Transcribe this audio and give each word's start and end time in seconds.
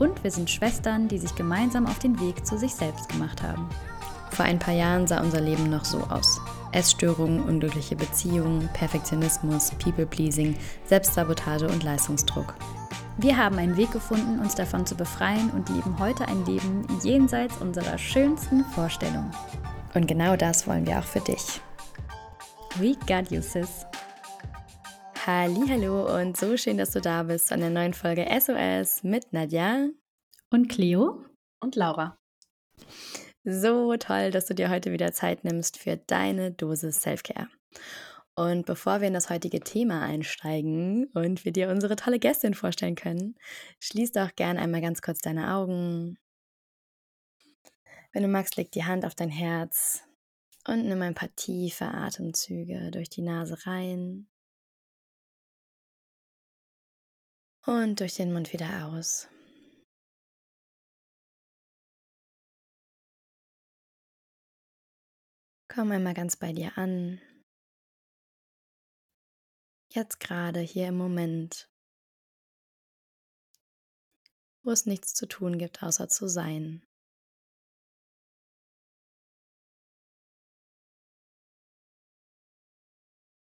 Und 0.00 0.24
wir 0.24 0.30
sind 0.30 0.48
Schwestern, 0.48 1.08
die 1.08 1.18
sich 1.18 1.34
gemeinsam 1.34 1.86
auf 1.86 1.98
den 1.98 2.18
Weg 2.20 2.46
zu 2.46 2.58
sich 2.58 2.74
selbst 2.74 3.10
gemacht 3.10 3.42
haben. 3.42 3.68
Vor 4.30 4.46
ein 4.46 4.58
paar 4.58 4.72
Jahren 4.72 5.06
sah 5.06 5.20
unser 5.20 5.42
Leben 5.42 5.68
noch 5.68 5.84
so 5.84 5.98
aus. 5.98 6.40
Essstörungen, 6.72 7.42
unglückliche 7.42 7.96
Beziehungen, 7.96 8.70
Perfektionismus, 8.72 9.72
People-Pleasing, 9.72 10.56
Selbstsabotage 10.86 11.68
und 11.68 11.82
Leistungsdruck. 11.82 12.54
Wir 13.18 13.36
haben 13.36 13.58
einen 13.58 13.76
Weg 13.76 13.92
gefunden, 13.92 14.40
uns 14.40 14.54
davon 14.54 14.86
zu 14.86 14.94
befreien 14.94 15.50
und 15.50 15.68
leben 15.68 15.98
heute 15.98 16.26
ein 16.26 16.46
Leben 16.46 16.86
jenseits 17.02 17.58
unserer 17.58 17.98
schönsten 17.98 18.64
Vorstellungen. 18.64 19.30
Und 19.92 20.06
genau 20.06 20.34
das 20.34 20.66
wollen 20.66 20.86
wir 20.86 20.98
auch 20.98 21.04
für 21.04 21.20
dich. 21.20 21.60
We 22.78 22.94
got 23.06 23.30
you, 23.30 23.42
sis. 23.42 23.84
Hallo 25.26 26.16
und 26.16 26.38
so 26.38 26.56
schön, 26.56 26.78
dass 26.78 26.92
du 26.92 27.00
da 27.02 27.24
bist 27.24 27.52
an 27.52 27.60
der 27.60 27.68
neuen 27.68 27.92
Folge 27.92 28.26
SOS 28.40 29.02
mit 29.02 29.34
Nadja 29.34 29.90
und 30.50 30.68
Cleo 30.68 31.24
und 31.60 31.76
Laura. 31.76 32.18
So 33.44 33.96
toll, 33.96 34.30
dass 34.30 34.46
du 34.46 34.54
dir 34.54 34.68
heute 34.68 34.92
wieder 34.92 35.12
Zeit 35.12 35.44
nimmst 35.44 35.78
für 35.78 35.96
deine 35.96 36.52
Dosis 36.52 37.00
Selfcare. 37.00 37.48
Und 38.34 38.66
bevor 38.66 39.00
wir 39.00 39.08
in 39.08 39.14
das 39.14 39.30
heutige 39.30 39.60
Thema 39.60 40.02
einsteigen 40.02 41.06
und 41.14 41.44
wir 41.44 41.52
dir 41.52 41.68
unsere 41.68 41.96
tolle 41.96 42.18
Gästin 42.18 42.54
vorstellen 42.54 42.94
können, 42.94 43.36
schließ 43.80 44.12
doch 44.12 44.34
gern 44.34 44.58
einmal 44.58 44.80
ganz 44.80 45.02
kurz 45.02 45.20
deine 45.20 45.54
Augen. 45.54 46.18
Wenn 48.12 48.22
du 48.22 48.28
magst, 48.28 48.56
leg 48.56 48.70
die 48.72 48.84
Hand 48.84 49.04
auf 49.04 49.14
dein 49.14 49.30
Herz 49.30 50.02
und 50.66 50.86
nimm 50.86 51.00
ein 51.02 51.14
paar 51.14 51.34
tiefe 51.36 51.86
Atemzüge 51.86 52.90
durch 52.90 53.08
die 53.08 53.22
Nase 53.22 53.66
rein 53.66 54.28
und 57.66 58.00
durch 58.00 58.14
den 58.14 58.32
Mund 58.32 58.52
wieder 58.52 58.86
aus. 58.86 59.28
Komm 65.72 65.92
einmal 65.92 66.14
ganz 66.14 66.34
bei 66.34 66.52
dir 66.52 66.76
an. 66.76 67.20
Jetzt 69.92 70.18
gerade 70.18 70.58
hier 70.58 70.88
im 70.88 70.96
Moment, 70.96 71.70
wo 74.64 74.72
es 74.72 74.86
nichts 74.86 75.14
zu 75.14 75.26
tun 75.26 75.58
gibt, 75.58 75.80
außer 75.84 76.08
zu 76.08 76.28
sein. 76.28 76.82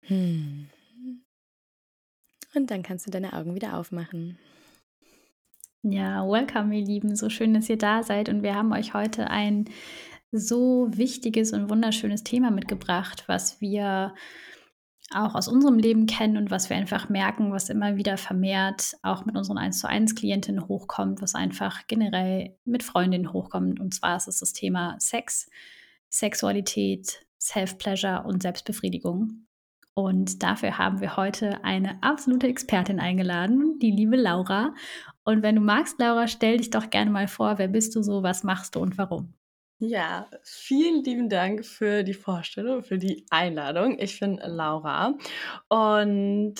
Hm. 0.01 0.69
Und 2.53 2.71
dann 2.71 2.83
kannst 2.83 3.07
du 3.07 3.11
deine 3.11 3.31
Augen 3.31 3.55
wieder 3.55 3.77
aufmachen. 3.77 4.37
Ja, 5.83 6.27
welcome, 6.27 6.77
ihr 6.77 6.85
Lieben. 6.85 7.15
So 7.15 7.29
schön, 7.29 7.53
dass 7.53 7.69
ihr 7.69 7.77
da 7.77 8.03
seid. 8.03 8.27
Und 8.27 8.43
wir 8.43 8.53
haben 8.53 8.73
euch 8.73 8.93
heute 8.93 9.29
ein 9.29 9.69
so 10.31 10.87
wichtiges 10.91 11.53
und 11.53 11.69
wunderschönes 11.69 12.23
Thema 12.23 12.51
mitgebracht, 12.51 13.23
was 13.27 13.59
wir 13.61 14.13
auch 15.13 15.35
aus 15.35 15.47
unserem 15.47 15.77
Leben 15.77 16.05
kennen 16.05 16.37
und 16.37 16.51
was 16.51 16.69
wir 16.69 16.77
einfach 16.77 17.09
merken, 17.09 17.51
was 17.51 17.69
immer 17.69 17.97
wieder 17.97 18.17
vermehrt 18.17 18.95
auch 19.03 19.25
mit 19.25 19.35
unseren 19.35 19.57
1 19.57 19.79
zu 19.79 19.87
1 19.87 20.15
Klientinnen 20.15 20.67
hochkommt, 20.67 21.21
was 21.21 21.35
einfach 21.35 21.85
generell 21.87 22.55
mit 22.63 22.83
Freundinnen 22.83 23.33
hochkommt. 23.33 23.79
Und 23.79 23.93
zwar 23.93 24.15
ist 24.17 24.27
es 24.27 24.39
das 24.39 24.53
Thema 24.53 24.95
Sex, 24.99 25.49
Sexualität, 26.09 27.25
Self-Pleasure 27.39 28.23
und 28.23 28.41
Selbstbefriedigung. 28.41 29.47
Und 29.93 30.41
dafür 30.41 30.77
haben 30.77 31.01
wir 31.01 31.17
heute 31.17 31.63
eine 31.65 32.01
absolute 32.01 32.47
Expertin 32.47 32.99
eingeladen, 33.01 33.79
die 33.79 33.91
liebe 33.91 34.15
Laura. 34.15 34.73
Und 35.25 35.43
wenn 35.43 35.55
du 35.55 35.61
magst, 35.61 35.99
Laura, 35.99 36.27
stell 36.27 36.57
dich 36.57 36.69
doch 36.69 36.89
gerne 36.89 37.11
mal 37.11 37.27
vor, 37.27 37.57
wer 37.57 37.67
bist 37.67 37.95
du 37.95 38.01
so, 38.01 38.23
was 38.23 38.43
machst 38.43 38.75
du 38.75 38.79
und 38.79 38.97
warum? 38.97 39.33
Ja, 39.83 40.29
vielen 40.43 41.03
lieben 41.03 41.27
Dank 41.27 41.65
für 41.65 42.03
die 42.03 42.13
Vorstellung, 42.13 42.83
für 42.83 42.99
die 42.99 43.25
Einladung. 43.31 43.97
Ich 43.97 44.19
bin 44.19 44.37
Laura 44.37 45.17
und 45.69 46.53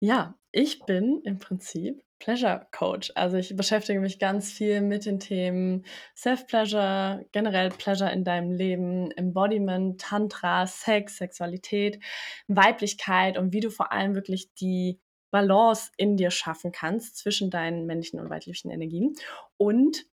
ja, 0.00 0.34
ich 0.50 0.80
bin 0.86 1.20
im 1.24 1.38
Prinzip 1.38 2.02
Pleasure 2.18 2.68
Coach. 2.72 3.12
Also 3.16 3.36
ich 3.36 3.54
beschäftige 3.54 4.00
mich 4.00 4.18
ganz 4.18 4.50
viel 4.50 4.80
mit 4.80 5.04
den 5.04 5.20
Themen 5.20 5.84
Self-Pleasure, 6.16 7.26
generell 7.32 7.68
Pleasure 7.68 8.10
in 8.10 8.24
deinem 8.24 8.50
Leben, 8.50 9.10
Embodiment, 9.10 10.00
Tantra, 10.00 10.66
Sex, 10.66 11.18
Sexualität, 11.18 12.02
Weiblichkeit 12.48 13.36
und 13.36 13.52
wie 13.52 13.60
du 13.60 13.68
vor 13.68 13.92
allem 13.92 14.14
wirklich 14.14 14.54
die 14.54 14.98
Balance 15.30 15.90
in 15.98 16.16
dir 16.16 16.30
schaffen 16.30 16.72
kannst 16.72 17.18
zwischen 17.18 17.50
deinen 17.50 17.84
männlichen 17.84 18.18
und 18.18 18.30
weiblichen 18.30 18.70
Energien 18.70 19.12
und 19.58 20.06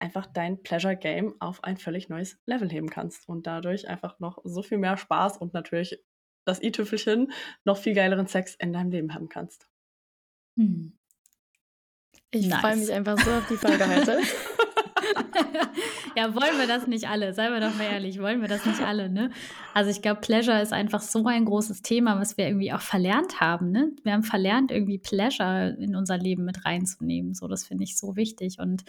einfach 0.00 0.26
dein 0.26 0.62
Pleasure 0.62 0.96
Game 0.96 1.34
auf 1.40 1.62
ein 1.64 1.76
völlig 1.76 2.08
neues 2.08 2.38
Level 2.46 2.70
heben 2.70 2.90
kannst 2.90 3.28
und 3.28 3.46
dadurch 3.46 3.88
einfach 3.88 4.18
noch 4.18 4.38
so 4.44 4.62
viel 4.62 4.78
mehr 4.78 4.96
Spaß 4.96 5.38
und 5.38 5.54
natürlich 5.54 6.02
das 6.44 6.62
i-Tüpfelchen 6.62 7.32
noch 7.64 7.76
viel 7.76 7.94
geileren 7.94 8.26
Sex 8.26 8.54
in 8.56 8.72
deinem 8.72 8.90
Leben 8.90 9.14
haben 9.14 9.28
kannst. 9.28 9.68
Hm. 10.56 10.98
Ich 12.32 12.46
nice. 12.46 12.60
freue 12.60 12.76
mich 12.76 12.92
einfach 12.92 13.18
so 13.18 13.30
auf 13.30 13.46
die 13.48 13.56
Folge 13.56 13.86
heute. 13.86 14.18
ja, 16.16 16.34
wollen 16.34 16.58
wir 16.58 16.66
das 16.66 16.86
nicht 16.86 17.08
alle? 17.08 17.34
Seien 17.34 17.52
wir 17.52 17.60
doch 17.60 17.74
mal 17.76 17.84
ehrlich, 17.84 18.20
wollen 18.20 18.40
wir 18.40 18.48
das 18.48 18.64
nicht 18.66 18.80
alle, 18.80 19.08
ne? 19.08 19.30
Also 19.74 19.90
ich 19.90 20.02
glaube, 20.02 20.20
Pleasure 20.20 20.60
ist 20.60 20.72
einfach 20.72 21.00
so 21.00 21.26
ein 21.26 21.44
großes 21.44 21.82
Thema, 21.82 22.18
was 22.20 22.36
wir 22.36 22.46
irgendwie 22.46 22.72
auch 22.72 22.80
verlernt 22.80 23.40
haben, 23.40 23.70
ne? 23.70 23.92
Wir 24.02 24.12
haben 24.12 24.22
verlernt, 24.22 24.70
irgendwie 24.70 24.98
Pleasure 24.98 25.76
in 25.78 25.96
unser 25.96 26.18
Leben 26.18 26.44
mit 26.44 26.64
reinzunehmen. 26.64 27.34
So, 27.34 27.48
das 27.48 27.66
finde 27.66 27.84
ich 27.84 27.96
so 27.96 28.16
wichtig. 28.16 28.58
Und 28.58 28.84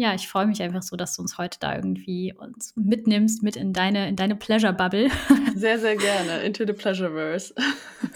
ja, 0.00 0.14
ich 0.14 0.28
freue 0.28 0.46
mich 0.46 0.62
einfach 0.62 0.80
so, 0.80 0.96
dass 0.96 1.14
du 1.14 1.20
uns 1.20 1.36
heute 1.36 1.58
da 1.60 1.76
irgendwie 1.76 2.32
uns 2.32 2.72
mitnimmst, 2.74 3.42
mit 3.42 3.54
in 3.54 3.74
deine, 3.74 4.08
in 4.08 4.16
deine 4.16 4.34
Pleasure-Bubble. 4.34 5.10
Sehr, 5.54 5.78
sehr 5.78 5.96
gerne. 5.96 6.40
Into 6.40 6.64
the 6.66 6.72
Pleasureverse. 6.72 7.54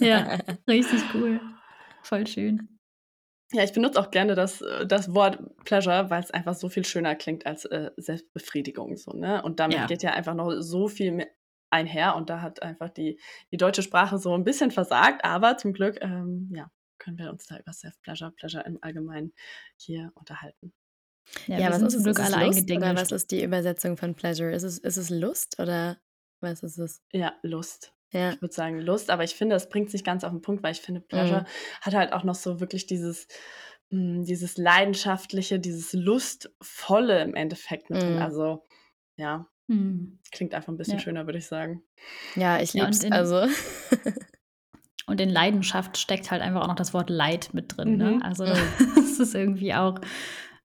ja, 0.00 0.38
richtig 0.66 1.02
cool. 1.12 1.40
Voll 2.02 2.26
schön. 2.26 2.70
Ja, 3.52 3.64
ich 3.64 3.74
benutze 3.74 4.00
auch 4.00 4.10
gerne 4.10 4.34
das, 4.34 4.62
äh, 4.62 4.86
das 4.86 5.14
Wort 5.14 5.38
Pleasure, 5.66 6.08
weil 6.08 6.22
es 6.22 6.30
einfach 6.30 6.54
so 6.54 6.70
viel 6.70 6.86
schöner 6.86 7.16
klingt 7.16 7.44
als 7.44 7.66
äh, 7.66 7.90
Selbstbefriedigung. 7.98 8.96
So, 8.96 9.12
ne? 9.12 9.42
Und 9.42 9.60
damit 9.60 9.76
ja. 9.76 9.86
geht 9.86 10.02
ja 10.02 10.12
einfach 10.12 10.32
noch 10.32 10.62
so 10.62 10.88
viel 10.88 11.12
mehr 11.12 11.28
einher 11.68 12.16
und 12.16 12.30
da 12.30 12.40
hat 12.40 12.62
einfach 12.62 12.88
die, 12.88 13.20
die 13.50 13.58
deutsche 13.58 13.82
Sprache 13.82 14.16
so 14.16 14.32
ein 14.32 14.44
bisschen 14.44 14.70
versagt, 14.70 15.24
aber 15.24 15.58
zum 15.58 15.74
Glück 15.74 15.98
ähm, 16.00 16.48
ja, 16.54 16.70
können 16.98 17.18
wir 17.18 17.28
uns 17.30 17.46
da 17.46 17.58
über 17.58 17.72
Self-Pleasure, 17.72 18.30
Pleasure 18.30 18.64
im 18.64 18.78
Allgemeinen 18.80 19.34
hier 19.76 20.12
unterhalten. 20.14 20.72
Ja, 21.46 21.58
ja 21.58 21.70
was 21.70 21.82
ist 21.82 21.92
zum 21.94 22.04
Glück 22.04 22.18
ist 22.18 22.34
alle 22.34 22.48
Oder 22.48 22.96
was 22.96 23.12
ist 23.12 23.30
die 23.30 23.42
Übersetzung 23.42 23.96
von 23.96 24.14
Pleasure? 24.14 24.52
Ist 24.52 24.62
es, 24.62 24.78
ist 24.78 24.96
es 24.96 25.10
Lust 25.10 25.58
oder 25.58 25.98
was 26.40 26.62
ist 26.62 26.78
es? 26.78 27.02
Ja, 27.12 27.34
Lust. 27.42 27.94
Ja. 28.14 28.30
Ich 28.30 28.40
würde 28.40 28.54
sagen 28.54 28.80
Lust, 28.80 29.10
aber 29.10 29.24
ich 29.24 29.34
finde, 29.34 29.56
es 29.56 29.68
bringt 29.68 29.90
sich 29.90 30.04
ganz 30.04 30.22
auf 30.22 30.30
den 30.30 30.40
Punkt, 30.40 30.62
weil 30.62 30.72
ich 30.72 30.80
finde, 30.80 31.00
Pleasure 31.00 31.42
mhm. 31.42 31.46
hat 31.80 31.94
halt 31.94 32.12
auch 32.12 32.22
noch 32.22 32.36
so 32.36 32.60
wirklich 32.60 32.86
dieses, 32.86 33.26
mh, 33.90 33.98
hm, 33.98 34.24
dieses 34.24 34.56
leidenschaftliche, 34.56 35.58
dieses 35.58 35.92
lustvolle 35.92 37.22
im 37.22 37.34
Endeffekt 37.34 37.90
mit 37.90 38.02
drin. 38.02 38.16
Mhm. 38.16 38.22
Also, 38.22 38.66
ja, 39.16 39.48
mhm. 39.66 40.20
klingt 40.30 40.54
einfach 40.54 40.72
ein 40.72 40.76
bisschen 40.76 40.98
ja. 40.98 41.00
schöner, 41.00 41.26
würde 41.26 41.38
ich 41.38 41.46
sagen. 41.46 41.82
Ja, 42.36 42.60
ich 42.60 42.72
liebe 42.72 42.86
es. 42.86 43.02
Ja, 43.02 43.10
also. 43.10 43.46
und 45.06 45.20
in 45.20 45.28
Leidenschaft 45.28 45.98
steckt 45.98 46.30
halt 46.30 46.40
einfach 46.40 46.62
auch 46.62 46.68
noch 46.68 46.76
das 46.76 46.94
Wort 46.94 47.10
Leid 47.10 47.50
mit 47.52 47.76
drin. 47.76 47.96
Ne? 47.96 48.12
Mhm. 48.12 48.22
Also, 48.22 48.44
das 48.94 49.18
ist 49.18 49.34
irgendwie 49.34 49.74
auch, 49.74 49.98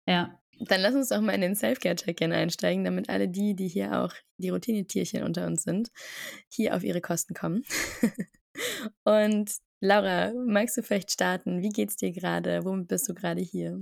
ja. 0.09 0.37
Dann 0.61 0.81
lass 0.81 0.95
uns 0.95 1.09
doch 1.11 1.21
mal 1.21 1.35
in 1.35 1.43
den 1.43 1.55
Selfcare-Check-In 1.55 2.33
einsteigen, 2.33 2.85
damit 2.85 3.09
alle 3.11 3.29
die, 3.29 3.55
die 3.55 3.69
hier 3.69 4.01
auch 4.01 4.13
die 4.39 4.51
Routinetierchen 4.51 5.23
unter 5.23 5.47
uns 5.47 5.63
sind, 5.63 5.91
hier 6.49 6.75
auf 6.75 6.83
ihre 6.83 7.01
Kosten 7.01 7.35
kommen. 7.35 7.63
Und 9.05 9.53
Laura, 9.81 10.33
magst 10.47 10.77
du 10.77 10.83
vielleicht 10.83 11.11
starten? 11.11 11.63
Wie 11.63 11.69
geht's 11.69 11.97
dir 11.97 12.13
gerade? 12.13 12.65
Womit 12.65 12.89
bist 12.89 13.09
du 13.09 13.15
gerade 13.15 13.43
hier? 13.43 13.79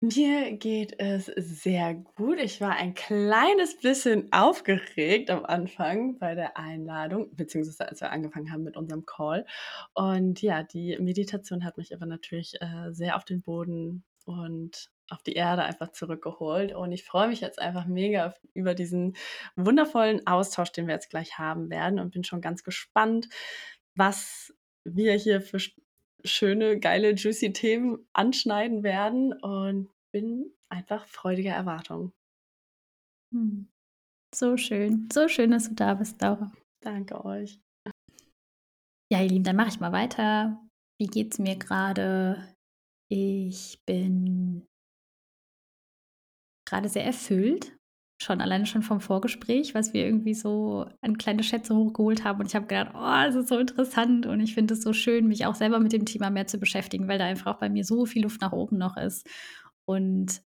Mir 0.00 0.52
geht 0.58 1.00
es 1.00 1.26
sehr 1.26 1.94
gut. 1.94 2.38
Ich 2.38 2.60
war 2.60 2.76
ein 2.76 2.92
kleines 2.92 3.80
bisschen 3.80 4.30
aufgeregt 4.32 5.30
am 5.30 5.46
Anfang 5.46 6.18
bei 6.18 6.34
der 6.34 6.58
Einladung, 6.58 7.34
beziehungsweise 7.34 7.88
als 7.88 8.02
wir 8.02 8.10
angefangen 8.12 8.52
haben 8.52 8.64
mit 8.64 8.76
unserem 8.76 9.06
Call. 9.06 9.46
Und 9.94 10.42
ja, 10.42 10.62
die 10.62 10.98
Meditation 11.00 11.64
hat 11.64 11.78
mich 11.78 11.94
aber 11.94 12.04
natürlich 12.04 12.52
äh, 12.60 12.92
sehr 12.92 13.16
auf 13.16 13.24
den 13.24 13.40
Boden 13.40 14.04
und 14.26 14.90
auf 15.10 15.22
die 15.22 15.34
Erde 15.34 15.62
einfach 15.62 15.92
zurückgeholt. 15.92 16.74
Und 16.74 16.92
ich 16.92 17.04
freue 17.04 17.28
mich 17.28 17.40
jetzt 17.40 17.58
einfach 17.58 17.86
mega 17.86 18.34
über 18.54 18.74
diesen 18.74 19.16
wundervollen 19.56 20.26
Austausch, 20.26 20.72
den 20.72 20.86
wir 20.86 20.94
jetzt 20.94 21.10
gleich 21.10 21.38
haben 21.38 21.70
werden 21.70 21.98
und 21.98 22.12
bin 22.12 22.24
schon 22.24 22.40
ganz 22.40 22.64
gespannt, 22.64 23.28
was 23.96 24.54
wir 24.84 25.14
hier 25.14 25.40
für 25.40 25.58
schöne, 26.24 26.78
geile, 26.78 27.12
juicy 27.14 27.52
Themen 27.52 28.06
anschneiden 28.12 28.82
werden 28.82 29.32
und 29.32 29.90
bin 30.12 30.52
einfach 30.70 31.06
freudiger 31.06 31.52
Erwartung. 31.52 32.12
Hm. 33.32 33.68
So 34.34 34.56
schön, 34.56 35.08
so 35.12 35.28
schön, 35.28 35.52
dass 35.52 35.68
du 35.68 35.74
da 35.74 35.94
bist, 35.94 36.20
Laura. 36.20 36.50
Danke 36.82 37.24
euch. 37.24 37.60
Ja, 39.12 39.22
ihr 39.22 39.28
Lieben, 39.28 39.44
dann 39.44 39.56
mache 39.56 39.68
ich 39.68 39.80
mal 39.80 39.92
weiter. 39.92 40.60
Wie 40.98 41.06
geht's 41.06 41.38
mir 41.38 41.56
gerade? 41.56 42.54
Ich 43.08 43.80
bin 43.86 44.66
gerade 46.74 46.88
sehr 46.88 47.04
erfüllt. 47.04 47.72
Schon 48.20 48.40
alleine 48.40 48.66
schon 48.66 48.82
vom 48.82 49.00
Vorgespräch, 49.00 49.74
was 49.74 49.92
wir 49.92 50.04
irgendwie 50.04 50.34
so 50.34 50.86
an 51.00 51.18
kleine 51.18 51.42
Schätze 51.42 51.74
hochgeholt 51.74 52.24
haben. 52.24 52.40
Und 52.40 52.46
ich 52.46 52.54
habe 52.54 52.66
gedacht, 52.66 52.92
oh, 52.94 53.26
das 53.26 53.34
ist 53.34 53.48
so 53.48 53.58
interessant. 53.58 54.26
Und 54.26 54.40
ich 54.40 54.54
finde 54.54 54.74
es 54.74 54.82
so 54.82 54.92
schön, 54.92 55.26
mich 55.26 55.46
auch 55.46 55.54
selber 55.54 55.80
mit 55.80 55.92
dem 55.92 56.04
Thema 56.04 56.30
mehr 56.30 56.46
zu 56.46 56.58
beschäftigen, 56.58 57.08
weil 57.08 57.18
da 57.18 57.24
einfach 57.24 57.54
auch 57.54 57.58
bei 57.58 57.68
mir 57.68 57.84
so 57.84 58.06
viel 58.06 58.22
Luft 58.22 58.40
nach 58.40 58.52
oben 58.52 58.78
noch 58.78 58.96
ist. 58.96 59.26
Und 59.84 60.42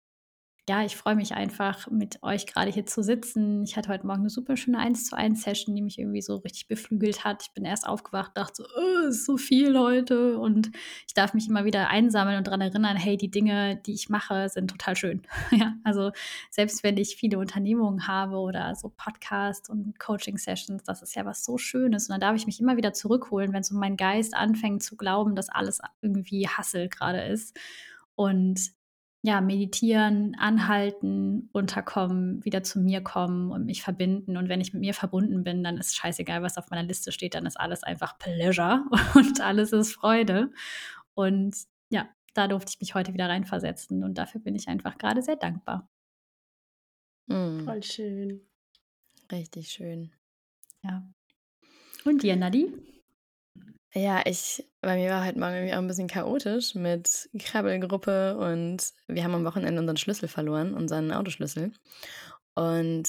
ja, 0.68 0.84
ich 0.84 0.96
freue 0.96 1.16
mich 1.16 1.34
einfach, 1.34 1.90
mit 1.90 2.22
euch 2.22 2.46
gerade 2.46 2.70
hier 2.70 2.84
zu 2.84 3.02
sitzen. 3.02 3.62
Ich 3.62 3.76
hatte 3.76 3.88
heute 3.88 4.06
Morgen 4.06 4.20
eine 4.20 4.30
super 4.30 4.56
schöne 4.56 4.78
1 4.78 5.06
zu 5.06 5.16
1 5.16 5.42
Session, 5.42 5.74
die 5.74 5.80
mich 5.80 5.98
irgendwie 5.98 6.20
so 6.20 6.36
richtig 6.36 6.68
beflügelt 6.68 7.24
hat. 7.24 7.42
Ich 7.42 7.52
bin 7.52 7.64
erst 7.64 7.86
aufgewacht, 7.86 8.32
dachte 8.34 8.62
so, 8.62 8.64
oh, 8.76 9.08
ist 9.08 9.24
so 9.24 9.38
viel 9.38 9.78
heute. 9.78 10.38
Und 10.38 10.70
ich 11.06 11.14
darf 11.14 11.32
mich 11.32 11.48
immer 11.48 11.64
wieder 11.64 11.88
einsammeln 11.88 12.36
und 12.36 12.46
daran 12.46 12.60
erinnern, 12.60 12.96
hey, 12.96 13.16
die 13.16 13.30
Dinge, 13.30 13.76
die 13.86 13.94
ich 13.94 14.10
mache, 14.10 14.50
sind 14.50 14.70
total 14.70 14.94
schön. 14.94 15.22
ja, 15.52 15.74
also 15.84 16.12
selbst 16.50 16.84
wenn 16.84 16.98
ich 16.98 17.16
viele 17.16 17.38
Unternehmungen 17.38 18.06
habe 18.06 18.36
oder 18.36 18.74
so 18.74 18.92
Podcasts 18.94 19.70
und 19.70 19.98
Coaching-Sessions, 19.98 20.82
das 20.82 21.00
ist 21.00 21.16
ja 21.16 21.24
was 21.24 21.44
so 21.44 21.56
Schönes. 21.56 22.08
Und 22.08 22.12
dann 22.12 22.20
darf 22.20 22.36
ich 22.36 22.46
mich 22.46 22.60
immer 22.60 22.76
wieder 22.76 22.92
zurückholen, 22.92 23.54
wenn 23.54 23.62
so 23.62 23.74
mein 23.74 23.96
Geist 23.96 24.34
anfängt 24.34 24.82
zu 24.82 24.96
glauben, 24.96 25.34
dass 25.34 25.48
alles 25.48 25.80
irgendwie 26.02 26.46
Hassel 26.46 26.90
gerade 26.90 27.22
ist. 27.22 27.58
Und 28.14 28.77
ja, 29.22 29.40
meditieren, 29.40 30.36
anhalten, 30.38 31.48
unterkommen, 31.52 32.44
wieder 32.44 32.62
zu 32.62 32.78
mir 32.78 33.02
kommen 33.02 33.50
und 33.50 33.66
mich 33.66 33.82
verbinden. 33.82 34.36
Und 34.36 34.48
wenn 34.48 34.60
ich 34.60 34.72
mit 34.72 34.80
mir 34.80 34.94
verbunden 34.94 35.42
bin, 35.42 35.64
dann 35.64 35.76
ist 35.76 35.96
scheißegal, 35.96 36.42
was 36.42 36.56
auf 36.56 36.70
meiner 36.70 36.84
Liste 36.84 37.10
steht, 37.10 37.34
dann 37.34 37.46
ist 37.46 37.58
alles 37.58 37.82
einfach 37.82 38.18
Pleasure 38.18 38.84
und 39.14 39.40
alles 39.40 39.72
ist 39.72 39.92
Freude. 39.92 40.52
Und 41.14 41.56
ja, 41.90 42.08
da 42.34 42.46
durfte 42.46 42.70
ich 42.70 42.80
mich 42.80 42.94
heute 42.94 43.12
wieder 43.12 43.28
reinversetzen 43.28 44.04
und 44.04 44.16
dafür 44.18 44.40
bin 44.40 44.54
ich 44.54 44.68
einfach 44.68 44.98
gerade 44.98 45.22
sehr 45.22 45.36
dankbar. 45.36 45.88
Mm. 47.26 47.64
Voll 47.64 47.82
schön. 47.82 48.40
Richtig 49.32 49.70
schön. 49.70 50.12
Ja. 50.82 51.02
Und 52.04 52.22
dir, 52.22 52.36
Nadi? 52.36 52.72
Ja, 53.94 54.22
ich 54.26 54.68
bei 54.82 54.96
mir 54.96 55.10
war 55.10 55.24
heute 55.24 55.38
Morgen 55.38 55.54
irgendwie 55.54 55.74
auch 55.74 55.78
ein 55.78 55.86
bisschen 55.86 56.08
chaotisch 56.08 56.74
mit 56.74 57.30
Krabbelgruppe 57.38 58.36
und 58.36 58.92
wir 59.06 59.24
haben 59.24 59.34
am 59.34 59.44
Wochenende 59.44 59.80
unseren 59.80 59.96
Schlüssel 59.96 60.28
verloren, 60.28 60.74
unseren 60.74 61.10
Autoschlüssel. 61.10 61.72
Und 62.54 63.08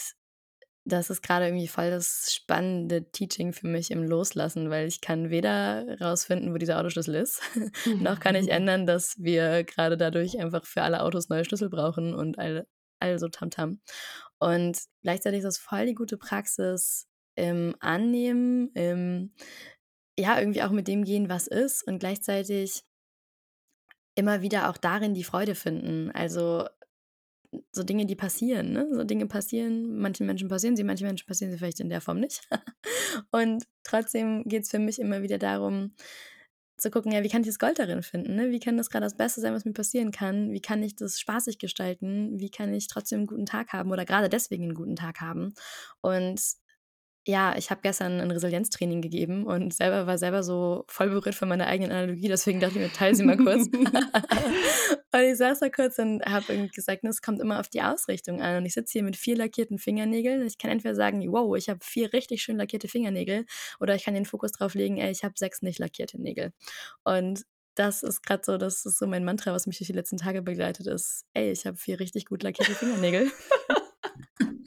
das 0.86 1.10
ist 1.10 1.22
gerade 1.22 1.48
irgendwie 1.48 1.68
voll 1.68 1.92
das 1.92 2.32
spannende 2.34 3.12
Teaching 3.12 3.54
für 3.54 3.68
mich 3.68 3.92
im 3.92 4.04
Loslassen, 4.04 4.70
weil 4.70 4.88
ich 4.88 5.02
kann 5.02 5.30
weder 5.30 6.00
rausfinden, 6.00 6.54
wo 6.54 6.58
dieser 6.58 6.80
Autoschlüssel 6.80 7.16
ist, 7.16 7.42
noch 8.00 8.20
kann 8.20 8.36
ich 8.36 8.50
ändern, 8.52 8.86
dass 8.88 9.16
wir 9.20 9.66
gerade 9.66 9.98
dadurch 9.98 10.40
einfach 10.40 10.66
für 10.66 10.82
alle 10.82 11.04
Autos 11.04 11.30
neue 11.30 11.46
Schlüssel 11.46 11.70
brauchen 11.70 12.14
und 12.14 12.40
all, 12.40 12.68
all 13.00 13.20
so 13.20 13.28
Tamtam. 13.28 13.82
Und 14.40 14.80
gleichzeitig 15.04 15.40
ist 15.40 15.46
das 15.46 15.58
voll 15.58 15.86
die 15.86 15.96
gute 15.96 16.18
Praxis 16.18 17.08
im 17.36 17.76
Annehmen, 17.80 18.72
im 18.74 19.34
ja, 20.20 20.40
irgendwie 20.40 20.64
auch 20.64 20.72
mit 20.72 20.88
dem 20.88 21.04
gehen, 21.04 21.30
was 21.30 21.48
ist 21.48 21.84
und 21.84 22.00
gleichzeitig 22.00 22.84
immer 24.16 24.42
wieder 24.42 24.70
auch 24.70 24.78
darin 24.78 25.14
die 25.14 25.24
Freude 25.24 25.56
finden. 25.56 26.12
Also 26.12 26.68
so 27.72 27.84
Dinge, 27.84 28.06
die 28.06 28.16
passieren, 28.16 28.74
ne? 28.74 28.88
So 28.92 29.04
Dinge 29.04 29.26
passieren, 29.26 29.98
manchen 29.98 30.28
Menschen 30.28 30.50
passieren 30.50 30.76
sie, 30.76 30.84
manchen 30.84 31.08
Menschen 31.08 31.26
passieren 31.26 31.52
sie 31.52 31.58
vielleicht 31.58 31.80
in 31.80 31.90
der 31.90 32.02
Form 32.02 32.20
nicht. 32.20 32.42
und 33.32 33.64
trotzdem 33.84 34.44
geht 34.44 34.64
es 34.64 34.70
für 34.70 34.80
mich 34.80 35.00
immer 35.00 35.24
wieder 35.24 35.38
darum, 35.38 35.96
zu 36.78 36.92
gucken, 36.92 37.12
ja, 37.12 37.24
wie 37.24 37.30
kann 37.30 37.42
ich 37.42 37.48
das 37.48 37.60
Gold 37.60 37.80
darin 37.80 38.04
finden? 38.04 38.36
Ne? 38.36 38.52
Wie 38.52 38.60
kann 38.60 38.78
das 38.78 38.90
gerade 38.90 39.06
das 39.06 39.18
Beste 39.18 39.42
sein, 39.42 39.54
was 39.54 39.66
mir 39.66 39.74
passieren 39.74 40.12
kann? 40.12 40.52
Wie 40.52 40.62
kann 40.62 40.82
ich 40.84 40.96
das 40.96 41.20
spaßig 41.20 41.60
gestalten? 41.60 42.40
Wie 42.40 42.50
kann 42.50 42.74
ich 42.74 42.88
trotzdem 42.88 43.20
einen 43.20 43.28
guten 43.28 43.46
Tag 43.46 43.74
haben 43.74 43.92
oder 43.92 44.06
gerade 44.06 44.30
deswegen 44.30 44.64
einen 44.64 44.76
guten 44.76 44.96
Tag 44.96 45.20
haben? 45.22 45.54
Und 46.02 46.40
ja, 47.28 47.56
ich 47.58 47.70
habe 47.70 47.82
gestern 47.82 48.20
ein 48.20 48.32
Resilienztraining 48.32 49.02
gegeben 49.02 49.46
und 49.46 49.74
selber 49.74 50.08
war 50.08 50.18
selber 50.18 50.42
so 50.42 50.86
voll 50.88 51.10
berührt 51.10 51.36
von 51.36 51.50
meiner 51.50 51.68
eigenen 51.68 51.92
Analogie, 51.92 52.28
deswegen 52.28 52.60
dachte 52.60 52.80
ich 52.80 52.82
mir, 52.82 52.94
teile 52.94 53.16
sie 53.16 53.24
mal 53.24 53.38
kurz. 53.38 53.68
und 55.12 55.20
ich 55.20 55.38
saß 55.38 55.60
da 55.60 55.70
kurz 55.70 56.00
und 56.00 56.24
habe 56.26 56.70
gesagt, 56.70 57.04
es 57.04 57.22
kommt 57.22 57.40
immer 57.42 57.60
auf 57.60 57.68
die 57.68 57.82
Ausrichtung 57.82 58.42
an. 58.42 58.58
Und 58.58 58.66
ich 58.66 58.74
sitze 58.74 58.94
hier 58.94 59.04
mit 59.04 59.18
vier 59.18 59.36
lackierten 59.36 59.78
Fingernägeln. 59.78 60.46
Ich 60.46 60.58
kann 60.58 60.72
entweder 60.72 60.96
sagen, 60.96 61.22
wow, 61.32 61.56
ich 61.56 61.70
habe 61.70 61.80
vier 61.84 62.14
richtig 62.14 62.42
schön 62.42 62.58
lackierte 62.58 62.88
Fingernägel, 62.88 63.46
oder 63.80 63.96
ich 63.96 64.06
kann 64.06 64.14
den 64.14 64.26
Fokus 64.26 64.54
drauf 64.54 64.74
legen, 64.74 64.98
ey, 64.98 65.12
ich 65.12 65.24
habe 65.24 65.34
sechs 65.38 65.62
nicht 65.62 65.80
lackierte 65.80 66.22
Nägel. 66.22 66.54
Und 67.04 67.44
das 67.76 68.04
ist 68.04 68.24
gerade 68.24 68.44
so, 68.46 68.58
das 68.58 68.86
ist 68.86 68.98
so 68.98 69.08
mein 69.08 69.24
Mantra, 69.24 69.54
was 69.54 69.68
mich 69.68 69.78
durch 69.78 69.88
die 69.88 69.94
letzten 69.94 70.18
Tage 70.18 70.42
begleitet 70.42 70.88
ist. 70.88 71.26
Ey, 71.34 71.52
ich 71.52 71.66
habe 71.66 71.78
vier 71.78 72.00
richtig 72.00 72.26
gut 72.26 72.44
lackierte 72.44 72.74
Fingernägel. 72.74 73.32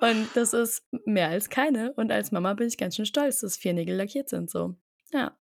Und 0.00 0.28
das 0.34 0.52
ist 0.52 0.84
mehr 1.04 1.28
als 1.28 1.48
keine. 1.50 1.92
Und 1.94 2.12
als 2.12 2.32
Mama 2.32 2.54
bin 2.54 2.68
ich 2.68 2.78
ganz 2.78 2.96
schön 2.96 3.06
stolz, 3.06 3.40
dass 3.40 3.56
vier 3.56 3.72
Nägel 3.74 3.96
lackiert 3.96 4.28
sind. 4.28 4.50
So. 4.50 4.76
Ja. 5.12 5.36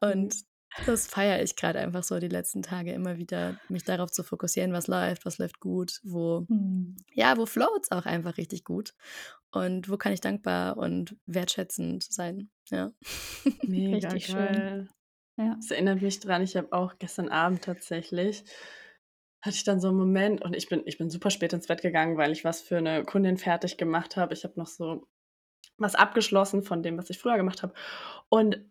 Und 0.00 0.34
das 0.86 1.06
feiere 1.06 1.42
ich 1.42 1.56
gerade 1.56 1.80
einfach 1.80 2.04
so 2.04 2.18
die 2.18 2.28
letzten 2.28 2.62
Tage 2.62 2.92
immer 2.92 3.16
wieder, 3.16 3.58
mich 3.68 3.84
darauf 3.84 4.10
zu 4.10 4.22
fokussieren, 4.22 4.72
was 4.72 4.86
läuft, 4.86 5.26
was 5.26 5.38
läuft 5.38 5.58
gut, 5.58 6.00
wo, 6.04 6.46
mhm. 6.48 6.96
ja, 7.12 7.36
wo 7.36 7.46
float 7.46 7.82
es 7.82 7.90
auch 7.90 8.06
einfach 8.06 8.36
richtig 8.36 8.64
gut. 8.64 8.94
Und 9.50 9.88
wo 9.88 9.96
kann 9.96 10.12
ich 10.12 10.20
dankbar 10.20 10.76
und 10.76 11.16
wertschätzend 11.26 12.04
sein. 12.04 12.50
Ja. 12.70 12.92
Mega 13.62 14.08
richtig 14.10 14.32
geil. 14.32 14.88
schön. 15.36 15.46
Ja. 15.46 15.54
Das 15.56 15.70
erinnert 15.70 16.02
mich 16.02 16.20
dran, 16.20 16.42
ich 16.42 16.56
habe 16.56 16.72
auch 16.72 16.98
gestern 16.98 17.28
Abend 17.28 17.62
tatsächlich 17.64 18.44
hatte 19.42 19.56
ich 19.56 19.64
dann 19.64 19.80
so 19.80 19.88
einen 19.88 19.96
Moment 19.96 20.42
und 20.42 20.54
ich 20.54 20.68
bin, 20.68 20.82
ich 20.84 20.98
bin 20.98 21.10
super 21.10 21.30
spät 21.30 21.52
ins 21.52 21.66
Bett 21.66 21.82
gegangen, 21.82 22.16
weil 22.16 22.32
ich 22.32 22.44
was 22.44 22.60
für 22.60 22.76
eine 22.76 23.04
Kundin 23.04 23.38
fertig 23.38 23.78
gemacht 23.78 24.16
habe. 24.16 24.34
Ich 24.34 24.44
habe 24.44 24.58
noch 24.58 24.66
so 24.66 25.06
was 25.78 25.94
abgeschlossen 25.94 26.62
von 26.62 26.82
dem, 26.82 26.98
was 26.98 27.10
ich 27.10 27.18
früher 27.18 27.36
gemacht 27.36 27.62
habe. 27.62 27.72
Und 28.28 28.70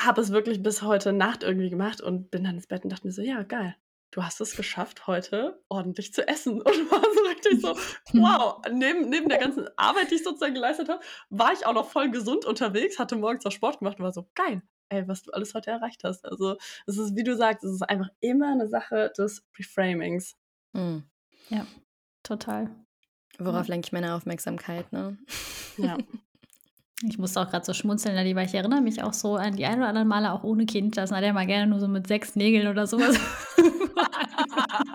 habe 0.00 0.20
es 0.20 0.30
wirklich 0.30 0.62
bis 0.62 0.82
heute 0.82 1.12
Nacht 1.12 1.42
irgendwie 1.42 1.70
gemacht 1.70 2.00
und 2.00 2.30
bin 2.30 2.44
dann 2.44 2.54
ins 2.54 2.66
Bett 2.66 2.84
und 2.84 2.92
dachte 2.92 3.06
mir 3.06 3.12
so, 3.12 3.22
ja, 3.22 3.42
geil. 3.42 3.76
Du 4.10 4.22
hast 4.22 4.40
es 4.40 4.56
geschafft, 4.56 5.06
heute 5.06 5.62
ordentlich 5.68 6.14
zu 6.14 6.26
essen. 6.26 6.62
Und 6.62 6.90
war 6.90 7.02
so 7.02 7.20
richtig 7.28 7.60
so, 7.60 7.76
wow, 8.18 8.58
neben, 8.72 9.10
neben 9.10 9.28
der 9.28 9.36
ganzen 9.36 9.68
Arbeit, 9.76 10.10
die 10.10 10.14
ich 10.14 10.24
sozusagen 10.24 10.54
geleistet 10.54 10.88
habe, 10.88 11.02
war 11.28 11.52
ich 11.52 11.66
auch 11.66 11.74
noch 11.74 11.90
voll 11.90 12.10
gesund 12.10 12.46
unterwegs, 12.46 12.98
hatte 12.98 13.16
morgens 13.16 13.44
auch 13.44 13.52
Sport 13.52 13.80
gemacht 13.80 13.98
und 13.98 14.04
war 14.04 14.12
so, 14.12 14.26
geil, 14.34 14.62
ey, 14.90 15.06
was 15.06 15.22
du 15.22 15.32
alles 15.32 15.54
heute 15.54 15.70
erreicht 15.70 16.04
hast. 16.04 16.24
Also 16.24 16.56
es 16.86 16.98
ist, 16.98 17.16
wie 17.16 17.24
du 17.24 17.36
sagst, 17.36 17.64
es 17.64 17.72
ist 17.72 17.82
einfach 17.82 18.10
immer 18.20 18.52
eine 18.52 18.68
Sache 18.68 19.12
des 19.16 19.44
Reframings. 19.58 20.36
Mhm. 20.72 21.04
Ja, 21.50 21.66
total. 22.22 22.70
Worauf 23.38 23.66
ja. 23.66 23.74
lenke 23.74 23.86
ich 23.86 23.92
meine 23.92 24.14
Aufmerksamkeit, 24.14 24.92
ne? 24.92 25.18
Ja. 25.76 25.96
Ich 27.04 27.16
musste 27.16 27.40
auch 27.40 27.48
gerade 27.48 27.64
so 27.64 27.74
schmunzeln, 27.74 28.16
weil 28.34 28.46
ich 28.46 28.54
erinnere 28.54 28.80
mich 28.80 29.04
auch 29.04 29.12
so 29.12 29.36
an 29.36 29.54
die 29.54 29.64
ein 29.66 29.78
oder 29.78 29.86
anderen 29.86 30.08
Male 30.08 30.32
auch 30.32 30.42
ohne 30.42 30.66
Kind, 30.66 30.96
dass 30.96 31.12
Nadja 31.12 31.32
mal 31.32 31.46
gerne 31.46 31.68
nur 31.68 31.78
so 31.78 31.86
mit 31.86 32.08
sechs 32.08 32.34
Nägeln 32.34 32.66
oder 32.66 32.88
sowas 32.88 33.16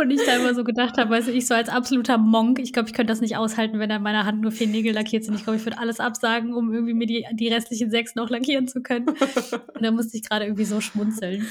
Und 0.00 0.10
ich 0.10 0.24
da 0.24 0.36
immer 0.36 0.54
so 0.54 0.64
gedacht 0.64 0.96
habe, 0.96 1.10
weißt 1.10 1.28
du, 1.28 1.32
ich 1.32 1.46
so 1.46 1.54
als 1.54 1.68
absoluter 1.68 2.16
Monk, 2.16 2.58
ich 2.58 2.72
glaube, 2.72 2.88
ich 2.88 2.94
könnte 2.94 3.12
das 3.12 3.20
nicht 3.20 3.36
aushalten, 3.36 3.78
wenn 3.78 3.90
an 3.90 4.02
meiner 4.02 4.24
Hand 4.24 4.40
nur 4.40 4.50
vier 4.50 4.66
Nägel 4.66 4.94
lackiert 4.94 5.24
sind. 5.24 5.34
Ich 5.34 5.44
glaube, 5.44 5.58
ich 5.58 5.66
würde 5.66 5.78
alles 5.78 6.00
absagen, 6.00 6.54
um 6.54 6.72
irgendwie 6.72 6.94
mir 6.94 7.06
die, 7.06 7.26
die 7.34 7.48
restlichen 7.48 7.90
sechs 7.90 8.14
noch 8.14 8.30
lackieren 8.30 8.66
zu 8.66 8.82
können. 8.82 9.08
Und 9.74 9.82
da 9.82 9.90
musste 9.90 10.16
ich 10.16 10.22
gerade 10.22 10.46
irgendwie 10.46 10.64
so 10.64 10.80
schmunzeln. 10.80 11.46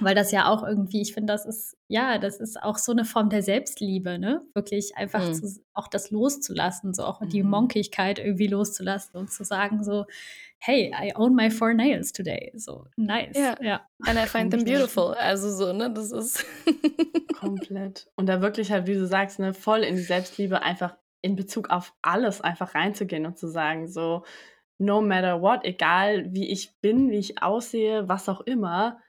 Weil 0.00 0.14
das 0.14 0.32
ja 0.32 0.48
auch 0.48 0.62
irgendwie, 0.62 1.00
ich 1.00 1.14
finde, 1.14 1.32
das 1.32 1.46
ist, 1.46 1.76
ja, 1.88 2.18
das 2.18 2.38
ist 2.38 2.62
auch 2.62 2.78
so 2.78 2.92
eine 2.92 3.04
Form 3.04 3.30
der 3.30 3.42
Selbstliebe, 3.42 4.18
ne? 4.18 4.42
Wirklich 4.54 4.96
einfach 4.96 5.26
mhm. 5.26 5.34
zu, 5.34 5.60
auch 5.74 5.88
das 5.88 6.10
loszulassen, 6.10 6.92
so 6.92 7.04
auch 7.04 7.20
die 7.26 7.42
mhm. 7.42 7.50
Monkigkeit 7.50 8.18
irgendwie 8.18 8.46
loszulassen 8.46 9.18
und 9.18 9.32
zu 9.32 9.44
sagen, 9.44 9.84
so, 9.84 10.04
hey, 10.58 10.92
I 10.92 11.12
own 11.14 11.34
my 11.34 11.50
four 11.50 11.74
nails 11.74 12.12
today. 12.12 12.52
So, 12.56 12.86
nice. 12.96 13.36
Ja. 13.36 13.56
ja. 13.60 13.80
And 14.06 14.18
I 14.18 14.26
find 14.26 14.50
them 14.50 14.64
beautiful. 14.64 15.14
Also 15.14 15.50
so, 15.50 15.72
ne, 15.72 15.92
das 15.92 16.12
ist. 16.12 16.44
Komplett. 17.38 18.08
Und 18.16 18.26
da 18.26 18.40
wirklich 18.40 18.70
halt, 18.70 18.86
wie 18.86 18.94
du 18.94 19.06
sagst, 19.06 19.38
ne, 19.38 19.54
voll 19.54 19.80
in 19.80 19.96
die 19.96 20.02
Selbstliebe 20.02 20.62
einfach 20.62 20.96
in 21.22 21.36
Bezug 21.36 21.70
auf 21.70 21.94
alles 22.02 22.40
einfach 22.40 22.74
reinzugehen 22.74 23.26
und 23.26 23.38
zu 23.38 23.48
sagen, 23.48 23.88
so, 23.88 24.24
no 24.78 25.00
matter 25.00 25.40
what, 25.40 25.64
egal 25.64 26.32
wie 26.32 26.50
ich 26.50 26.78
bin, 26.80 27.10
wie 27.10 27.18
ich 27.18 27.42
aussehe, 27.42 28.08
was 28.08 28.28
auch 28.28 28.40
immer, 28.42 29.00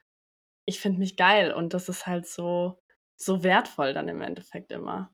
ich 0.67 0.79
finde 0.79 0.99
mich 0.99 1.15
geil 1.15 1.51
und 1.51 1.73
das 1.73 1.89
ist 1.89 2.05
halt 2.05 2.27
so 2.27 2.77
so 3.15 3.43
wertvoll 3.43 3.93
dann 3.93 4.07
im 4.07 4.21
Endeffekt 4.21 4.71
immer. 4.71 5.11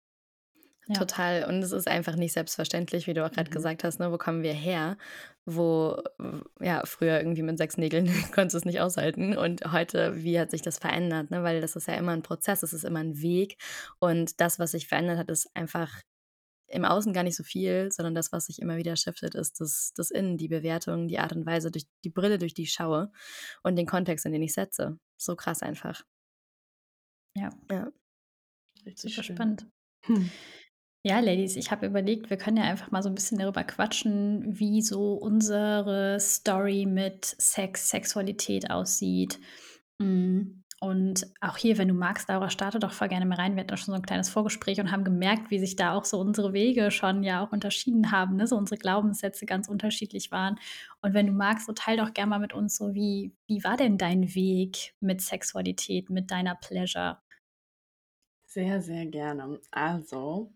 Ja. 0.88 0.96
Total. 0.96 1.46
Und 1.46 1.64
es 1.64 1.72
ist 1.72 1.88
einfach 1.88 2.18
nicht 2.18 2.34
selbstverständlich, 2.34 3.08
wie 3.08 3.14
du 3.14 3.26
auch 3.26 3.32
gerade 3.32 3.50
mhm. 3.50 3.54
gesagt 3.54 3.86
hast, 3.86 4.00
ne? 4.00 4.12
wo 4.12 4.18
kommen 4.18 4.44
wir 4.44 4.54
her? 4.54 4.98
Wo, 5.46 6.02
ja, 6.60 6.82
früher 6.86 7.18
irgendwie 7.20 7.42
mit 7.42 7.58
sechs 7.58 7.78
Nägeln 7.78 8.08
konntest 8.34 8.54
du 8.54 8.58
es 8.58 8.66
nicht 8.66 8.82
aushalten. 8.82 9.38
Und 9.38 9.72
heute, 9.72 10.22
wie 10.24 10.38
hat 10.38 10.52
sich 10.52 10.62
das 10.62 10.80
verändert? 10.80 11.32
Ne? 11.32 11.44
Weil 11.44 11.62
das 11.62 11.78
ist 11.78 11.88
ja 11.88 11.94
immer 11.94 12.12
ein 12.12 12.22
Prozess, 12.24 12.64
es 12.64 12.74
ist 12.74 12.84
immer 12.84 13.00
ein 13.00 13.22
Weg. 13.22 13.58
Und 14.00 14.42
das, 14.42 14.60
was 14.60 14.72
sich 14.72 14.88
verändert 14.88 15.18
hat, 15.18 15.30
ist 15.30 15.50
einfach 15.54 16.02
im 16.68 16.86
Außen 16.86 17.14
gar 17.14 17.24
nicht 17.24 17.38
so 17.38 17.44
viel, 17.44 17.92
sondern 17.92 18.16
das, 18.16 18.32
was 18.32 18.48
sich 18.48 18.60
immer 18.60 18.78
wieder 18.78 18.96
shiftet, 18.96 19.36
ist 19.36 19.62
das, 19.62 19.94
das 19.96 20.12
Innen, 20.12 20.38
die 20.38 20.48
Bewertung, 20.48 21.08
die 21.08 21.20
Art 21.20 21.34
und 21.34 21.46
Weise, 21.46 21.72
durch 21.72 21.86
die 22.04 22.10
Brille, 22.10 22.40
durch 22.40 22.56
die 22.56 22.64
ich 22.64 22.74
schaue 22.74 23.12
und 23.62 23.76
den 23.76 23.86
Kontext, 23.86 24.26
in 24.26 24.32
den 24.32 24.42
ich 24.42 24.54
setze. 24.54 24.98
So 25.24 25.36
krass 25.36 25.63
einfach. 25.63 26.03
Ja. 27.36 27.50
Ja. 27.72 27.92
Richtig 28.86 29.13
Super 29.15 29.24
schön. 29.24 29.36
spannend. 29.36 29.68
Hm. 30.06 30.30
Ja, 31.06 31.20
Ladies, 31.20 31.58
ich 31.58 31.70
habe 31.72 31.86
überlegt, 31.86 32.30
wir 32.30 32.38
können 32.38 32.58
ja 32.58 32.63
einfach 32.63 32.92
mal 32.92 33.03
so 33.03 33.10
ein 33.10 33.15
bisschen 33.15 33.38
darüber 33.38 33.63
quatschen, 33.63 34.58
wie 34.58 34.82
so 34.82 35.15
unsere 35.15 36.18
Story 36.20 36.86
mit 36.86 37.25
Sex, 37.25 37.89
Sexualität 37.89 38.70
aussieht. 38.72 39.39
Mm, 40.00 40.62
und 40.84 41.25
auch 41.40 41.56
hier, 41.56 41.78
wenn 41.78 41.88
du 41.88 41.94
magst, 41.94 42.28
Laura, 42.28 42.50
starte 42.50 42.78
doch 42.78 42.92
voll 42.92 43.08
gerne 43.08 43.25
mal 43.25 43.36
rein. 43.36 43.56
Wir 43.56 43.63
hatten 43.63 43.78
schon 43.78 43.94
so 43.94 43.98
ein 43.98 44.02
kleines 44.02 44.28
Vorgespräch 44.28 44.82
und 44.82 44.92
haben 44.92 45.06
gemerkt, 45.06 45.50
wie 45.50 45.58
sich 45.58 45.78
da 45.78 45.94
auch 45.94 46.04
so 46.04 46.20
unsere 46.20 46.52
Wege 46.52 46.92
schon 46.92 47.24
ja 47.24 47.42
auch 47.42 47.54
unterschieden 47.54 48.12
haben, 48.12 48.36
ne? 48.36 48.48
so 48.48 48.58
unsere 48.58 48.78
Glaubenssätze 48.78 49.46
ganz 49.46 49.70
unterschiedlich 49.70 50.30
waren. 50.32 50.60
Und 51.02 51.13
wenn 51.13 51.28
du 51.28 51.32
magst, 51.32 51.68
so 51.68 51.72
teil 51.72 51.96
doch 51.96 52.13
gerne 52.13 52.32
mal 52.32 52.40
mit 52.40 52.52
uns 52.52 52.75
so, 52.75 52.94
wie, 52.94 53.34
wie 53.48 53.63
war 53.63 53.78
denn 53.78 53.98
dein 53.98 54.36
Weg 54.36 54.94
mit 55.00 55.22
Sexualität, 55.22 56.10
mit 56.10 56.30
deiner 56.32 56.56
Pleasure? 56.56 57.22
Sehr, 58.46 58.82
sehr 58.82 59.06
gerne. 59.06 59.62
Also, 59.72 60.52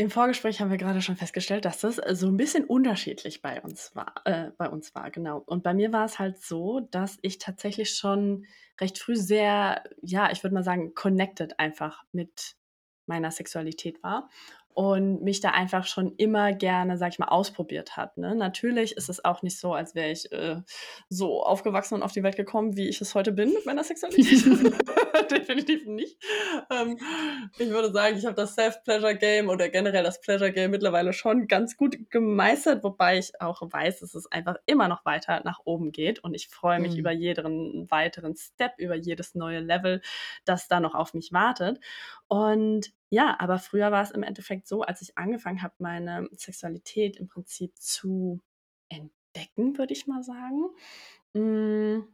im 0.00 0.08
Vorgespräch 0.08 0.62
haben 0.62 0.70
wir 0.70 0.78
gerade 0.78 1.02
schon 1.02 1.16
festgestellt, 1.16 1.66
dass 1.66 1.80
das 1.80 1.96
so 1.96 2.28
ein 2.28 2.38
bisschen 2.38 2.64
unterschiedlich 2.64 3.42
bei 3.42 3.60
uns 3.60 3.94
war, 3.94 4.14
äh, 4.24 4.50
bei 4.56 4.66
uns 4.70 4.94
war, 4.94 5.10
genau. 5.10 5.42
Und 5.44 5.62
bei 5.62 5.74
mir 5.74 5.92
war 5.92 6.06
es 6.06 6.18
halt 6.18 6.40
so, 6.40 6.80
dass 6.80 7.18
ich 7.20 7.36
tatsächlich 7.36 7.90
schon 7.94 8.46
recht 8.80 8.98
früh 8.98 9.16
sehr, 9.16 9.84
ja, 10.02 10.30
ich 10.30 10.42
würde 10.42 10.54
mal 10.54 10.64
sagen, 10.64 10.94
connected 10.94 11.58
einfach 11.58 12.04
mit 12.12 12.56
meiner 13.06 13.30
Sexualität 13.30 14.02
war 14.02 14.28
und 14.80 15.20
mich 15.20 15.40
da 15.40 15.50
einfach 15.50 15.86
schon 15.86 16.14
immer 16.16 16.54
gerne, 16.54 16.96
sag 16.96 17.12
ich 17.12 17.18
mal, 17.18 17.28
ausprobiert 17.28 17.98
hat. 17.98 18.16
Ne? 18.16 18.34
Natürlich 18.34 18.96
ist 18.96 19.10
es 19.10 19.22
auch 19.22 19.42
nicht 19.42 19.58
so, 19.58 19.74
als 19.74 19.94
wäre 19.94 20.10
ich 20.10 20.32
äh, 20.32 20.62
so 21.10 21.42
aufgewachsen 21.42 21.96
und 21.96 22.02
auf 22.02 22.12
die 22.12 22.22
Welt 22.22 22.36
gekommen, 22.36 22.78
wie 22.78 22.88
ich 22.88 22.98
es 23.02 23.14
heute 23.14 23.32
bin 23.32 23.52
mit 23.52 23.66
meiner 23.66 23.84
Sexualität. 23.84 24.42
Definitiv 25.30 25.84
nicht. 25.84 26.16
Ähm, 26.70 26.98
ich 27.58 27.68
würde 27.68 27.92
sagen, 27.92 28.16
ich 28.16 28.24
habe 28.24 28.34
das 28.34 28.54
Self-Pleasure-Game 28.54 29.50
oder 29.50 29.68
generell 29.68 30.02
das 30.02 30.18
Pleasure-Game 30.22 30.70
mittlerweile 30.70 31.12
schon 31.12 31.46
ganz 31.46 31.76
gut 31.76 31.98
gemeistert, 32.08 32.82
wobei 32.82 33.18
ich 33.18 33.38
auch 33.38 33.60
weiß, 33.60 34.00
dass 34.00 34.14
es 34.14 34.32
einfach 34.32 34.56
immer 34.64 34.88
noch 34.88 35.04
weiter 35.04 35.42
nach 35.44 35.60
oben 35.66 35.92
geht 35.92 36.24
und 36.24 36.32
ich 36.32 36.48
freue 36.48 36.80
mich 36.80 36.94
mhm. 36.94 37.00
über 37.00 37.10
jeden 37.10 37.90
weiteren 37.90 38.34
Step, 38.34 38.72
über 38.78 38.94
jedes 38.94 39.34
neue 39.34 39.60
Level, 39.60 40.00
das 40.46 40.68
da 40.68 40.80
noch 40.80 40.94
auf 40.94 41.12
mich 41.12 41.32
wartet. 41.34 41.80
Und 42.28 42.94
ja, 43.10 43.36
aber 43.40 43.58
früher 43.58 43.90
war 43.90 44.02
es 44.02 44.12
im 44.12 44.22
Endeffekt 44.22 44.68
so, 44.68 44.82
als 44.82 45.02
ich 45.02 45.18
angefangen 45.18 45.62
habe, 45.62 45.74
meine 45.78 46.28
Sexualität 46.32 47.16
im 47.16 47.26
Prinzip 47.28 47.76
zu 47.76 48.40
entdecken, 48.88 49.76
würde 49.78 49.92
ich 49.92 50.06
mal 50.06 50.22
sagen. 50.22 50.70
Hm, 51.34 52.06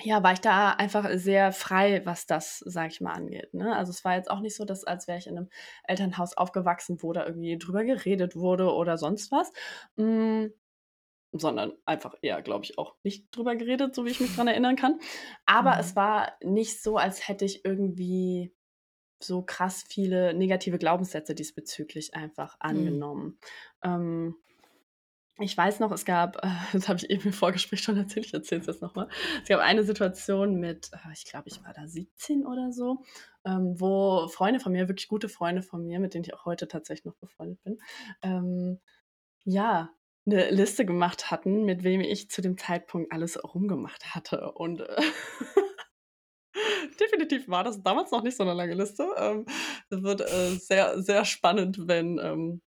ja, 0.00 0.22
war 0.22 0.32
ich 0.32 0.40
da 0.40 0.72
einfach 0.72 1.08
sehr 1.14 1.52
frei, 1.52 2.02
was 2.04 2.26
das, 2.26 2.58
sage 2.60 2.88
ich 2.92 3.00
mal, 3.00 3.12
angeht. 3.12 3.54
Ne? 3.54 3.74
Also 3.76 3.90
es 3.90 4.04
war 4.04 4.16
jetzt 4.16 4.30
auch 4.30 4.40
nicht 4.40 4.56
so, 4.56 4.64
dass 4.64 4.84
als 4.84 5.08
wäre 5.08 5.18
ich 5.18 5.26
in 5.28 5.36
einem 5.38 5.48
Elternhaus 5.84 6.36
aufgewachsen, 6.36 7.02
wo 7.02 7.12
da 7.12 7.26
irgendwie 7.26 7.58
drüber 7.58 7.84
geredet 7.84 8.36
wurde 8.36 8.72
oder 8.72 8.98
sonst 8.98 9.32
was. 9.32 9.52
Hm, 9.96 10.52
sondern 11.32 11.72
einfach 11.84 12.14
eher, 12.22 12.42
glaube 12.42 12.64
ich, 12.64 12.78
auch 12.78 12.96
nicht 13.02 13.26
drüber 13.32 13.54
geredet, 13.56 13.94
so 13.94 14.04
wie 14.04 14.10
ich 14.10 14.20
mich 14.20 14.34
dran 14.34 14.48
erinnern 14.48 14.76
kann. 14.76 14.98
Aber 15.46 15.74
mhm. 15.74 15.80
es 15.80 15.96
war 15.96 16.32
nicht 16.42 16.82
so, 16.82 16.96
als 16.96 17.28
hätte 17.28 17.44
ich 17.44 17.64
irgendwie 17.64 18.52
so 19.20 19.42
krass 19.42 19.84
viele 19.88 20.34
negative 20.34 20.78
Glaubenssätze 20.78 21.34
diesbezüglich 21.34 22.14
einfach 22.14 22.54
mhm. 22.54 22.60
angenommen. 22.60 23.38
Mhm. 23.82 23.90
Ähm, 23.90 24.34
ich 25.40 25.56
weiß 25.56 25.78
noch, 25.78 25.92
es 25.92 26.04
gab, 26.04 26.40
das 26.72 26.88
habe 26.88 26.98
ich 26.98 27.10
eben 27.10 27.24
im 27.24 27.32
Vorgespräch 27.32 27.80
schon 27.80 27.96
erzählt, 27.96 28.26
ich 28.26 28.34
erzähle 28.34 28.60
es 28.60 28.66
jetzt 28.66 28.82
nochmal. 28.82 29.08
Es 29.42 29.48
gab 29.48 29.60
eine 29.60 29.84
Situation 29.84 30.56
mit, 30.56 30.90
äh, 30.92 31.12
ich 31.12 31.24
glaube, 31.24 31.48
ich 31.48 31.62
war 31.64 31.72
da 31.72 31.86
17 31.86 32.44
oder 32.44 32.72
so, 32.72 33.02
ähm, 33.44 33.80
wo 33.80 34.28
Freunde 34.28 34.60
von 34.60 34.72
mir, 34.72 34.88
wirklich 34.88 35.08
gute 35.08 35.28
Freunde 35.28 35.62
von 35.62 35.84
mir, 35.86 36.00
mit 36.00 36.14
denen 36.14 36.24
ich 36.24 36.34
auch 36.34 36.44
heute 36.44 36.68
tatsächlich 36.68 37.04
noch 37.04 37.16
befreundet 37.16 37.62
bin, 37.62 37.78
ähm, 38.22 38.80
ja, 39.44 39.90
eine 40.26 40.50
Liste 40.50 40.84
gemacht 40.84 41.30
hatten, 41.30 41.64
mit 41.64 41.84
wem 41.84 42.02
ich 42.02 42.28
zu 42.28 42.42
dem 42.42 42.58
Zeitpunkt 42.58 43.12
alles 43.12 43.42
rumgemacht 43.42 44.14
hatte. 44.14 44.52
Und 44.52 44.80
äh, 44.80 45.02
definitiv 47.00 47.48
war 47.48 47.64
das 47.64 47.82
damals 47.82 48.10
noch 48.10 48.22
nicht 48.22 48.36
so 48.36 48.42
eine 48.42 48.54
lange 48.54 48.74
Liste. 48.74 49.06
Ähm, 49.16 49.46
wird 49.90 50.20
äh, 50.20 50.50
sehr, 50.56 51.00
sehr 51.02 51.24
spannend, 51.24 51.88
wenn 51.88 52.18
ähm, 52.18 52.60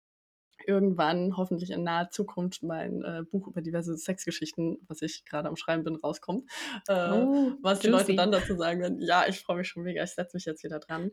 irgendwann, 0.66 1.36
hoffentlich 1.36 1.70
in 1.70 1.82
naher 1.82 2.10
Zukunft, 2.10 2.62
mein 2.62 3.02
äh, 3.02 3.22
Buch 3.30 3.48
über 3.48 3.62
diverse 3.62 3.96
Sexgeschichten, 3.96 4.78
was 4.88 5.02
ich 5.02 5.24
gerade 5.24 5.48
am 5.48 5.56
Schreiben 5.56 5.84
bin, 5.84 5.96
rauskommt. 5.96 6.50
Äh, 6.88 7.10
oh, 7.12 7.52
was 7.62 7.80
die 7.80 7.88
Leute 7.88 8.14
dann 8.14 8.32
dazu 8.32 8.56
sagen 8.56 8.80
werden, 8.80 9.00
ja, 9.00 9.26
ich 9.26 9.40
freue 9.40 9.58
mich 9.58 9.68
schon 9.68 9.82
mega, 9.82 10.02
ich 10.02 10.10
setze 10.10 10.36
mich 10.36 10.44
jetzt 10.44 10.64
wieder 10.64 10.78
dran. 10.78 11.10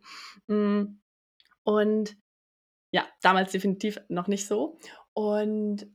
Mm, 0.48 1.00
und 1.64 2.18
ja, 2.92 3.06
damals 3.22 3.52
definitiv 3.52 4.00
noch 4.10 4.28
nicht 4.28 4.48
so. 4.48 4.78
Und 5.14 5.88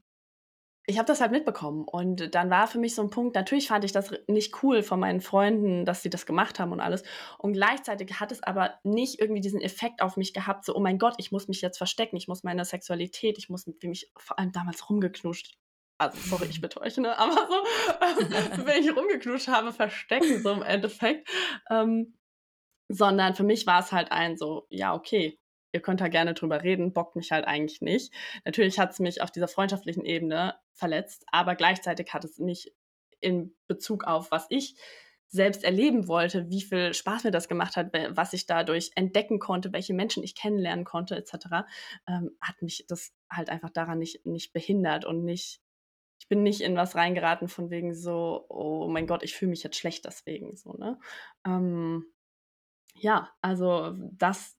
ich 0.87 0.99
habe 0.99 1.07
das 1.07 1.21
halt 1.21 1.31
mitbekommen 1.31 1.85
und 1.85 2.35
dann 2.35 2.51
war 2.51 2.67
für 2.67 2.79
mich 2.79 2.95
so 2.95 3.03
ein 3.03 3.11
Punkt, 3.11 3.37
natürlich 3.37 3.69
fand 3.69 3.85
ich 3.85 3.93
das 3.93 4.13
nicht 4.27 4.63
cool 4.63 4.83
von 4.83 4.99
meinen 4.99 5.21
Freunden, 5.21 5.85
dass 5.85 6.03
sie 6.03 6.11
das 6.11 6.27
gemacht 6.27 6.59
haben 6.59 6.73
und 6.73 6.81
alles. 6.81 7.05
Und 7.39 7.53
gleichzeitig 7.53 8.19
hat 8.19 8.33
es 8.33 8.43
aber 8.43 8.79
nicht 8.83 9.21
irgendwie 9.21 9.41
diesen 9.41 9.61
Effekt 9.61 10.03
auf 10.03 10.17
mich 10.17 10.35
gehabt, 10.35 10.65
so, 10.65 10.75
oh 10.75 10.81
mein 10.81 10.99
Gott, 10.99 11.15
ich 11.19 11.31
muss 11.31 11.47
mich 11.47 11.61
jetzt 11.61 11.79
verstecken, 11.79 12.17
ich 12.17 12.27
muss 12.27 12.43
meine 12.43 12.65
Sexualität, 12.65 13.39
ich 13.39 13.49
muss 13.49 13.67
mit 13.67 13.81
wem 13.83 13.93
ich 13.93 14.11
vor 14.17 14.39
allem 14.39 14.51
damals 14.51 14.89
rumgeknutscht. 14.91 15.57
Also, 15.99 16.19
sorry, 16.19 16.47
ich 16.47 16.77
euch, 16.81 16.97
ne? 16.97 17.17
Aber 17.19 17.33
so, 17.33 18.67
wenn 18.67 18.83
ich 18.83 18.97
rumgeknutscht 18.97 19.49
habe, 19.49 19.73
verstecken, 19.73 20.43
so 20.43 20.51
im 20.51 20.63
Endeffekt. 20.63 21.29
Ähm, 21.71 22.19
sondern 22.89 23.35
für 23.35 23.45
mich 23.45 23.67
war 23.67 23.81
es 23.81 23.93
halt 23.93 24.11
ein 24.11 24.37
so, 24.37 24.67
ja, 24.69 24.95
okay, 24.95 25.39
ihr 25.73 25.81
könnt 25.81 26.01
da 26.01 26.09
gerne 26.09 26.35
drüber 26.35 26.63
reden, 26.63 26.93
bockt 26.93 27.17
mich 27.17 27.33
halt 27.33 27.47
eigentlich 27.47 27.81
nicht. 27.81 28.13
Natürlich 28.45 28.79
hat 28.79 28.93
es 28.93 29.01
mich 29.01 29.23
auf 29.23 29.31
dieser 29.31 29.49
freundschaftlichen 29.49 30.05
Ebene 30.05 30.55
verletzt, 30.75 31.25
aber 31.33 31.55
gleichzeitig 31.55 32.13
hat 32.13 32.25
es 32.25 32.39
mich 32.39 32.75
in 33.21 33.55
Bezug 33.67 34.05
auf, 34.05 34.31
was 34.31 34.47
ich 34.51 34.77
selbst 35.29 35.65
erleben 35.65 36.09
wollte, 36.09 36.51
wie 36.51 36.61
viel 36.61 36.93
Spaß 36.93 37.25
mir 37.25 37.31
das 37.31 37.49
gemacht 37.49 37.77
hat, 37.77 37.91
was 38.11 38.35
ich 38.35 38.45
dadurch 38.45 38.91
entdecken 38.97 39.39
konnte, 39.39 39.73
welche 39.73 39.95
Menschen 39.95 40.23
ich 40.23 40.35
kennenlernen 40.35 40.85
konnte, 40.85 41.17
etc., 41.17 41.65
ähm, 42.07 42.37
hat 42.39 42.61
mich 42.61 42.85
das 42.87 43.15
halt 43.31 43.49
einfach 43.49 43.71
daran 43.71 43.99
nicht, 43.99 44.27
nicht 44.27 44.53
behindert 44.53 45.07
und 45.07 45.25
nicht, 45.25 45.63
ich 46.19 46.29
bin 46.29 46.43
nicht 46.43 46.61
in 46.61 46.77
was 46.77 46.97
reingeraten 46.97 47.49
von 47.49 47.71
wegen 47.71 47.95
so, 47.95 48.45
oh 48.51 48.89
mein 48.89 49.07
Gott, 49.07 49.23
ich 49.23 49.35
fühle 49.35 49.51
mich 49.51 49.63
jetzt 49.63 49.79
schlecht 49.79 50.05
deswegen, 50.05 50.55
so, 50.55 50.75
ne? 50.75 51.01
Ähm, 51.47 52.05
ja, 52.95 53.31
also 53.41 53.95
das 54.13 54.59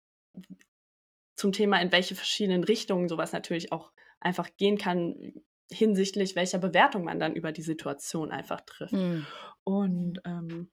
zum 1.43 1.51
Thema, 1.51 1.81
in 1.81 1.91
welche 1.91 2.15
verschiedenen 2.15 2.63
Richtungen 2.63 3.09
sowas 3.09 3.33
natürlich 3.33 3.73
auch 3.73 3.91
einfach 4.21 4.49
gehen 4.55 4.77
kann, 4.77 5.33
hinsichtlich 5.69 6.37
welcher 6.37 6.57
Bewertung 6.57 7.03
man 7.03 7.19
dann 7.19 7.35
über 7.35 7.51
die 7.51 7.61
Situation 7.61 8.31
einfach 8.31 8.61
trifft. 8.61 8.93
Mhm. 8.93 9.27
Und 9.65 10.21
ähm, 10.23 10.71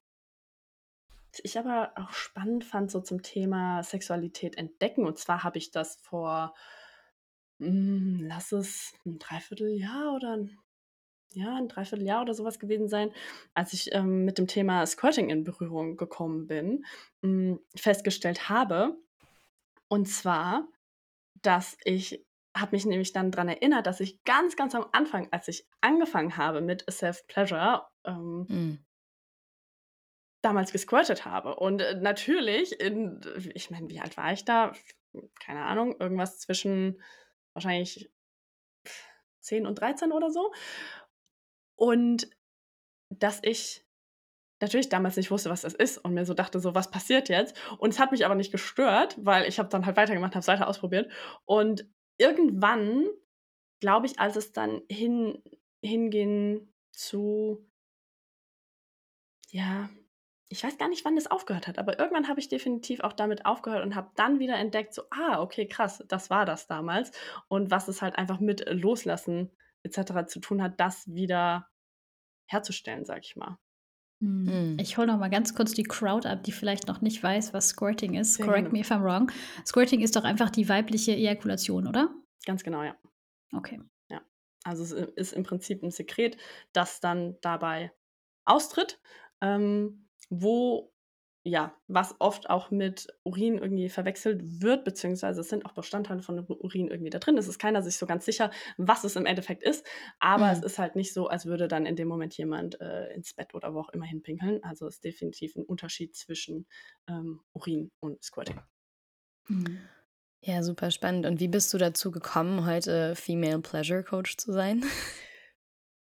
was 1.33 1.41
ich 1.43 1.59
aber 1.59 1.91
auch 1.97 2.13
spannend 2.13 2.63
fand, 2.63 2.89
so 2.89 3.01
zum 3.01 3.21
Thema 3.21 3.83
Sexualität 3.83 4.57
entdecken, 4.57 5.05
und 5.05 5.19
zwar 5.19 5.43
habe 5.43 5.57
ich 5.57 5.71
das 5.71 5.97
vor, 5.97 6.53
mh, 7.57 7.67
hm, 7.67 8.19
lass 8.21 8.53
es 8.53 8.93
ein 9.05 9.19
Dreivierteljahr 9.19 10.15
oder 10.15 10.37
ein, 10.37 10.57
ja, 11.33 11.53
ein 11.53 11.67
Dreivierteljahr 11.67 12.21
oder 12.21 12.33
sowas 12.33 12.59
gewesen 12.59 12.87
sein, 12.87 13.11
als 13.53 13.73
ich 13.73 13.93
ähm, 13.93 14.23
mit 14.23 14.37
dem 14.37 14.47
Thema 14.47 14.85
Squirting 14.85 15.29
in 15.29 15.43
Berührung 15.43 15.97
gekommen 15.97 16.47
bin, 16.47 16.85
mh, 17.23 17.27
hm, 17.27 17.59
festgestellt 17.75 18.47
habe, 18.47 18.95
und 19.91 20.05
zwar, 20.05 20.69
dass 21.41 21.77
ich 21.83 22.25
habe 22.55 22.71
mich 22.71 22.85
nämlich 22.85 23.11
dann 23.11 23.29
daran 23.29 23.49
erinnert, 23.49 23.87
dass 23.87 23.99
ich 23.99 24.23
ganz, 24.23 24.55
ganz 24.55 24.73
am 24.73 24.87
Anfang, 24.93 25.27
als 25.31 25.49
ich 25.49 25.67
angefangen 25.81 26.37
habe 26.37 26.61
mit 26.61 26.89
Self-Pleasure, 26.89 27.85
ähm, 28.05 28.45
mhm. 28.47 28.85
damals 30.41 30.71
gesquirtet 30.71 31.25
habe. 31.25 31.57
Und 31.57 31.81
äh, 31.81 31.95
natürlich, 31.95 32.79
in, 32.79 33.19
ich 33.53 33.69
meine, 33.69 33.89
wie 33.89 33.99
alt 33.99 34.15
war 34.15 34.31
ich 34.31 34.45
da? 34.45 34.71
Keine 35.41 35.65
Ahnung, 35.65 35.99
irgendwas 35.99 36.39
zwischen 36.39 37.01
wahrscheinlich 37.53 38.09
10 39.41 39.65
und 39.65 39.75
13 39.75 40.13
oder 40.13 40.31
so. 40.31 40.53
Und 41.75 42.29
dass 43.09 43.41
ich 43.43 43.85
natürlich 44.61 44.89
damals 44.89 45.17
nicht 45.17 45.31
wusste, 45.31 45.49
was 45.49 45.61
das 45.61 45.73
ist 45.73 45.97
und 45.97 46.13
mir 46.13 46.25
so 46.25 46.33
dachte, 46.33 46.59
so, 46.59 46.75
was 46.75 46.91
passiert 46.91 47.29
jetzt? 47.29 47.55
Und 47.77 47.91
es 47.91 47.99
hat 47.99 48.11
mich 48.11 48.25
aber 48.25 48.35
nicht 48.35 48.51
gestört, 48.51 49.17
weil 49.19 49.47
ich 49.47 49.59
habe 49.59 49.69
dann 49.69 49.85
halt 49.85 49.97
weitergemacht, 49.97 50.33
habe 50.33 50.41
es 50.41 50.47
weiter 50.47 50.67
ausprobiert. 50.67 51.11
Und 51.45 51.85
irgendwann, 52.17 53.05
glaube 53.79 54.05
ich, 54.05 54.19
als 54.19 54.35
es 54.35 54.51
dann 54.51 54.81
hin, 54.89 55.41
hinging 55.83 56.71
zu, 56.91 57.67
ja, 59.49 59.89
ich 60.49 60.63
weiß 60.63 60.77
gar 60.77 60.89
nicht, 60.89 61.05
wann 61.05 61.15
das 61.15 61.31
aufgehört 61.31 61.67
hat, 61.67 61.79
aber 61.79 61.97
irgendwann 61.97 62.27
habe 62.27 62.41
ich 62.41 62.49
definitiv 62.49 62.99
auch 62.99 63.13
damit 63.13 63.45
aufgehört 63.45 63.85
und 63.85 63.95
habe 63.95 64.11
dann 64.15 64.39
wieder 64.39 64.57
entdeckt, 64.57 64.93
so, 64.93 65.03
ah, 65.09 65.41
okay, 65.41 65.65
krass, 65.65 66.03
das 66.09 66.29
war 66.29 66.45
das 66.45 66.67
damals. 66.67 67.11
Und 67.47 67.71
was 67.71 67.87
es 67.87 68.01
halt 68.01 68.17
einfach 68.17 68.41
mit 68.41 68.67
Loslassen 68.69 69.49
etc. 69.83 70.27
zu 70.27 70.41
tun 70.41 70.61
hat, 70.61 70.79
das 70.79 71.07
wieder 71.13 71.69
herzustellen, 72.47 73.05
sag 73.05 73.23
ich 73.23 73.37
mal. 73.37 73.57
Mhm. 74.21 74.77
Ich 74.79 74.97
hole 74.97 75.07
noch 75.07 75.17
mal 75.17 75.29
ganz 75.29 75.55
kurz 75.55 75.73
die 75.73 75.83
Crowd 75.83 76.27
ab, 76.27 76.43
die 76.43 76.51
vielleicht 76.51 76.87
noch 76.87 77.01
nicht 77.01 77.21
weiß, 77.21 77.53
was 77.53 77.69
Squirting 77.69 78.13
ist. 78.13 78.35
Sehr 78.35 78.45
Correct 78.45 78.65
gerne. 78.65 78.73
me 78.73 78.79
if 78.79 78.91
I'm 78.91 79.03
wrong. 79.03 79.31
Squirting 79.65 80.01
ist 80.01 80.15
doch 80.15 80.23
einfach 80.23 80.49
die 80.49 80.69
weibliche 80.69 81.13
Ejakulation, 81.13 81.87
oder? 81.87 82.13
Ganz 82.45 82.63
genau, 82.63 82.83
ja. 82.83 82.95
Okay. 83.51 83.81
Ja. 84.09 84.21
Also 84.63 84.83
es 84.83 84.91
ist 84.91 85.33
im 85.33 85.43
Prinzip 85.43 85.83
ein 85.83 85.91
Sekret, 85.91 86.37
das 86.71 86.99
dann 86.99 87.37
dabei 87.41 87.91
austritt, 88.45 88.99
ähm, 89.41 90.07
wo 90.29 90.90
ja, 91.43 91.75
was 91.87 92.15
oft 92.19 92.49
auch 92.49 92.69
mit 92.69 93.07
Urin 93.23 93.57
irgendwie 93.57 93.89
verwechselt 93.89 94.61
wird, 94.61 94.85
beziehungsweise 94.85 95.41
es 95.41 95.49
sind 95.49 95.65
auch 95.65 95.73
Bestandteile 95.73 96.21
von 96.21 96.39
Urin 96.39 96.87
irgendwie 96.87 97.09
da 97.09 97.17
drin. 97.17 97.37
Es 97.37 97.47
ist 97.47 97.57
keiner 97.57 97.81
sich 97.81 97.97
so 97.97 98.05
ganz 98.05 98.25
sicher, 98.25 98.51
was 98.77 99.03
es 99.03 99.15
im 99.15 99.25
Endeffekt 99.25 99.63
ist, 99.63 99.85
aber 100.19 100.45
mhm. 100.45 100.51
es 100.51 100.63
ist 100.63 100.77
halt 100.77 100.95
nicht 100.95 101.13
so, 101.13 101.27
als 101.27 101.47
würde 101.47 101.67
dann 101.67 101.87
in 101.87 101.95
dem 101.95 102.07
Moment 102.07 102.37
jemand 102.37 102.79
äh, 102.79 103.11
ins 103.13 103.33
Bett 103.33 103.55
oder 103.55 103.73
wo 103.73 103.79
auch 103.79 103.89
immer 103.89 104.05
hinpinkeln. 104.05 104.63
Also 104.63 104.85
es 104.87 104.95
ist 104.95 105.03
definitiv 105.03 105.55
ein 105.55 105.63
Unterschied 105.63 106.15
zwischen 106.15 106.67
ähm, 107.07 107.41
Urin 107.53 107.91
und 107.99 108.23
Squirting. 108.23 108.59
Mhm. 109.47 109.79
Ja, 110.43 110.63
super 110.63 110.91
spannend. 110.91 111.25
Und 111.25 111.39
wie 111.39 111.47
bist 111.47 111.73
du 111.73 111.77
dazu 111.77 112.11
gekommen, 112.11 112.65
heute 112.65 113.15
Female 113.15 113.59
Pleasure 113.59 114.03
Coach 114.03 114.37
zu 114.37 114.53
sein? 114.53 114.83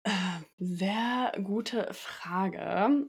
Äh, 0.03 0.11
sehr 0.57 1.33
gute 1.43 1.93
Frage 1.93 3.07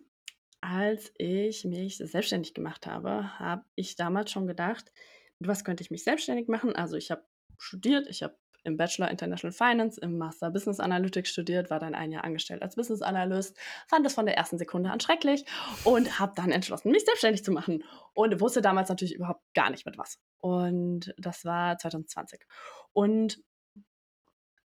als 0.62 1.12
ich 1.18 1.66
mich 1.66 1.98
selbstständig 1.98 2.54
gemacht 2.54 2.88
habe, 2.88 3.40
habe 3.40 3.66
ich 3.76 3.96
damals 3.96 4.32
schon 4.32 4.48
gedacht, 4.48 4.92
was 5.40 5.64
könnte 5.64 5.84
ich 5.84 5.92
mich 5.92 6.04
selbstständig 6.04 6.48
machen? 6.48 6.76
Also 6.76 6.96
ich 6.98 7.12
habe 7.12 7.26
studiert, 7.58 8.08
ich 8.08 8.24
habe 8.24 8.38
im 8.64 8.78
Bachelor 8.78 9.10
International 9.10 9.52
Finance, 9.52 10.00
im 10.00 10.20
Master 10.20 10.52
Business 10.52 10.80
Analytics 10.80 11.30
studiert, 11.30 11.70
war 11.72 11.80
dann 11.80 11.96
ein 11.96 12.12
Jahr 12.12 12.24
angestellt 12.24 12.62
als 12.62 12.76
Business 12.76 13.02
Analyst, 13.02 13.58
fand 13.88 14.06
das 14.06 14.14
von 14.14 14.28
der 14.28 14.38
ersten 14.38 14.60
Sekunde 14.60 14.92
an 14.92 15.00
schrecklich 15.00 15.46
und 15.84 16.20
habe 16.20 16.34
dann 16.36 16.52
entschlossen, 16.52 16.92
mich 16.92 17.04
selbstständig 17.06 17.44
zu 17.44 17.52
machen 17.52 17.84
und 18.14 18.40
wusste 18.40 18.62
damals 18.62 18.90
natürlich 18.90 19.16
überhaupt 19.16 19.42
gar 19.56 19.72
nicht 19.72 19.86
mit 19.86 19.98
was. 19.98 20.20
Und 20.38 21.14
das 21.18 21.44
war 21.44 21.78
2020. 21.78 22.46
Und 22.94 23.44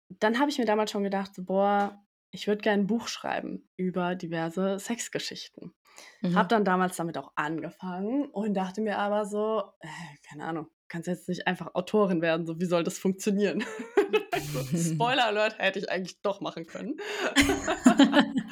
dann 0.09 0.39
habe 0.39 0.51
ich 0.51 0.59
mir 0.59 0.67
damals 0.67 0.91
schon 0.91 1.05
gedacht, 1.05 1.33
boah, 1.39 2.05
ich 2.31 2.47
würde 2.47 2.63
gerne 2.63 2.83
ein 2.83 2.87
Buch 2.87 3.09
schreiben 3.09 3.69
über 3.77 4.15
diverse 4.15 4.79
Sexgeschichten. 4.79 5.75
Mhm. 6.21 6.35
Habe 6.35 6.49
dann 6.49 6.65
damals 6.65 6.97
damit 6.97 7.17
auch 7.19 7.33
angefangen 7.37 8.27
und 8.27 8.55
dachte 8.55 8.81
mir 8.81 8.99
aber 8.99 9.25
so, 9.25 9.63
äh, 9.81 9.89
keine 10.29 10.45
Ahnung, 10.45 10.69
kannst 10.89 11.09
jetzt 11.09 11.29
nicht 11.29 11.47
einfach 11.47 11.75
Autorin 11.75 12.21
werden, 12.21 12.47
so 12.47 12.61
wie 12.61 12.67
soll 12.67 12.85
das 12.85 12.99
funktionieren? 12.99 13.65
Spoiler 14.77 15.27
Alert 15.27 15.59
hätte 15.59 15.79
ich 15.79 15.91
eigentlich 15.91 16.21
doch 16.23 16.41
machen 16.41 16.67
können. 16.67 16.97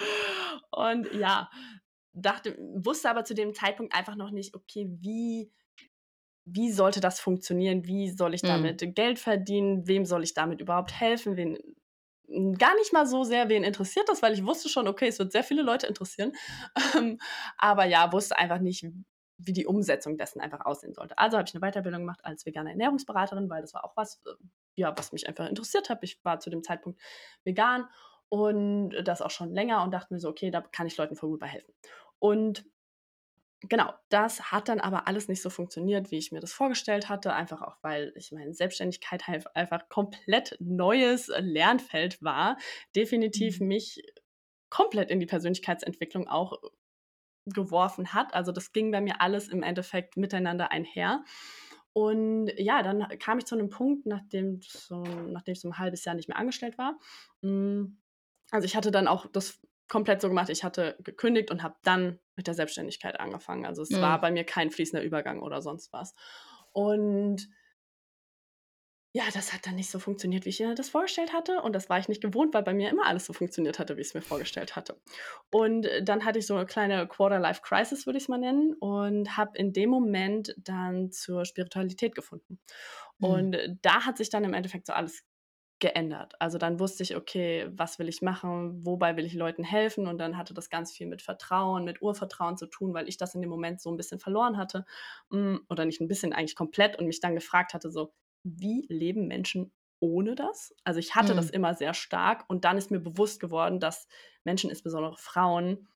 und 0.71 1.13
ja, 1.13 1.51
dachte, 2.13 2.57
wusste 2.75 3.11
aber 3.11 3.25
zu 3.25 3.35
dem 3.35 3.55
Zeitpunkt 3.55 3.95
einfach 3.95 4.17
noch 4.17 4.31
nicht, 4.31 4.55
okay, 4.55 4.89
wie 5.01 5.53
wie 6.47 6.71
sollte 6.71 7.01
das 7.01 7.21
funktionieren? 7.21 7.87
Wie 7.87 8.11
soll 8.11 8.35
ich 8.35 8.43
mhm. 8.43 8.49
damit 8.49 8.83
mhm. 8.83 8.95
Geld 8.95 9.19
verdienen? 9.19 9.87
Wem 9.87 10.05
soll 10.05 10.23
ich 10.23 10.35
damit 10.35 10.61
überhaupt 10.61 10.93
helfen? 10.93 11.37
Wen 11.37 11.59
gar 12.59 12.75
nicht 12.77 12.93
mal 12.93 13.07
so 13.07 13.25
sehr, 13.25 13.49
wen 13.49 13.65
interessiert 13.65 14.09
das, 14.09 14.23
weil 14.23 14.35
ich 14.35 14.45
wusste 14.45 14.69
schon, 14.69 14.89
okay, 14.89 15.09
es 15.09 15.19
wird 15.19 15.33
sehr 15.33 15.45
viele 15.45 15.63
Leute 15.63 15.87
interessieren. 15.87 16.33
Ähm, 16.97 17.19
aber 17.59 17.85
ja, 17.85 18.13
wusste 18.13 18.37
einfach 18.39 18.59
nicht, 18.61 18.87
wie 19.39 19.53
die 19.53 19.67
Umsetzung 19.67 20.17
dessen 20.17 20.41
einfach 20.41 20.65
aussehen 20.65 20.95
sollte. 20.95 21.19
Also 21.19 21.37
habe 21.37 21.49
ich 21.49 21.55
eine 21.55 21.61
Weiterbildung 21.61 22.03
gemacht 22.03 22.21
als 22.25 22.47
vegane 22.47 22.71
Ernährungsberaterin, 22.71 23.51
weil 23.51 23.63
das 23.63 23.75
war 23.75 23.85
auch 23.85 23.97
was, 23.97 24.23
äh, 24.27 24.31
ja, 24.77 24.95
was 24.97 25.13
mich 25.13 25.29
einfach 25.29 25.49
interessiert 25.49 25.91
hat. 25.91 26.03
Ich 26.03 26.25
war 26.25 26.41
zu 26.41 26.51
dem 26.51 26.63
Zeitpunkt 26.63 27.01
vegan 27.45 27.89
und 28.29 28.91
das 29.05 29.23
auch 29.23 29.31
schon 29.31 29.53
länger 29.53 29.83
und 29.83 29.93
dachte 29.93 30.13
mir 30.13 30.21
so, 30.21 30.29
okay, 30.29 30.51
da 30.51 30.61
kann 30.61 30.87
ich 30.87 30.97
Leuten 30.97 31.17
voll 31.17 31.31
gut 31.31 31.41
bei 31.41 31.47
helfen. 31.47 31.73
Und 32.19 32.65
genau, 33.69 33.93
das 34.09 34.53
hat 34.53 34.69
dann 34.69 34.81
aber 34.81 35.07
alles 35.09 35.29
nicht 35.29 35.43
so 35.43 35.51
funktioniert, 35.51 36.11
wie 36.11 36.19
ich 36.19 36.33
mir 36.33 36.41
das 36.41 36.53
vorgestellt 36.53 37.09
hatte. 37.09 37.33
Einfach 37.33 37.63
auch, 37.63 37.77
weil 37.83 38.13
ich 38.17 38.33
meine, 38.33 38.55
Selbstständigkeit 38.55 39.27
halt 39.29 39.55
einfach 39.57 39.89
komplett 39.89 40.57
neues 40.61 41.29
Lernfeld 41.39 42.23
war. 42.23 42.57
Definitiv 42.95 43.61
mhm. 43.61 43.69
mich 43.69 44.03
komplett 44.71 45.11
in 45.11 45.21
die 45.21 45.27
Persönlichkeitsentwicklung 45.27 46.29
auch 46.29 46.59
geworfen 47.47 48.13
hat. 48.13 48.35
Also 48.35 48.53
das 48.53 48.73
ging 48.73 48.91
bei 48.91 49.01
mir 49.01 49.21
alles 49.21 49.49
im 49.49 49.63
Endeffekt 49.63 50.17
miteinander 50.17 50.71
einher. 50.71 51.25
Und 51.93 52.51
ja, 52.57 52.83
dann 52.83 53.07
kam 53.21 53.39
ich 53.39 53.45
zu 53.45 53.55
einem 53.55 53.71
Punkt, 53.71 54.07
nachdem, 54.07 54.61
so, 54.63 55.03
nachdem 55.03 55.53
ich 55.53 55.61
so 55.61 55.69
ein 55.69 55.79
halbes 55.79 56.05
Jahr 56.05 56.17
nicht 56.17 56.29
mehr 56.29 56.39
angestellt 56.39 56.77
war. 56.77 56.99
Hm, 57.43 57.99
also 58.51 58.65
ich 58.65 58.75
hatte 58.75 58.91
dann 58.91 59.07
auch 59.07 59.27
das 59.27 59.61
komplett 59.89 60.21
so 60.21 60.29
gemacht, 60.29 60.49
ich 60.49 60.65
hatte 60.65 60.97
gekündigt 61.03 61.51
und 61.51 61.63
habe 61.63 61.77
dann 61.83 62.19
mit 62.37 62.47
der 62.47 62.55
Selbstständigkeit 62.55 63.21
angefangen. 63.21 63.67
Also 63.67 63.83
es 63.83 63.91
mhm. 63.91 64.01
war 64.01 64.21
bei 64.21 64.31
mir 64.31 64.45
kein 64.45 64.71
fließender 64.71 65.05
Übergang 65.05 65.41
oder 65.43 65.63
sonst 65.63 65.93
was. 65.93 66.15
Und 66.73 67.49
ja, 69.17 69.23
das 69.33 69.53
hat 69.53 69.65
dann 69.65 69.77
nicht 69.77 69.91
so 69.91 70.01
funktioniert, 70.01 70.45
wie 70.45 70.49
ich 70.49 70.59
mir 70.59 70.75
das 70.75 70.89
vorgestellt 70.89 71.33
hatte. 71.33 71.63
Und 71.63 71.73
das 71.73 71.89
war 71.89 72.01
ich 72.01 72.09
nicht 72.09 72.21
gewohnt, 72.21 72.53
weil 72.53 72.65
bei 72.65 72.75
mir 72.75 72.91
immer 72.91 73.07
alles 73.07 73.27
so 73.27 73.33
funktioniert 73.33 73.79
hatte, 73.79 73.97
wie 73.97 74.01
ich 74.01 74.09
es 74.09 74.15
mir 74.15 74.23
vorgestellt 74.23 74.75
hatte. 74.75 75.01
Und 75.53 75.89
dann 76.03 76.25
hatte 76.25 76.41
ich 76.41 76.49
so 76.49 76.57
eine 76.57 76.67
kleine 76.67 77.07
Quarter-Life-Crisis, 77.07 78.07
würde 78.07 78.17
ich 78.17 78.25
es 78.25 78.29
mal 78.29 78.39
nennen, 78.39 78.75
und 78.81 79.37
habe 79.37 79.57
in 79.57 79.73
dem 79.73 79.91
Moment 79.91 80.53
dann 80.59 81.13
zur 81.13 81.45
Spiritualität 81.45 82.17
gefunden. 82.17 82.59
Mhm. 83.19 83.29
Und 83.29 83.57
da 83.83 84.05
hat 84.05 84.17
sich 84.17 84.31
dann 84.31 84.43
im 84.43 84.53
Endeffekt 84.53 84.89
so 84.89 84.93
alles 84.93 85.25
geändert. 85.85 86.33
Also 86.39 86.57
dann 86.57 86.81
wusste 86.81 87.03
ich, 87.03 87.15
okay, 87.15 87.69
was 87.69 87.99
will 87.99 88.09
ich 88.09 88.23
machen, 88.23 88.87
wobei 88.87 89.19
will 89.19 89.27
ich 89.27 89.35
Leuten 89.35 89.65
helfen 89.65 90.07
und 90.07 90.17
dann 90.17 90.39
hatte 90.39 90.55
das 90.55 90.71
ganz 90.71 90.93
viel 90.93 91.07
mit 91.07 91.21
Vertrauen, 91.21 91.85
mit 91.85 92.01
Urvertrauen 92.01 92.57
zu 92.57 92.65
tun, 92.65 92.95
weil 92.95 93.07
ich 93.07 93.19
das 93.19 93.35
in 93.35 93.43
dem 93.43 93.51
Moment 93.51 93.83
so 93.83 93.91
ein 93.91 93.99
bisschen 93.99 94.19
verloren 94.19 94.57
hatte 94.57 94.87
mm, 95.29 95.57
oder 95.69 95.85
nicht 95.85 96.01
ein 96.01 96.09
bisschen, 96.09 96.33
eigentlich 96.33 96.57
komplett 96.57 96.99
und 96.99 97.07
mich 97.07 97.21
dann 97.21 97.35
gefragt 97.35 97.75
hatte, 97.75 97.91
so, 97.91 98.15
wie 98.45 98.87
leben 98.89 99.27
Menschen 99.27 99.75
ohne 100.01 100.35
das? 100.35 100.75
Also 100.85 101.01
ich 101.01 101.15
hatte 101.15 101.35
mhm. 101.35 101.37
das 101.37 101.51
immer 101.51 101.75
sehr 101.75 101.93
stark 101.93 102.47
und 102.49 102.65
dann 102.65 102.79
ist 102.79 102.91
mir 102.91 103.01
bewusst 103.01 103.41
geworden, 103.41 103.79
dass 103.79 104.09
Menschen, 104.43 104.71
insbesondere 104.71 105.19
Frauen, 105.19 105.87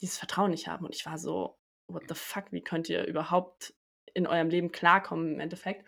dieses 0.00 0.18
Vertrauen 0.18 0.50
nicht 0.50 0.66
haben 0.66 0.84
und 0.84 0.96
ich 0.96 1.06
war 1.06 1.16
so, 1.16 1.60
what 1.86 2.02
the 2.08 2.16
fuck, 2.16 2.50
wie 2.50 2.64
könnt 2.64 2.88
ihr 2.88 3.04
überhaupt 3.06 3.72
in 4.14 4.26
eurem 4.26 4.48
Leben 4.48 4.72
klarkommen 4.72 5.34
im 5.34 5.38
Endeffekt? 5.38 5.86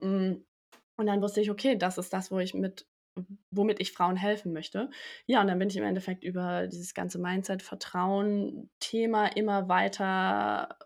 Mm, 0.00 0.42
und 0.98 1.06
dann 1.06 1.22
wusste 1.22 1.40
ich, 1.40 1.50
okay, 1.50 1.76
das 1.76 1.96
ist 1.96 2.12
das, 2.12 2.30
wo 2.30 2.40
ich 2.40 2.54
mit, 2.54 2.86
womit 3.50 3.80
ich 3.80 3.92
Frauen 3.92 4.16
helfen 4.16 4.52
möchte. 4.52 4.90
Ja, 5.26 5.40
und 5.40 5.46
dann 5.46 5.58
bin 5.58 5.68
ich 5.68 5.76
im 5.76 5.84
Endeffekt 5.84 6.24
über 6.24 6.66
dieses 6.66 6.92
ganze 6.92 7.18
Mindset, 7.18 7.62
Vertrauen, 7.62 8.68
Thema 8.80 9.28
immer 9.28 9.68
weiter 9.68 10.76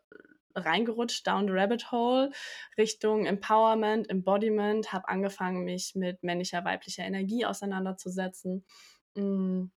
reingerutscht, 0.55 1.27
down 1.27 1.47
the 1.49 1.55
rabbit 1.55 1.91
hole, 1.91 2.31
Richtung 2.77 3.25
Empowerment, 3.25 4.11
Embodiment, 4.11 4.93
habe 4.93 5.09
angefangen, 5.09 5.65
mich 5.65 5.95
mit 5.95 6.23
männlicher, 6.23 6.63
weiblicher 6.63 7.05
Energie 7.05 7.47
auseinanderzusetzen. 7.47 8.67
Mm, 9.15 9.69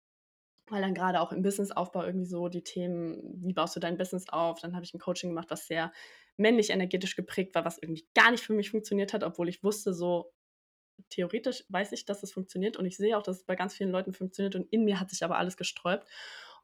weil 0.66 0.82
dann 0.82 0.94
gerade 0.94 1.20
auch 1.20 1.30
im 1.30 1.42
Businessaufbau 1.42 2.02
irgendwie 2.02 2.26
so 2.26 2.48
die 2.48 2.64
Themen, 2.64 3.20
wie 3.44 3.52
baust 3.52 3.76
du 3.76 3.80
dein 3.80 3.98
Business 3.98 4.28
auf? 4.30 4.60
Dann 4.60 4.74
habe 4.74 4.84
ich 4.84 4.94
ein 4.94 4.98
Coaching 4.98 5.30
gemacht, 5.30 5.50
was 5.50 5.68
sehr 5.68 5.92
männlich 6.36 6.70
energetisch 6.70 7.16
geprägt 7.16 7.54
war, 7.54 7.64
was 7.64 7.78
irgendwie 7.78 8.06
gar 8.14 8.30
nicht 8.30 8.44
für 8.44 8.54
mich 8.54 8.70
funktioniert 8.70 9.12
hat, 9.12 9.22
obwohl 9.22 9.48
ich 9.48 9.62
wusste, 9.62 9.94
so 9.94 10.32
theoretisch 11.10 11.64
weiß 11.68 11.92
ich, 11.92 12.04
dass 12.04 12.22
es 12.22 12.32
funktioniert 12.32 12.76
und 12.76 12.86
ich 12.86 12.96
sehe 12.96 13.16
auch, 13.16 13.22
dass 13.22 13.38
es 13.38 13.44
bei 13.44 13.56
ganz 13.56 13.74
vielen 13.74 13.90
Leuten 13.90 14.12
funktioniert 14.12 14.54
und 14.54 14.66
in 14.72 14.84
mir 14.84 15.00
hat 15.00 15.10
sich 15.10 15.24
aber 15.24 15.38
alles 15.38 15.56
gesträubt. 15.56 16.08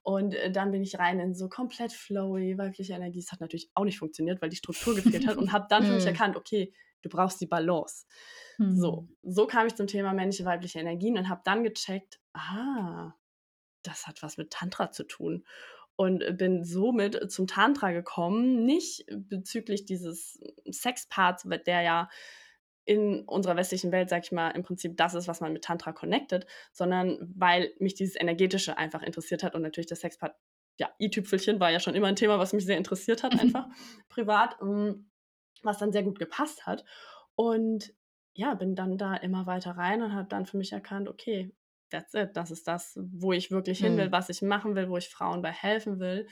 Und 0.02 0.34
äh, 0.34 0.50
dann 0.50 0.70
bin 0.70 0.82
ich 0.82 0.98
rein 0.98 1.20
in 1.20 1.34
so 1.34 1.48
komplett 1.48 1.92
flowy, 1.92 2.56
weibliche 2.56 2.94
Energie. 2.94 3.18
Es 3.18 3.32
hat 3.32 3.40
natürlich 3.40 3.70
auch 3.74 3.84
nicht 3.84 3.98
funktioniert, 3.98 4.40
weil 4.40 4.48
die 4.48 4.56
Struktur 4.56 4.94
gefehlt 4.94 5.26
hat 5.26 5.36
und 5.36 5.52
habe 5.52 5.66
dann 5.68 5.84
für 5.84 5.92
mich 5.92 6.04
hm. 6.04 6.12
erkannt, 6.12 6.36
okay, 6.36 6.72
du 7.02 7.10
brauchst 7.10 7.40
die 7.40 7.46
Balance. 7.46 8.06
So, 8.56 9.08
hm. 9.08 9.16
so 9.22 9.46
kam 9.46 9.66
ich 9.66 9.74
zum 9.74 9.86
Thema 9.86 10.14
männliche, 10.14 10.44
weibliche 10.44 10.78
Energien 10.78 11.18
und 11.18 11.28
habe 11.28 11.42
dann 11.44 11.64
gecheckt, 11.64 12.18
ah, 12.32 13.12
das 13.82 14.06
hat 14.06 14.22
was 14.22 14.38
mit 14.38 14.50
Tantra 14.50 14.90
zu 14.90 15.04
tun 15.04 15.44
und 16.00 16.38
bin 16.38 16.64
somit 16.64 17.30
zum 17.30 17.46
Tantra 17.46 17.92
gekommen, 17.92 18.64
nicht 18.64 19.04
bezüglich 19.10 19.84
dieses 19.84 20.40
Sexparts, 20.72 21.46
der 21.66 21.82
ja 21.82 22.08
in 22.86 23.24
unserer 23.26 23.54
westlichen 23.56 23.92
Welt, 23.92 24.08
sag 24.08 24.24
ich 24.24 24.32
mal, 24.32 24.48
im 24.52 24.62
Prinzip 24.62 24.96
das 24.96 25.12
ist, 25.12 25.28
was 25.28 25.42
man 25.42 25.52
mit 25.52 25.62
Tantra 25.62 25.92
connectet, 25.92 26.46
sondern 26.72 27.18
weil 27.36 27.74
mich 27.80 27.96
dieses 27.96 28.18
Energetische 28.18 28.78
einfach 28.78 29.02
interessiert 29.02 29.42
hat 29.42 29.54
und 29.54 29.60
natürlich 29.60 29.88
der 29.88 29.98
Sexpart 29.98 30.34
ja, 30.78 30.88
i-Tüpfelchen 30.98 31.60
war 31.60 31.70
ja 31.70 31.80
schon 31.80 31.94
immer 31.94 32.06
ein 32.06 32.16
Thema, 32.16 32.38
was 32.38 32.54
mich 32.54 32.64
sehr 32.64 32.78
interessiert 32.78 33.22
hat, 33.22 33.38
einfach 33.38 33.66
privat, 34.08 34.56
ähm, 34.62 35.10
was 35.62 35.76
dann 35.76 35.92
sehr 35.92 36.02
gut 36.02 36.18
gepasst 36.18 36.64
hat. 36.64 36.82
Und 37.34 37.92
ja, 38.32 38.54
bin 38.54 38.74
dann 38.74 38.96
da 38.96 39.16
immer 39.16 39.44
weiter 39.44 39.72
rein 39.72 40.00
und 40.00 40.14
habe 40.14 40.30
dann 40.30 40.46
für 40.46 40.56
mich 40.56 40.72
erkannt, 40.72 41.10
okay, 41.10 41.52
that's 41.90 42.14
it, 42.14 42.30
das 42.34 42.50
ist 42.50 42.66
das, 42.68 42.98
wo 43.00 43.32
ich 43.32 43.50
wirklich 43.50 43.80
hin 43.80 43.96
will, 43.96 44.08
mhm. 44.08 44.12
was 44.12 44.28
ich 44.28 44.42
machen 44.42 44.74
will, 44.74 44.88
wo 44.88 44.96
ich 44.96 45.08
Frauen 45.08 45.42
bei 45.42 45.50
helfen 45.50 45.98
will. 45.98 46.28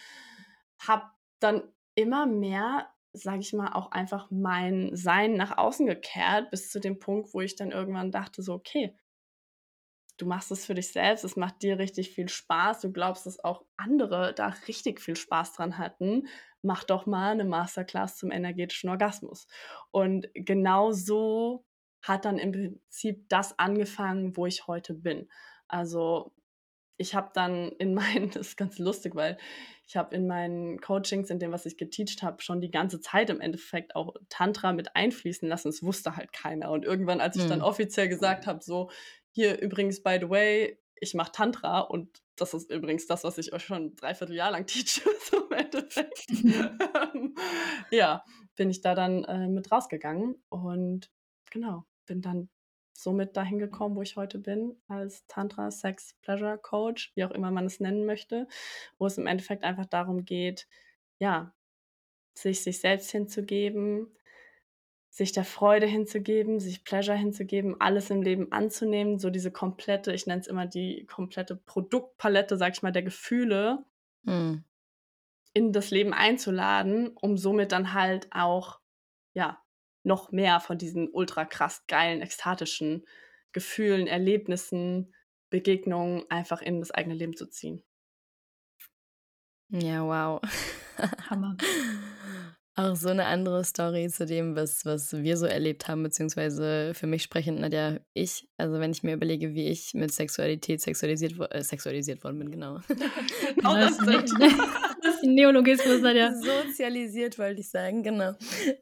Hab 0.78 1.12
dann 1.40 1.62
immer 1.94 2.26
mehr, 2.26 2.88
sage 3.12 3.40
ich 3.40 3.52
mal, 3.52 3.72
auch 3.72 3.90
einfach 3.90 4.30
mein 4.30 4.94
Sein 4.94 5.34
nach 5.34 5.58
außen 5.58 5.86
gekehrt, 5.86 6.50
bis 6.50 6.70
zu 6.70 6.80
dem 6.80 6.98
Punkt, 6.98 7.34
wo 7.34 7.40
ich 7.40 7.56
dann 7.56 7.72
irgendwann 7.72 8.12
dachte, 8.12 8.42
so, 8.42 8.54
okay, 8.54 8.96
du 10.18 10.26
machst 10.26 10.50
es 10.50 10.66
für 10.66 10.74
dich 10.74 10.92
selbst, 10.92 11.24
es 11.24 11.36
macht 11.36 11.62
dir 11.62 11.78
richtig 11.78 12.10
viel 12.10 12.28
Spaß, 12.28 12.80
du 12.80 12.92
glaubst, 12.92 13.26
dass 13.26 13.42
auch 13.42 13.64
andere 13.76 14.34
da 14.34 14.48
richtig 14.66 15.00
viel 15.00 15.16
Spaß 15.16 15.54
dran 15.54 15.78
hatten, 15.78 16.26
mach 16.62 16.84
doch 16.84 17.06
mal 17.06 17.32
eine 17.32 17.44
Masterclass 17.44 18.18
zum 18.18 18.30
energetischen 18.30 18.90
Orgasmus. 18.90 19.46
Und 19.90 20.28
genau 20.34 20.90
so 20.92 21.64
hat 22.02 22.24
dann 22.24 22.38
im 22.38 22.52
Prinzip 22.52 23.28
das 23.28 23.58
angefangen, 23.58 24.36
wo 24.36 24.46
ich 24.46 24.66
heute 24.66 24.94
bin. 24.94 25.28
Also 25.66 26.32
ich 26.96 27.14
habe 27.14 27.30
dann 27.32 27.72
in 27.78 27.94
meinen, 27.94 28.30
das 28.30 28.48
ist 28.48 28.56
ganz 28.56 28.78
lustig, 28.78 29.14
weil 29.14 29.38
ich 29.86 29.96
habe 29.96 30.14
in 30.14 30.26
meinen 30.26 30.80
Coachings, 30.80 31.30
in 31.30 31.38
dem, 31.38 31.52
was 31.52 31.64
ich 31.64 31.78
geteacht 31.78 32.22
habe, 32.22 32.42
schon 32.42 32.60
die 32.60 32.70
ganze 32.70 33.00
Zeit 33.00 33.30
im 33.30 33.40
Endeffekt 33.40 33.96
auch 33.96 34.14
Tantra 34.28 34.74
mit 34.74 34.94
einfließen 34.94 35.48
lassen. 35.48 35.68
Es 35.68 35.82
wusste 35.82 36.16
halt 36.16 36.32
keiner. 36.32 36.70
Und 36.70 36.84
irgendwann, 36.84 37.22
als 37.22 37.36
ich 37.36 37.42
hm. 37.42 37.48
dann 37.48 37.62
offiziell 37.62 38.08
gesagt 38.08 38.46
habe, 38.46 38.62
so, 38.62 38.90
hier 39.30 39.58
übrigens, 39.60 40.02
by 40.02 40.18
the 40.20 40.28
way, 40.28 40.78
ich 41.00 41.14
mache 41.14 41.32
Tantra 41.32 41.80
und 41.80 42.22
das 42.36 42.54
ist 42.54 42.70
übrigens 42.70 43.06
das, 43.06 43.24
was 43.24 43.38
ich 43.38 43.52
euch 43.52 43.64
schon 43.64 43.96
dreiviertel 43.96 44.36
Jahr 44.36 44.50
lang 44.50 44.66
teache, 44.66 45.08
so 45.30 45.46
im 45.46 45.52
Endeffekt. 45.52 46.26
ja, 47.90 48.24
bin 48.56 48.70
ich 48.70 48.80
da 48.80 48.94
dann 48.94 49.24
äh, 49.24 49.48
mit 49.48 49.70
rausgegangen 49.70 50.36
und 50.48 51.10
genau, 51.50 51.84
bin 52.06 52.22
dann 52.22 52.48
somit 52.92 53.36
dahin 53.36 53.58
gekommen, 53.58 53.94
wo 53.94 54.02
ich 54.02 54.16
heute 54.16 54.38
bin, 54.38 54.76
als 54.88 55.24
Tantra 55.28 55.70
Sex 55.70 56.16
Pleasure 56.22 56.58
Coach, 56.58 57.12
wie 57.14 57.24
auch 57.24 57.30
immer 57.30 57.50
man 57.50 57.66
es 57.66 57.78
nennen 57.78 58.06
möchte, 58.06 58.48
wo 58.98 59.06
es 59.06 59.18
im 59.18 59.26
Endeffekt 59.28 59.62
einfach 59.62 59.86
darum 59.86 60.24
geht, 60.24 60.66
ja, 61.20 61.54
sich 62.34 62.62
sich 62.62 62.80
selbst 62.80 63.10
hinzugeben, 63.10 64.08
sich 65.10 65.32
der 65.32 65.44
Freude 65.44 65.86
hinzugeben, 65.86 66.60
sich 66.60 66.84
Pleasure 66.84 67.16
hinzugeben, 67.16 67.80
alles 67.80 68.10
im 68.10 68.22
Leben 68.22 68.52
anzunehmen, 68.52 69.18
so 69.18 69.30
diese 69.30 69.50
komplette, 69.50 70.12
ich 70.12 70.26
nenne 70.26 70.40
es 70.40 70.46
immer 70.46 70.66
die 70.66 71.06
komplette 71.06 71.56
Produktpalette, 71.56 72.56
sag 72.56 72.74
ich 72.74 72.82
mal, 72.82 72.92
der 72.92 73.02
Gefühle 73.02 73.84
hm. 74.24 74.64
in 75.54 75.72
das 75.72 75.90
Leben 75.90 76.12
einzuladen, 76.12 77.08
um 77.16 77.36
somit 77.36 77.72
dann 77.72 77.94
halt 77.94 78.28
auch, 78.32 78.80
ja, 79.34 79.62
noch 80.08 80.32
mehr 80.32 80.58
von 80.58 80.76
diesen 80.76 81.08
ultra 81.08 81.44
krass 81.44 81.84
geilen, 81.86 82.22
ekstatischen 82.22 83.04
Gefühlen, 83.52 84.08
Erlebnissen, 84.08 85.14
Begegnungen 85.50 86.24
einfach 86.28 86.60
in 86.60 86.80
das 86.80 86.90
eigene 86.90 87.14
Leben 87.14 87.36
zu 87.36 87.46
ziehen. 87.46 87.84
Ja, 89.70 90.04
wow. 90.04 90.40
Hammer. 91.30 91.56
Auch 92.74 92.94
so 92.94 93.08
eine 93.08 93.26
andere 93.26 93.64
Story 93.64 94.08
zu 94.08 94.24
dem, 94.24 94.54
was, 94.54 94.86
was 94.86 95.12
wir 95.12 95.36
so 95.36 95.46
erlebt 95.46 95.88
haben, 95.88 96.04
beziehungsweise 96.04 96.94
für 96.94 97.08
mich 97.08 97.24
sprechend, 97.24 97.58
Nadja, 97.58 97.98
ich, 98.14 98.48
also 98.56 98.78
wenn 98.78 98.92
ich 98.92 99.02
mir 99.02 99.14
überlege, 99.14 99.52
wie 99.54 99.66
ich 99.66 99.94
mit 99.94 100.12
Sexualität 100.12 100.80
sexualisiert, 100.80 101.34
äh, 101.50 101.64
sexualisiert 101.64 102.22
worden 102.22 102.38
bin, 102.38 102.52
genau. 102.52 102.78
genau 103.56 103.74
das, 103.74 103.98
Neologismus, 105.22 106.00
Nadja. 106.00 106.34
Sozialisiert, 106.34 107.38
wollte 107.38 107.60
ich 107.60 107.70
sagen, 107.70 108.02
genau. 108.02 108.34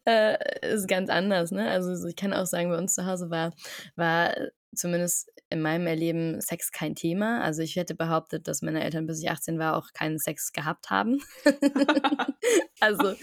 Äh, 0.05 0.75
ist 0.75 0.89
ganz 0.89 1.11
anders, 1.11 1.51
ne? 1.51 1.69
Also 1.71 2.07
ich 2.07 2.17
kann 2.17 2.33
auch 2.33 2.47
sagen, 2.47 2.71
bei 2.71 2.79
uns 2.79 2.95
zu 2.95 3.07
Hause 3.07 3.31
war, 3.31 3.53
war 3.97 4.35
zumindest 4.75 5.31
in 5.49 5.63
meinem 5.63 5.87
Erleben 5.87 6.41
Sex 6.41 6.73
kein 6.73 6.95
Thema. 6.95 7.43
Also 7.43 7.63
ich 7.63 7.77
hätte 7.77 7.95
behauptet, 7.95 8.49
dass 8.49 8.63
meine 8.63 8.83
Eltern 8.83 9.07
bis 9.07 9.23
ich 9.23 9.31
18 9.31 9.59
war 9.59 9.77
auch 9.77 9.93
keinen 9.93 10.19
Sex 10.19 10.53
gehabt 10.53 10.91
haben. 10.91 11.21
also 12.81 13.15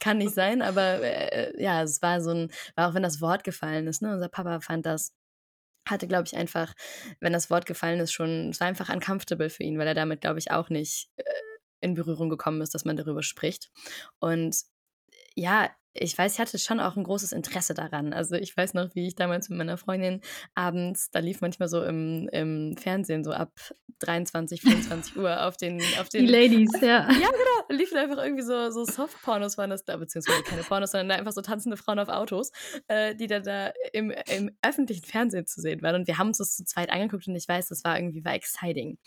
kann 0.00 0.18
nicht 0.18 0.34
sein, 0.34 0.62
aber 0.62 1.02
äh, 1.02 1.60
ja, 1.62 1.82
es 1.82 2.02
war 2.02 2.20
so 2.20 2.30
ein, 2.30 2.52
war 2.76 2.88
auch 2.88 2.94
wenn 2.94 3.02
das 3.02 3.20
Wort 3.20 3.44
gefallen 3.44 3.86
ist, 3.86 4.02
ne? 4.02 4.12
Unser 4.12 4.28
Papa 4.28 4.60
fand 4.60 4.86
das 4.86 5.12
hatte, 5.90 6.06
glaube 6.06 6.24
ich, 6.26 6.36
einfach, 6.36 6.74
wenn 7.20 7.32
das 7.32 7.50
Wort 7.50 7.66
gefallen 7.66 8.00
ist, 8.00 8.12
schon, 8.12 8.50
es 8.50 8.60
war 8.60 8.68
einfach 8.68 8.92
uncomfortable 8.92 9.50
für 9.50 9.62
ihn, 9.62 9.78
weil 9.78 9.86
er 9.86 9.94
damit, 9.94 10.20
glaube 10.20 10.38
ich, 10.38 10.50
auch 10.50 10.68
nicht 10.68 11.08
äh, 11.16 11.24
in 11.80 11.94
Berührung 11.94 12.28
gekommen 12.28 12.60
ist, 12.60 12.74
dass 12.74 12.84
man 12.84 12.96
darüber 12.96 13.22
spricht. 13.22 13.70
Und 14.18 14.56
ja, 15.34 15.70
ich 16.00 16.16
weiß, 16.16 16.34
ich 16.34 16.38
hatte 16.38 16.58
schon 16.58 16.80
auch 16.80 16.96
ein 16.96 17.04
großes 17.04 17.32
Interesse 17.32 17.74
daran. 17.74 18.12
Also 18.12 18.36
ich 18.36 18.56
weiß 18.56 18.74
noch, 18.74 18.94
wie 18.94 19.06
ich 19.08 19.14
damals 19.14 19.48
mit 19.48 19.58
meiner 19.58 19.78
Freundin 19.78 20.20
abends, 20.54 21.10
da 21.10 21.18
lief 21.18 21.40
manchmal 21.40 21.68
so 21.68 21.82
im, 21.82 22.28
im 22.32 22.76
Fernsehen 22.76 23.24
so 23.24 23.32
ab 23.32 23.52
23, 24.00 24.60
24 24.60 25.16
Uhr 25.16 25.44
auf 25.46 25.56
den, 25.56 25.80
auf 26.00 26.08
den. 26.08 26.26
Die 26.26 26.32
Ladies, 26.32 26.70
ja. 26.80 27.08
Ja, 27.10 27.28
genau. 27.30 27.78
Liefen 27.78 27.98
einfach 27.98 28.22
irgendwie 28.22 28.44
so, 28.44 28.70
so 28.70 28.84
Soft-Pornos 28.84 29.58
waren 29.58 29.70
das 29.70 29.84
da, 29.84 29.96
beziehungsweise 29.96 30.42
keine 30.42 30.62
Pornos, 30.62 30.92
sondern 30.92 31.08
da 31.08 31.14
einfach 31.16 31.32
so 31.32 31.42
tanzende 31.42 31.76
Frauen 31.76 31.98
auf 31.98 32.08
Autos, 32.08 32.52
äh, 32.86 33.14
die 33.14 33.26
dann 33.26 33.42
da 33.42 33.72
im, 33.92 34.12
im 34.26 34.50
öffentlichen 34.62 35.04
Fernsehen 35.04 35.46
zu 35.46 35.60
sehen 35.60 35.82
waren. 35.82 35.96
Und 35.96 36.06
wir 36.06 36.18
haben 36.18 36.28
uns 36.28 36.38
das 36.38 36.56
zu 36.56 36.64
zweit 36.64 36.90
angeguckt 36.90 37.26
und 37.26 37.36
ich 37.36 37.48
weiß, 37.48 37.68
das 37.68 37.84
war 37.84 37.98
irgendwie 37.98 38.24
war 38.24 38.34
exciting. 38.34 38.98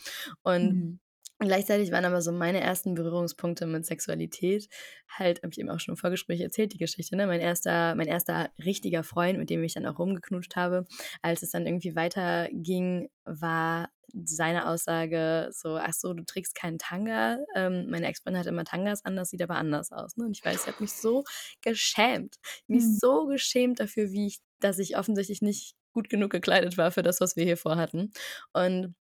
Und 0.44 0.74
mhm. 0.74 1.00
Gleichzeitig 1.44 1.92
waren 1.92 2.06
aber 2.06 2.22
so 2.22 2.32
meine 2.32 2.62
ersten 2.62 2.94
Berührungspunkte 2.94 3.66
mit 3.66 3.84
Sexualität 3.84 4.70
halt, 5.10 5.42
habe 5.42 5.52
ich 5.52 5.60
eben 5.60 5.72
auch 5.72 5.80
schon 5.80 5.94
im 5.94 5.98
Vorgespräch 5.98 6.40
erzählt, 6.40 6.72
die 6.74 6.78
Geschichte, 6.78 7.16
ne? 7.16 7.26
Mein 7.26 7.42
erster, 7.42 7.96
mein 7.96 8.08
erster 8.08 8.52
richtiger 8.64 9.04
Freund, 9.04 9.40
mit 9.40 9.50
dem 9.50 9.64
ich 9.64 9.74
dann 9.74 9.88
auch 9.88 9.98
rumgeknutscht 9.98 10.56
habe, 10.56 10.86
als 11.24 11.42
es 11.42 11.50
dann 11.50 11.66
irgendwie 11.66 11.96
weiterging, 11.96 13.10
war 13.26 13.90
seine 14.24 14.68
Aussage 14.68 15.50
so, 15.52 15.78
ach 15.78 15.94
so, 15.94 16.14
du 16.14 16.24
trägst 16.24 16.54
keinen 16.54 16.78
Tanga. 16.78 17.40
Ähm, 17.56 17.90
meine 17.90 18.06
Ex-Freundin 18.06 18.40
hat 18.40 18.48
immer 18.48 18.64
Tangas 18.64 19.04
an, 19.04 19.16
das 19.16 19.30
sieht 19.30 19.42
aber 19.42 19.56
anders 19.56 19.92
aus. 19.92 20.18
Ne? 20.18 20.26
Und 20.26 20.38
ich 20.38 20.46
weiß, 20.46 20.62
ich 20.62 20.68
habe 20.68 20.84
mich 20.84 20.94
so 20.94 21.24
geschämt. 21.62 22.36
Mich 22.68 22.84
mhm. 22.84 22.98
so 23.00 23.26
geschämt 23.26 23.80
dafür, 23.80 24.12
wie 24.12 24.28
ich, 24.28 24.42
dass 24.60 24.78
ich 24.78 24.96
offensichtlich 24.96 25.42
nicht 25.42 25.74
gut 25.92 26.08
genug 26.08 26.30
gekleidet 26.30 26.78
war 26.78 26.92
für 26.92 27.02
das, 27.02 27.20
was 27.20 27.36
wir 27.36 27.46
hier 27.46 27.58
vorhatten. 27.58 28.12
Und 28.54 28.94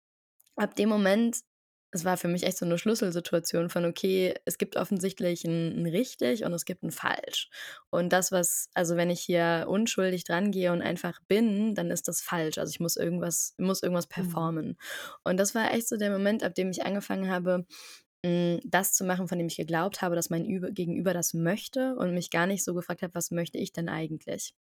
ab 0.56 0.74
dem 0.76 0.88
Moment 0.88 1.40
es 1.92 2.04
war 2.04 2.16
für 2.16 2.28
mich 2.28 2.44
echt 2.44 2.58
so 2.58 2.64
eine 2.64 2.78
Schlüsselsituation 2.78 3.68
von, 3.68 3.84
okay, 3.84 4.34
es 4.44 4.58
gibt 4.58 4.76
offensichtlich 4.76 5.44
ein, 5.44 5.82
ein 5.82 5.86
richtig 5.86 6.44
und 6.44 6.52
es 6.52 6.64
gibt 6.64 6.82
ein 6.82 6.92
falsch. 6.92 7.50
Und 7.90 8.12
das, 8.12 8.30
was, 8.30 8.68
also 8.74 8.96
wenn 8.96 9.10
ich 9.10 9.20
hier 9.20 9.66
unschuldig 9.68 10.24
dran 10.24 10.52
gehe 10.52 10.72
und 10.72 10.82
einfach 10.82 11.20
bin, 11.26 11.74
dann 11.74 11.90
ist 11.90 12.06
das 12.06 12.20
falsch. 12.20 12.58
Also 12.58 12.70
ich 12.70 12.80
muss 12.80 12.96
irgendwas, 12.96 13.54
muss 13.58 13.82
irgendwas 13.82 14.06
mhm. 14.06 14.12
performen. 14.12 14.66
Mhm. 14.66 14.76
Und 15.24 15.36
das 15.38 15.54
war 15.54 15.72
echt 15.72 15.88
so 15.88 15.96
der 15.96 16.10
Moment, 16.10 16.44
ab 16.44 16.54
dem 16.54 16.70
ich 16.70 16.84
angefangen 16.84 17.30
habe, 17.30 17.66
das 18.22 18.92
zu 18.92 19.04
machen, 19.04 19.28
von 19.28 19.38
dem 19.38 19.46
ich 19.46 19.56
geglaubt 19.56 20.02
habe, 20.02 20.14
dass 20.14 20.28
mein 20.28 20.44
Gegenüber 20.74 21.14
das 21.14 21.32
möchte 21.32 21.96
und 21.96 22.12
mich 22.12 22.30
gar 22.30 22.46
nicht 22.46 22.62
so 22.62 22.74
gefragt 22.74 23.02
habe, 23.02 23.14
was 23.14 23.30
möchte 23.30 23.56
ich 23.56 23.72
denn 23.72 23.88
eigentlich? 23.88 24.54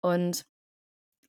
Und 0.00 0.46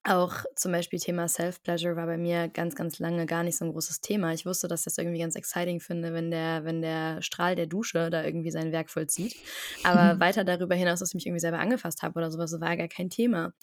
auch 0.03 0.45
zum 0.55 0.71
Beispiel 0.71 0.99
Thema 0.99 1.27
Self-Pleasure 1.27 1.95
war 1.95 2.05
bei 2.05 2.17
mir 2.17 2.47
ganz, 2.47 2.75
ganz 2.75 2.99
lange 2.99 3.25
gar 3.25 3.43
nicht 3.43 3.57
so 3.57 3.65
ein 3.65 3.71
großes 3.71 3.99
Thema. 3.99 4.33
Ich 4.33 4.45
wusste, 4.45 4.67
dass 4.67 4.81
ich 4.81 4.85
das 4.85 4.97
irgendwie 4.97 5.19
ganz 5.19 5.35
exciting 5.35 5.81
finde, 5.81 6.13
wenn 6.13 6.31
der, 6.31 6.63
wenn 6.63 6.81
der 6.81 7.21
Strahl 7.21 7.55
der 7.55 7.67
Dusche 7.67 8.09
da 8.09 8.23
irgendwie 8.23 8.51
sein 8.51 8.71
Werk 8.71 8.89
vollzieht. 8.89 9.35
Aber 9.83 10.19
weiter 10.19 10.45
darüber 10.45 10.75
hinaus, 10.75 10.99
dass 10.99 11.09
ich 11.09 11.15
mich 11.15 11.25
irgendwie 11.25 11.41
selber 11.41 11.59
angefasst 11.59 12.01
habe 12.01 12.17
oder 12.17 12.31
sowas, 12.31 12.59
war 12.59 12.77
gar 12.77 12.87
kein 12.87 13.09
Thema. 13.09 13.53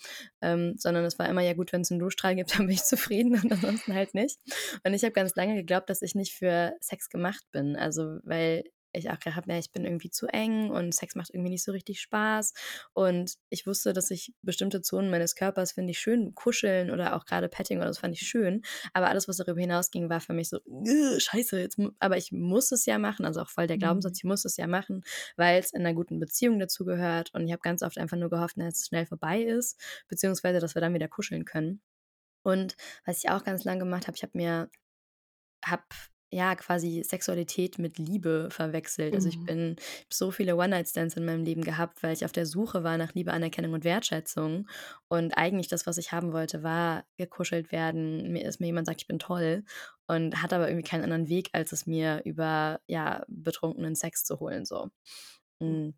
Ähm, 0.42 0.75
sondern 0.77 1.05
es 1.05 1.18
war 1.18 1.29
immer, 1.29 1.42
ja 1.42 1.55
gut, 1.55 1.72
wenn 1.72 1.81
es 1.81 1.90
einen 1.90 2.01
Duschstrahl 2.01 2.37
gibt, 2.37 2.51
dann 2.59 2.66
bin 2.66 2.75
ich 2.75 2.85
zufrieden 2.85 3.40
und 3.40 3.51
ansonsten 3.51 3.94
halt 3.94 4.14
nicht. 4.14 4.38
Und 4.85 4.92
ich 4.92 5.03
habe 5.03 5.12
ganz 5.12 5.35
lange 5.37 5.55
geglaubt, 5.55 5.88
dass 5.88 6.03
ich 6.03 6.14
nicht 6.14 6.35
für 6.35 6.75
Sex 6.81 7.09
gemacht 7.09 7.44
bin. 7.51 7.77
Also, 7.77 8.18
weil 8.25 8.64
ich 8.96 9.11
auch 9.11 9.16
habe, 9.24 9.52
ja, 9.52 9.59
ich 9.59 9.72
bin 9.72 9.85
irgendwie 9.85 10.11
zu 10.11 10.26
eng 10.26 10.70
und 10.70 10.94
Sex 10.94 11.14
macht 11.14 11.30
irgendwie 11.30 11.50
nicht 11.50 11.64
so 11.64 11.72
richtig 11.72 12.00
Spaß. 12.00 12.52
Und 12.92 13.35
ich 13.50 13.66
wusste, 13.66 13.92
dass 13.92 14.11
ich 14.11 14.35
bestimmte 14.42 14.82
Zonen 14.82 15.11
meines 15.11 15.35
Körpers 15.35 15.72
finde 15.72 15.92
ich 15.92 15.98
schön, 15.98 16.35
kuscheln 16.35 16.90
oder 16.90 17.16
auch 17.16 17.24
gerade 17.24 17.48
Petting 17.48 17.78
oder 17.78 17.88
das 17.88 17.98
fand 17.98 18.14
ich 18.14 18.26
schön. 18.26 18.62
Aber 18.92 19.09
alles, 19.09 19.28
was 19.28 19.37
darüber 19.37 19.61
hinausging, 19.61 20.09
war 20.09 20.20
für 20.20 20.32
mich 20.32 20.48
so, 20.48 20.61
scheiße, 21.18 21.61
jetzt, 21.61 21.78
aber 21.98 22.16
ich 22.16 22.32
muss 22.32 22.72
es 22.72 22.87
ja 22.87 22.98
machen. 22.98 23.24
Also 23.24 23.40
auch 23.40 23.50
voll 23.50 23.66
der 23.66 23.78
Glaubenssatz, 23.78 24.14
mhm. 24.14 24.18
ich 24.18 24.24
muss 24.24 24.44
es 24.44 24.56
ja 24.56 24.66
machen, 24.66 25.04
weil 25.37 25.61
es 25.61 25.72
in 25.72 25.80
einer 25.80 25.94
guten 25.94 26.18
Beziehung 26.18 26.59
dazu 26.59 26.85
gehört. 26.85 27.32
Und 27.35 27.46
ich 27.46 27.52
habe 27.52 27.62
ganz 27.62 27.82
oft 27.82 27.98
einfach 27.98 28.16
nur 28.16 28.30
gehofft, 28.30 28.56
dass 28.59 28.80
es 28.80 28.87
schnell 28.87 29.06
vorbei 29.06 29.42
ist, 29.42 29.80
beziehungsweise, 30.09 30.61
dass 30.61 30.74
wir 30.74 30.82
dann 30.82 30.94
wieder 30.94 31.09
kuscheln 31.09 31.44
können. 31.44 31.80
Und 32.42 32.76
was 33.04 33.18
ich 33.18 33.30
auch 33.30 33.42
ganz 33.42 33.64
lange 33.64 33.80
gemacht 33.80 34.06
habe, 34.06 34.16
ich 34.16 34.22
habe 34.22 34.38
mir, 34.38 34.70
habe 35.64 35.82
ja, 36.30 36.54
quasi 36.56 37.02
Sexualität 37.04 37.78
mit 37.78 37.98
Liebe 37.98 38.48
verwechselt. 38.50 39.14
Also 39.14 39.28
ich 39.28 39.38
mhm. 39.38 39.44
bin 39.46 39.76
ich 39.78 39.84
habe 40.00 40.14
so 40.14 40.30
viele 40.30 40.56
One-Night-Stands 40.56 41.16
in 41.16 41.24
meinem 41.24 41.44
Leben 41.44 41.62
gehabt, 41.62 42.02
weil 42.02 42.12
ich 42.12 42.24
auf 42.24 42.32
der 42.32 42.46
Suche 42.46 42.82
war 42.82 42.98
nach 42.98 43.14
Liebe, 43.14 43.32
Anerkennung 43.32 43.74
und 43.74 43.84
Wertschätzung. 43.84 44.68
Und 45.08 45.36
eigentlich 45.38 45.68
das, 45.68 45.86
was 45.86 45.98
ich 45.98 46.12
haben 46.12 46.32
wollte, 46.32 46.62
war 46.62 47.04
gekuschelt 47.16 47.70
werden, 47.70 48.32
mir, 48.32 48.44
dass 48.44 48.58
mir 48.58 48.66
jemand 48.66 48.86
sagt, 48.86 49.02
ich 49.02 49.06
bin 49.06 49.18
toll. 49.18 49.64
und 50.08 50.42
hatte 50.42 50.56
aber 50.56 50.68
irgendwie 50.68 50.88
keinen 50.88 51.04
anderen 51.04 51.28
Weg, 51.28 51.50
als 51.52 51.72
es 51.72 51.86
mir 51.86 52.22
über 52.24 52.80
ja, 52.86 53.24
betrunkenen 53.28 53.94
Sex 53.94 54.24
zu 54.24 54.40
holen. 54.40 54.64
So. 54.64 54.90
Mhm. 55.60 55.94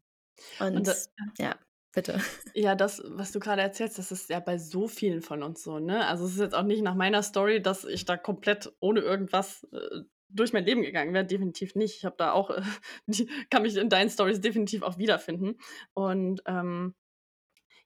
Und, 0.60 0.76
und 0.76 0.86
das, 0.86 1.10
ja. 1.38 1.56
Bitte. 1.94 2.20
Ja, 2.54 2.74
das, 2.74 3.02
was 3.06 3.32
du 3.32 3.40
gerade 3.40 3.62
erzählst, 3.62 3.98
das 3.98 4.12
ist 4.12 4.30
ja 4.30 4.40
bei 4.40 4.58
so 4.58 4.88
vielen 4.88 5.22
von 5.22 5.42
uns 5.42 5.62
so, 5.62 5.78
ne? 5.78 6.06
Also 6.06 6.26
es 6.26 6.32
ist 6.32 6.38
jetzt 6.38 6.54
auch 6.54 6.62
nicht 6.62 6.82
nach 6.82 6.94
meiner 6.94 7.22
Story, 7.22 7.62
dass 7.62 7.84
ich 7.84 8.04
da 8.04 8.16
komplett 8.16 8.72
ohne 8.80 9.00
irgendwas 9.00 9.66
äh, 9.72 10.02
durch 10.28 10.52
mein 10.52 10.64
Leben 10.64 10.82
gegangen 10.82 11.14
wäre, 11.14 11.24
definitiv 11.24 11.74
nicht. 11.74 11.96
Ich 11.96 12.04
habe 12.04 12.16
da 12.18 12.32
auch, 12.32 12.50
äh, 12.50 12.62
die, 13.06 13.28
kann 13.50 13.62
mich 13.62 13.76
in 13.76 13.88
deinen 13.88 14.10
Stories 14.10 14.40
definitiv 14.40 14.82
auch 14.82 14.98
wiederfinden. 14.98 15.58
Und 15.94 16.42
ähm, 16.46 16.94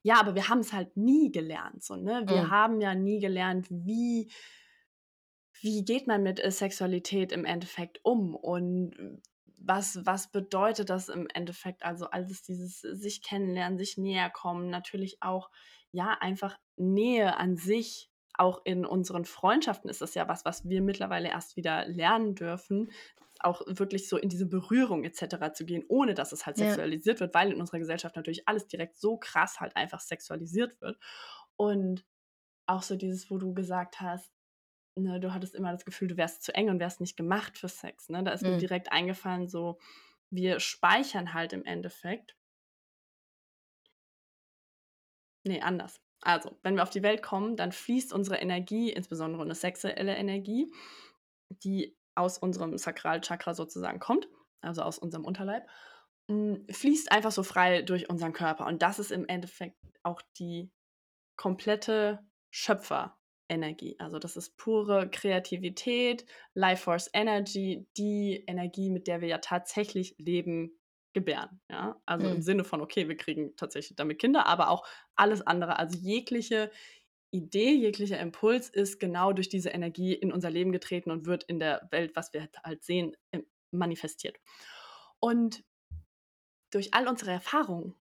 ja, 0.01 0.19
aber 0.19 0.35
wir 0.35 0.49
haben 0.49 0.59
es 0.59 0.73
halt 0.73 0.97
nie 0.97 1.31
gelernt, 1.31 1.83
so, 1.83 1.95
ne? 1.95 2.23
Wir 2.27 2.43
mhm. 2.43 2.51
haben 2.51 2.81
ja 2.81 2.93
nie 2.93 3.19
gelernt, 3.19 3.67
wie 3.69 4.29
wie 5.61 5.85
geht 5.85 6.07
man 6.07 6.23
mit 6.23 6.43
äh, 6.43 6.51
Sexualität 6.51 7.31
im 7.31 7.45
Endeffekt 7.45 8.03
um 8.03 8.35
und 8.35 9.21
was, 9.65 10.05
was 10.05 10.29
bedeutet 10.29 10.89
das 10.89 11.07
im 11.07 11.27
Endeffekt? 11.33 11.83
Also 11.85 12.07
alles 12.07 12.43
dieses 12.43 12.81
sich 12.81 13.23
kennenlernen, 13.23 13.77
sich 13.77 13.97
näher 13.97 14.29
kommen, 14.29 14.69
natürlich 14.69 15.21
auch, 15.21 15.49
ja, 15.91 16.17
einfach 16.19 16.57
Nähe 16.75 17.37
an 17.37 17.55
sich. 17.55 18.11
Auch 18.35 18.61
in 18.65 18.85
unseren 18.85 19.25
Freundschaften 19.25 19.89
ist 19.89 20.01
das 20.01 20.15
ja 20.15 20.27
was, 20.27 20.45
was 20.45 20.67
wir 20.67 20.81
mittlerweile 20.81 21.29
erst 21.29 21.55
wieder 21.55 21.87
lernen 21.87 22.35
dürfen, 22.35 22.91
auch 23.39 23.61
wirklich 23.67 24.09
so 24.09 24.17
in 24.17 24.29
diese 24.29 24.45
Berührung 24.45 25.03
etc. 25.03 25.53
zu 25.53 25.65
gehen, 25.65 25.83
ohne 25.87 26.13
dass 26.13 26.31
es 26.31 26.45
halt 26.45 26.57
ja. 26.57 26.67
sexualisiert 26.67 27.19
wird, 27.19 27.33
weil 27.33 27.51
in 27.51 27.59
unserer 27.59 27.79
Gesellschaft 27.79 28.15
natürlich 28.15 28.47
alles 28.47 28.67
direkt 28.67 28.97
so 28.97 29.17
krass 29.17 29.59
halt 29.59 29.75
einfach 29.75 29.99
sexualisiert 29.99 30.79
wird. 30.81 30.97
Und 31.55 32.05
auch 32.65 32.81
so 32.81 32.95
dieses, 32.95 33.29
wo 33.29 33.37
du 33.37 33.53
gesagt 33.53 34.01
hast, 34.01 34.31
ne, 34.95 35.19
du 35.19 35.33
hattest 35.33 35.55
immer 35.55 35.71
das 35.71 35.85
Gefühl, 35.85 36.07
du 36.07 36.17
wärst 36.17 36.43
zu 36.43 36.53
eng 36.55 36.69
und 36.69 36.79
wärst 36.79 37.01
nicht 37.01 37.17
gemacht 37.17 37.57
für 37.57 37.69
Sex. 37.69 38.09
Ne? 38.09 38.23
Da 38.23 38.31
ist 38.31 38.43
mhm. 38.43 38.51
mir 38.51 38.57
direkt 38.57 38.91
eingefallen, 38.91 39.47
so, 39.47 39.77
wir 40.29 40.59
speichern 40.59 41.33
halt 41.33 41.53
im 41.53 41.65
Endeffekt. 41.65 42.35
Nee, 45.45 45.61
anders. 45.61 46.02
Also, 46.23 46.57
wenn 46.63 46.75
wir 46.75 46.83
auf 46.83 46.89
die 46.89 47.03
Welt 47.03 47.21
kommen, 47.21 47.57
dann 47.57 47.71
fließt 47.71 48.13
unsere 48.13 48.37
Energie, 48.37 48.91
insbesondere 48.91 49.43
eine 49.43 49.55
sexuelle 49.55 50.15
Energie, 50.15 50.73
die 51.49 51.97
aus 52.15 52.37
unserem 52.37 52.77
Sakralchakra 52.77 53.53
sozusagen 53.53 53.99
kommt, 53.99 54.27
also 54.61 54.83
aus 54.83 54.99
unserem 54.99 55.25
Unterleib, 55.25 55.67
hm, 56.29 56.65
fließt 56.69 57.11
einfach 57.11 57.31
so 57.31 57.43
frei 57.43 57.81
durch 57.81 58.09
unseren 58.09 58.33
Körper. 58.33 58.65
Und 58.67 58.81
das 58.81 58.99
ist 58.99 59.11
im 59.11 59.27
Endeffekt 59.27 59.77
auch 60.03 60.21
die 60.37 60.71
komplette 61.35 62.19
Schöpfer 62.51 63.17
Energie. 63.49 63.95
Also 63.99 64.19
das 64.19 64.37
ist 64.37 64.57
pure 64.57 65.09
Kreativität, 65.09 66.25
Life 66.53 66.83
Force 66.83 67.09
Energy, 67.13 67.87
die 67.97 68.43
Energie, 68.47 68.89
mit 68.89 69.07
der 69.07 69.21
wir 69.21 69.27
ja 69.27 69.39
tatsächlich 69.39 70.15
Leben 70.17 70.79
gebären. 71.13 71.61
Ja? 71.69 72.01
Also 72.05 72.27
mhm. 72.27 72.35
im 72.35 72.41
Sinne 72.41 72.63
von, 72.63 72.81
okay, 72.81 73.07
wir 73.07 73.17
kriegen 73.17 73.55
tatsächlich 73.55 73.95
damit 73.95 74.19
Kinder, 74.19 74.45
aber 74.45 74.69
auch 74.69 74.85
alles 75.15 75.41
andere. 75.41 75.79
Also 75.79 75.97
jegliche 75.97 76.71
Idee, 77.31 77.73
jeglicher 77.73 78.19
Impuls 78.19 78.69
ist 78.69 78.99
genau 78.99 79.33
durch 79.33 79.49
diese 79.49 79.69
Energie 79.69 80.13
in 80.13 80.31
unser 80.31 80.49
Leben 80.49 80.71
getreten 80.71 81.11
und 81.11 81.25
wird 81.25 81.43
in 81.43 81.59
der 81.59 81.87
Welt, 81.91 82.15
was 82.15 82.33
wir 82.33 82.47
halt 82.63 82.83
sehen, 82.83 83.15
manifestiert. 83.71 84.37
Und 85.19 85.63
durch 86.69 86.93
all 86.93 87.07
unsere 87.07 87.31
Erfahrungen 87.31 87.95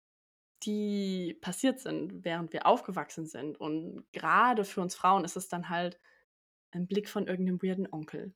die 0.64 1.38
passiert 1.40 1.80
sind, 1.80 2.24
während 2.24 2.52
wir 2.52 2.66
aufgewachsen 2.66 3.26
sind. 3.26 3.60
Und 3.60 4.04
gerade 4.12 4.64
für 4.64 4.80
uns 4.80 4.94
Frauen 4.94 5.24
ist 5.24 5.36
es 5.36 5.48
dann 5.48 5.68
halt 5.68 6.00
ein 6.70 6.86
Blick 6.86 7.08
von 7.08 7.26
irgendeinem 7.26 7.62
weirden 7.62 7.88
Onkel. 7.90 8.34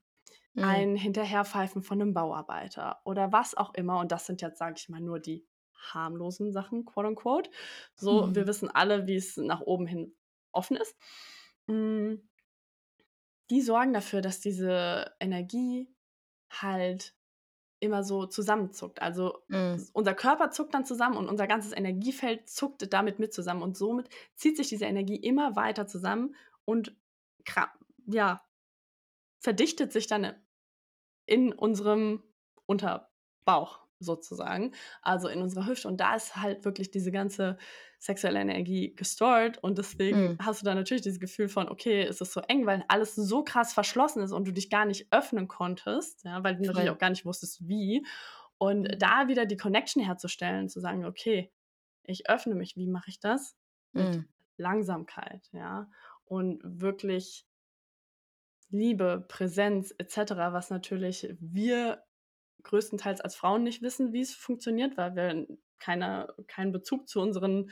Ein 0.56 0.96
Hinterherpfeifen 0.96 1.82
von 1.82 2.00
einem 2.00 2.14
Bauarbeiter 2.14 3.00
oder 3.04 3.32
was 3.32 3.56
auch 3.56 3.74
immer. 3.74 3.98
Und 3.98 4.12
das 4.12 4.26
sind 4.26 4.42
jetzt, 4.42 4.58
sage 4.58 4.74
ich 4.76 4.88
mal, 4.88 5.00
nur 5.00 5.18
die 5.18 5.46
harmlosen 5.74 6.52
Sachen, 6.52 6.84
quote 6.84 7.08
unquote. 7.08 7.50
So, 7.94 8.26
mhm. 8.26 8.34
wir 8.34 8.46
wissen 8.46 8.70
alle, 8.70 9.06
wie 9.06 9.16
es 9.16 9.36
nach 9.36 9.60
oben 9.60 9.86
hin 9.86 10.14
offen 10.52 10.76
ist. 10.76 10.96
Hm, 11.66 12.28
die 13.50 13.60
sorgen 13.60 13.92
dafür, 13.92 14.20
dass 14.20 14.40
diese 14.40 15.12
Energie 15.20 15.88
halt 16.50 17.14
immer 17.80 18.04
so 18.04 18.26
zusammenzuckt. 18.26 19.02
Also 19.02 19.42
mhm. 19.48 19.84
unser 19.92 20.14
Körper 20.14 20.50
zuckt 20.50 20.72
dann 20.74 20.84
zusammen 20.84 21.16
und 21.16 21.28
unser 21.28 21.46
ganzes 21.46 21.72
Energiefeld 21.72 22.48
zuckt 22.48 22.92
damit 22.92 23.18
mit 23.18 23.34
zusammen 23.34 23.62
und 23.62 23.76
somit 23.76 24.08
zieht 24.34 24.56
sich 24.56 24.68
diese 24.68 24.84
Energie 24.84 25.16
immer 25.16 25.56
weiter 25.56 25.86
zusammen 25.86 26.36
und 26.64 26.94
ja, 28.06 28.42
verdichtet 29.40 29.92
sich 29.92 30.06
dann 30.06 30.32
in 31.26 31.52
unserem 31.52 32.22
Unterbauch 32.66 33.82
sozusagen, 34.02 34.72
also 35.00 35.28
in 35.28 35.40
unserer 35.40 35.66
Hüfte. 35.66 35.88
Und 35.88 35.98
da 36.00 36.14
ist 36.14 36.36
halt 36.36 36.64
wirklich 36.64 36.90
diese 36.90 37.12
ganze 37.12 37.56
sexuelle 37.98 38.40
Energie 38.40 38.94
gestored. 38.94 39.58
Und 39.58 39.78
deswegen 39.78 40.32
mhm. 40.32 40.38
hast 40.40 40.60
du 40.60 40.64
da 40.64 40.74
natürlich 40.74 41.02
dieses 41.02 41.20
Gefühl 41.20 41.48
von, 41.48 41.68
okay, 41.68 42.02
es 42.02 42.20
ist 42.20 42.32
so 42.32 42.40
eng, 42.40 42.66
weil 42.66 42.84
alles 42.88 43.14
so 43.14 43.44
krass 43.44 43.72
verschlossen 43.72 44.22
ist 44.22 44.32
und 44.32 44.46
du 44.46 44.52
dich 44.52 44.70
gar 44.70 44.84
nicht 44.84 45.06
öffnen 45.12 45.48
konntest, 45.48 46.24
ja, 46.24 46.42
weil 46.42 46.56
du 46.56 46.64
natürlich 46.64 46.90
auch 46.90 46.98
gar 46.98 47.10
nicht 47.10 47.24
wusstest, 47.24 47.66
wie. 47.66 48.04
Und 48.58 48.82
mhm. 48.82 48.98
da 48.98 49.28
wieder 49.28 49.46
die 49.46 49.56
Connection 49.56 50.02
herzustellen, 50.02 50.68
zu 50.68 50.80
sagen, 50.80 51.04
okay, 51.04 51.52
ich 52.04 52.28
öffne 52.28 52.54
mich, 52.54 52.76
wie 52.76 52.88
mache 52.88 53.10
ich 53.10 53.20
das? 53.20 53.56
Mit 53.92 54.16
mhm. 54.16 54.28
Langsamkeit, 54.56 55.48
ja. 55.52 55.88
Und 56.24 56.60
wirklich 56.64 57.46
Liebe, 58.72 59.24
Präsenz 59.28 59.94
etc., 59.98 60.32
was 60.36 60.70
natürlich 60.70 61.34
wir 61.38 62.02
größtenteils 62.62 63.20
als 63.20 63.36
Frauen 63.36 63.62
nicht 63.62 63.82
wissen, 63.82 64.12
wie 64.12 64.20
es 64.20 64.34
funktioniert, 64.34 64.96
weil 64.96 65.14
wir 65.14 65.46
keine, 65.78 66.32
keinen 66.46 66.72
Bezug 66.72 67.08
zu 67.08 67.20
unseren 67.20 67.70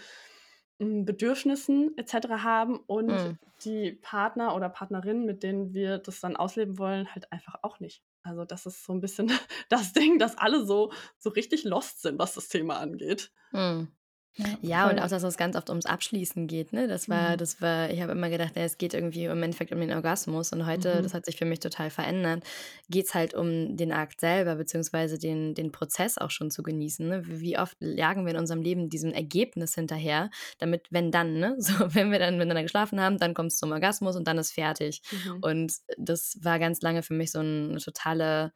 hm, 0.78 1.04
Bedürfnissen 1.04 1.96
etc. 1.96 2.28
haben 2.42 2.80
und 2.86 3.08
mhm. 3.08 3.38
die 3.64 3.92
Partner 3.92 4.54
oder 4.54 4.68
Partnerinnen, 4.68 5.24
mit 5.24 5.42
denen 5.42 5.72
wir 5.74 5.98
das 5.98 6.20
dann 6.20 6.36
ausleben 6.36 6.78
wollen, 6.78 7.12
halt 7.14 7.32
einfach 7.32 7.56
auch 7.62 7.80
nicht. 7.80 8.02
Also 8.22 8.44
das 8.44 8.66
ist 8.66 8.84
so 8.84 8.92
ein 8.92 9.00
bisschen 9.00 9.30
das 9.68 9.92
Ding, 9.92 10.18
dass 10.18 10.36
alle 10.36 10.64
so, 10.64 10.92
so 11.18 11.30
richtig 11.30 11.64
lost 11.64 12.02
sind, 12.02 12.18
was 12.18 12.34
das 12.34 12.48
Thema 12.48 12.78
angeht. 12.78 13.32
Mhm. 13.52 13.88
Ja, 14.36 14.46
ja 14.62 14.90
und 14.90 14.98
auch, 15.00 15.08
dass 15.08 15.22
es 15.22 15.36
ganz 15.36 15.56
oft 15.56 15.68
ums 15.70 15.86
Abschließen 15.86 16.46
geht, 16.46 16.72
ne? 16.72 16.88
Das 16.88 17.08
war, 17.08 17.32
mhm. 17.32 17.38
das 17.38 17.60
war, 17.60 17.90
ich 17.90 18.00
habe 18.00 18.12
immer 18.12 18.30
gedacht, 18.30 18.56
ja, 18.56 18.62
es 18.62 18.78
geht 18.78 18.94
irgendwie 18.94 19.24
im 19.24 19.42
Endeffekt 19.42 19.72
um 19.72 19.80
den 19.80 19.92
Orgasmus. 19.92 20.52
Und 20.52 20.66
heute, 20.66 20.96
mhm. 20.96 21.02
das 21.02 21.14
hat 21.14 21.26
sich 21.26 21.36
für 21.36 21.44
mich 21.44 21.60
total 21.60 21.90
verändert, 21.90 22.44
geht 22.88 23.06
es 23.06 23.14
halt 23.14 23.34
um 23.34 23.76
den 23.76 23.92
Akt 23.92 24.20
selber, 24.20 24.54
beziehungsweise 24.56 25.18
den, 25.18 25.54
den 25.54 25.72
Prozess 25.72 26.16
auch 26.16 26.30
schon 26.30 26.50
zu 26.50 26.62
genießen. 26.62 27.06
Ne? 27.08 27.22
Wie 27.26 27.58
oft 27.58 27.76
jagen 27.80 28.24
wir 28.24 28.32
in 28.32 28.38
unserem 28.38 28.62
Leben 28.62 28.88
diesem 28.88 29.12
Ergebnis 29.12 29.74
hinterher, 29.74 30.30
damit, 30.58 30.86
wenn 30.90 31.10
dann, 31.10 31.34
ne, 31.38 31.56
so, 31.58 31.72
wenn 31.94 32.10
wir 32.10 32.18
dann 32.18 32.36
miteinander 32.36 32.62
geschlafen 32.62 33.00
haben, 33.00 33.18
dann 33.18 33.34
kommt 33.34 33.52
es 33.52 33.58
zum 33.58 33.72
Orgasmus 33.72 34.16
und 34.16 34.26
dann 34.26 34.38
ist 34.38 34.52
fertig. 34.52 35.02
Mhm. 35.10 35.38
Und 35.42 35.72
das 35.98 36.38
war 36.42 36.58
ganz 36.58 36.80
lange 36.82 37.02
für 37.02 37.14
mich 37.14 37.32
so 37.32 37.40
eine 37.40 37.78
totale 37.78 38.52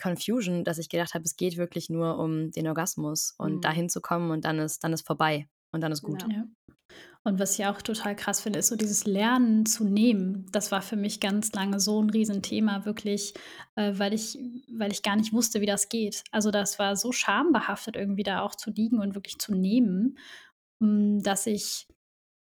Confusion, 0.00 0.64
dass 0.64 0.78
ich 0.78 0.88
gedacht 0.88 1.14
habe, 1.14 1.24
es 1.24 1.36
geht 1.36 1.56
wirklich 1.56 1.90
nur 1.90 2.18
um 2.18 2.50
den 2.50 2.66
Orgasmus 2.68 3.34
und 3.38 3.56
mhm. 3.56 3.60
dahin 3.60 3.88
zu 3.88 4.00
kommen 4.00 4.30
und 4.30 4.44
dann 4.44 4.58
ist, 4.58 4.84
dann 4.84 4.92
ist 4.92 5.06
vorbei 5.06 5.48
und 5.72 5.80
dann 5.80 5.92
ist 5.92 6.02
gut. 6.02 6.22
Ja. 6.30 6.44
Und 7.24 7.40
was 7.40 7.58
ich 7.58 7.66
auch 7.66 7.82
total 7.82 8.14
krass 8.14 8.40
finde, 8.40 8.60
ist 8.60 8.68
so 8.68 8.76
dieses 8.76 9.04
Lernen 9.04 9.66
zu 9.66 9.84
nehmen. 9.84 10.46
Das 10.52 10.70
war 10.70 10.80
für 10.80 10.94
mich 10.94 11.18
ganz 11.18 11.52
lange 11.52 11.80
so 11.80 12.00
ein 12.00 12.08
Riesenthema, 12.08 12.84
wirklich, 12.84 13.34
äh, 13.74 13.92
weil, 13.96 14.14
ich, 14.14 14.38
weil 14.72 14.92
ich 14.92 15.02
gar 15.02 15.16
nicht 15.16 15.32
wusste, 15.32 15.60
wie 15.60 15.66
das 15.66 15.88
geht. 15.88 16.22
Also 16.30 16.52
das 16.52 16.78
war 16.78 16.94
so 16.94 17.10
schambehaftet, 17.10 17.96
irgendwie 17.96 18.22
da 18.22 18.42
auch 18.42 18.54
zu 18.54 18.70
liegen 18.70 19.00
und 19.00 19.16
wirklich 19.16 19.38
zu 19.38 19.52
nehmen, 19.54 20.18
mm, 20.80 21.18
dass 21.18 21.48
ich 21.48 21.88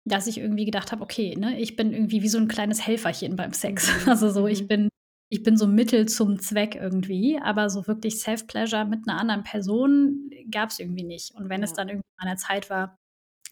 dass 0.06 0.28
ich 0.28 0.38
irgendwie 0.38 0.66
gedacht 0.66 0.92
habe, 0.92 1.02
okay, 1.02 1.36
ne, 1.38 1.58
ich 1.60 1.78
bin 1.78 1.94
irgendwie 1.94 2.22
wie 2.22 2.28
so 2.28 2.38
ein 2.38 2.50
kleines 2.50 2.86
Helferchen 2.86 3.36
beim 3.36 3.54
Sex. 3.54 3.88
Mhm. 3.88 4.10
Also 4.10 4.30
so, 4.30 4.48
ich 4.48 4.64
mhm. 4.64 4.68
bin 4.68 4.90
ich 5.34 5.42
bin 5.42 5.58
so 5.58 5.66
Mittel 5.66 6.08
zum 6.08 6.40
Zweck 6.40 6.76
irgendwie, 6.76 7.40
aber 7.40 7.72
so 7.72 7.88
wirklich 7.88 8.20
Self-Pleasure 8.20 8.86
mit 8.86 9.08
einer 9.08 9.20
anderen 9.20 9.44
Person 9.44 10.30
gab 10.52 10.70
es 10.70 10.78
irgendwie 10.78 11.04
nicht. 11.04 11.34
Und 11.34 11.50
wenn 11.50 11.62
ja. 11.62 11.66
es 11.66 11.74
dann 11.74 11.90
irgendwie 11.90 12.08
an 12.18 12.28
der 12.28 12.38
Zeit 12.38 12.70
war, 12.70 13.00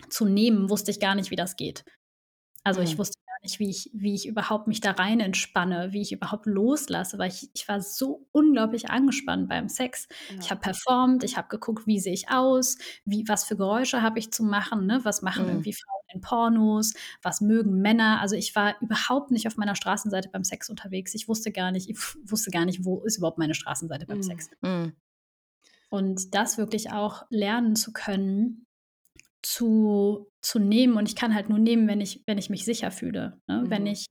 zu 0.08 0.26
nehmen, 0.26 0.70
wusste 0.70 0.92
ich 0.92 1.00
gar 1.00 1.16
nicht, 1.16 1.32
wie 1.32 1.36
das 1.36 1.56
geht. 1.56 1.84
Also 2.64 2.82
mhm. 2.82 2.86
ich 2.86 3.00
wusste 3.00 3.18
nicht, 3.42 3.60
wie 3.60 3.70
ich, 3.70 3.90
wie 3.94 4.14
ich 4.14 4.28
überhaupt 4.28 4.68
mich 4.68 4.82
da 4.82 4.92
rein 4.92 5.20
entspanne, 5.20 5.92
wie 5.92 6.02
ich 6.02 6.12
überhaupt 6.12 6.46
loslasse, 6.46 7.18
weil 7.18 7.30
ich, 7.30 7.50
ich 7.54 7.68
war 7.68 7.82
so 7.82 8.28
unglaublich 8.32 8.90
angespannt 8.90 9.50
beim 9.50 9.68
Sex. 9.68 10.08
Ja. 10.30 10.36
Ich 10.40 10.52
habe 10.52 10.62
performt, 10.62 11.24
ich 11.24 11.38
habe 11.38 11.48
geguckt, 11.48 11.88
wie 11.88 12.00
sehe 12.00 12.14
ich 12.14 12.30
aus, 12.30 12.78
wie, 13.06 13.28
was 13.28 13.44
für 13.44 13.58
Geräusche 13.58 14.02
habe 14.02 14.20
ich 14.20 14.32
zu 14.32 14.44
machen, 14.44 14.86
ne? 14.86 15.00
was 15.04 15.22
machen 15.22 15.44
mhm. 15.46 15.50
irgendwie 15.52 15.74
Frauen 15.74 16.02
in 16.14 16.22
Pornos, 16.22 16.94
was 17.22 17.42
mögen 17.42 17.82
Männer. 17.82 18.22
Also 18.22 18.36
ich 18.36 18.56
war 18.56 18.76
überhaupt 18.82 19.32
nicht 19.32 19.48
auf 19.48 19.58
meiner 19.58 19.76
Straßenseite 19.76 20.30
beim 20.30 20.44
Sex 20.44 20.70
unterwegs. 20.70 21.16
Ich 21.16 21.28
wusste 21.28 21.52
gar 21.52 21.72
nicht, 21.72 21.90
ich 21.90 21.98
wusste 22.30 22.52
gar 22.52 22.66
nicht, 22.66 22.86
wo 22.86 23.04
ist 23.04 23.18
überhaupt 23.18 23.40
meine 23.40 23.56
Straßenseite 23.56 24.06
beim 24.06 24.20
mm. 24.20 24.24
Sex. 24.24 24.50
Mm. 24.62 24.90
Und 25.90 26.36
das 26.36 26.58
wirklich 26.58 26.92
auch 26.92 27.26
lernen 27.30 27.76
zu 27.76 27.92
können, 27.92 28.66
zu, 29.44 30.30
zu 30.42 30.60
nehmen. 30.60 30.98
Und 30.98 31.08
ich 31.10 31.16
kann 31.16 31.34
halt 31.36 31.50
nur 31.50 31.60
nehmen, 31.60 31.88
wenn 31.88 32.02
ich, 32.02 32.24
wenn 32.28 32.38
ich 32.38 32.50
mich 32.50 32.66
sicher 32.66 32.92
fühle. 32.92 33.42
Ne? 33.48 33.64
Mhm. 33.66 33.70
Wenn 33.70 33.88
ich 33.88 34.06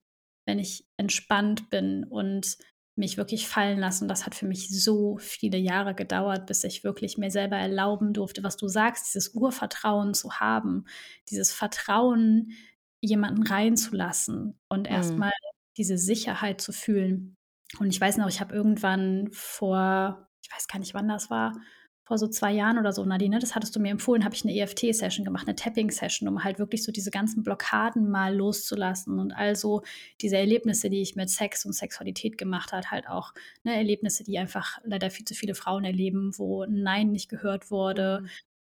wenn 0.45 0.59
ich 0.59 0.85
entspannt 0.97 1.69
bin 1.69 2.03
und 2.03 2.57
mich 2.95 3.17
wirklich 3.17 3.47
fallen 3.47 3.79
lassen. 3.79 4.07
Das 4.07 4.25
hat 4.25 4.35
für 4.35 4.45
mich 4.45 4.69
so 4.69 5.17
viele 5.17 5.57
Jahre 5.57 5.95
gedauert, 5.95 6.45
bis 6.45 6.63
ich 6.63 6.83
wirklich 6.83 7.17
mir 7.17 7.31
selber 7.31 7.55
erlauben 7.55 8.13
durfte, 8.13 8.43
was 8.43 8.57
du 8.57 8.67
sagst, 8.67 9.07
dieses 9.07 9.33
Urvertrauen 9.33 10.13
zu 10.13 10.33
haben, 10.39 10.85
dieses 11.29 11.51
Vertrauen, 11.51 12.51
jemanden 12.99 13.43
reinzulassen 13.43 14.59
und 14.69 14.89
mhm. 14.89 14.95
erstmal 14.95 15.31
diese 15.77 15.97
Sicherheit 15.97 16.61
zu 16.61 16.71
fühlen. 16.71 17.35
Und 17.79 17.87
ich 17.87 17.99
weiß 17.99 18.17
noch, 18.17 18.27
ich 18.27 18.41
habe 18.41 18.53
irgendwann 18.53 19.29
vor, 19.31 20.27
ich 20.43 20.51
weiß 20.53 20.67
gar 20.67 20.79
nicht, 20.79 20.93
wann 20.93 21.07
das 21.07 21.29
war, 21.29 21.53
vor 22.11 22.17
so 22.17 22.27
zwei 22.27 22.51
Jahren 22.51 22.77
oder 22.77 22.91
so, 22.91 23.05
Nadine, 23.05 23.39
das 23.39 23.55
hattest 23.55 23.73
du 23.73 23.79
mir 23.79 23.89
empfohlen, 23.89 24.25
habe 24.25 24.35
ich 24.35 24.43
eine 24.43 24.53
EFT-Session 24.53 25.23
gemacht, 25.23 25.47
eine 25.47 25.55
Tapping-Session, 25.55 26.27
um 26.27 26.43
halt 26.43 26.59
wirklich 26.59 26.83
so 26.83 26.91
diese 26.91 27.09
ganzen 27.09 27.41
Blockaden 27.41 28.11
mal 28.11 28.35
loszulassen 28.35 29.17
und 29.17 29.31
also 29.31 29.81
diese 30.19 30.35
Erlebnisse, 30.35 30.89
die 30.89 31.01
ich 31.01 31.15
mit 31.15 31.29
Sex 31.29 31.63
und 31.63 31.71
Sexualität 31.71 32.37
gemacht 32.37 32.73
habe, 32.73 32.91
halt 32.91 33.07
auch 33.07 33.33
ne, 33.63 33.77
Erlebnisse, 33.77 34.25
die 34.25 34.37
einfach 34.37 34.79
leider 34.83 35.09
viel 35.09 35.23
zu 35.23 35.35
viele 35.35 35.55
Frauen 35.55 35.85
erleben, 35.85 36.37
wo 36.37 36.65
Nein 36.65 37.13
nicht 37.13 37.29
gehört 37.29 37.71
wurde, 37.71 38.23
mhm. 38.23 38.27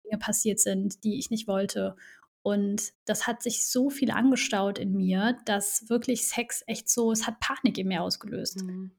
Dinge 0.06 0.18
passiert 0.18 0.58
sind, 0.58 1.04
die 1.04 1.18
ich 1.18 1.28
nicht 1.28 1.46
wollte. 1.46 1.94
Und 2.40 2.94
das 3.04 3.26
hat 3.26 3.42
sich 3.42 3.66
so 3.66 3.90
viel 3.90 4.12
angestaut 4.12 4.78
in 4.78 4.94
mir, 4.94 5.36
dass 5.44 5.90
wirklich 5.90 6.26
Sex 6.26 6.64
echt 6.66 6.88
so, 6.88 7.12
es 7.12 7.26
hat 7.26 7.38
Panik 7.40 7.76
in 7.76 7.88
mir 7.88 8.02
ausgelöst. 8.02 8.62
Mhm 8.62 8.92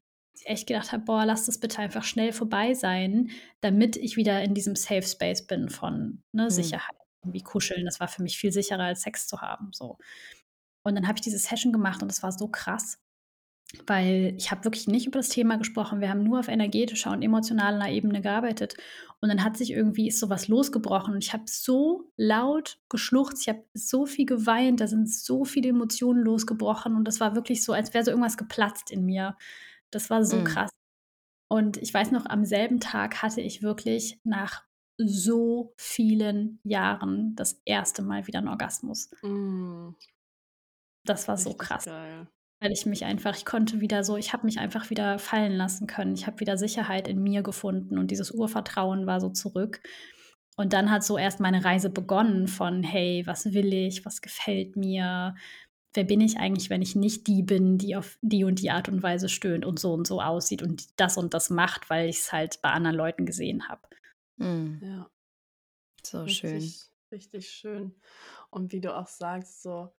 echt 0.44 0.66
gedacht 0.66 0.92
habe, 0.92 1.04
boah, 1.04 1.24
lass 1.24 1.46
das 1.46 1.58
bitte 1.58 1.78
einfach 1.78 2.04
schnell 2.04 2.32
vorbei 2.32 2.74
sein, 2.74 3.30
damit 3.60 3.96
ich 3.96 4.16
wieder 4.16 4.42
in 4.42 4.54
diesem 4.54 4.76
Safe 4.76 5.02
Space 5.02 5.46
bin 5.46 5.68
von 5.68 6.22
ne, 6.32 6.44
mhm. 6.44 6.50
Sicherheit. 6.50 6.96
Wie 7.24 7.42
kuscheln, 7.42 7.84
das 7.84 8.00
war 8.00 8.08
für 8.08 8.22
mich 8.22 8.38
viel 8.38 8.52
sicherer 8.52 8.84
als 8.84 9.02
Sex 9.02 9.26
zu 9.26 9.40
haben. 9.40 9.70
So. 9.72 9.98
Und 10.82 10.94
dann 10.94 11.06
habe 11.06 11.18
ich 11.18 11.22
diese 11.22 11.38
Session 11.38 11.72
gemacht 11.72 12.02
und 12.02 12.10
es 12.10 12.22
war 12.22 12.32
so 12.32 12.48
krass, 12.48 12.98
weil 13.86 14.34
ich 14.38 14.50
habe 14.50 14.64
wirklich 14.64 14.86
nicht 14.86 15.06
über 15.06 15.18
das 15.18 15.28
Thema 15.28 15.56
gesprochen. 15.56 16.00
Wir 16.00 16.08
haben 16.08 16.22
nur 16.22 16.38
auf 16.38 16.48
energetischer 16.48 17.10
und 17.10 17.22
emotionaler 17.22 17.90
Ebene 17.90 18.22
gearbeitet. 18.22 18.74
Und 19.20 19.28
dann 19.28 19.44
hat 19.44 19.56
sich 19.56 19.72
irgendwie 19.72 20.08
ist 20.08 20.20
sowas 20.20 20.48
losgebrochen 20.48 21.14
und 21.14 21.24
ich 21.24 21.32
habe 21.32 21.44
so 21.46 22.10
laut 22.16 22.78
geschluchzt, 22.88 23.42
ich 23.42 23.48
habe 23.48 23.64
so 23.74 24.06
viel 24.06 24.26
geweint, 24.26 24.80
da 24.80 24.86
sind 24.86 25.10
so 25.10 25.44
viele 25.44 25.70
Emotionen 25.70 26.22
losgebrochen 26.22 26.94
und 26.94 27.04
das 27.04 27.18
war 27.18 27.34
wirklich 27.34 27.64
so, 27.64 27.72
als 27.72 27.92
wäre 27.92 28.04
so 28.04 28.12
irgendwas 28.12 28.36
geplatzt 28.36 28.90
in 28.90 29.04
mir. 29.04 29.36
Das 29.90 30.10
war 30.10 30.24
so 30.24 30.38
mhm. 30.38 30.44
krass. 30.44 30.70
Und 31.50 31.78
ich 31.78 31.92
weiß 31.92 32.10
noch, 32.10 32.26
am 32.26 32.44
selben 32.44 32.80
Tag 32.80 33.22
hatte 33.22 33.40
ich 33.40 33.62
wirklich 33.62 34.20
nach 34.24 34.64
so 34.98 35.72
vielen 35.76 36.60
Jahren 36.64 37.34
das 37.36 37.62
erste 37.64 38.02
Mal 38.02 38.26
wieder 38.26 38.40
einen 38.40 38.48
Orgasmus. 38.48 39.10
Mhm. 39.22 39.96
Das 41.04 41.28
war 41.28 41.36
Richtig 41.36 41.52
so 41.52 41.56
krass. 41.56 41.84
Geil. 41.86 42.28
Weil 42.60 42.72
ich 42.72 42.86
mich 42.86 43.04
einfach, 43.04 43.36
ich 43.36 43.44
konnte 43.44 43.80
wieder 43.80 44.02
so, 44.02 44.16
ich 44.16 44.32
habe 44.32 44.44
mich 44.44 44.58
einfach 44.58 44.90
wieder 44.90 45.18
fallen 45.18 45.52
lassen 45.52 45.86
können. 45.86 46.14
Ich 46.14 46.26
habe 46.26 46.40
wieder 46.40 46.58
Sicherheit 46.58 47.06
in 47.06 47.22
mir 47.22 47.42
gefunden 47.42 47.98
und 47.98 48.10
dieses 48.10 48.32
Urvertrauen 48.32 49.06
war 49.06 49.20
so 49.20 49.30
zurück. 49.30 49.80
Und 50.56 50.72
dann 50.72 50.90
hat 50.90 51.04
so 51.04 51.16
erst 51.16 51.38
meine 51.38 51.64
Reise 51.64 51.88
begonnen 51.88 52.48
von, 52.48 52.82
hey, 52.82 53.22
was 53.26 53.52
will 53.52 53.72
ich, 53.72 54.04
was 54.04 54.20
gefällt 54.20 54.74
mir, 54.74 55.36
wer 55.94 56.04
bin 56.04 56.20
ich 56.20 56.38
eigentlich, 56.38 56.70
wenn 56.70 56.82
ich 56.82 56.94
nicht 56.94 57.26
die 57.26 57.42
bin, 57.42 57.78
die 57.78 57.96
auf 57.96 58.18
die 58.20 58.44
und 58.44 58.60
die 58.60 58.70
Art 58.70 58.88
und 58.88 59.02
Weise 59.02 59.28
stöhnt 59.28 59.64
und 59.64 59.78
so 59.78 59.92
und 59.92 60.06
so 60.06 60.20
aussieht 60.20 60.62
und 60.62 61.00
das 61.00 61.16
und 61.16 61.34
das 61.34 61.50
macht, 61.50 61.90
weil 61.90 62.08
ich 62.08 62.18
es 62.18 62.32
halt 62.32 62.60
bei 62.62 62.70
anderen 62.70 62.96
Leuten 62.96 63.26
gesehen 63.26 63.68
habe. 63.68 63.82
Mhm. 64.36 64.80
Ja. 64.82 65.10
So 66.04 66.22
richtig, 66.22 66.50
schön. 66.50 66.72
Richtig 67.10 67.50
schön. 67.50 67.94
Und 68.50 68.72
wie 68.72 68.80
du 68.80 68.94
auch 68.94 69.06
sagst, 69.06 69.62
so, 69.62 69.92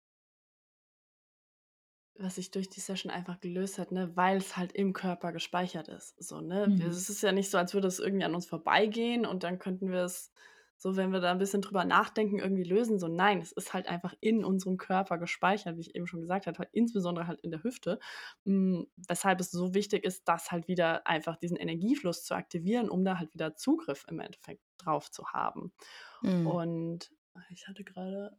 was 2.15 2.35
sich 2.35 2.51
durch 2.51 2.69
die 2.69 2.81
Session 2.81 3.11
einfach 3.11 3.39
gelöst 3.39 3.79
hat, 3.79 3.91
ne, 3.91 4.15
weil 4.15 4.37
es 4.37 4.57
halt 4.57 4.73
im 4.73 4.93
Körper 4.93 5.31
gespeichert 5.31 5.87
ist. 5.87 6.21
So, 6.21 6.41
ne? 6.41 6.67
Mhm. 6.67 6.81
Es 6.81 7.09
ist 7.09 7.23
ja 7.23 7.31
nicht 7.31 7.49
so, 7.49 7.57
als 7.57 7.73
würde 7.73 7.87
es 7.87 7.99
irgendwie 7.99 8.25
an 8.25 8.35
uns 8.35 8.45
vorbeigehen 8.45 9.25
und 9.25 9.43
dann 9.43 9.57
könnten 9.57 9.89
wir 9.91 10.03
es 10.03 10.31
so 10.79 10.95
wenn 10.95 11.11
wir 11.11 11.19
da 11.19 11.29
ein 11.29 11.37
bisschen 11.37 11.61
drüber 11.61 11.83
nachdenken, 11.83 12.39
irgendwie 12.39 12.63
lösen. 12.63 12.99
So 12.99 13.07
nein, 13.07 13.41
es 13.41 13.51
ist 13.51 13.73
halt 13.73 13.87
einfach 13.87 14.15
in 14.21 14.45
unserem 14.45 14.77
Körper 14.77 15.17
gespeichert, 15.17 15.77
wie 15.77 15.81
ich 15.81 15.93
eben 15.93 16.07
schon 16.07 16.21
gesagt 16.21 16.47
habe, 16.47 16.67
insbesondere 16.71 17.27
halt 17.27 17.41
in 17.41 17.51
der 17.51 17.63
Hüfte, 17.63 17.99
mh, 18.45 18.79
hm, 18.79 18.87
weshalb 19.07 19.39
es 19.41 19.51
so 19.51 19.73
wichtig 19.73 20.05
ist, 20.05 20.27
das 20.27 20.51
halt 20.51 20.67
wieder 20.67 21.05
einfach 21.05 21.35
diesen 21.35 21.57
Energiefluss 21.57 22.23
zu 22.23 22.33
aktivieren, 22.33 22.89
um 22.89 23.03
da 23.03 23.19
halt 23.19 23.33
wieder 23.33 23.55
Zugriff 23.55 24.05
im 24.09 24.19
Endeffekt 24.19 24.61
drauf 24.77 25.11
zu 25.11 25.27
haben. 25.27 25.73
Mhm. 26.21 26.47
Und 26.47 27.11
ich 27.49 27.67
hatte 27.67 27.83
gerade 27.83 28.37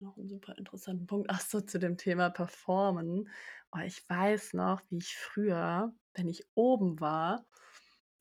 noch 0.00 0.16
einen 0.16 0.28
super 0.28 0.56
interessanten 0.56 1.06
Punkt. 1.06 1.28
Ach 1.30 1.40
so, 1.40 1.60
zu 1.60 1.78
dem 1.78 1.96
Thema 1.96 2.30
Performen. 2.30 3.28
Oh, 3.72 3.80
ich 3.80 4.08
weiß 4.08 4.54
noch, 4.54 4.82
wie 4.90 4.98
ich 4.98 5.16
früher, 5.16 5.94
wenn 6.14 6.28
ich 6.28 6.46
oben 6.54 7.00
war, 7.00 7.46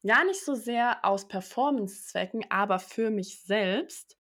Gar 0.05 0.25
nicht 0.25 0.43
so 0.45 0.55
sehr 0.55 1.03
aus 1.03 1.27
Performance-Zwecken, 1.27 2.45
aber 2.49 2.79
für 2.79 3.09
mich 3.11 3.41
selbst, 3.41 4.17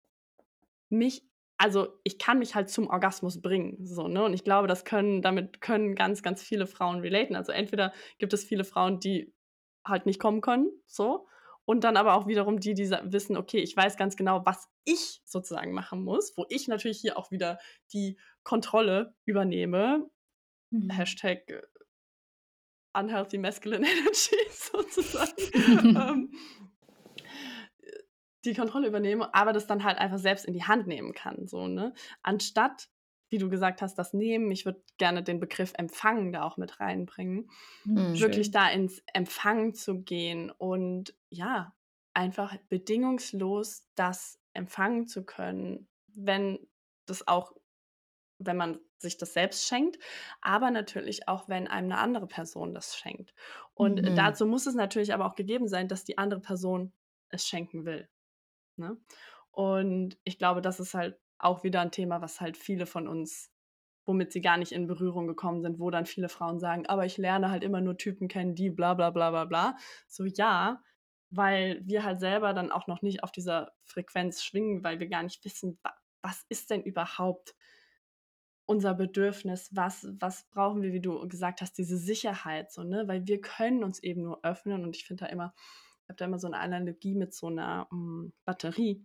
mich 0.90 1.24
also 1.58 1.88
ich 2.04 2.18
kann 2.18 2.38
mich 2.40 2.54
halt 2.54 2.70
zum 2.70 2.88
Orgasmus 2.88 3.42
bringen, 3.42 3.84
so, 3.86 4.08
ne? 4.08 4.24
Und 4.24 4.34
ich 4.34 4.44
glaube, 4.44 4.68
das 4.68 4.84
können 4.84 5.22
damit 5.22 5.60
können 5.60 5.94
ganz, 5.96 6.22
ganz 6.22 6.42
viele 6.42 6.66
Frauen 6.66 7.00
relaten. 7.00 7.36
Also 7.36 7.52
entweder 7.52 7.92
gibt 8.18 8.32
es 8.32 8.44
viele 8.44 8.64
Frauen, 8.64 9.00
die 9.00 9.34
halt 9.86 10.06
nicht 10.06 10.20
kommen 10.20 10.40
können, 10.40 10.70
so, 10.86 11.26
und 11.64 11.84
dann 11.84 11.96
aber 11.96 12.14
auch 12.14 12.26
wiederum 12.28 12.60
die, 12.60 12.74
die 12.74 12.90
wissen, 12.90 13.36
okay, 13.36 13.58
ich 13.58 13.76
weiß 13.76 13.96
ganz 13.96 14.16
genau, 14.16 14.42
was 14.46 14.68
ich 14.84 15.20
sozusagen 15.24 15.72
machen 15.72 16.04
muss, 16.04 16.36
wo 16.36 16.46
ich 16.48 16.68
natürlich 16.68 17.00
hier 17.00 17.18
auch 17.18 17.30
wieder 17.32 17.58
die 17.92 18.18
Kontrolle 18.44 19.14
übernehme. 19.26 20.08
Mhm. 20.72 20.90
Hashtag 20.90 21.50
äh, 21.50 21.62
unhealthy 22.92 23.38
masculine 23.38 23.86
energy 23.90 24.36
sozusagen. 24.50 25.32
ähm, 25.96 26.32
die 28.44 28.54
Kontrolle 28.54 28.88
übernehme, 28.88 29.34
aber 29.34 29.52
das 29.52 29.66
dann 29.66 29.84
halt 29.84 29.98
einfach 29.98 30.18
selbst 30.18 30.44
in 30.44 30.54
die 30.54 30.64
Hand 30.64 30.86
nehmen 30.86 31.12
kann. 31.12 31.46
So, 31.46 31.66
ne? 31.66 31.92
Anstatt, 32.22 32.88
wie 33.30 33.38
du 33.38 33.50
gesagt 33.50 33.82
hast, 33.82 33.96
das 33.96 34.14
Nehmen, 34.14 34.50
ich 34.50 34.64
würde 34.64 34.82
gerne 34.96 35.22
den 35.22 35.40
Begriff 35.40 35.72
Empfangen 35.76 36.32
da 36.32 36.44
auch 36.44 36.56
mit 36.56 36.80
reinbringen, 36.80 37.50
mhm, 37.84 38.18
wirklich 38.18 38.46
schön. 38.46 38.52
da 38.52 38.70
ins 38.70 39.02
Empfangen 39.12 39.74
zu 39.74 40.02
gehen 40.02 40.50
und 40.50 41.14
ja, 41.30 41.74
einfach 42.14 42.56
bedingungslos 42.68 43.86
das 43.96 44.40
empfangen 44.54 45.08
zu 45.08 45.24
können, 45.24 45.88
wenn 46.14 46.58
das 47.06 47.26
auch 47.26 47.52
wenn 48.38 48.56
man 48.56 48.78
sich 49.00 49.16
das 49.16 49.32
selbst 49.32 49.66
schenkt, 49.66 49.98
aber 50.40 50.70
natürlich 50.70 51.28
auch, 51.28 51.48
wenn 51.48 51.68
einem 51.68 51.92
eine 51.92 52.00
andere 52.00 52.26
Person 52.26 52.74
das 52.74 52.96
schenkt. 52.96 53.34
Und 53.74 54.02
mhm. 54.02 54.16
dazu 54.16 54.46
muss 54.46 54.66
es 54.66 54.74
natürlich 54.74 55.14
aber 55.14 55.26
auch 55.26 55.34
gegeben 55.34 55.68
sein, 55.68 55.88
dass 55.88 56.04
die 56.04 56.18
andere 56.18 56.40
Person 56.40 56.92
es 57.30 57.46
schenken 57.46 57.84
will. 57.84 58.08
Ne? 58.76 58.96
Und 59.50 60.16
ich 60.24 60.38
glaube, 60.38 60.62
das 60.62 60.80
ist 60.80 60.94
halt 60.94 61.18
auch 61.38 61.62
wieder 61.62 61.80
ein 61.80 61.92
Thema, 61.92 62.20
was 62.20 62.40
halt 62.40 62.56
viele 62.56 62.86
von 62.86 63.08
uns, 63.08 63.52
womit 64.04 64.32
sie 64.32 64.40
gar 64.40 64.56
nicht 64.56 64.72
in 64.72 64.86
Berührung 64.86 65.26
gekommen 65.26 65.62
sind, 65.62 65.78
wo 65.78 65.90
dann 65.90 66.06
viele 66.06 66.28
Frauen 66.28 66.58
sagen, 66.58 66.86
aber 66.86 67.04
ich 67.04 67.16
lerne 67.16 67.50
halt 67.50 67.62
immer 67.62 67.80
nur 67.80 67.96
Typen 67.96 68.28
kennen, 68.28 68.54
die 68.54 68.70
bla 68.70 68.94
bla 68.94 69.10
bla 69.10 69.30
bla 69.30 69.44
bla. 69.44 69.76
So 70.06 70.24
ja, 70.24 70.82
weil 71.30 71.80
wir 71.84 72.04
halt 72.04 72.20
selber 72.20 72.54
dann 72.54 72.72
auch 72.72 72.86
noch 72.86 73.02
nicht 73.02 73.22
auf 73.22 73.30
dieser 73.30 73.72
Frequenz 73.84 74.42
schwingen, 74.42 74.82
weil 74.82 74.98
wir 74.98 75.08
gar 75.08 75.22
nicht 75.22 75.44
wissen, 75.44 75.78
was 76.22 76.44
ist 76.48 76.70
denn 76.70 76.82
überhaupt 76.82 77.54
unser 78.68 78.92
Bedürfnis, 78.92 79.70
was, 79.74 80.06
was 80.20 80.44
brauchen 80.50 80.82
wir, 80.82 80.92
wie 80.92 81.00
du 81.00 81.26
gesagt 81.26 81.62
hast, 81.62 81.78
diese 81.78 81.96
Sicherheit, 81.96 82.70
so, 82.70 82.82
ne? 82.82 83.08
Weil 83.08 83.26
wir 83.26 83.40
können 83.40 83.82
uns 83.82 83.98
eben 84.02 84.22
nur 84.22 84.44
öffnen 84.44 84.84
und 84.84 84.94
ich 84.94 85.06
finde 85.06 85.24
da 85.24 85.30
immer, 85.30 85.54
ich 86.02 86.08
habe 86.10 86.16
da 86.16 86.26
immer 86.26 86.38
so 86.38 86.48
eine 86.48 86.58
Analogie 86.58 87.14
mit 87.14 87.32
so 87.32 87.46
einer 87.46 87.88
um, 87.90 88.26
mm, 88.26 88.32
Batterie. 88.44 89.02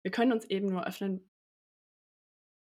Wir 0.00 0.10
können 0.10 0.32
uns 0.32 0.46
eben 0.46 0.68
nur 0.68 0.86
öffnen, 0.86 1.30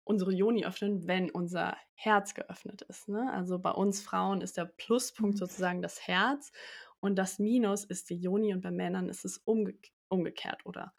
unsere 0.04 0.32
Joni 0.32 0.64
öffnen, 0.64 1.08
wenn 1.08 1.28
unser 1.28 1.76
Herz 1.94 2.34
geöffnet 2.34 2.82
ist. 2.82 3.08
Ne? 3.08 3.32
Also 3.32 3.58
bei 3.58 3.72
uns 3.72 4.00
Frauen 4.00 4.42
ist 4.42 4.56
der 4.56 4.66
Pluspunkt 4.66 5.34
mhm. 5.34 5.38
sozusagen 5.38 5.82
das 5.82 6.06
Herz 6.06 6.52
und 7.00 7.16
das 7.16 7.40
Minus 7.40 7.84
ist 7.84 8.10
die 8.10 8.16
Joni 8.20 8.54
und 8.54 8.60
bei 8.60 8.70
Männern 8.70 9.08
ist 9.08 9.24
es 9.24 9.38
umge 9.38 9.74
umgekehrt 10.08 10.64
oder 10.66 10.94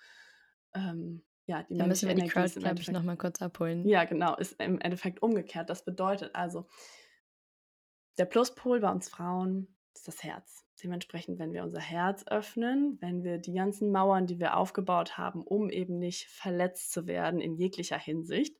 ähm, 0.74 1.24
ja, 1.48 1.64
die 1.64 1.78
da 1.78 1.86
müssen 1.86 2.08
wir 2.08 2.16
die 2.16 2.28
Crowd, 2.28 2.60
glaube 2.60 2.82
ich, 2.82 2.90
nochmal 2.90 3.18
kurz 3.18 3.42
abholen. 3.42 3.88
Ja, 3.88 4.06
genau, 4.06 4.36
ist 4.36 4.60
im 4.60 4.80
Endeffekt 4.80 5.22
umgekehrt. 5.22 5.70
Das 5.70 5.86
bedeutet 5.86 6.34
also, 6.34 6.68
der 8.18 8.26
Pluspol 8.26 8.80
bei 8.80 8.90
uns 8.90 9.10
Frauen 9.10 9.68
ist 9.94 10.08
das 10.08 10.24
Herz. 10.24 10.66
Dementsprechend, 10.84 11.40
wenn 11.40 11.54
wir 11.54 11.64
unser 11.64 11.80
Herz 11.80 12.26
öffnen, 12.28 12.98
wenn 13.00 13.24
wir 13.24 13.38
die 13.38 13.54
ganzen 13.54 13.92
Mauern, 13.92 14.28
die 14.28 14.40
wir 14.40 14.58
aufgebaut 14.58 15.18
haben, 15.18 15.44
um 15.44 15.70
eben 15.70 16.00
nicht 16.00 16.28
verletzt 16.28 16.92
zu 16.92 17.08
werden 17.08 17.40
in 17.40 17.56
jeglicher 17.56 17.98
Hinsicht, 17.98 18.58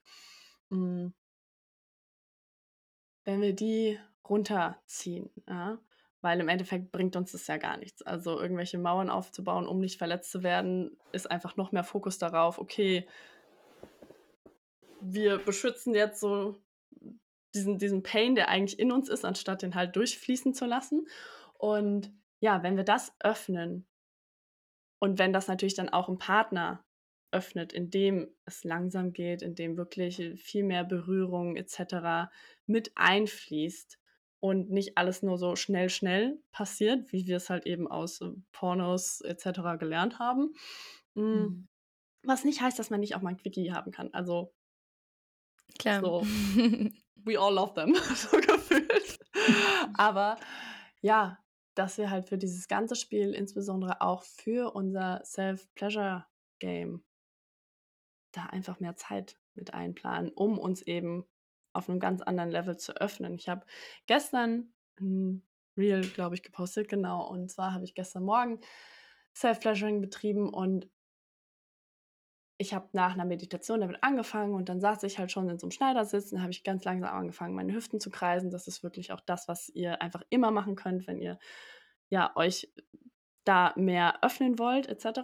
mm, 0.70 1.08
wenn 3.26 3.42
wir 3.42 3.54
die 3.54 4.00
runterziehen, 4.30 5.30
ja, 5.48 5.80
weil 6.26 6.40
im 6.40 6.50
Endeffekt 6.50 6.92
bringt 6.92 7.16
uns 7.16 7.34
das 7.34 7.46
ja 7.46 7.58
gar 7.58 7.78
nichts. 7.78 8.02
Also 8.02 8.42
irgendwelche 8.42 8.80
Mauern 8.80 9.12
aufzubauen, 9.12 9.68
um 9.68 9.80
nicht 9.80 10.00
verletzt 10.00 10.32
zu 10.32 10.42
werden, 10.42 10.98
ist 11.12 11.30
einfach 11.30 11.56
noch 11.56 11.72
mehr 11.72 11.84
Fokus 11.84 12.18
darauf, 12.18 12.58
okay, 12.58 13.08
wir 15.02 15.38
beschützen 15.38 15.94
jetzt 15.94 16.20
so 16.20 16.60
diesen, 17.54 17.78
diesen 17.78 18.02
Pain, 18.02 18.34
der 18.34 18.50
eigentlich 18.50 18.80
in 18.80 18.92
uns 18.92 19.08
ist, 19.08 19.24
anstatt 19.24 19.62
den 19.62 19.76
halt 19.76 19.96
durchfließen 19.96 20.56
zu 20.56 20.66
lassen. 20.66 21.08
Und 21.60 22.12
ja, 22.40 22.64
wenn 22.64 22.76
wir 22.76 22.84
das 22.84 23.14
öffnen 23.20 23.86
und 24.98 25.20
wenn 25.20 25.32
das 25.32 25.48
natürlich 25.48 25.76
dann 25.76 25.90
auch 25.90 26.10
ein 26.10 26.18
Partner 26.18 26.84
öffnet, 27.30 27.72
in 27.72 27.92
dem 27.92 28.34
es 28.46 28.64
langsam 28.64 29.14
geht, 29.14 29.44
in 29.44 29.54
dem 29.54 29.78
wirklich 29.78 30.24
viel 30.38 30.64
mehr 30.64 30.86
Berührung 30.86 31.56
etc. 31.56 32.32
mit 32.66 32.94
einfließt 32.96 34.00
und 34.46 34.70
nicht 34.70 34.96
alles 34.96 35.24
nur 35.24 35.40
so 35.40 35.56
schnell, 35.56 35.90
schnell 35.90 36.40
passiert, 36.52 37.12
wie 37.12 37.26
wir 37.26 37.38
es 37.38 37.50
halt 37.50 37.66
eben 37.66 37.88
aus 37.88 38.22
äh, 38.22 38.30
Pornos 38.52 39.22
etc. 39.22 39.80
gelernt 39.80 40.20
haben. 40.20 40.54
Mm. 41.16 41.22
Mhm. 41.22 41.68
Was 42.22 42.44
nicht 42.44 42.62
heißt, 42.62 42.78
dass 42.78 42.92
man 42.92 43.00
nicht 43.00 43.16
auch 43.16 43.24
mal 43.24 43.32
ein 43.32 43.38
Quickie 43.38 43.72
haben 43.72 43.92
kann. 43.92 44.14
Also 44.14 44.54
Klar. 45.80 46.02
So, 46.02 46.22
we 47.16 47.40
all 47.40 47.56
love 47.56 47.74
them, 47.74 47.96
so 48.16 48.38
gefühlt. 48.38 49.18
Aber 49.96 50.38
ja, 51.02 51.40
dass 51.74 51.98
wir 51.98 52.12
halt 52.12 52.28
für 52.28 52.38
dieses 52.38 52.68
ganze 52.68 52.96
Spiel, 52.96 53.34
insbesondere 53.34 54.02
auch 54.02 54.22
für 54.22 54.76
unser 54.76 55.26
Self-Pleasure-Game, 55.26 57.04
da 58.32 58.46
einfach 58.46 58.80
mehr 58.80 58.96
Zeit 58.96 59.40
mit 59.56 59.74
einplanen, 59.74 60.32
um 60.32 60.60
uns 60.60 60.84
eben 60.84 61.26
auf 61.76 61.90
einem 61.90 62.00
ganz 62.00 62.22
anderen 62.22 62.52
Level 62.52 62.78
zu 62.78 62.96
öffnen. 62.98 63.36
Ich 63.36 63.50
habe 63.50 63.66
gestern 64.08 64.74
ein 65.00 65.44
Reel, 65.78 66.02
glaube 66.02 66.36
ich, 66.36 66.44
gepostet, 66.44 66.88
genau. 66.88 67.28
Und 67.28 67.52
zwar 67.52 67.74
habe 67.74 67.84
ich 67.84 67.96
gestern 67.96 68.24
Morgen 68.24 68.60
Self-Pleasuring 69.36 70.02
betrieben 70.02 70.54
und 70.54 70.90
ich 72.58 72.74
habe 72.74 72.88
nach 72.94 73.14
einer 73.14 73.26
Meditation 73.26 73.82
damit 73.82 74.02
angefangen 74.02 74.54
und 74.54 74.70
dann 74.70 74.80
saß 74.80 75.04
ich 75.04 75.20
halt 75.20 75.32
schon 75.32 75.50
in 75.50 75.60
so 75.60 75.66
einem 75.66 75.72
Schneidersitz 75.72 76.32
und 76.32 76.42
habe 76.42 76.52
ich 76.52 76.64
ganz 76.64 76.86
langsam 76.86 77.14
angefangen, 77.14 77.54
meine 77.54 77.74
Hüften 77.74 78.00
zu 78.00 78.10
kreisen. 78.10 78.50
Das 78.50 78.68
ist 78.68 78.82
wirklich 78.82 79.12
auch 79.12 79.20
das, 79.20 79.50
was 79.50 79.68
ihr 79.70 80.02
einfach 80.02 80.24
immer 80.30 80.52
machen 80.52 80.76
könnt, 80.76 81.06
wenn 81.08 81.22
ihr 81.22 81.38
ja 82.10 82.32
euch 82.36 82.72
da 83.44 83.74
mehr 83.76 84.24
öffnen 84.24 84.58
wollt, 84.58 84.88
etc. 84.88 85.20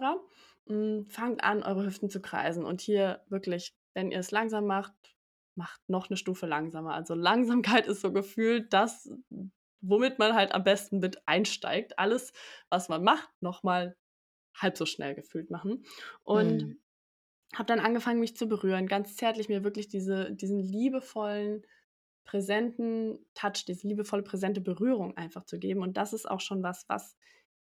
Hm, 0.66 1.06
fangt 1.06 1.42
an, 1.42 1.62
eure 1.62 1.86
Hüften 1.86 2.10
zu 2.10 2.20
kreisen. 2.20 2.64
Und 2.64 2.82
hier 2.82 3.22
wirklich, 3.28 3.74
wenn 3.94 4.10
ihr 4.10 4.18
es 4.18 4.30
langsam 4.30 4.66
macht, 4.66 4.92
macht 5.54 5.80
noch 5.88 6.08
eine 6.08 6.16
Stufe 6.16 6.46
langsamer. 6.46 6.94
Also 6.94 7.14
Langsamkeit 7.14 7.86
ist 7.88 8.00
so 8.00 8.12
gefühlt 8.12 8.72
das, 8.72 9.10
womit 9.80 10.18
man 10.18 10.34
halt 10.34 10.52
am 10.52 10.64
besten 10.64 10.98
mit 10.98 11.26
einsteigt. 11.26 11.98
Alles, 11.98 12.32
was 12.68 12.88
man 12.88 13.02
macht, 13.02 13.30
nochmal 13.40 13.96
halb 14.54 14.76
so 14.76 14.86
schnell 14.86 15.14
gefühlt 15.14 15.50
machen. 15.50 15.84
Und 16.24 16.62
mhm 16.62 16.82
habe 17.54 17.66
dann 17.66 17.80
angefangen, 17.80 18.20
mich 18.20 18.36
zu 18.36 18.46
berühren, 18.46 18.86
ganz 18.86 19.16
zärtlich 19.16 19.48
mir 19.48 19.64
wirklich 19.64 19.88
diese, 19.88 20.32
diesen 20.32 20.60
liebevollen, 20.60 21.62
präsenten 22.24 23.18
Touch, 23.34 23.64
diese 23.66 23.86
liebevolle, 23.86 24.22
präsente 24.22 24.60
Berührung 24.60 25.16
einfach 25.16 25.44
zu 25.44 25.58
geben. 25.58 25.82
Und 25.82 25.96
das 25.96 26.12
ist 26.12 26.30
auch 26.30 26.40
schon 26.40 26.62
was, 26.62 26.88
was 26.88 27.16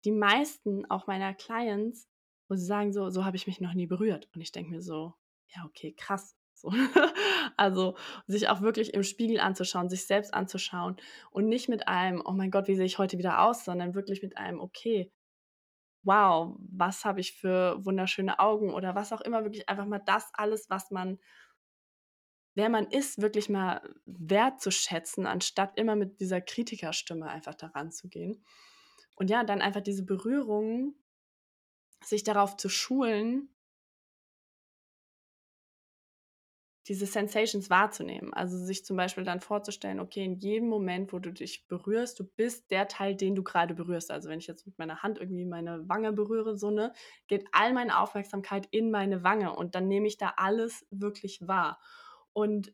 die 0.06 0.12
meisten, 0.12 0.86
auch 0.90 1.08
meiner 1.08 1.34
Clients, 1.34 2.08
wo 2.48 2.56
sie 2.56 2.66
sagen, 2.66 2.94
so, 2.94 3.10
so 3.10 3.26
habe 3.26 3.38
ich 3.38 3.48
mich 3.48 3.62
noch 3.62 3.74
nie 3.74 3.88
berührt. 3.88 4.30
Und 4.36 4.42
ich 4.42 4.52
denke 4.52 4.72
mir 4.72 4.82
so, 4.82 5.14
ja, 5.56 5.66
okay, 5.66 5.94
krass. 5.94 6.36
So. 6.60 6.72
also 7.58 7.96
sich 8.28 8.50
auch 8.50 8.62
wirklich 8.62 8.94
im 8.94 9.04
Spiegel 9.04 9.40
anzuschauen, 9.40 9.90
sich 9.90 10.06
selbst 10.06 10.34
anzuschauen 10.34 10.98
und 11.32 11.48
nicht 11.48 11.70
mit 11.70 11.88
einem, 11.88 12.22
oh 12.26 12.34
mein 12.34 12.52
Gott, 12.52 12.68
wie 12.68 12.76
sehe 12.76 12.86
ich 12.86 12.98
heute 12.98 13.18
wieder 13.18 13.42
aus, 13.44 13.64
sondern 13.64 13.96
wirklich 13.96 14.22
mit 14.22 14.38
einem, 14.38 14.60
okay, 14.60 15.12
wow, 16.04 16.56
was 16.60 17.06
habe 17.06 17.20
ich 17.20 17.34
für 17.34 17.84
wunderschöne 17.86 18.40
Augen 18.40 18.74
oder 18.74 18.96
was 18.96 19.14
auch 19.14 19.22
immer, 19.22 19.44
wirklich 19.44 19.70
einfach 19.70 19.86
mal 19.86 20.02
das 20.06 20.30
alles, 20.34 20.70
was 20.70 20.92
man, 20.92 21.20
wer 22.56 22.70
man 22.70 22.88
ist, 22.88 23.22
wirklich 23.22 23.50
mal 23.50 23.82
wertzuschätzen, 24.06 25.26
anstatt 25.26 25.78
immer 25.78 25.96
mit 25.96 26.20
dieser 26.20 26.42
Kritikerstimme 26.42 27.28
einfach 27.28 27.56
daran 27.56 27.92
zu 27.92 28.10
gehen. 28.10 28.44
Und 29.16 29.30
ja, 29.30 29.44
dann 29.44 29.62
einfach 29.62 29.82
diese 29.82 30.04
Berührungen, 30.06 30.96
sich 32.04 32.24
darauf 32.24 32.56
zu 32.58 32.70
schulen, 32.70 33.50
diese 36.90 37.06
Sensations 37.06 37.70
wahrzunehmen. 37.70 38.34
Also 38.34 38.58
sich 38.58 38.84
zum 38.84 38.98
Beispiel 38.98 39.24
dann 39.24 39.40
vorzustellen, 39.40 40.00
okay, 40.00 40.26
in 40.26 40.36
jedem 40.40 40.68
Moment, 40.68 41.14
wo 41.14 41.20
du 41.20 41.32
dich 41.32 41.68
berührst, 41.68 42.20
du 42.20 42.24
bist 42.24 42.72
der 42.72 42.88
Teil, 42.88 43.16
den 43.16 43.36
du 43.36 43.44
gerade 43.44 43.76
berührst. 43.76 44.10
Also 44.10 44.28
wenn 44.28 44.40
ich 44.40 44.48
jetzt 44.48 44.66
mit 44.66 44.78
meiner 44.80 45.04
Hand 45.04 45.20
irgendwie 45.20 45.46
meine 45.46 45.88
Wange 45.88 46.12
berühre, 46.12 46.58
so 46.58 46.72
ne, 46.72 46.92
geht 47.28 47.48
all 47.52 47.74
meine 47.74 48.00
Aufmerksamkeit 48.00 48.68
in 48.72 48.90
meine 48.90 49.24
Wange 49.24 49.56
und 49.56 49.76
dann 49.76 49.88
nehme 49.88 50.08
ich 50.08 50.18
da 50.18 50.34
alles 50.36 50.88
wirklich 50.90 51.48
wahr. 51.48 51.80
Und 52.34 52.74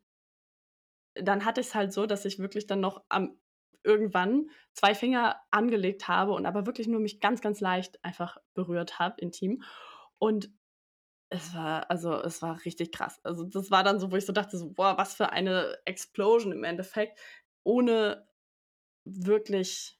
dann 1.14 1.44
hatte 1.44 1.60
ich 1.60 1.68
es 1.68 1.76
halt 1.76 1.92
so, 1.92 2.06
dass 2.06 2.24
ich 2.24 2.40
wirklich 2.40 2.68
dann 2.68 2.80
noch 2.80 3.04
am 3.10 3.38
irgendwann 3.84 4.50
zwei 4.74 4.96
Finger 4.96 5.40
angelegt 5.52 6.08
habe 6.08 6.32
und 6.32 6.46
aber 6.46 6.66
wirklich 6.66 6.88
nur 6.88 7.00
mich 7.00 7.20
ganz, 7.20 7.42
ganz 7.42 7.60
leicht 7.60 8.04
einfach 8.04 8.38
berührt 8.56 8.98
habe, 8.98 9.22
intim. 9.22 9.62
Und 10.18 10.50
es 11.36 11.54
war, 11.54 11.90
also 11.90 12.14
es 12.22 12.42
war 12.42 12.64
richtig 12.66 12.92
krass. 12.92 13.20
Also 13.24 13.44
das 13.44 13.72
war 13.72 13.84
dann 13.84 14.00
so, 14.00 14.12
wo 14.12 14.16
ich 14.16 14.26
so 14.26 14.34
dachte, 14.34 14.58
so, 14.58 14.70
boah, 14.72 14.98
was 14.98 15.14
für 15.14 15.30
eine 15.32 15.78
Explosion 15.86 16.52
im 16.52 16.64
Endeffekt, 16.64 17.20
ohne 17.64 18.28
wirklich 19.06 20.00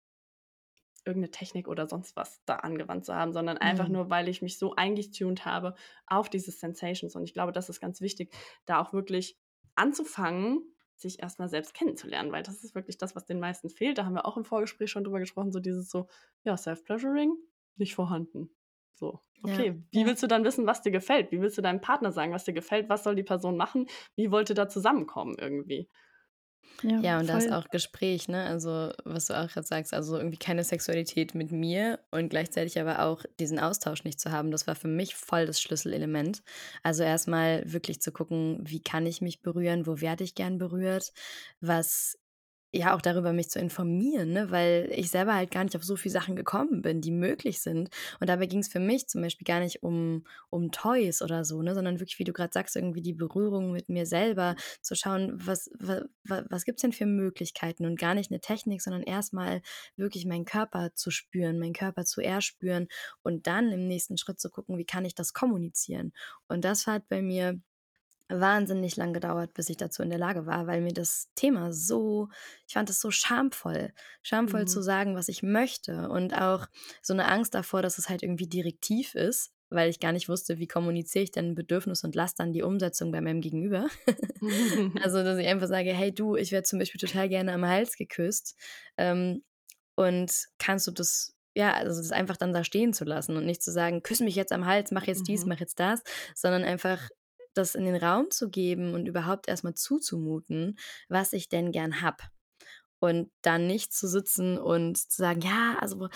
irgendeine 1.06 1.32
Technik 1.32 1.68
oder 1.68 1.88
sonst 1.88 2.16
was 2.16 2.44
da 2.46 2.56
angewandt 2.58 3.06
zu 3.06 3.14
haben, 3.14 3.32
sondern 3.32 3.58
einfach 3.58 3.88
mhm. 3.88 3.94
nur, 3.94 4.10
weil 4.10 4.28
ich 4.28 4.42
mich 4.42 4.58
so 4.58 4.76
eingetuned 4.76 5.46
habe 5.46 5.76
auf 6.08 6.30
diese 6.30 6.52
Sensations. 6.52 7.16
Und 7.16 7.24
ich 7.24 7.34
glaube, 7.34 7.52
das 7.52 7.70
ist 7.70 7.80
ganz 7.80 8.02
wichtig, 8.02 8.34
da 8.66 8.82
auch 8.82 8.92
wirklich 8.92 9.38
anzufangen, 9.76 10.64
sich 10.96 11.22
erstmal 11.22 11.50
selbst 11.50 11.74
kennenzulernen, 11.74 12.32
weil 12.32 12.44
das 12.44 12.64
ist 12.64 12.74
wirklich 12.74 12.98
das, 12.98 13.16
was 13.16 13.26
den 13.26 13.40
meisten 13.40 13.70
fehlt. 13.70 13.98
Da 13.98 14.06
haben 14.06 14.16
wir 14.16 14.26
auch 14.26 14.38
im 14.38 14.46
Vorgespräch 14.46 14.90
schon 14.90 15.04
drüber 15.04 15.20
gesprochen, 15.20 15.52
so 15.52 15.60
dieses 15.60 15.90
so, 15.90 16.08
ja, 16.44 16.56
Self-Pleasuring, 16.56 17.36
nicht 17.76 17.96
vorhanden. 17.96 18.55
So, 18.96 19.20
okay, 19.44 19.84
ja, 19.92 19.92
wie 19.92 20.06
ja. 20.06 20.08
willst 20.08 20.24
du 20.24 20.28
dann 20.28 20.44
wissen, 20.46 20.68
was 20.68 20.82
dir 20.82 20.92
gefällt? 20.92 21.32
Wie 21.32 21.42
willst 21.42 21.58
du 21.58 21.62
deinem 21.62 21.82
Partner 21.82 22.12
sagen, 22.12 22.34
was 22.34 22.46
dir 22.46 22.54
gefällt? 22.54 22.90
Was 22.90 23.04
soll 23.04 23.16
die 23.16 23.24
Person 23.24 23.58
machen? 23.58 23.88
Wie 24.16 24.32
wollt 24.32 24.50
ihr 24.50 24.56
da 24.56 24.70
zusammenkommen 24.70 25.36
irgendwie? 25.40 25.90
Ja, 26.84 27.02
ja 27.02 27.20
und 27.20 27.28
da 27.28 27.38
ist 27.38 27.52
auch 27.52 27.70
Gespräch, 27.70 28.28
ne? 28.28 28.44
Also, 28.46 28.92
was 29.06 29.26
du 29.28 29.34
auch 29.34 29.48
gerade 29.50 29.66
sagst, 29.66 29.94
also 29.94 30.18
irgendwie 30.18 30.38
keine 30.38 30.64
Sexualität 30.64 31.34
mit 31.34 31.52
mir 31.52 32.00
und 32.12 32.30
gleichzeitig 32.30 32.80
aber 32.80 33.04
auch 33.06 33.24
diesen 33.40 33.60
Austausch 33.60 34.04
nicht 34.04 34.20
zu 34.20 34.32
haben, 34.32 34.52
das 34.52 34.68
war 34.68 34.76
für 34.76 34.88
mich 34.88 35.16
voll 35.16 35.46
das 35.46 35.62
Schlüsselelement. 35.62 36.44
Also 36.84 37.04
erstmal 37.04 37.64
wirklich 37.72 38.02
zu 38.02 38.12
gucken, 38.12 38.60
wie 38.64 38.82
kann 38.82 39.06
ich 39.06 39.22
mich 39.22 39.42
berühren, 39.42 39.88
wo 39.88 40.02
werde 40.02 40.24
ich 40.24 40.36
gern 40.36 40.58
berührt, 40.58 41.14
was 41.62 42.18
ja 42.76 42.96
auch 42.96 43.02
darüber 43.02 43.34
mich 43.34 43.50
zu 43.50 43.60
informieren, 43.60 44.32
ne? 44.34 44.52
weil 44.52 44.90
ich 44.94 45.10
selber 45.10 45.36
halt 45.36 45.52
gar 45.52 45.64
nicht 45.64 45.76
auf 45.76 45.84
so 45.84 45.96
viele 45.96 46.14
Sachen 46.14 46.36
gekommen 46.36 46.82
bin, 46.82 47.02
die 47.02 47.12
möglich 47.12 47.62
sind. 47.62 47.90
Und 48.20 48.30
dabei 48.30 48.46
ging 48.48 48.60
es 48.60 48.68
für 48.68 48.80
mich 48.80 49.08
zum 49.08 49.22
Beispiel 49.22 49.46
gar 49.46 49.60
nicht 49.60 49.84
um, 49.84 50.26
um 50.50 50.72
Toys 50.72 51.22
oder 51.22 51.46
so, 51.46 51.62
ne? 51.62 51.74
sondern 51.74 52.00
wirklich, 52.00 52.20
wie 52.20 52.24
du 52.24 52.34
gerade 52.34 52.52
sagst, 52.54 52.76
irgendwie 52.76 53.02
die 53.02 53.14
Berührung 53.14 53.72
mit 53.72 53.90
mir 53.90 54.06
selber, 54.06 54.56
zu 54.82 54.96
schauen, 54.96 55.32
was, 55.36 55.70
was, 55.80 56.04
was 56.24 56.66
gibt 56.66 56.80
es 56.80 56.82
denn 56.82 56.94
für 56.94 57.06
Möglichkeiten 57.06 57.86
und 57.86 58.00
gar 58.00 58.14
nicht 58.14 58.32
eine 58.32 58.42
Technik, 58.42 58.82
sondern 58.82 59.04
erstmal 59.04 59.62
wirklich 59.96 60.26
meinen 60.26 60.46
Körper 60.46 60.94
zu 60.94 61.12
spüren, 61.12 61.60
meinen 61.60 61.74
Körper 61.74 62.04
zu 62.06 62.22
erspüren 62.22 62.88
und 63.24 63.48
dann 63.48 63.72
im 63.72 63.88
nächsten 63.88 64.18
Schritt 64.18 64.40
zu 64.40 64.50
gucken, 64.50 64.78
wie 64.78 64.86
kann 64.86 65.06
ich 65.06 65.16
das 65.16 65.34
kommunizieren. 65.34 66.12
Und 66.48 66.66
das 66.66 66.88
hat 66.88 67.08
bei 67.10 67.22
mir 67.22 67.60
wahnsinnig 68.30 68.96
lang 68.96 69.14
gedauert, 69.14 69.54
bis 69.54 69.70
ich 69.70 69.78
dazu 69.78 70.02
in 70.02 70.10
der 70.10 70.20
Lage 70.20 70.46
war, 70.46 70.68
weil 70.68 70.82
mir 70.82 70.94
das 70.94 71.30
Thema 71.36 71.72
so, 71.72 72.30
ich 72.68 72.74
fand 72.74 72.90
es 72.90 73.00
so 73.00 73.12
schamvoll, 73.12 73.94
schamvoll 74.24 74.62
mhm. 74.62 74.68
zu 74.68 74.82
sagen, 74.82 75.16
was 75.16 75.28
ich 75.28 75.44
möchte 75.44 76.10
und 76.10 76.34
auch 76.34 76.66
so 77.02 77.14
eine 77.14 77.28
Angst 77.28 77.54
davor, 77.54 77.82
dass 77.82 77.98
es 77.98 78.10
halt 78.10 78.24
irgendwie 78.24 78.48
direktiv 78.48 79.14
ist, 79.16 79.52
weil 79.70 79.90
ich 79.90 80.00
gar 80.00 80.12
nicht 80.12 80.30
wusste, 80.30 80.58
wie 80.58 80.68
kommuniziere 80.68 81.24
ich 81.24 81.32
denn 81.32 81.56
Bedürfnis 81.56 82.04
und 82.04 82.16
lasse 82.16 82.36
dann 82.38 82.54
die 82.54 82.64
Umsetzung 82.64 83.12
bei 83.12 83.22
meinem 83.22 83.42
Gegenüber. 83.42 83.88
also, 85.04 85.24
dass 85.24 85.38
ich 85.38 85.48
einfach 85.48 85.68
sage, 85.68 85.94
hey 85.94 86.14
du, 86.14 86.36
ich 86.36 86.52
werde 86.52 86.68
zum 86.68 86.80
Beispiel 86.80 87.00
total 87.00 87.30
gerne 87.30 87.54
am 87.54 87.66
Hals 87.66 87.96
geküsst 87.96 88.56
ähm, 88.98 89.44
und 89.96 90.48
kannst 90.58 90.88
du 90.88 90.92
das 90.92 91.36
ja, 91.58 91.74
also 91.74 92.02
das 92.02 92.12
einfach 92.12 92.36
dann 92.36 92.52
da 92.52 92.66
stehen 92.66 92.92
zu 92.92 93.06
lassen 93.06 93.38
und 93.38 93.46
nicht 93.46 93.64
zu 93.64 93.72
sagen, 93.72 94.04
küss 94.04 94.20
mich 94.20 94.36
jetzt 94.36 94.52
am 94.52 94.66
Hals, 94.66 94.92
mach 94.92 95.08
jetzt 95.08 95.30
dies, 95.30 95.44
mhm. 95.44 95.50
mach 95.50 95.60
jetzt 95.62 95.80
das, 95.80 96.04
sondern 96.36 96.66
einfach 96.66 97.08
das 97.58 97.76
in 97.76 97.86
den 97.86 97.96
Raum 97.96 98.32
zu 98.32 98.50
geben 98.50 98.94
und 98.94 99.08
überhaupt 99.08 99.48
erstmal 99.48 99.74
zuzumuten, 99.76 100.78
was 101.10 101.34
ich 101.34 101.50
denn 101.50 101.72
gern 101.72 102.02
hab. 102.02 102.22
Und 103.00 103.32
dann 103.42 103.68
nicht 103.68 103.94
zu 103.94 104.08
sitzen 104.08 104.58
und 104.58 104.98
zu 104.98 105.18
sagen, 105.22 105.42
ja, 105.42 105.78
also 105.80 106.10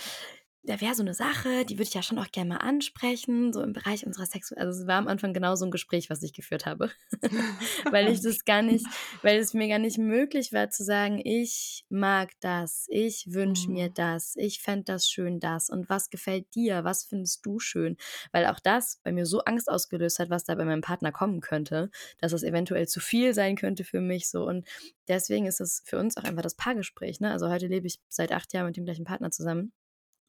da 0.64 0.82
wäre 0.82 0.94
so 0.94 1.04
eine 1.04 1.14
Sache, 1.14 1.66
die 1.66 1.76
würde 1.76 1.88
ich 1.88 1.94
ja 1.94 2.04
schon 2.04 2.20
auch 2.20 2.32
gerne 2.32 2.50
mal 2.50 2.58
ansprechen, 2.58 3.54
so 3.54 3.62
im 3.62 3.74
Bereich 3.74 4.06
unserer 4.06 4.26
Sexualität. 4.26 4.68
Also 4.68 4.82
es 4.82 4.88
war 4.88 4.98
am 4.98 5.08
Anfang 5.08 5.34
genau 5.34 5.56
so 5.56 5.66
ein 5.66 5.72
Gespräch, 5.72 6.10
was 6.10 6.22
ich 6.22 6.34
geführt 6.34 6.66
habe, 6.66 6.92
weil 7.90 8.10
ich 8.10 8.22
das 8.22 8.44
gar 8.46 8.62
nicht, 8.62 8.94
weil 9.22 9.38
es 9.40 9.54
mir 9.54 9.68
gar 9.68 9.80
nicht 9.80 9.98
möglich 9.98 10.52
war 10.54 10.70
zu 10.70 10.84
sagen, 10.84 11.22
ich 11.24 11.86
mag 11.90 12.32
das, 12.42 12.86
ich 12.90 13.28
wünsche 13.34 13.72
mir 13.72 13.90
Mhm. 13.90 13.94
das, 13.94 14.36
ich 14.36 14.62
fände 14.62 14.84
das 14.86 15.10
schön, 15.10 15.40
das 15.40 15.70
und 15.70 15.90
was 15.90 16.10
gefällt 16.10 16.54
dir, 16.56 16.84
was 16.84 17.04
findest 17.06 17.46
du 17.46 17.60
schön, 17.60 17.98
weil 18.32 18.46
auch 18.46 18.60
das 18.60 19.00
bei 19.04 19.12
mir 19.12 19.26
so 19.26 19.40
Angst 19.42 19.70
ausgelöst 19.70 20.20
hat, 20.20 20.30
was 20.30 20.44
da 20.44 20.56
bei 20.56 20.66
meinem 20.66 20.82
Partner 20.82 21.12
kommen 21.12 21.42
könnte, 21.42 21.90
dass 22.20 22.34
es 22.34 22.44
eventuell 22.44 22.88
zu 22.88 23.00
viel 23.00 23.34
sein 23.34 23.56
könnte 23.56 23.84
für 23.84 24.02
mich 24.02 24.30
so 24.30 24.46
und 24.48 24.68
deswegen 25.08 25.46
ist 25.46 25.62
es 25.62 25.82
für 25.86 25.98
uns 26.00 26.18
auch 26.18 26.24
einfach 26.24 26.42
das 26.44 26.56
Paargespräch, 26.56 27.20
ne? 27.20 27.32
Also 27.32 27.50
heute 27.50 27.68
lebe 27.68 27.88
ich 27.88 28.00
seit 28.10 28.32
acht 28.32 28.54
Jahren 28.54 28.68
mit 28.68 28.78
dem 28.78 28.86
gleichen 28.86 29.06
Partner 29.06 29.32
zusammen. 29.32 29.72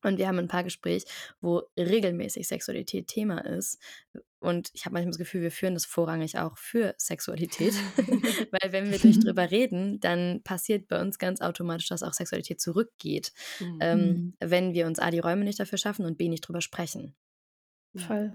Und 0.03 0.19
wir 0.19 0.29
haben 0.29 0.39
ein 0.39 0.49
Paargespräch, 0.49 1.05
wo 1.41 1.63
regelmäßig 1.79 2.49
Sexualität 2.49 3.07
Thema 3.07 3.39
ist. 3.45 3.79
Und 4.39 4.71
ich 4.73 4.87
habe 4.87 4.95
manchmal 4.95 5.11
das 5.11 5.19
Gefühl, 5.19 5.43
wir 5.43 5.51
führen 5.51 5.75
das 5.75 5.85
vorrangig 5.85 6.39
auch 6.39 6.57
für 6.57 6.95
Sexualität. 6.97 7.75
Weil 8.51 8.73
wenn 8.73 8.91
wir 8.91 8.99
nicht 9.05 9.25
drüber 9.25 9.51
reden, 9.51 10.01
dann 10.01 10.43
passiert 10.43 10.89
bei 10.89 11.01
uns 11.01 11.19
ganz 11.19 11.41
automatisch, 11.43 11.89
dass 11.89 12.03
auch 12.03 12.15
Sexualität 12.15 12.61
zurückgeht. 12.61 13.33
Mhm. 13.61 13.79
Ähm, 13.81 14.01
Mhm. 14.01 14.35
wenn 14.41 14.73
wir 14.75 14.87
uns 14.87 14.99
A, 14.99 15.11
die 15.11 15.19
Räume 15.19 15.45
nicht 15.45 15.61
dafür 15.61 15.79
schaffen 15.79 16.07
und 16.07 16.17
B, 16.17 16.29
nicht 16.29 16.41
drüber 16.43 16.61
sprechen. 16.61 17.15
Voll. 17.95 18.33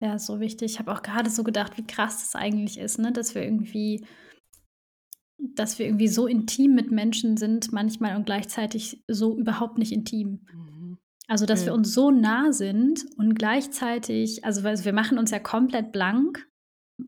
Ja, 0.00 0.18
so 0.18 0.40
wichtig. 0.40 0.72
Ich 0.72 0.78
habe 0.78 0.92
auch 0.92 1.02
gerade 1.02 1.30
so 1.30 1.42
gedacht, 1.42 1.76
wie 1.76 1.86
krass 1.86 2.18
das 2.22 2.34
eigentlich 2.34 2.78
ist, 2.78 2.98
ne? 2.98 3.12
dass 3.12 3.34
wir 3.34 3.42
irgendwie, 3.42 4.04
dass 5.38 5.78
wir 5.78 5.86
irgendwie 5.86 6.08
so 6.08 6.26
intim 6.26 6.74
mit 6.74 6.90
Menschen 6.90 7.36
sind 7.36 7.72
manchmal 7.72 8.16
und 8.16 8.26
gleichzeitig 8.26 9.02
so 9.08 9.36
überhaupt 9.36 9.78
nicht 9.78 9.92
intim. 9.92 10.46
Mhm. 10.52 10.75
Also, 11.28 11.44
dass 11.46 11.64
wir 11.64 11.72
Mhm. 11.72 11.78
uns 11.78 11.92
so 11.94 12.10
nah 12.10 12.52
sind 12.52 13.04
und 13.16 13.34
gleichzeitig, 13.34 14.44
also, 14.44 14.62
weil 14.62 14.82
wir 14.84 14.92
machen 14.92 15.18
uns 15.18 15.30
ja 15.30 15.38
komplett 15.40 15.90
blank 15.92 16.46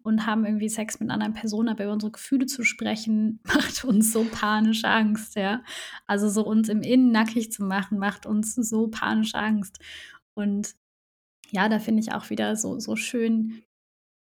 und 0.02 0.26
haben 0.26 0.44
irgendwie 0.44 0.68
Sex 0.68 1.00
mit 1.00 1.08
einer 1.08 1.14
anderen 1.14 1.34
Person, 1.34 1.68
aber 1.68 1.84
über 1.84 1.92
unsere 1.92 2.12
Gefühle 2.12 2.46
zu 2.46 2.64
sprechen, 2.64 3.40
macht 3.44 3.84
uns 3.84 4.12
so 4.12 4.24
panische 4.24 4.88
Angst, 4.88 5.36
ja. 5.36 5.62
Also 6.06 6.28
so 6.28 6.44
uns 6.44 6.68
im 6.68 6.82
Innen 6.82 7.12
nackig 7.12 7.52
zu 7.52 7.62
machen, 7.64 7.98
macht 7.98 8.26
uns 8.26 8.54
so 8.54 8.88
panische 8.88 9.38
Angst. 9.38 9.78
Und 10.34 10.74
ja, 11.50 11.68
da 11.68 11.78
finde 11.78 12.00
ich 12.02 12.12
auch 12.12 12.28
wieder 12.30 12.56
so, 12.56 12.78
so 12.80 12.96
schön. 12.96 13.62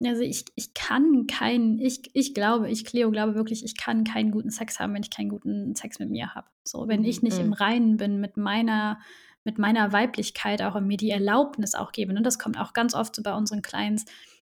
Also 0.03 0.21
ich, 0.23 0.45
ich 0.55 0.73
kann 0.73 1.27
keinen, 1.27 1.79
ich, 1.79 2.09
ich 2.13 2.33
glaube, 2.33 2.69
ich, 2.69 2.83
Cleo, 2.83 3.09
glaube 3.11 3.35
wirklich, 3.35 3.63
ich 3.63 3.77
kann 3.77 4.03
keinen 4.03 4.31
guten 4.31 4.49
Sex 4.49 4.79
haben, 4.79 4.93
wenn 4.93 5.03
ich 5.03 5.11
keinen 5.11 5.29
guten 5.29 5.75
Sex 5.75 5.99
mit 5.99 6.09
mir 6.09 6.35
habe. 6.35 6.47
So, 6.67 6.87
wenn 6.89 7.05
ich 7.05 7.21
nicht 7.21 7.39
Mhm. 7.39 7.45
im 7.45 7.53
Reinen 7.53 7.97
bin 7.97 8.19
mit 8.19 8.35
meiner, 8.35 8.99
mit 9.43 9.57
meiner 9.57 9.91
Weiblichkeit 9.91 10.61
auch 10.61 10.75
und 10.75 10.87
mir 10.87 10.97
die 10.97 11.11
Erlaubnis 11.11 11.75
auch 11.75 11.91
gebe. 11.91 12.13
Und 12.13 12.23
das 12.23 12.39
kommt 12.39 12.59
auch 12.59 12.73
ganz 12.73 12.93
oft 12.93 13.15
so 13.15 13.23
bei 13.23 13.33
unseren 13.33 13.61
Clients, 13.61 14.05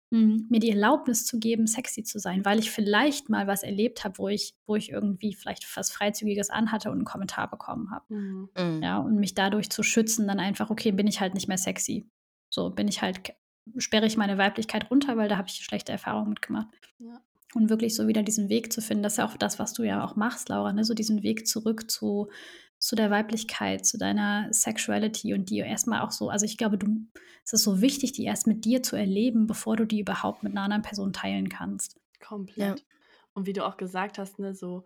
mh, 0.09 0.45
mir 0.49 0.59
die 0.59 0.71
Erlaubnis 0.71 1.25
zu 1.25 1.39
geben, 1.39 1.67
sexy 1.67 2.03
zu 2.03 2.19
sein, 2.19 2.45
weil 2.45 2.59
ich 2.59 2.71
vielleicht 2.71 3.29
mal 3.29 3.47
was 3.47 3.63
erlebt 3.63 4.03
habe, 4.03 4.17
wo 4.17 4.27
ich, 4.27 4.55
wo 4.65 4.75
ich 4.75 4.91
irgendwie 4.91 5.33
vielleicht 5.33 5.65
was 5.75 5.91
Freizügiges 5.91 6.49
anhatte 6.49 6.89
und 6.89 6.97
einen 6.97 7.05
Kommentar 7.05 7.49
bekommen 7.49 7.91
habe. 7.91 8.13
Mhm. 8.13 8.49
Mhm. 8.57 8.83
Ja, 8.83 8.97
und 8.97 9.17
mich 9.17 9.35
dadurch 9.35 9.69
zu 9.69 9.83
schützen, 9.83 10.27
dann 10.27 10.39
einfach, 10.39 10.69
okay, 10.69 10.91
bin 10.91 11.07
ich 11.07 11.21
halt 11.21 11.33
nicht 11.33 11.47
mehr 11.47 11.57
sexy. 11.57 12.09
So, 12.49 12.69
bin 12.69 12.87
ich 12.87 13.01
halt, 13.01 13.33
sperre 13.77 14.05
ich 14.05 14.17
meine 14.17 14.37
Weiblichkeit 14.37 14.89
runter, 14.89 15.17
weil 15.17 15.29
da 15.29 15.37
habe 15.37 15.49
ich 15.49 15.55
schlechte 15.55 15.91
Erfahrungen 15.91 16.29
mitgemacht. 16.29 16.67
Ja. 16.99 17.21
Und 17.53 17.69
wirklich 17.69 17.95
so 17.95 18.07
wieder 18.07 18.23
diesen 18.23 18.49
Weg 18.49 18.73
zu 18.73 18.81
finden, 18.81 19.03
das 19.03 19.13
ist 19.13 19.17
ja 19.17 19.25
auch 19.25 19.37
das, 19.37 19.57
was 19.57 19.73
du 19.73 19.83
ja 19.83 20.03
auch 20.03 20.15
machst, 20.15 20.49
Laura, 20.49 20.73
ne? 20.73 20.83
so 20.83 20.93
diesen 20.93 21.23
Weg 21.23 21.47
zurück 21.47 21.89
zu, 21.89 22.29
zu 22.79 22.95
der 22.95 23.09
Weiblichkeit, 23.11 23.85
zu 23.85 23.97
deiner 23.97 24.51
Sexuality 24.53 25.33
und 25.33 25.49
die 25.49 25.59
erstmal 25.59 26.01
auch 26.01 26.11
so, 26.11 26.29
also 26.29 26.45
ich 26.45 26.57
glaube, 26.57 26.77
du, 26.77 27.07
es 27.43 27.53
ist 27.53 27.63
so 27.63 27.81
wichtig, 27.81 28.11
die 28.13 28.25
erst 28.25 28.47
mit 28.47 28.65
dir 28.65 28.83
zu 28.83 28.95
erleben, 28.95 29.47
bevor 29.47 29.75
du 29.75 29.85
die 29.85 29.99
überhaupt 30.01 30.43
mit 30.43 30.53
einer 30.53 30.61
anderen 30.63 30.83
Person 30.83 31.13
teilen 31.13 31.49
kannst. 31.49 31.99
Komplett. 32.19 32.85
Und 33.33 33.45
wie 33.45 33.53
du 33.53 33.65
auch 33.65 33.77
gesagt 33.77 34.17
hast, 34.17 34.39
ne, 34.39 34.53
so 34.53 34.83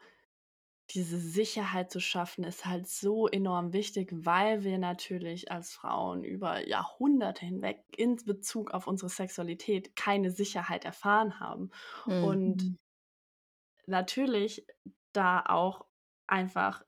diese 0.92 1.18
Sicherheit 1.20 1.90
zu 1.92 2.02
schaffen, 2.02 2.44
ist 2.44 2.66
halt 2.66 2.88
so 2.88 3.28
enorm 3.28 3.72
wichtig, 3.74 4.10
weil 4.14 4.64
wir 4.64 4.78
natürlich 4.78 5.52
als 5.52 5.74
Frauen 5.74 6.24
über 6.24 6.68
Jahrhunderte 6.68 7.46
hinweg 7.46 7.86
in 7.96 8.18
Bezug 8.18 8.72
auf 8.72 8.88
unsere 8.88 9.10
Sexualität 9.10 9.96
keine 9.96 10.32
Sicherheit 10.32 10.84
erfahren 10.84 11.40
haben. 11.40 11.72
Mhm. 12.06 12.24
Und 12.24 12.58
Mhm. 12.64 12.78
natürlich 13.86 14.66
da 15.14 15.44
auch 15.46 15.86
einfach, 16.28 16.84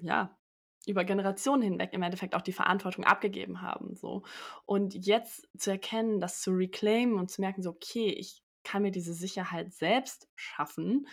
ja, 0.00 0.38
über 0.86 1.04
Generationen 1.04 1.62
hinweg 1.62 1.92
im 1.92 2.02
Endeffekt 2.02 2.34
auch 2.34 2.42
die 2.42 2.52
Verantwortung 2.52 3.04
abgegeben 3.04 3.62
haben. 3.62 3.96
So. 3.96 4.22
Und 4.66 4.94
jetzt 5.06 5.48
zu 5.56 5.70
erkennen, 5.70 6.20
das 6.20 6.40
zu 6.42 6.52
reclaimen 6.52 7.18
und 7.18 7.30
zu 7.30 7.40
merken, 7.40 7.62
so, 7.62 7.70
okay, 7.70 8.10
ich 8.10 8.42
kann 8.64 8.82
mir 8.82 8.90
diese 8.90 9.14
Sicherheit 9.14 9.72
selbst 9.72 10.28
schaffen 10.34 11.06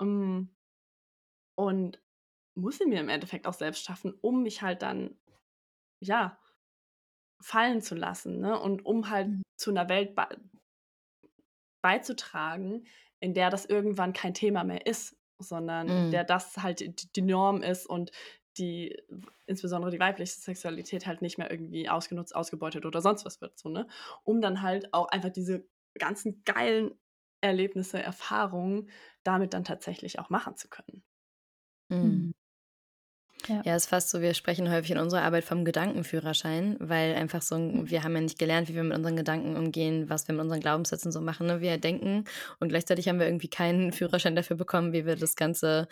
ähm, 0.00 0.54
und 1.56 2.00
muss 2.56 2.78
sie 2.78 2.86
mir 2.86 3.00
im 3.00 3.08
Endeffekt 3.08 3.46
auch 3.46 3.54
selbst 3.54 3.84
schaffen, 3.84 4.14
um 4.20 4.42
mich 4.42 4.62
halt 4.62 4.82
dann, 4.82 5.18
ja, 6.00 6.38
fallen 7.40 7.82
zu 7.82 7.94
lassen, 7.94 8.40
ne? 8.40 8.58
Und 8.58 8.84
um 8.86 9.10
halt 9.10 9.28
Mhm. 9.28 9.42
zu 9.56 9.70
einer 9.70 9.88
Welt 9.88 10.14
bei 10.14 10.28
beizutragen, 11.82 12.86
in 13.20 13.34
der 13.34 13.50
das 13.50 13.66
irgendwann 13.66 14.12
kein 14.14 14.34
Thema 14.34 14.64
mehr 14.64 14.86
ist, 14.86 15.16
sondern 15.38 15.96
Mhm. 15.96 16.12
der 16.12 16.24
das 16.24 16.56
halt 16.58 16.80
die, 16.80 16.94
die 17.12 17.22
Norm 17.22 17.62
ist 17.62 17.86
und 17.86 18.12
die 18.58 18.96
insbesondere 19.46 19.90
die 19.90 19.98
weibliche 20.00 20.32
Sexualität 20.40 21.06
halt 21.06 21.22
nicht 21.22 21.38
mehr 21.38 21.50
irgendwie 21.50 21.88
ausgenutzt, 21.88 22.34
ausgebeutet 22.36 22.86
oder 22.86 23.00
sonst 23.02 23.24
was 23.24 23.40
wird, 23.40 23.58
so, 23.58 23.68
ne? 23.68 23.86
Um 24.24 24.40
dann 24.40 24.62
halt 24.62 24.92
auch 24.94 25.08
einfach 25.08 25.30
diese 25.30 25.66
ganzen 25.98 26.42
geilen 26.44 26.92
Erlebnisse, 27.40 28.00
Erfahrungen 28.02 28.90
damit 29.24 29.54
dann 29.54 29.64
tatsächlich 29.64 30.18
auch 30.18 30.30
machen 30.30 30.56
zu 30.56 30.68
können. 30.68 31.04
Mhm. 31.90 32.32
Ja. 33.48 33.62
Ja, 33.64 33.76
ist 33.76 33.86
fast 33.86 34.10
so, 34.10 34.20
wir 34.20 34.34
sprechen 34.34 34.70
häufig 34.70 34.92
in 34.92 34.98
unserer 34.98 35.22
Arbeit 35.22 35.44
vom 35.44 35.64
Gedankenführerschein, 35.64 36.76
weil 36.80 37.14
einfach 37.14 37.42
so, 37.42 37.56
wir 37.56 38.02
haben 38.02 38.14
ja 38.14 38.20
nicht 38.20 38.38
gelernt, 38.38 38.68
wie 38.68 38.74
wir 38.74 38.84
mit 38.84 38.96
unseren 38.96 39.16
Gedanken 39.16 39.56
umgehen, 39.56 40.08
was 40.08 40.28
wir 40.28 40.34
mit 40.34 40.42
unseren 40.42 40.60
Glaubenssätzen 40.60 41.12
so 41.12 41.20
machen. 41.20 41.46
Ne? 41.46 41.60
Wir 41.60 41.78
denken 41.78 42.24
und 42.60 42.68
gleichzeitig 42.68 43.08
haben 43.08 43.18
wir 43.18 43.26
irgendwie 43.26 43.48
keinen 43.48 43.92
Führerschein 43.92 44.36
dafür 44.36 44.56
bekommen, 44.56 44.92
wie 44.92 45.06
wir 45.06 45.16
das 45.16 45.36
Ganze 45.36 45.88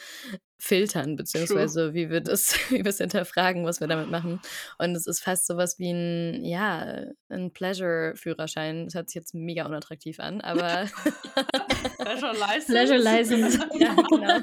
filtern, 0.62 1.16
beziehungsweise 1.16 1.92
wie 1.92 2.08
wir 2.08 2.20
das, 2.20 2.54
wie 2.70 2.84
wir 2.84 2.90
es 2.90 2.98
hinterfragen, 2.98 3.64
was 3.64 3.80
wir 3.80 3.88
damit 3.88 4.10
machen. 4.10 4.40
Und 4.78 4.94
es 4.94 5.08
ist 5.08 5.18
fast 5.18 5.48
sowas 5.48 5.80
wie 5.80 5.90
ein, 5.90 6.44
ja, 6.44 7.04
ein 7.28 7.52
Pleasure-Führerschein. 7.52 8.84
Das 8.84 8.94
hört 8.94 9.08
sich 9.08 9.16
jetzt 9.16 9.34
mega 9.34 9.66
unattraktiv 9.66 10.20
an, 10.20 10.40
aber 10.40 10.86
Pleasure 11.98 12.32
License. 12.38 12.66
Pleasure 12.66 12.98
License. 12.98 13.58
ja, 13.74 13.94
genau. 13.94 14.38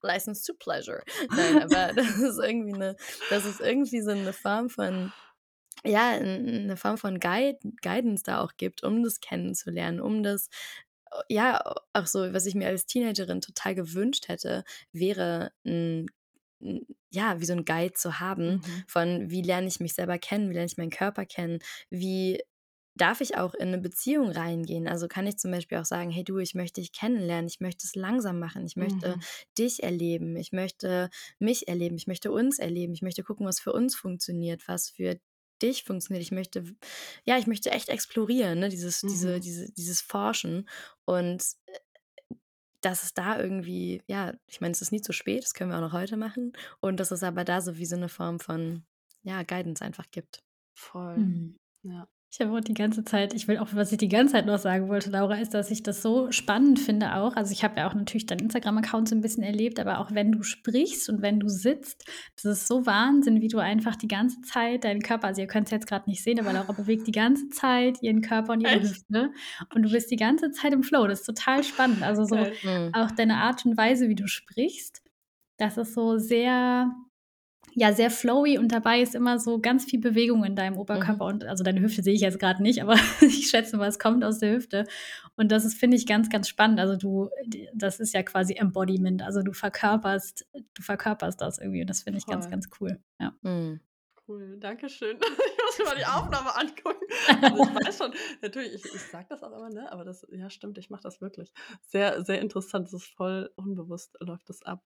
License 0.00 0.44
to 0.46 0.54
Pleasure. 0.54 1.02
Nein, 1.30 1.60
aber 1.60 1.92
das 1.92 2.18
ist 2.18 2.38
irgendwie 2.38 2.74
eine, 2.74 2.96
das 3.28 3.44
ist 3.46 3.60
irgendwie 3.60 4.02
so 4.02 4.12
eine 4.12 4.32
Form 4.32 4.70
von, 4.70 5.12
ja, 5.84 6.10
eine 6.10 6.76
Form 6.76 6.98
von 6.98 7.18
Guide, 7.18 7.58
Guidance 7.82 8.22
da 8.24 8.42
auch 8.42 8.52
gibt, 8.56 8.84
um 8.84 9.02
das 9.02 9.18
kennenzulernen, 9.18 10.00
um 10.00 10.22
das, 10.22 10.50
ja, 11.28 11.60
auch 11.92 12.06
so, 12.06 12.32
was 12.32 12.46
ich 12.46 12.54
mir 12.54 12.68
als 12.68 12.86
Teenagerin 12.86 13.40
total 13.40 13.74
gewünscht 13.74 14.28
hätte, 14.28 14.64
wäre 14.92 15.52
ein, 15.64 16.06
ja, 17.10 17.40
wie 17.40 17.44
so 17.44 17.52
ein 17.52 17.64
Guide 17.64 17.92
zu 17.94 18.20
haben, 18.20 18.58
Mhm. 18.58 18.86
von 18.86 19.30
wie 19.30 19.42
lerne 19.42 19.68
ich 19.68 19.80
mich 19.80 19.94
selber 19.94 20.18
kennen, 20.18 20.48
wie 20.50 20.54
lerne 20.54 20.66
ich 20.66 20.76
meinen 20.76 20.90
Körper 20.90 21.26
kennen, 21.26 21.60
wie 21.90 22.42
darf 22.94 23.20
ich 23.20 23.36
auch 23.36 23.52
in 23.54 23.68
eine 23.68 23.78
Beziehung 23.78 24.30
reingehen? 24.30 24.88
Also 24.88 25.06
kann 25.08 25.26
ich 25.26 25.36
zum 25.38 25.50
Beispiel 25.50 25.78
auch 25.78 25.84
sagen, 25.84 26.10
hey 26.10 26.24
du, 26.24 26.38
ich 26.38 26.54
möchte 26.54 26.80
dich 26.80 26.92
kennenlernen, 26.92 27.46
ich 27.48 27.60
möchte 27.60 27.86
es 27.86 27.94
langsam 27.94 28.38
machen, 28.38 28.64
ich 28.66 28.76
möchte 28.76 29.18
Mhm. 29.18 29.26
dich 29.58 29.82
erleben, 29.82 30.34
ich 30.36 30.52
möchte 30.52 31.10
mich 31.38 31.68
erleben, 31.68 31.96
ich 31.96 32.06
möchte 32.06 32.32
uns 32.32 32.58
erleben, 32.58 32.94
ich 32.94 33.02
möchte 33.02 33.22
gucken, 33.22 33.46
was 33.46 33.60
für 33.60 33.72
uns 33.72 33.94
funktioniert, 33.96 34.66
was 34.68 34.88
für 34.90 35.18
dich 35.62 35.84
funktioniert. 35.84 36.22
Ich 36.22 36.32
möchte, 36.32 36.64
ja, 37.24 37.38
ich 37.38 37.46
möchte 37.46 37.70
echt 37.70 37.88
explorieren, 37.88 38.58
ne? 38.60 38.68
dieses, 38.68 39.04
diese, 39.04 39.38
Mhm. 39.38 39.40
diese, 39.40 39.72
dieses 39.72 40.00
Forschen 40.00 40.68
und 41.04 41.42
äh, 41.66 41.78
dass 42.80 43.02
es 43.02 43.14
da 43.14 43.38
irgendwie, 43.40 44.02
ja, 44.06 44.34
ich 44.46 44.60
meine, 44.60 44.72
es 44.72 44.82
ist 44.82 44.92
nie 44.92 45.00
zu 45.00 45.12
spät, 45.12 45.42
das 45.44 45.54
können 45.54 45.70
wir 45.70 45.76
auch 45.78 45.80
noch 45.82 45.92
heute 45.92 46.16
machen 46.16 46.52
und 46.80 47.00
dass 47.00 47.10
es 47.10 47.22
aber 47.22 47.44
da 47.44 47.60
so 47.60 47.78
wie 47.78 47.86
so 47.86 47.96
eine 47.96 48.08
Form 48.08 48.38
von, 48.40 48.84
ja, 49.22 49.42
Guidance 49.42 49.84
einfach 49.84 50.10
gibt. 50.10 50.42
Voll. 50.74 51.16
Mhm. 51.16 51.56
Ja. 51.82 52.08
Ich 52.28 52.40
habe 52.40 52.52
auch 52.52 52.60
die 52.60 52.74
ganze 52.74 53.04
Zeit, 53.04 53.34
ich 53.34 53.48
will 53.48 53.58
auch, 53.58 53.68
was 53.72 53.92
ich 53.92 53.98
die 53.98 54.08
ganze 54.08 54.34
Zeit 54.34 54.46
noch 54.46 54.58
sagen 54.58 54.88
wollte, 54.88 55.10
Laura, 55.10 55.36
ist, 55.36 55.54
dass 55.54 55.70
ich 55.70 55.82
das 55.82 56.02
so 56.02 56.30
spannend 56.32 56.78
finde 56.78 57.14
auch. 57.14 57.36
Also 57.36 57.52
ich 57.52 57.62
habe 57.62 57.78
ja 57.78 57.88
auch 57.88 57.94
natürlich 57.94 58.26
deinen 58.26 58.40
Instagram-Account 58.40 59.08
so 59.08 59.14
ein 59.14 59.20
bisschen 59.20 59.44
erlebt, 59.44 59.78
aber 59.78 60.00
auch 60.00 60.12
wenn 60.12 60.32
du 60.32 60.42
sprichst 60.42 61.08
und 61.08 61.22
wenn 61.22 61.40
du 61.40 61.48
sitzt, 61.48 62.04
das 62.34 62.44
ist 62.44 62.68
so 62.68 62.84
Wahnsinn, 62.84 63.40
wie 63.40 63.48
du 63.48 63.58
einfach 63.58 63.96
die 63.96 64.08
ganze 64.08 64.40
Zeit 64.42 64.84
deinen 64.84 65.02
Körper, 65.02 65.28
also 65.28 65.40
ihr 65.40 65.46
könnt 65.46 65.68
es 65.68 65.70
jetzt 65.70 65.86
gerade 65.86 66.10
nicht 66.10 66.22
sehen, 66.22 66.40
aber 66.40 66.52
Laura 66.52 66.72
bewegt 66.72 67.06
die 67.06 67.12
ganze 67.12 67.48
Zeit 67.50 68.02
ihren 68.02 68.20
Körper 68.22 68.52
und 68.52 68.60
ihre 68.60 68.80
Echt? 68.80 68.90
Hüfte 68.90 69.30
und 69.74 69.82
du 69.82 69.90
bist 69.90 70.10
die 70.10 70.16
ganze 70.16 70.50
Zeit 70.50 70.72
im 70.72 70.82
Flow. 70.82 71.06
Das 71.06 71.20
ist 71.20 71.26
total 71.26 71.62
spannend. 71.62 72.02
Also 72.02 72.24
so. 72.24 72.36
Mhm. 72.36 72.92
auch 72.92 73.12
deine 73.12 73.36
Art 73.36 73.64
und 73.64 73.76
Weise, 73.76 74.08
wie 74.08 74.14
du 74.14 74.26
sprichst, 74.26 75.02
das 75.58 75.78
ist 75.78 75.94
so 75.94 76.18
sehr, 76.18 76.92
ja 77.76 77.92
sehr 77.92 78.10
flowy 78.10 78.56
und 78.56 78.72
dabei 78.72 79.02
ist 79.02 79.14
immer 79.14 79.38
so 79.38 79.60
ganz 79.60 79.84
viel 79.84 80.00
Bewegung 80.00 80.44
in 80.44 80.56
deinem 80.56 80.78
Oberkörper 80.78 81.26
mhm. 81.26 81.34
und 81.34 81.44
also 81.44 81.62
deine 81.62 81.80
Hüfte 81.82 82.02
sehe 82.02 82.14
ich 82.14 82.22
jetzt 82.22 82.40
gerade 82.40 82.62
nicht, 82.62 82.82
aber 82.82 82.94
ich 83.20 83.48
schätze 83.50 83.76
mal, 83.76 83.86
es 83.86 83.98
kommt 83.98 84.24
aus 84.24 84.38
der 84.38 84.54
Hüfte 84.54 84.86
und 85.36 85.52
das 85.52 85.66
ist 85.66 85.78
finde 85.78 85.98
ich 85.98 86.06
ganz 86.06 86.30
ganz 86.30 86.48
spannend. 86.48 86.80
Also 86.80 86.96
du 86.96 87.28
das 87.74 88.00
ist 88.00 88.14
ja 88.14 88.22
quasi 88.22 88.54
Embodiment, 88.54 89.22
also 89.22 89.42
du 89.42 89.52
verkörperst 89.52 90.46
du 90.54 90.82
verkörperst 90.82 91.38
das 91.40 91.58
irgendwie 91.58 91.82
und 91.82 91.90
das 91.90 92.02
finde 92.02 92.18
ich 92.18 92.26
ganz 92.26 92.48
ganz 92.50 92.70
cool. 92.80 92.98
Ja. 93.20 93.34
Mhm. 93.42 93.80
Cool, 94.26 94.56
danke 94.58 94.88
schön. 94.88 95.18
Ich 95.68 95.78
muss 95.78 95.78
mir 95.78 95.84
mal 95.84 95.96
die 95.96 96.06
Aufnahme 96.06 96.56
angucken. 96.56 97.06
Also 97.42 97.62
ich 97.64 97.86
weiß 97.86 97.98
schon, 97.98 98.12
natürlich, 98.40 98.74
ich, 98.74 98.84
ich 98.84 99.02
sage 99.02 99.26
das 99.28 99.42
auch 99.42 99.50
immer, 99.50 99.68
ne? 99.68 99.90
aber 99.90 100.04
das, 100.04 100.24
ja 100.30 100.48
stimmt, 100.48 100.78
ich 100.78 100.90
mache 100.90 101.02
das 101.02 101.20
wirklich. 101.20 101.52
Sehr, 101.82 102.24
sehr 102.24 102.40
interessant, 102.40 102.86
es 102.86 102.94
ist 102.94 103.06
voll 103.16 103.50
unbewusst, 103.56 104.16
läuft 104.20 104.48
das 104.48 104.62
ab. 104.62 104.84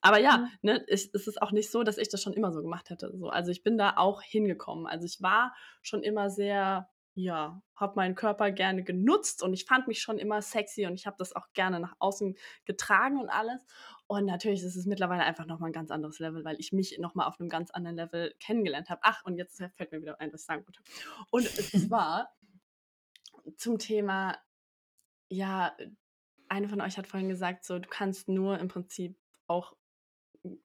Aber 0.00 0.18
ja, 0.18 0.38
mhm. 0.38 0.48
ne, 0.62 0.84
ich, 0.88 1.10
es 1.12 1.26
ist 1.26 1.42
auch 1.42 1.52
nicht 1.52 1.70
so, 1.70 1.82
dass 1.82 1.98
ich 1.98 2.08
das 2.08 2.22
schon 2.22 2.32
immer 2.32 2.52
so 2.52 2.62
gemacht 2.62 2.90
hätte. 2.90 3.16
So. 3.16 3.28
Also 3.28 3.50
ich 3.50 3.62
bin 3.62 3.78
da 3.78 3.96
auch 3.96 4.22
hingekommen. 4.22 4.86
Also 4.86 5.04
ich 5.06 5.20
war 5.22 5.54
schon 5.82 6.02
immer 6.02 6.30
sehr, 6.30 6.88
ja, 7.14 7.60
habe 7.74 7.96
meinen 7.96 8.14
Körper 8.14 8.52
gerne 8.52 8.84
genutzt 8.84 9.42
und 9.42 9.52
ich 9.52 9.64
fand 9.64 9.88
mich 9.88 10.00
schon 10.00 10.18
immer 10.18 10.40
sexy 10.40 10.86
und 10.86 10.94
ich 10.94 11.06
habe 11.06 11.16
das 11.18 11.34
auch 11.34 11.52
gerne 11.52 11.80
nach 11.80 11.94
außen 11.98 12.36
getragen 12.64 13.20
und 13.20 13.28
alles. 13.28 13.64
Und 14.06 14.24
natürlich 14.24 14.62
ist 14.62 14.76
es 14.76 14.86
mittlerweile 14.86 15.24
einfach 15.24 15.46
nochmal 15.46 15.70
ein 15.70 15.74
ganz 15.74 15.90
anderes 15.90 16.18
Level, 16.20 16.44
weil 16.44 16.56
ich 16.60 16.72
mich 16.72 16.96
nochmal 16.98 17.26
auf 17.26 17.40
einem 17.40 17.48
ganz 17.48 17.70
anderen 17.70 17.96
Level 17.96 18.34
kennengelernt 18.40 18.90
habe. 18.90 19.00
Ach, 19.02 19.24
und 19.24 19.36
jetzt 19.36 19.62
fällt 19.74 19.92
mir 19.92 20.00
wieder 20.00 20.20
ein, 20.20 20.32
was 20.32 20.42
ich 20.42 20.46
sagen 20.46 20.64
wollte. 20.64 20.80
Und 21.30 21.44
es 21.44 21.90
war 21.90 22.32
zum 23.56 23.78
Thema, 23.78 24.38
ja, 25.28 25.76
eine 26.48 26.68
von 26.68 26.80
euch 26.80 26.96
hat 26.96 27.06
vorhin 27.06 27.28
gesagt, 27.28 27.64
so, 27.64 27.78
du 27.78 27.88
kannst 27.88 28.28
nur 28.28 28.58
im 28.58 28.68
Prinzip 28.68 29.18
auch 29.46 29.74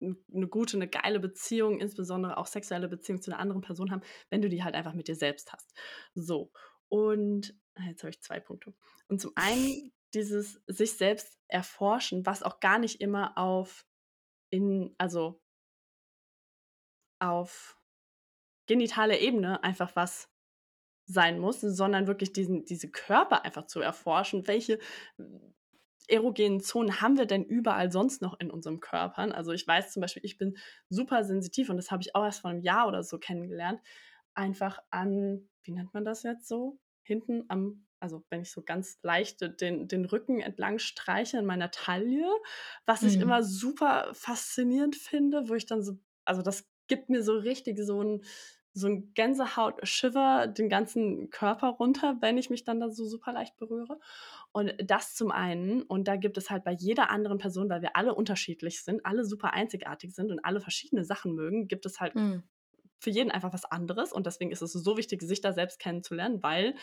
eine 0.02 0.48
gute, 0.48 0.78
eine 0.78 0.88
geile 0.88 1.20
Beziehung, 1.20 1.80
insbesondere 1.80 2.38
auch 2.38 2.48
sexuelle 2.48 2.88
Beziehung 2.88 3.22
zu 3.22 3.32
einer 3.32 3.40
anderen 3.40 3.62
Person 3.62 3.92
haben, 3.92 4.02
wenn 4.30 4.42
du 4.42 4.50
die 4.50 4.64
halt 4.64 4.76
einfach 4.76 4.94
mit 4.94 5.08
dir 5.08 5.16
selbst 5.16 5.52
hast. 5.54 5.74
So. 6.14 6.52
Und 6.90 7.56
ah, 7.76 7.84
jetzt 7.88 8.04
habe 8.04 8.12
ich 8.12 8.22
zwei 8.22 8.40
Punkte. 8.40 8.74
Und 9.08 9.22
zum 9.22 9.32
einen 9.36 9.92
dieses 10.14 10.62
sich 10.68 10.94
selbst 10.94 11.40
erforschen, 11.48 12.26
was 12.26 12.44
auch 12.44 12.60
gar 12.60 12.80
nicht 12.80 13.02
immer 13.02 13.38
auf 13.38 13.86
in, 14.50 14.94
also 14.98 15.42
auf 17.20 17.80
genitale 18.68 19.20
Ebene 19.20 19.64
einfach 19.64 19.96
was 19.96 20.30
sein 21.06 21.40
muss, 21.40 21.62
sondern 21.62 22.08
wirklich 22.08 22.34
diesen, 22.34 22.66
diese 22.66 22.90
Körper 22.90 23.44
einfach 23.44 23.66
zu 23.68 23.82
erforschen, 23.82 24.48
welche 24.48 24.80
erogenen 26.08 26.60
Zonen 26.62 27.02
haben 27.02 27.18
wir 27.18 27.26
denn 27.26 27.44
überall 27.44 27.92
sonst 27.92 28.22
noch 28.22 28.40
in 28.40 28.52
unserem 28.52 28.80
Körpern? 28.80 29.32
Also 29.32 29.52
ich 29.52 29.68
weiß 29.68 29.92
zum 29.94 30.02
Beispiel, 30.02 30.26
ich 30.26 30.38
bin 30.38 30.58
super 30.90 31.24
sensitiv 31.24 31.70
und 31.70 31.78
das 31.78 31.92
habe 31.92 32.02
ich 32.02 32.16
auch 32.16 32.24
erst 32.24 32.42
vor 32.42 32.52
einem 32.52 32.62
Jahr 32.62 32.88
oder 32.88 33.04
so 33.04 33.18
kennengelernt. 33.18 33.82
Einfach 34.34 34.80
an, 34.90 35.50
wie 35.64 35.72
nennt 35.72 35.94
man 35.94 36.06
das 36.06 36.24
jetzt 36.24 36.48
so? 36.48 36.80
Hinten 37.04 37.46
am, 37.48 37.86
also 38.00 38.24
wenn 38.30 38.42
ich 38.42 38.52
so 38.52 38.64
ganz 38.64 39.00
leicht 39.02 39.42
den, 39.62 39.88
den 39.88 40.06
Rücken 40.06 40.40
entlang 40.40 40.80
streiche 40.80 41.38
in 41.38 41.46
meiner 41.46 41.72
Taille, 41.72 42.28
was 42.86 43.02
mhm. 43.02 43.08
ich 43.08 43.20
immer 43.20 43.44
super 43.44 44.10
faszinierend 44.14 44.96
finde, 44.96 45.48
wo 45.50 45.56
ich 45.56 45.66
dann 45.66 45.84
so, 45.84 46.00
also 46.26 46.42
das 46.42 46.70
gibt 46.88 47.10
mir 47.10 47.24
so 47.24 47.34
richtig 47.34 47.80
so 47.80 48.02
ein, 48.04 48.24
so 48.74 48.88
ein 48.88 49.14
Gänsehaut-Shiver 49.14 50.48
den 50.48 50.68
ganzen 50.68 51.30
Körper 51.30 51.70
runter, 51.70 52.18
wenn 52.22 52.38
ich 52.38 52.50
mich 52.50 52.64
dann 52.64 52.80
da 52.80 52.90
so 52.90 53.06
super 53.06 53.32
leicht 53.32 53.56
berühre. 53.58 54.00
Und 54.52 54.74
das 54.84 55.14
zum 55.14 55.32
einen. 55.32 55.84
Und 55.84 56.08
da 56.08 56.16
gibt 56.16 56.38
es 56.38 56.50
halt 56.50 56.64
bei 56.64 56.74
jeder 56.74 57.10
anderen 57.10 57.38
Person, 57.38 57.70
weil 57.70 57.82
wir 57.82 57.96
alle 57.96 58.16
unterschiedlich 58.16 58.84
sind, 58.84 59.06
alle 59.06 59.26
super 59.26 59.54
einzigartig 59.54 60.16
sind 60.16 60.32
und 60.32 60.40
alle 60.44 60.60
verschiedene 60.60 61.04
Sachen 61.04 61.36
mögen, 61.36 61.68
gibt 61.68 61.86
es 61.86 62.00
halt 62.00 62.16
mhm. 62.16 62.44
für 62.98 63.12
jeden 63.12 63.30
einfach 63.30 63.54
was 63.54 63.66
anderes. 63.66 64.12
Und 64.12 64.26
deswegen 64.26 64.52
ist 64.52 64.64
es 64.64 64.74
so 64.74 64.98
wichtig, 64.98 65.22
sich 65.22 65.42
da 65.42 65.54
selbst 65.54 65.80
kennenzulernen, 65.80 66.42
weil 66.42 66.76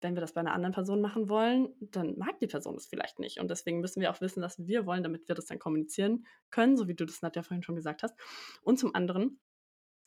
wenn 0.00 0.14
wir 0.14 0.20
das 0.20 0.34
bei 0.34 0.40
einer 0.40 0.52
anderen 0.52 0.74
Person 0.74 1.00
machen 1.00 1.28
wollen, 1.28 1.74
dann 1.80 2.16
mag 2.18 2.38
die 2.38 2.46
Person 2.46 2.74
das 2.74 2.86
vielleicht 2.86 3.18
nicht. 3.18 3.40
Und 3.40 3.50
deswegen 3.50 3.80
müssen 3.80 4.00
wir 4.00 4.10
auch 4.10 4.20
wissen, 4.20 4.42
was 4.42 4.66
wir 4.66 4.86
wollen, 4.86 5.02
damit 5.02 5.26
wir 5.26 5.34
das 5.34 5.46
dann 5.46 5.58
kommunizieren 5.58 6.26
können, 6.50 6.76
so 6.76 6.86
wie 6.86 6.94
du 6.94 7.04
das 7.04 7.22
Nadja 7.22 7.42
vorhin 7.42 7.62
schon 7.62 7.74
gesagt 7.74 8.02
hast. 8.02 8.14
Und 8.62 8.78
zum 8.78 8.94
anderen 8.94 9.40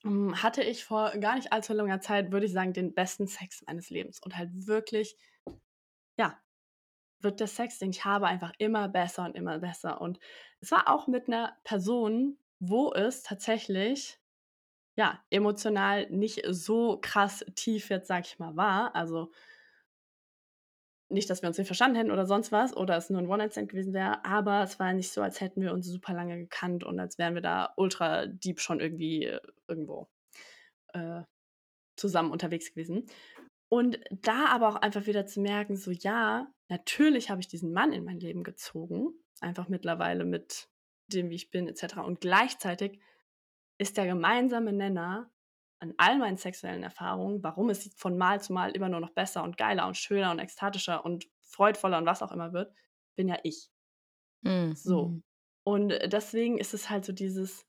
hatte 0.04 0.64
ich 0.64 0.84
vor 0.84 1.12
gar 1.20 1.36
nicht 1.36 1.54
allzu 1.54 1.74
langer 1.74 2.02
Zeit, 2.02 2.32
würde 2.32 2.46
ich 2.46 2.54
sagen, 2.54 2.74
den 2.74 2.94
besten 2.94 3.28
Sex 3.28 3.64
meines 3.68 3.90
Lebens. 3.90 4.20
Und 4.20 4.36
halt 4.38 4.50
wirklich, 4.68 5.16
ja, 6.18 6.40
wird 7.20 7.40
der 7.40 7.48
Sex, 7.48 7.80
den 7.80 7.92
ich 7.92 8.06
habe, 8.06 8.28
einfach 8.28 8.54
immer 8.58 8.88
besser 8.90 9.26
und 9.26 9.36
immer 9.36 9.60
besser. 9.60 10.02
Und 10.02 10.20
es 10.60 10.72
war 10.72 10.90
auch 10.90 11.08
mit 11.08 11.28
einer 11.28 11.58
Person, 11.64 12.38
wo 12.60 12.94
es 12.94 13.24
tatsächlich, 13.24 14.20
ja, 14.96 15.24
emotional 15.30 16.10
nicht 16.10 16.44
so 16.50 17.00
krass 17.02 17.46
tief 17.56 17.90
jetzt, 17.90 18.08
sag 18.08 18.26
ich 18.26 18.40
mal, 18.40 18.56
war. 18.56 18.96
Also 18.96 19.32
nicht, 21.12 21.30
dass 21.30 21.42
wir 21.42 21.48
uns 21.48 21.58
nicht 21.58 21.68
verstanden 21.68 21.98
hätten 21.98 22.12
oder 22.12 22.26
sonst 22.26 22.52
was 22.52 22.76
oder 22.76 22.98
es 22.98 23.10
nur 23.10 23.20
ein 23.20 23.28
One-Night-Stand 23.28 23.70
gewesen 23.70 23.94
wäre, 23.94 24.24
aber 24.26 24.64
es 24.64 24.80
war 24.80 24.94
nicht 24.94 25.12
so, 25.12 25.22
als 25.22 25.42
hätten 25.42 25.62
wir 25.62 25.74
uns 25.74 25.88
super 25.88 26.14
lange 26.14 26.38
gekannt 26.38 26.84
und 26.84 27.00
als 27.00 27.18
wären 27.18 27.36
wir 27.36 27.42
da 27.42 27.74
ultra 27.78 28.28
deep 28.28 28.60
schon 28.60 28.80
irgendwie 28.80 29.38
irgendwo 29.68 30.08
äh, 30.94 31.22
zusammen 31.96 32.32
unterwegs 32.32 32.74
gewesen. 32.74 33.06
Und 33.70 34.00
da 34.12 34.48
aber 34.48 34.70
auch 34.70 34.76
einfach 34.76 35.06
wieder 35.06 35.26
zu 35.26 35.40
merken, 35.40 35.78
so 35.78 35.92
ja, 35.92 36.52
natürlich 36.70 37.30
habe 37.30 37.40
ich 37.40 37.48
diesen 37.48 37.72
Mann 37.72 37.94
in 37.94 38.04
mein 38.04 38.20
Leben 38.20 38.44
gezogen, 38.44 39.14
einfach 39.40 39.70
mittlerweile 39.70 40.26
mit 40.26 40.68
dem, 41.08 41.30
wie 41.30 41.36
ich 41.36 41.52
bin, 41.52 41.68
etc. 41.68 41.98
Und 41.98 42.22
gleichzeitig 42.22 43.00
ist 43.78 43.98
der 43.98 44.08
gemeinsame 44.08 44.74
Nenner 44.74 45.32
an 45.82 45.94
all 45.98 46.20
meinen 46.20 46.38
sexuellen 46.38 46.84
Erfahrungen, 46.84 47.44
warum 47.44 47.70
es 47.70 47.92
von 47.96 48.18
Mal 48.18 48.40
zu 48.42 48.54
Mal 48.54 48.72
immer 48.72 48.88
nur 48.88 49.00
noch 49.00 49.10
besser 49.10 49.44
und 49.44 49.58
geiler 49.58 49.88
und 49.88 49.98
schöner 49.98 50.32
und 50.32 50.40
ekstatischer 50.40 51.04
und 51.04 51.28
freudvoller 51.42 51.98
und 51.98 52.06
was 52.06 52.22
auch 52.22 52.32
immer 52.32 52.54
wird, 52.54 52.74
bin 53.16 53.28
ja 53.28 53.38
ich. 53.44 53.70
Mhm. 54.42 54.76
So. 54.76 55.22
Und 55.64 55.90
deswegen 55.90 56.60
ist 56.60 56.74
es 56.76 56.90
halt 56.90 57.04
so 57.04 57.14
dieses, 57.14 57.66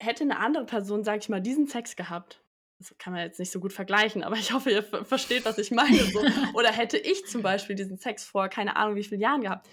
hätte 0.00 0.24
eine 0.24 0.38
andere 0.38 0.64
Person, 0.64 1.04
sag 1.04 1.18
ich 1.20 1.28
mal, 1.28 1.42
diesen 1.42 1.66
Sex 1.66 1.94
gehabt, 1.94 2.42
das 2.78 2.96
kann 2.96 3.12
man 3.12 3.22
jetzt 3.22 3.40
nicht 3.40 3.50
so 3.50 3.60
gut 3.60 3.72
vergleichen, 3.72 4.22
aber 4.22 4.36
ich 4.36 4.52
hoffe, 4.52 4.70
ihr 4.70 4.82
versteht, 4.82 5.44
was 5.44 5.58
ich 5.58 5.72
meine. 5.72 5.98
So. 5.98 6.20
Oder 6.54 6.72
hätte 6.72 6.96
ich 6.96 7.26
zum 7.26 7.42
Beispiel 7.42 7.76
diesen 7.76 7.98
Sex 7.98 8.24
vor 8.24 8.48
keine 8.48 8.76
Ahnung 8.76 8.94
wie 8.94 9.04
vielen 9.04 9.20
Jahren 9.20 9.42
gehabt, 9.42 9.68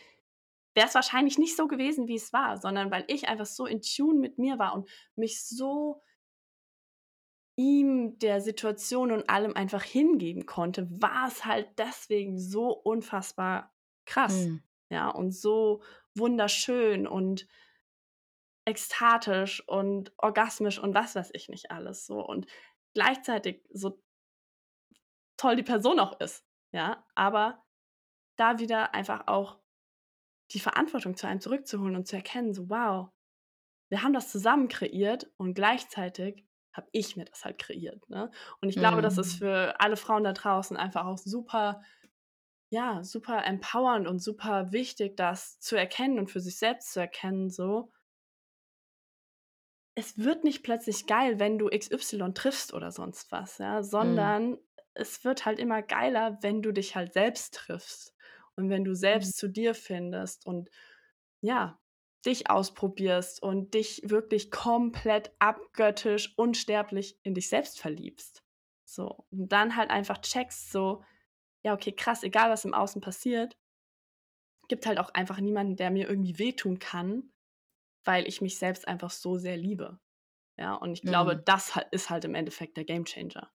wäre 0.76 0.88
es 0.88 0.95
wahrscheinlich 0.95 1.38
nicht 1.38 1.55
so 1.55 1.67
gewesen, 1.67 2.07
wie 2.07 2.15
es 2.15 2.34
war, 2.34 2.57
sondern 2.57 2.91
weil 2.91 3.05
ich 3.07 3.28
einfach 3.28 3.45
so 3.45 3.65
in 3.65 3.82
Tune 3.82 4.19
mit 4.19 4.38
mir 4.38 4.59
war 4.59 4.73
und 4.73 4.89
mich 5.15 5.43
so 5.45 6.01
ihm, 7.57 8.19
der 8.19 8.41
Situation 8.41 9.11
und 9.11 9.30
allem 9.30 9.55
einfach 9.55 9.84
hingeben 9.84 10.45
konnte, 10.45 10.88
war 11.01 11.28
es 11.28 11.45
halt 11.45 11.69
deswegen 11.78 12.38
so 12.38 12.69
unfassbar 12.71 13.73
krass. 14.05 14.45
Mhm. 14.45 14.63
Ja, 14.89 15.09
und 15.09 15.32
so 15.32 15.82
wunderschön 16.15 17.07
und 17.07 17.47
ekstatisch 18.65 19.67
und 19.67 20.11
orgasmisch 20.17 20.80
und 20.80 20.93
was 20.93 21.15
weiß 21.15 21.30
ich 21.34 21.49
nicht 21.49 21.71
alles 21.71 22.05
so. 22.05 22.26
Und 22.26 22.47
gleichzeitig 22.93 23.63
so 23.71 24.01
toll 25.38 25.55
die 25.55 25.63
Person 25.63 25.99
auch 25.99 26.19
ist. 26.19 26.45
Ja, 26.71 27.05
aber 27.15 27.63
da 28.36 28.59
wieder 28.59 28.93
einfach 28.93 29.28
auch 29.28 29.59
die 30.51 30.59
Verantwortung 30.59 31.15
zu 31.15 31.27
einem 31.27 31.41
zurückzuholen 31.41 31.95
und 31.95 32.07
zu 32.07 32.15
erkennen, 32.15 32.53
so 32.53 32.69
wow, 32.69 33.09
wir 33.89 34.03
haben 34.03 34.13
das 34.13 34.31
zusammen 34.31 34.67
kreiert 34.67 35.29
und 35.37 35.53
gleichzeitig 35.53 36.45
habe 36.73 36.87
ich 36.91 37.15
mir 37.15 37.25
das 37.25 37.45
halt 37.45 37.57
kreiert. 37.57 38.07
Ne? 38.09 38.31
Und 38.61 38.69
ich 38.69 38.75
glaube, 38.75 38.97
mhm. 38.97 39.03
das 39.03 39.17
ist 39.17 39.35
mhm. 39.35 39.37
für 39.45 39.79
alle 39.79 39.97
Frauen 39.97 40.23
da 40.23 40.33
draußen 40.33 40.75
einfach 40.75 41.05
auch 41.05 41.17
super, 41.17 41.81
ja, 42.69 43.03
super 43.03 43.45
empowernd 43.45 44.07
und 44.07 44.19
super 44.19 44.71
wichtig, 44.71 45.15
das 45.15 45.59
zu 45.59 45.75
erkennen 45.75 46.19
und 46.19 46.29
für 46.29 46.41
sich 46.41 46.57
selbst 46.57 46.91
zu 46.91 46.99
erkennen, 46.99 47.49
so. 47.49 47.91
Es 49.97 50.17
wird 50.17 50.43
nicht 50.43 50.63
plötzlich 50.63 51.07
geil, 51.07 51.39
wenn 51.39 51.57
du 51.57 51.69
XY 51.69 52.33
triffst 52.33 52.73
oder 52.73 52.91
sonst 52.91 53.31
was, 53.31 53.59
ja, 53.59 53.77
mhm. 53.77 53.83
sondern 53.83 54.49
mhm. 54.49 54.59
es 54.93 55.23
wird 55.23 55.45
halt 55.45 55.59
immer 55.59 55.81
geiler, 55.81 56.37
wenn 56.41 56.61
du 56.61 56.73
dich 56.73 56.95
halt 56.95 57.13
selbst 57.13 57.53
triffst. 57.53 58.14
Und 58.56 58.70
wenn 58.70 58.84
du 58.84 58.91
mhm. 58.91 58.95
selbst 58.95 59.38
zu 59.38 59.47
dir 59.47 59.76
findest 59.76 60.45
und 60.45 60.70
ja, 61.41 61.80
dich 62.26 62.49
ausprobierst 62.49 63.41
und 63.41 63.74
dich 63.74 64.01
wirklich 64.03 64.49
komplett 64.49 65.32
abgöttisch, 65.39 66.34
unsterblich 66.38 67.20
in 67.24 67.36
dich 67.36 67.49
selbst 67.49 67.80
verliebst. 67.80 68.43
So. 68.84 69.26
Und 69.32 69.51
dann 69.51 69.76
halt 69.76 69.91
einfach 69.91 70.20
checkst, 70.20 70.72
so, 70.72 71.03
ja, 71.64 71.74
okay, 71.74 71.91
krass, 71.91 72.24
egal 72.24 72.49
was 72.49 72.66
im 72.66 72.74
Außen 72.74 73.01
passiert, 73.01 73.58
gibt 74.68 74.86
halt 74.88 74.99
auch 74.99 75.10
einfach 75.10 75.39
niemanden, 75.39 75.76
der 75.76 75.91
mir 75.91 76.10
irgendwie 76.10 76.39
wehtun 76.39 76.80
kann, 76.80 77.32
weil 78.03 78.28
ich 78.28 78.41
mich 78.41 78.58
selbst 78.58 78.88
einfach 78.88 79.12
so 79.12 79.38
sehr 79.38 79.58
liebe. 79.58 79.99
Ja, 80.58 80.76
und 80.76 80.93
ich 80.93 81.01
glaube, 81.01 81.36
mhm. 81.36 81.41
das 81.45 81.74
ist 81.91 82.10
halt 82.10 82.26
im 82.26 82.34
Endeffekt 82.34 82.78
der 82.78 82.86
Gamechanger. 82.86 83.51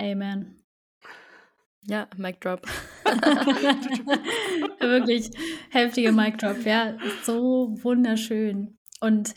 Amen. 0.00 0.64
Ja, 1.82 2.08
Mic 2.16 2.40
Drop. 2.40 2.66
Wirklich 4.80 5.30
heftige 5.70 6.12
Mic 6.12 6.36
Drop, 6.38 6.64
ja, 6.64 6.98
so 7.22 7.74
wunderschön. 7.82 8.78
Und 9.00 9.34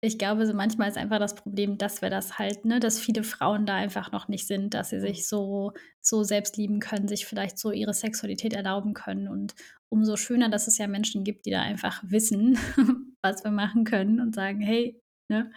ich 0.00 0.16
glaube, 0.16 0.46
so 0.46 0.54
manchmal 0.54 0.88
ist 0.88 0.96
einfach 0.96 1.18
das 1.18 1.34
Problem, 1.34 1.76
dass 1.76 2.02
wir 2.02 2.10
das 2.10 2.38
halt, 2.38 2.64
ne, 2.64 2.78
dass 2.78 3.00
viele 3.00 3.24
Frauen 3.24 3.66
da 3.66 3.74
einfach 3.74 4.12
noch 4.12 4.28
nicht 4.28 4.46
sind, 4.46 4.74
dass 4.74 4.90
sie 4.90 5.00
sich 5.00 5.26
so, 5.26 5.72
so 6.00 6.22
selbst 6.22 6.56
lieben 6.56 6.78
können, 6.78 7.08
sich 7.08 7.26
vielleicht 7.26 7.58
so 7.58 7.72
ihre 7.72 7.94
Sexualität 7.94 8.52
erlauben 8.52 8.94
können. 8.94 9.26
Und 9.26 9.56
umso 9.88 10.16
schöner, 10.16 10.50
dass 10.50 10.68
es 10.68 10.78
ja 10.78 10.86
Menschen 10.86 11.24
gibt, 11.24 11.46
die 11.46 11.50
da 11.50 11.62
einfach 11.62 12.00
wissen, 12.06 12.56
was 13.22 13.42
wir 13.42 13.50
machen 13.50 13.82
können 13.84 14.20
und 14.20 14.36
sagen, 14.36 14.60
hey, 14.60 15.00
ne, 15.28 15.50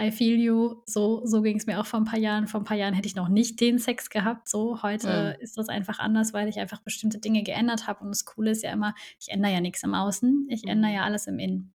I 0.00 0.10
feel 0.12 0.38
you. 0.38 0.82
So, 0.86 1.22
so 1.24 1.42
ging 1.42 1.56
es 1.56 1.66
mir 1.66 1.80
auch 1.80 1.86
vor 1.86 2.00
ein 2.00 2.04
paar 2.04 2.18
Jahren. 2.18 2.46
Vor 2.46 2.60
ein 2.60 2.64
paar 2.64 2.76
Jahren 2.76 2.94
hätte 2.94 3.08
ich 3.08 3.16
noch 3.16 3.28
nicht 3.28 3.60
den 3.60 3.78
Sex 3.78 4.10
gehabt. 4.10 4.48
So, 4.48 4.82
heute 4.82 5.36
mhm. 5.36 5.42
ist 5.42 5.58
das 5.58 5.68
einfach 5.68 5.98
anders, 5.98 6.32
weil 6.32 6.48
ich 6.48 6.58
einfach 6.58 6.80
bestimmte 6.80 7.18
Dinge 7.18 7.42
geändert 7.42 7.86
habe. 7.86 8.04
Und 8.04 8.10
das 8.10 8.24
Coole 8.24 8.52
ist 8.52 8.62
ja 8.62 8.72
immer, 8.72 8.94
ich 9.18 9.28
ändere 9.28 9.52
ja 9.52 9.60
nichts 9.60 9.82
im 9.82 9.94
Außen, 9.94 10.46
ich 10.50 10.64
mhm. 10.64 10.70
ändere 10.70 10.92
ja 10.92 11.02
alles 11.02 11.26
im 11.26 11.38
Innen. 11.38 11.74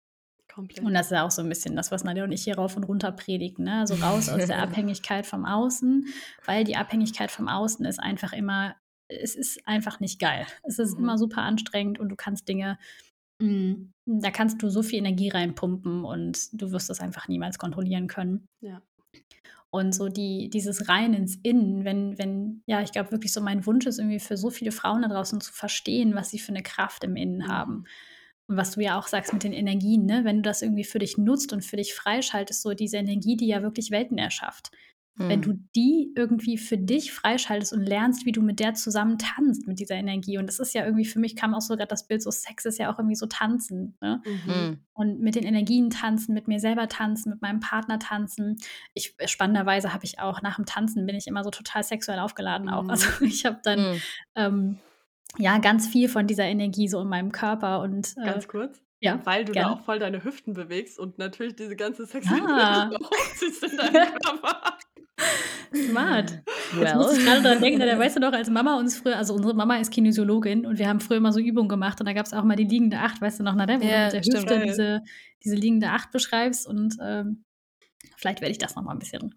Komplett. 0.53 0.85
Und 0.85 0.93
das 0.93 1.07
ist 1.07 1.11
ja 1.13 1.25
auch 1.25 1.31
so 1.31 1.41
ein 1.41 1.49
bisschen 1.49 1.75
das, 1.75 1.91
was 1.91 2.03
Nadja 2.03 2.23
und 2.23 2.31
ich 2.31 2.43
hier 2.43 2.55
rauf 2.55 2.77
und 2.77 2.83
runter 2.83 3.11
predigen. 3.11 3.65
Ne? 3.65 3.79
Also 3.79 3.95
raus 3.95 4.29
aus 4.29 4.45
der 4.45 4.59
Abhängigkeit 4.61 5.25
vom 5.25 5.45
Außen, 5.45 6.05
weil 6.45 6.63
die 6.63 6.75
Abhängigkeit 6.75 7.31
vom 7.31 7.47
Außen 7.47 7.85
ist 7.85 7.99
einfach 7.99 8.33
immer, 8.33 8.75
es 9.07 9.35
ist 9.35 9.67
einfach 9.67 9.99
nicht 9.99 10.19
geil. 10.19 10.45
Es 10.63 10.79
ist 10.79 10.93
mhm. 10.93 11.03
immer 11.03 11.17
super 11.17 11.41
anstrengend 11.41 11.99
und 11.99 12.09
du 12.09 12.15
kannst 12.15 12.47
Dinge. 12.47 12.77
Da 14.05 14.31
kannst 14.31 14.61
du 14.61 14.69
so 14.69 14.83
viel 14.83 14.99
Energie 14.99 15.29
reinpumpen 15.29 16.03
und 16.03 16.49
du 16.53 16.71
wirst 16.71 16.89
das 16.89 16.99
einfach 16.99 17.27
niemals 17.27 17.57
kontrollieren 17.57 18.07
können. 18.07 18.47
Ja. 18.61 18.81
Und 19.69 19.95
so 19.95 20.07
die, 20.07 20.51
dieses 20.51 20.87
Rein 20.87 21.15
ins 21.15 21.35
Innen, 21.41 21.83
wenn, 21.83 22.17
wenn, 22.19 22.61
ja, 22.67 22.81
ich 22.81 22.91
glaube 22.91 23.11
wirklich 23.11 23.33
so 23.33 23.41
mein 23.41 23.65
Wunsch 23.65 23.87
ist 23.87 23.97
irgendwie 23.97 24.19
für 24.19 24.37
so 24.37 24.51
viele 24.51 24.71
Frauen 24.71 25.01
da 25.01 25.07
draußen 25.07 25.41
zu 25.41 25.51
verstehen, 25.51 26.13
was 26.13 26.29
sie 26.29 26.37
für 26.37 26.51
eine 26.51 26.61
Kraft 26.61 27.03
im 27.03 27.15
Innen 27.15 27.39
mhm. 27.39 27.47
haben. 27.47 27.83
Und 28.47 28.57
was 28.57 28.71
du 28.71 28.81
ja 28.81 28.99
auch 28.99 29.07
sagst 29.07 29.33
mit 29.33 29.43
den 29.43 29.53
Energien, 29.53 30.05
ne? 30.05 30.25
wenn 30.25 30.37
du 30.37 30.41
das 30.43 30.61
irgendwie 30.61 30.83
für 30.83 30.99
dich 30.99 31.17
nutzt 31.17 31.53
und 31.53 31.65
für 31.65 31.77
dich 31.77 31.95
freischaltest, 31.95 32.61
so 32.61 32.73
diese 32.73 32.97
Energie, 32.97 33.35
die 33.35 33.47
ja 33.47 33.63
wirklich 33.63 33.89
Welten 33.89 34.19
erschafft. 34.19 34.69
Hm. 35.17 35.29
Wenn 35.29 35.41
du 35.43 35.53
die 35.75 36.11
irgendwie 36.15 36.57
für 36.57 36.77
dich 36.77 37.11
freischaltest 37.13 37.71
und 37.71 37.85
lernst, 37.85 38.25
wie 38.25 38.31
du 38.31 38.41
mit 38.41 38.59
der 38.59 38.73
zusammen 38.73 39.19
tanzt, 39.19 39.67
mit 39.67 39.79
dieser 39.79 39.93
Energie. 39.93 40.39
Und 40.39 40.47
das 40.47 40.59
ist 40.59 40.73
ja 40.73 40.85
irgendwie, 40.85 41.05
für 41.05 41.19
mich 41.19 41.35
kam 41.35 41.53
auch 41.53 41.61
so 41.61 41.75
gerade 41.75 41.87
das 41.87 42.07
Bild, 42.07 42.23
so 42.23 42.31
Sex 42.31 42.65
ist 42.65 42.79
ja 42.79 42.91
auch 42.91 42.97
irgendwie 42.97 43.15
so 43.15 43.27
tanzen. 43.27 43.95
Ne? 44.01 44.21
Mhm. 44.25 44.53
Hm. 44.53 44.77
Und 44.93 45.19
mit 45.19 45.35
den 45.35 45.43
Energien 45.43 45.91
tanzen, 45.91 46.33
mit 46.33 46.47
mir 46.47 46.59
selber 46.59 46.87
tanzen, 46.87 47.29
mit 47.29 47.41
meinem 47.41 47.59
Partner 47.59 47.99
tanzen. 47.99 48.57
Ich, 48.95 49.15
spannenderweise 49.25 49.93
habe 49.93 50.05
ich 50.05 50.19
auch 50.19 50.41
nach 50.41 50.55
dem 50.55 50.65
Tanzen 50.65 51.05
bin 51.05 51.15
ich 51.15 51.27
immer 51.27 51.43
so 51.43 51.51
total 51.51 51.83
sexuell 51.83 52.19
aufgeladen 52.19 52.69
auch. 52.69 52.87
Also 52.89 53.07
mhm. 53.19 53.27
ich 53.27 53.45
habe 53.45 53.59
dann 53.63 53.79
mhm. 53.79 54.01
ähm, 54.35 54.77
ja 55.37 55.59
ganz 55.59 55.87
viel 55.87 56.09
von 56.09 56.25
dieser 56.25 56.45
Energie 56.45 56.87
so 56.87 56.99
in 57.01 57.07
meinem 57.07 57.31
Körper 57.31 57.81
und 57.81 58.15
äh, 58.17 58.25
ganz 58.25 58.47
kurz. 58.47 58.81
Ja, 59.03 59.19
weil 59.25 59.43
du 59.43 59.51
gerne. 59.51 59.67
da 59.67 59.73
auch 59.75 59.81
voll 59.81 59.99
deine 59.99 60.23
Hüften 60.23 60.53
bewegst 60.53 60.97
und 60.97 61.17
natürlich 61.17 61.57
diese 61.57 61.75
ganze 61.75 62.05
Sexualität 62.05 62.49
ah. 62.49 62.89
hochziehst 62.89 63.63
in 63.63 63.75
deinem 63.75 63.93
Körper. 64.23 64.77
Smart. 65.89 66.41
Well. 66.73 66.83
Jetzt 66.83 66.95
muss 66.95 67.17
ich 67.17 67.25
gerade 67.25 67.41
daran 67.41 67.61
denken, 67.61 67.79
da 67.79 67.99
weißt 67.99 68.15
du 68.15 68.19
doch, 68.21 68.33
als 68.33 68.49
Mama 68.49 68.77
uns 68.77 68.97
früher, 68.97 69.17
also 69.17 69.33
unsere 69.33 69.53
Mama 69.53 69.77
ist 69.77 69.91
Kinesiologin 69.91 70.65
und 70.65 70.79
wir 70.79 70.87
haben 70.87 70.99
früher 70.99 71.19
mal 71.19 71.31
so 71.31 71.39
Übungen 71.39 71.69
gemacht 71.69 71.99
und 71.99 72.05
da 72.05 72.13
gab 72.13 72.25
es 72.25 72.33
auch 72.33 72.43
mal 72.43 72.55
die 72.55 72.63
liegende 72.63 72.99
Acht, 72.99 73.21
weißt 73.21 73.39
du 73.39 73.43
noch, 73.43 73.55
Nadine, 73.55 73.81
wo 73.81 73.85
ja, 73.85 74.09
du 74.09 74.15
mit 74.15 74.25
der 74.25 74.39
Hüfte 74.39 74.59
diese, 74.65 75.01
diese 75.43 75.55
liegende 75.55 75.89
Acht 75.89 76.11
beschreibst 76.11 76.67
und 76.67 76.97
ähm, 77.01 77.43
vielleicht 78.17 78.41
werde 78.41 78.51
ich 78.51 78.57
das 78.57 78.75
noch 78.75 78.83
mal 78.83 78.91
ein 78.91 78.99
bisschen 78.99 79.35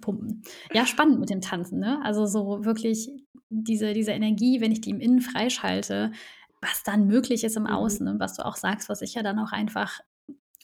pumpen. 0.00 0.42
Ja, 0.72 0.86
spannend 0.86 1.20
mit 1.20 1.30
dem 1.30 1.40
Tanzen, 1.40 1.78
ne? 1.78 2.00
Also 2.02 2.26
so 2.26 2.64
wirklich 2.64 3.10
diese, 3.50 3.92
diese 3.92 4.12
Energie, 4.12 4.60
wenn 4.60 4.72
ich 4.72 4.80
die 4.80 4.90
im 4.90 5.00
Innen 5.00 5.20
freischalte, 5.20 6.12
was 6.60 6.82
dann 6.84 7.06
möglich 7.06 7.44
ist 7.44 7.56
im 7.56 7.64
mhm. 7.64 7.70
Außen 7.70 8.08
und 8.08 8.20
was 8.20 8.34
du 8.34 8.44
auch 8.44 8.56
sagst, 8.56 8.88
was 8.88 9.02
ich 9.02 9.14
ja 9.14 9.22
dann 9.22 9.38
auch 9.38 9.52
einfach 9.52 10.00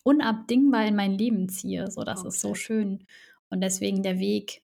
unabdingbar 0.04 0.86
in 0.86 0.96
mein 0.96 1.12
Leben 1.12 1.48
ziehe. 1.48 1.90
So, 1.90 2.02
das 2.02 2.20
okay. 2.20 2.28
ist 2.28 2.40
so 2.40 2.54
schön. 2.54 3.04
Und 3.50 3.60
deswegen 3.60 4.02
der 4.02 4.18
Weg, 4.18 4.62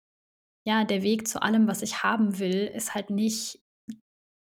ja, 0.65 0.85
der 0.85 1.03
Weg 1.03 1.27
zu 1.27 1.41
allem, 1.41 1.67
was 1.67 1.81
ich 1.81 2.03
haben 2.03 2.39
will, 2.39 2.71
ist 2.73 2.95
halt 2.95 3.09
nicht 3.09 3.59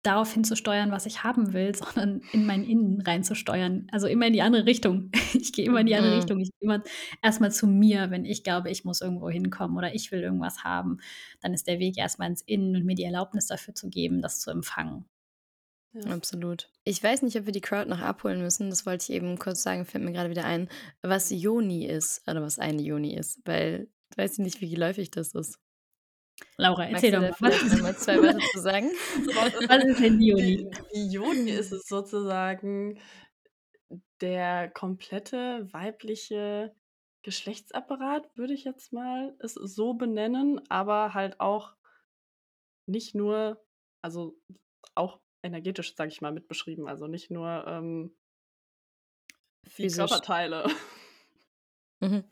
darauf 0.02 0.32
hinzusteuern, 0.32 0.90
was 0.92 1.06
ich 1.06 1.24
haben 1.24 1.52
will, 1.52 1.74
sondern 1.74 2.22
in 2.32 2.46
mein 2.46 2.64
Innen 2.64 3.00
reinzusteuern. 3.00 3.86
Also 3.92 4.06
immer 4.06 4.26
in 4.26 4.32
die 4.32 4.42
andere 4.42 4.66
Richtung. 4.66 5.10
Ich 5.32 5.52
gehe 5.52 5.64
immer 5.64 5.80
in 5.80 5.86
die 5.86 5.94
andere 5.94 6.12
mhm. 6.12 6.18
Richtung. 6.18 6.40
Ich 6.40 6.50
gehe 6.50 6.68
immer 6.68 6.82
erstmal 7.22 7.52
zu 7.52 7.66
mir, 7.66 8.10
wenn 8.10 8.24
ich 8.24 8.42
glaube, 8.42 8.70
ich 8.70 8.84
muss 8.84 9.00
irgendwo 9.00 9.30
hinkommen 9.30 9.76
oder 9.76 9.94
ich 9.94 10.10
will 10.12 10.20
irgendwas 10.20 10.64
haben. 10.64 10.98
Dann 11.40 11.54
ist 11.54 11.66
der 11.66 11.78
Weg 11.78 11.96
erstmal 11.96 12.28
ins 12.28 12.42
Innen 12.42 12.76
und 12.76 12.84
mir 12.84 12.94
die 12.94 13.04
Erlaubnis 13.04 13.46
dafür 13.46 13.74
zu 13.74 13.88
geben, 13.88 14.22
das 14.22 14.40
zu 14.40 14.50
empfangen. 14.50 15.06
Ja. 15.94 16.12
Absolut. 16.12 16.68
Ich 16.84 17.02
weiß 17.02 17.22
nicht, 17.22 17.36
ob 17.36 17.46
wir 17.46 17.52
die 17.52 17.60
Crowd 17.60 17.88
noch 17.88 18.00
abholen 18.00 18.40
müssen. 18.42 18.70
Das 18.70 18.86
wollte 18.86 19.04
ich 19.04 19.16
eben 19.16 19.38
kurz 19.38 19.62
sagen, 19.62 19.84
fällt 19.86 20.04
mir 20.04 20.12
gerade 20.12 20.30
wieder 20.30 20.44
ein, 20.44 20.68
was 21.02 21.30
Joni 21.30 21.86
ist 21.86 22.22
oder 22.28 22.42
was 22.42 22.58
eine 22.58 22.82
Joni 22.82 23.14
ist, 23.14 23.40
weil 23.44 23.88
ich 24.10 24.18
weiß 24.18 24.38
nicht, 24.38 24.60
wie 24.60 24.70
geläufig 24.70 25.10
das 25.10 25.32
ist. 25.34 25.58
Laura, 26.56 26.86
erzähl 26.86 27.12
doch 27.12 27.20
mal. 27.20 27.50
Was 27.50 27.82
mal 27.82 27.96
zwei 27.96 28.18
Worte 28.22 28.38
zu 28.52 28.60
sagen? 28.60 28.90
was 29.68 29.84
ist 29.84 30.00
denn 30.00 30.18
die 30.18 30.28
Joni? 30.28 30.70
Die, 30.94 31.10
Joni 31.10 31.50
ist 31.50 31.72
es 31.72 31.86
sozusagen 31.86 32.98
der 34.20 34.70
komplette 34.70 35.68
weibliche 35.72 36.74
Geschlechtsapparat, 37.22 38.30
würde 38.36 38.54
ich 38.54 38.64
jetzt 38.64 38.92
mal 38.92 39.34
es 39.40 39.54
so 39.54 39.94
benennen, 39.94 40.60
aber 40.70 41.14
halt 41.14 41.40
auch 41.40 41.74
nicht 42.86 43.14
nur, 43.14 43.62
also 44.02 44.38
auch 44.94 45.20
energetisch, 45.42 45.94
sage 45.94 46.10
ich 46.10 46.20
mal, 46.20 46.32
mit 46.32 46.48
beschrieben. 46.48 46.88
Also 46.88 47.06
nicht 47.06 47.30
nur 47.30 47.64
ähm, 47.66 48.16
die 49.78 49.88
Körperteile. 49.88 50.68
Mhm. 52.00 52.24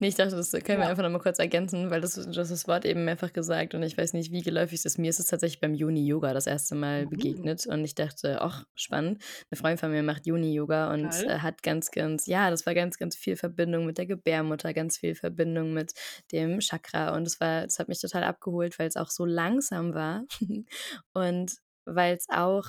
Nee, 0.00 0.08
ich 0.08 0.14
dachte, 0.14 0.36
das 0.36 0.52
können 0.52 0.80
wir 0.80 0.86
einfach 0.86 1.02
nochmal 1.02 1.20
kurz 1.20 1.40
ergänzen, 1.40 1.90
weil 1.90 2.00
das, 2.00 2.14
das 2.14 2.48
das 2.48 2.68
Wort 2.68 2.84
eben 2.84 3.04
mehrfach 3.04 3.32
gesagt 3.32 3.74
und 3.74 3.82
ich 3.82 3.98
weiß 3.98 4.12
nicht, 4.12 4.30
wie 4.30 4.42
geläufig 4.42 4.78
es 4.78 4.84
ist. 4.84 4.98
Mir 4.98 5.10
ist 5.10 5.18
es 5.18 5.26
tatsächlich 5.26 5.60
beim 5.60 5.74
Juni-Yoga 5.74 6.32
das 6.32 6.46
erste 6.46 6.76
Mal 6.76 7.04
mhm. 7.04 7.10
begegnet 7.10 7.66
und 7.66 7.84
ich 7.84 7.96
dachte, 7.96 8.40
ach, 8.40 8.64
spannend. 8.76 9.22
Eine 9.50 9.58
Freundin 9.58 9.78
von 9.78 9.90
mir 9.90 10.04
macht 10.04 10.26
Juni-Yoga 10.26 10.92
und 10.92 11.12
äh, 11.24 11.40
hat 11.40 11.64
ganz, 11.64 11.90
ganz, 11.90 12.26
ja, 12.26 12.50
das 12.50 12.64
war 12.64 12.74
ganz, 12.74 12.98
ganz 12.98 13.16
viel 13.16 13.34
Verbindung 13.34 13.86
mit 13.86 13.98
der 13.98 14.06
Gebärmutter, 14.06 14.72
ganz 14.72 14.98
viel 14.98 15.16
Verbindung 15.16 15.72
mit 15.72 15.92
dem 16.30 16.60
Chakra 16.60 17.16
und 17.16 17.26
es 17.26 17.40
war, 17.40 17.64
das 17.64 17.80
hat 17.80 17.88
mich 17.88 18.00
total 18.00 18.22
abgeholt, 18.22 18.78
weil 18.78 18.86
es 18.86 18.96
auch 18.96 19.10
so 19.10 19.24
langsam 19.24 19.94
war 19.94 20.24
und 21.12 21.56
weil 21.86 22.16
es 22.16 22.26
auch 22.28 22.66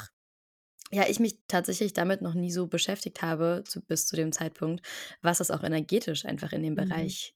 ja, 0.91 1.07
ich 1.07 1.19
mich 1.19 1.37
tatsächlich 1.47 1.93
damit 1.93 2.21
noch 2.21 2.33
nie 2.33 2.51
so 2.51 2.67
beschäftigt 2.67 3.21
habe, 3.21 3.63
zu, 3.65 3.81
bis 3.81 4.07
zu 4.07 4.15
dem 4.15 4.31
Zeitpunkt, 4.31 4.85
was 5.21 5.37
das 5.37 5.51
auch 5.51 5.63
energetisch 5.63 6.25
einfach 6.25 6.51
in 6.51 6.63
dem 6.63 6.73
mhm. 6.73 6.77
Bereich 6.77 7.35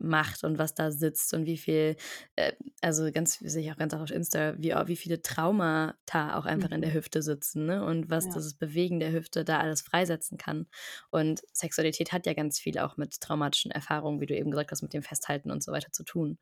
macht 0.00 0.44
und 0.44 0.58
was 0.58 0.74
da 0.74 0.92
sitzt 0.92 1.34
und 1.34 1.44
wie 1.44 1.56
viel, 1.56 1.96
äh, 2.36 2.52
also 2.80 3.10
ganz, 3.10 3.38
sehe 3.40 3.62
ich 3.62 3.72
auch 3.72 3.76
ganz 3.76 3.94
auf 3.94 4.10
Insta, 4.10 4.54
wie, 4.56 4.72
wie 4.86 4.96
viele 4.96 5.22
Traumata 5.22 6.38
auch 6.38 6.46
einfach 6.46 6.68
mhm. 6.68 6.76
in 6.76 6.80
der 6.82 6.90
mhm. 6.90 6.94
Hüfte 6.94 7.20
sitzen 7.20 7.66
ne? 7.66 7.84
und 7.84 8.08
was 8.08 8.26
ja. 8.26 8.32
das 8.32 8.54
Bewegen 8.54 9.00
der 9.00 9.12
Hüfte 9.12 9.44
da 9.44 9.58
alles 9.58 9.82
freisetzen 9.82 10.38
kann. 10.38 10.66
Und 11.10 11.42
Sexualität 11.52 12.12
hat 12.12 12.26
ja 12.26 12.34
ganz 12.34 12.60
viel 12.60 12.78
auch 12.78 12.96
mit 12.96 13.20
traumatischen 13.20 13.72
Erfahrungen, 13.72 14.20
wie 14.20 14.26
du 14.26 14.36
eben 14.36 14.52
gesagt 14.52 14.70
hast, 14.70 14.82
mit 14.82 14.92
dem 14.92 15.02
Festhalten 15.02 15.50
und 15.50 15.64
so 15.64 15.72
weiter 15.72 15.90
zu 15.90 16.04
tun. 16.04 16.38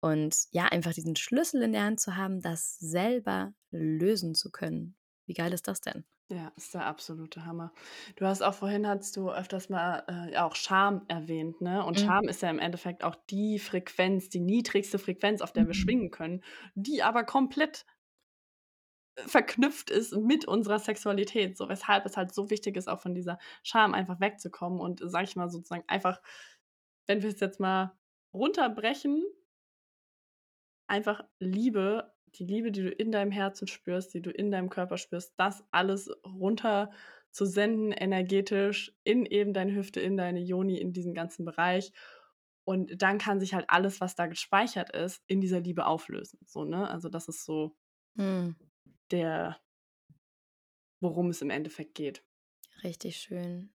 Und 0.00 0.36
ja, 0.50 0.66
einfach 0.66 0.92
diesen 0.92 1.16
Schlüssel 1.16 1.62
in 1.62 1.72
der 1.72 1.84
Hand 1.84 2.00
zu 2.00 2.16
haben, 2.16 2.40
das 2.40 2.76
selber 2.78 3.54
lösen 3.70 4.34
zu 4.34 4.50
können 4.50 4.96
wie 5.26 5.34
geil 5.34 5.52
ist 5.52 5.68
das 5.68 5.80
denn? 5.80 6.04
Ja, 6.28 6.52
ist 6.56 6.74
der 6.74 6.86
absolute 6.86 7.44
Hammer. 7.44 7.72
Du 8.16 8.26
hast 8.26 8.42
auch 8.42 8.54
vorhin 8.54 8.86
hast 8.86 9.16
du 9.16 9.30
öfters 9.30 9.68
mal 9.68 10.04
äh, 10.08 10.36
auch 10.38 10.56
Scham 10.56 11.04
erwähnt, 11.06 11.60
ne? 11.60 11.84
Und 11.84 12.00
mhm. 12.00 12.04
Scham 12.04 12.28
ist 12.28 12.42
ja 12.42 12.50
im 12.50 12.58
Endeffekt 12.58 13.04
auch 13.04 13.14
die 13.30 13.60
Frequenz, 13.60 14.28
die 14.28 14.40
niedrigste 14.40 14.98
Frequenz, 14.98 15.40
auf 15.40 15.52
der 15.52 15.64
mhm. 15.64 15.68
wir 15.68 15.74
schwingen 15.74 16.10
können, 16.10 16.42
die 16.74 17.02
aber 17.02 17.22
komplett 17.22 17.86
äh, 19.16 19.22
verknüpft 19.22 19.90
ist 19.90 20.16
mit 20.16 20.46
unserer 20.46 20.80
Sexualität, 20.80 21.56
so 21.56 21.68
weshalb 21.68 22.06
es 22.06 22.16
halt 22.16 22.34
so 22.34 22.50
wichtig 22.50 22.76
ist, 22.76 22.88
auch 22.88 23.00
von 23.00 23.14
dieser 23.14 23.38
Scham 23.62 23.94
einfach 23.94 24.18
wegzukommen 24.20 24.80
und 24.80 25.00
sag 25.04 25.24
ich 25.24 25.36
mal 25.36 25.48
sozusagen 25.48 25.84
einfach, 25.86 26.20
wenn 27.06 27.22
wir 27.22 27.30
es 27.30 27.38
jetzt 27.38 27.60
mal 27.60 27.96
runterbrechen, 28.32 29.22
einfach 30.88 31.22
Liebe 31.38 32.15
die 32.38 32.44
Liebe, 32.44 32.70
die 32.70 32.82
du 32.82 32.90
in 32.90 33.12
deinem 33.12 33.30
Herzen 33.30 33.66
spürst, 33.66 34.14
die 34.14 34.22
du 34.22 34.30
in 34.30 34.50
deinem 34.50 34.70
Körper 34.70 34.98
spürst, 34.98 35.34
das 35.36 35.64
alles 35.70 36.10
runter 36.24 36.90
zu 37.30 37.44
senden, 37.44 37.92
energetisch, 37.92 38.94
in 39.04 39.26
eben 39.26 39.52
deine 39.52 39.74
Hüfte, 39.74 40.00
in 40.00 40.16
deine 40.16 40.40
Joni, 40.40 40.78
in 40.78 40.92
diesen 40.92 41.14
ganzen 41.14 41.44
Bereich. 41.44 41.92
Und 42.64 43.02
dann 43.02 43.18
kann 43.18 43.40
sich 43.40 43.54
halt 43.54 43.66
alles, 43.68 44.00
was 44.00 44.14
da 44.14 44.26
gespeichert 44.26 44.94
ist, 44.94 45.22
in 45.26 45.40
dieser 45.40 45.60
Liebe 45.60 45.86
auflösen. 45.86 46.38
So, 46.46 46.64
ne? 46.64 46.88
Also 46.88 47.08
das 47.08 47.28
ist 47.28 47.44
so 47.44 47.76
hm. 48.16 48.56
der, 49.10 49.58
worum 51.00 51.30
es 51.30 51.42
im 51.42 51.50
Endeffekt 51.50 51.94
geht. 51.94 52.24
Richtig 52.82 53.18
schön. 53.18 53.70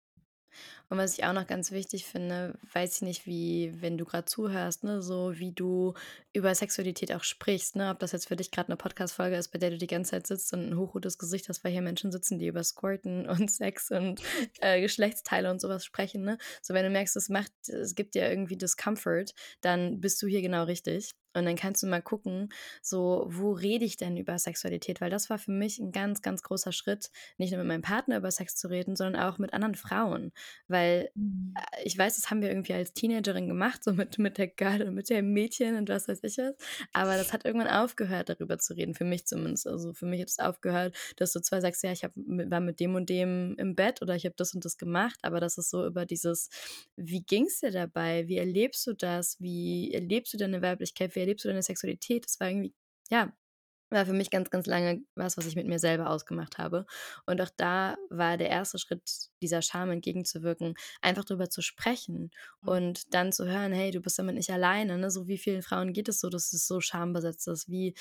Und 0.90 0.98
was 0.98 1.18
ich 1.18 1.24
auch 1.26 1.34
noch 1.34 1.48
ganz 1.48 1.72
wichtig 1.72 2.06
finde, 2.06 2.58
weiß 2.74 2.96
ich 2.96 3.02
nicht, 3.02 3.26
wie, 3.26 3.74
wenn 3.82 3.98
du 3.98 4.06
gerade 4.06 4.26
zuhörst, 4.26 4.84
ne, 4.84 5.02
so 5.02 5.38
wie 5.38 5.52
du 5.52 5.94
über 6.34 6.54
Sexualität 6.54 7.14
auch 7.14 7.24
sprichst, 7.24 7.76
ne, 7.76 7.92
ob 7.92 8.00
das 8.00 8.12
jetzt 8.12 8.28
für 8.28 8.36
dich 8.36 8.52
gerade 8.52 8.70
eine 8.70 8.78
Podcast-Folge 8.78 9.36
ist, 9.36 9.50
bei 9.50 9.60
der 9.60 9.72
du 9.72 9.78
die 9.78 9.88
ganze 9.88 10.12
Zeit 10.12 10.28
sitzt 10.28 10.54
und 10.54 10.70
ein 10.70 10.78
hochrotes 10.78 11.18
Gesicht 11.18 11.50
hast, 11.50 11.64
weil 11.64 11.72
hier 11.72 11.82
Menschen 11.82 12.12
sitzen, 12.12 12.40
die 12.40 12.48
über 12.48 12.64
Squirten 12.64 13.28
und 13.30 13.52
Sex 13.52 13.92
und 13.92 14.22
äh, 14.62 14.82
Geschlechtsteile 14.82 15.52
und 15.52 15.62
sowas 15.62 15.86
sprechen, 15.86 16.24
ne. 16.24 16.38
So, 16.62 16.74
wenn 16.74 16.84
du 16.86 16.90
merkst, 16.90 17.16
es 17.16 17.30
macht, 17.30 17.52
es 17.68 17.96
gibt 17.96 18.16
dir 18.16 18.30
irgendwie 18.30 18.58
Discomfort, 18.58 19.34
dann 19.62 20.00
bist 20.02 20.22
du 20.22 20.28
hier 20.28 20.42
genau 20.42 20.64
richtig. 20.64 21.12
Und 21.34 21.46
dann 21.46 21.56
kannst 21.56 21.84
du 21.84 21.88
mal 21.88 22.02
gucken, 22.02 22.50
so, 22.82 23.26
wo 23.30 23.52
rede 23.52 23.86
ich 23.86 23.98
denn 23.98 24.18
über 24.18 24.38
Sexualität? 24.40 25.02
Weil 25.02 25.10
das 25.10 25.30
war 25.30 25.38
für 25.38 25.52
mich 25.52 25.80
ein 25.80 25.92
ganz, 25.92 26.22
ganz 26.22 26.44
großer 26.44 26.72
Schritt, 26.72 27.12
nicht 27.38 27.52
nur 27.52 27.60
mit 27.60 27.68
meinem 27.68 27.82
Partner 27.82 28.18
über 28.18 28.32
Sex 28.32 28.56
zu 28.56 28.70
reden, 28.70 28.96
sondern 28.96 29.22
auch 29.22 29.38
mit 29.38 29.54
anderen 29.54 29.76
Frauen. 29.76 30.32
Weil 30.68 31.12
Mhm. 31.16 31.56
äh, 31.56 31.84
ich 31.84 31.98
weiß, 31.98 32.16
das 32.16 32.30
haben 32.30 32.42
wir 32.42 32.50
irgendwie 32.50 32.74
als 32.74 32.94
Teenagerin 32.94 33.48
gemacht, 33.48 33.84
so 33.84 33.94
mit, 33.94 34.18
mit 34.20 34.38
der 34.38 34.48
Girl 34.48 34.84
und 34.84 34.96
mit 34.96 35.10
dem 35.10 35.34
Mädchen 35.34 35.76
und 35.78 35.90
was 35.90 36.08
weiß 36.08 36.20
ich 36.24 36.38
was. 36.38 36.56
Aber 36.94 37.18
das 37.18 37.34
hat 37.34 37.46
irgendwann 37.46 37.70
aufgehört, 37.70 38.30
darüber 38.30 38.58
zu 38.60 38.74
reden. 38.76 38.94
Für 38.94 39.06
mich 39.06 39.26
zumindest. 39.26 39.68
Also 39.68 39.94
für 39.94 40.06
mich 40.06 40.22
hat 40.22 40.30
es 40.30 40.40
aufgehört, 40.40 40.96
dass 41.18 41.34
du 41.34 41.42
zwar 41.42 41.62
sagst, 41.62 41.84
ja, 41.84 41.92
ich 41.92 42.04
hab, 42.04 42.12
war 42.16 42.60
mit 42.60 42.80
dem 42.80 42.96
und 42.96 43.10
dem 43.10 43.56
im 43.58 43.76
Bett 43.76 44.02
oder 44.02 44.16
ich 44.16 44.26
habe 44.26 44.36
das 44.38 44.54
und 44.54 44.66
das 44.66 44.78
gemacht, 44.78 45.20
aber 45.22 45.40
das 45.40 45.58
ist 45.58 45.70
so 45.70 45.86
über 45.86 46.06
dieses, 46.06 46.50
wie 46.96 47.22
ging 47.24 47.46
es 47.46 47.60
dir 47.60 47.72
dabei? 47.72 48.28
Wie 48.28 48.38
erlebst 48.38 48.86
du 48.88 48.94
das? 48.94 49.40
Wie 49.40 49.94
erlebst 49.94 50.34
du 50.34 50.38
deine 50.38 50.62
Weiblichkeit? 50.62 51.16
Wie 51.20 51.22
erlebst 51.24 51.46
du 51.46 51.50
deine 51.50 51.64
Sexualität? 51.64 52.26
Das 52.26 52.40
war 52.40 52.50
irgendwie, 52.50 52.74
ja, 53.12 53.34
war 53.92 54.06
für 54.06 54.14
mich 54.14 54.30
ganz, 54.30 54.52
ganz 54.52 54.68
lange 54.68 55.02
was, 55.16 55.36
was 55.38 55.48
ich 55.48 55.56
mit 55.56 55.66
mir 55.68 55.80
selber 55.80 56.12
ausgemacht 56.12 56.60
habe. 56.60 56.86
Und 57.26 57.42
auch 57.42 57.50
da 57.58 57.98
war 58.12 58.38
der 58.38 58.50
erste 58.50 58.78
Schritt, 58.78 59.02
dieser 59.42 59.64
Scham 59.64 59.90
entgegenzuwirken, 59.92 60.76
einfach 61.02 61.26
darüber 61.26 61.50
zu 61.50 61.64
sprechen 61.64 62.30
Mhm. 62.62 62.70
und 62.70 63.14
dann 63.16 63.32
zu 63.32 63.48
hören, 63.48 63.74
hey, 63.74 63.90
du 63.92 64.00
bist 64.02 64.20
damit 64.20 64.36
nicht 64.36 64.52
alleine. 64.52 64.98
Ne? 65.00 65.10
So 65.10 65.28
wie 65.28 65.40
vielen 65.40 65.64
Frauen 65.64 65.94
geht 65.94 66.08
es 66.10 66.20
so, 66.20 66.30
dass 66.30 66.54
es 66.54 66.68
so 66.68 66.82
schambesetzt 66.82 67.48
ist. 67.48 67.68
Wie 67.70 67.96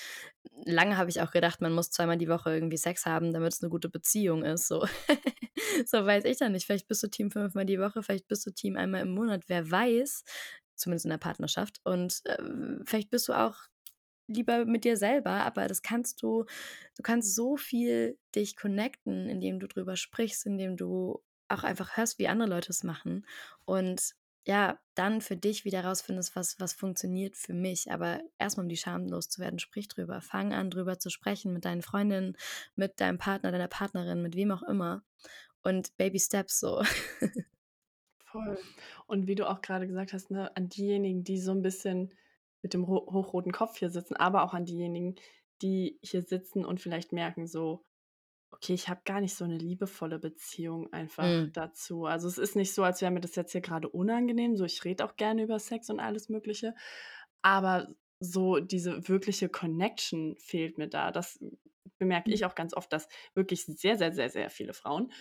lange 0.66 0.96
habe 0.98 1.10
ich 1.10 1.20
auch 1.22 1.30
gedacht, 1.30 1.60
man 1.60 1.72
muss 1.72 1.90
zweimal 1.90 2.18
die 2.18 2.28
Woche 2.28 2.52
irgendwie 2.52 2.76
Sex 2.76 3.06
haben, 3.06 3.32
damit 3.32 3.54
es 3.54 3.62
eine 3.62 3.70
gute 3.70 3.88
Beziehung 3.88 4.44
ist. 4.44 4.68
So, 4.68 4.86
so 5.86 6.04
weiß 6.04 6.24
ich 6.24 6.38
dann 6.38 6.52
nicht. 6.52 6.66
Vielleicht 6.66 6.88
bist 6.88 7.02
du 7.02 7.08
Team 7.08 7.30
fünfmal 7.30 7.66
die 7.66 7.80
Woche, 7.80 8.02
vielleicht 8.02 8.28
bist 8.28 8.46
du 8.46 8.50
Team 8.50 8.76
einmal 8.76 9.02
im 9.02 9.10
Monat. 9.14 9.44
Wer 9.48 9.70
weiß, 9.70 10.24
zumindest 10.78 11.06
in 11.06 11.10
der 11.10 11.18
Partnerschaft. 11.18 11.80
Und 11.84 12.22
äh, 12.24 12.38
vielleicht 12.84 13.10
bist 13.10 13.28
du 13.28 13.32
auch 13.32 13.56
lieber 14.26 14.64
mit 14.64 14.84
dir 14.84 14.96
selber, 14.96 15.30
aber 15.30 15.68
das 15.68 15.82
kannst 15.82 16.22
du, 16.22 16.44
du 16.96 17.02
kannst 17.02 17.34
so 17.34 17.56
viel 17.56 18.18
dich 18.34 18.56
connecten, 18.56 19.28
indem 19.28 19.58
du 19.58 19.66
drüber 19.66 19.96
sprichst, 19.96 20.46
indem 20.46 20.76
du 20.76 21.22
auch 21.48 21.64
einfach 21.64 21.96
hörst, 21.96 22.18
wie 22.18 22.28
andere 22.28 22.48
Leute 22.48 22.70
es 22.70 22.84
machen 22.84 23.26
und 23.64 24.14
ja, 24.48 24.78
dann 24.94 25.20
für 25.20 25.36
dich 25.36 25.66
wieder 25.66 25.84
rausfindest, 25.84 26.34
was, 26.34 26.58
was 26.58 26.72
funktioniert 26.72 27.36
für 27.36 27.52
mich. 27.52 27.92
Aber 27.92 28.22
erstmal, 28.38 28.64
um 28.64 28.70
die 28.70 28.78
Scham 28.78 29.06
loszuwerden, 29.06 29.58
sprich 29.58 29.88
drüber. 29.88 30.22
Fang 30.22 30.54
an, 30.54 30.70
drüber 30.70 30.98
zu 30.98 31.10
sprechen 31.10 31.52
mit 31.52 31.66
deinen 31.66 31.82
Freundinnen, 31.82 32.34
mit 32.74 32.98
deinem 32.98 33.18
Partner, 33.18 33.52
deiner 33.52 33.68
Partnerin, 33.68 34.22
mit 34.22 34.36
wem 34.36 34.50
auch 34.50 34.62
immer. 34.62 35.02
Und 35.62 35.94
Baby 35.98 36.18
Steps 36.18 36.60
so. 36.60 36.82
Voll. 38.32 38.58
Und 39.06 39.26
wie 39.26 39.34
du 39.34 39.48
auch 39.48 39.62
gerade 39.62 39.86
gesagt 39.86 40.12
hast, 40.12 40.30
ne, 40.30 40.54
an 40.56 40.68
diejenigen, 40.68 41.24
die 41.24 41.38
so 41.38 41.52
ein 41.52 41.62
bisschen 41.62 42.14
mit 42.62 42.74
dem 42.74 42.86
ho 42.88 43.06
hochroten 43.12 43.52
Kopf 43.52 43.78
hier 43.78 43.90
sitzen, 43.90 44.16
aber 44.16 44.42
auch 44.42 44.54
an 44.54 44.64
diejenigen, 44.64 45.14
die 45.62 45.98
hier 46.02 46.22
sitzen 46.22 46.64
und 46.64 46.80
vielleicht 46.80 47.12
merken 47.12 47.46
so: 47.46 47.84
„Okay, 48.52 48.74
ich 48.74 48.88
habe 48.88 49.02
gar 49.04 49.20
nicht 49.22 49.34
so 49.36 49.44
eine 49.44 49.58
liebevolle 49.58 50.18
Beziehung 50.20 50.92
einfach 50.92 51.36
Mm. 51.36 51.52
dazu.“ 51.54 52.06
Also, 52.06 52.28
es 52.28 52.38
ist 52.38 52.56
nicht 52.56 52.74
so, 52.74 52.84
als 52.84 53.02
wäre 53.02 53.12
mir 53.12 53.20
das 53.20 53.36
jetzt 53.36 53.52
hier 53.52 53.62
gerade 53.62 53.88
unangenehm, 53.90 54.56
so 54.56 54.64
ich 54.66 54.84
rede 54.84 55.04
auch 55.04 55.16
gerne 55.16 55.42
über 55.44 55.58
Sex 55.60 55.90
und 55.90 56.00
alles 56.00 56.28
Mögliche, 56.30 56.74
aber 57.42 57.88
so 58.20 58.60
diese 58.60 59.08
wirkliche 59.08 59.48
Connection 59.50 60.36
fehlt 60.40 60.78
mir 60.78 60.88
da. 60.88 61.12
Das 61.12 61.40
bemerke 61.98 62.32
ich 62.34 62.44
auch 62.46 62.54
ganz 62.56 62.74
oft, 62.74 62.92
dass 62.92 63.08
wirklich 63.34 63.66
sehr, 63.66 63.96
sehr, 63.98 64.12
sehr, 64.14 64.30
sehr 64.30 64.50
viele 64.50 64.74
Frauen 64.74 65.12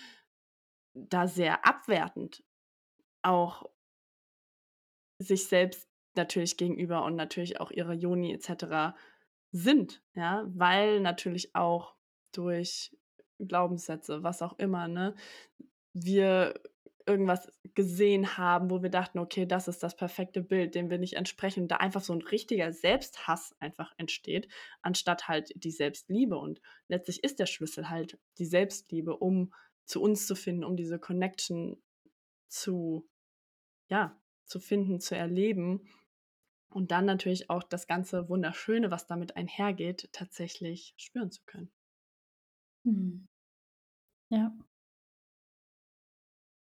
da 0.94 1.28
sehr 1.28 1.66
abwertend 1.66 2.44
auch 3.28 3.70
sich 5.20 5.48
selbst 5.48 5.90
natürlich 6.16 6.58
gegenüber 6.58 7.04
und 7.04 7.16
natürlich 7.16 7.60
auch 7.60 7.72
ihrer 7.72 7.94
Joni 7.94 8.34
et 8.34 8.44
cetera 8.44 8.96
sind, 9.52 10.04
ja, 10.16 10.46
weil 10.50 11.00
natürlich 11.00 11.56
auch 11.56 11.96
durch 12.34 12.96
Glaubenssätze, 13.40 14.24
was 14.24 14.42
auch 14.42 14.58
immer, 14.60 14.88
ne, 14.88 15.16
wir 15.94 16.62
irgendwas 17.08 17.52
gesehen 17.76 18.38
haben, 18.38 18.70
wo 18.72 18.84
wir 18.84 18.90
dachten: 18.92 19.20
„Okay, 19.20 19.46
das 19.48 19.68
ist 19.70 19.84
das 19.84 19.96
perfekte 19.96 20.42
Bild, 20.44 20.76
dem 20.76 20.90
will 20.92 21.04
ich 21.04 21.16
entsprechen.“ 21.18 21.64
Und 21.64 21.70
da 21.72 21.78
einfach 21.78 22.02
so 22.04 22.14
'n 22.14 22.22
richtiger 22.24 22.74
Selbsthass 22.74 23.56
einfach 23.60 23.94
entsteht, 23.98 24.50
anstatt 24.82 25.28
halt 25.30 25.52
die 25.56 25.72
Selbstliebe. 25.72 26.38
Und 26.38 26.62
letztlich 26.90 27.24
ist 27.24 27.40
der 27.40 27.48
Schlüssel 27.48 27.90
halt 27.90 28.20
die 28.40 28.46
Selbstliebe, 28.46 29.18
um 29.18 29.54
zu 29.86 30.02
uns 30.02 30.28
zu 30.28 30.36
finden, 30.36 30.64
um 30.66 30.76
diese 30.78 31.00
Connection 31.00 31.82
zu 32.50 33.08
ja, 33.90 34.20
zu 34.46 34.60
finden, 34.60 35.00
zu 35.00 35.16
erleben 35.16 35.88
und 36.70 36.92
dann 36.92 37.06
natürlich 37.06 37.50
auch 37.50 37.64
das 37.64 37.88
ganze 37.88 38.30
Wunderschöne, 38.30 38.92
was 38.92 39.08
damit 39.08 39.36
einhergeht, 39.38 40.10
tatsächlich 40.14 40.94
spüren 40.98 41.32
zu 41.32 41.42
können. 41.46 41.72
Mhm. 42.86 43.28
Ja. 44.30 44.52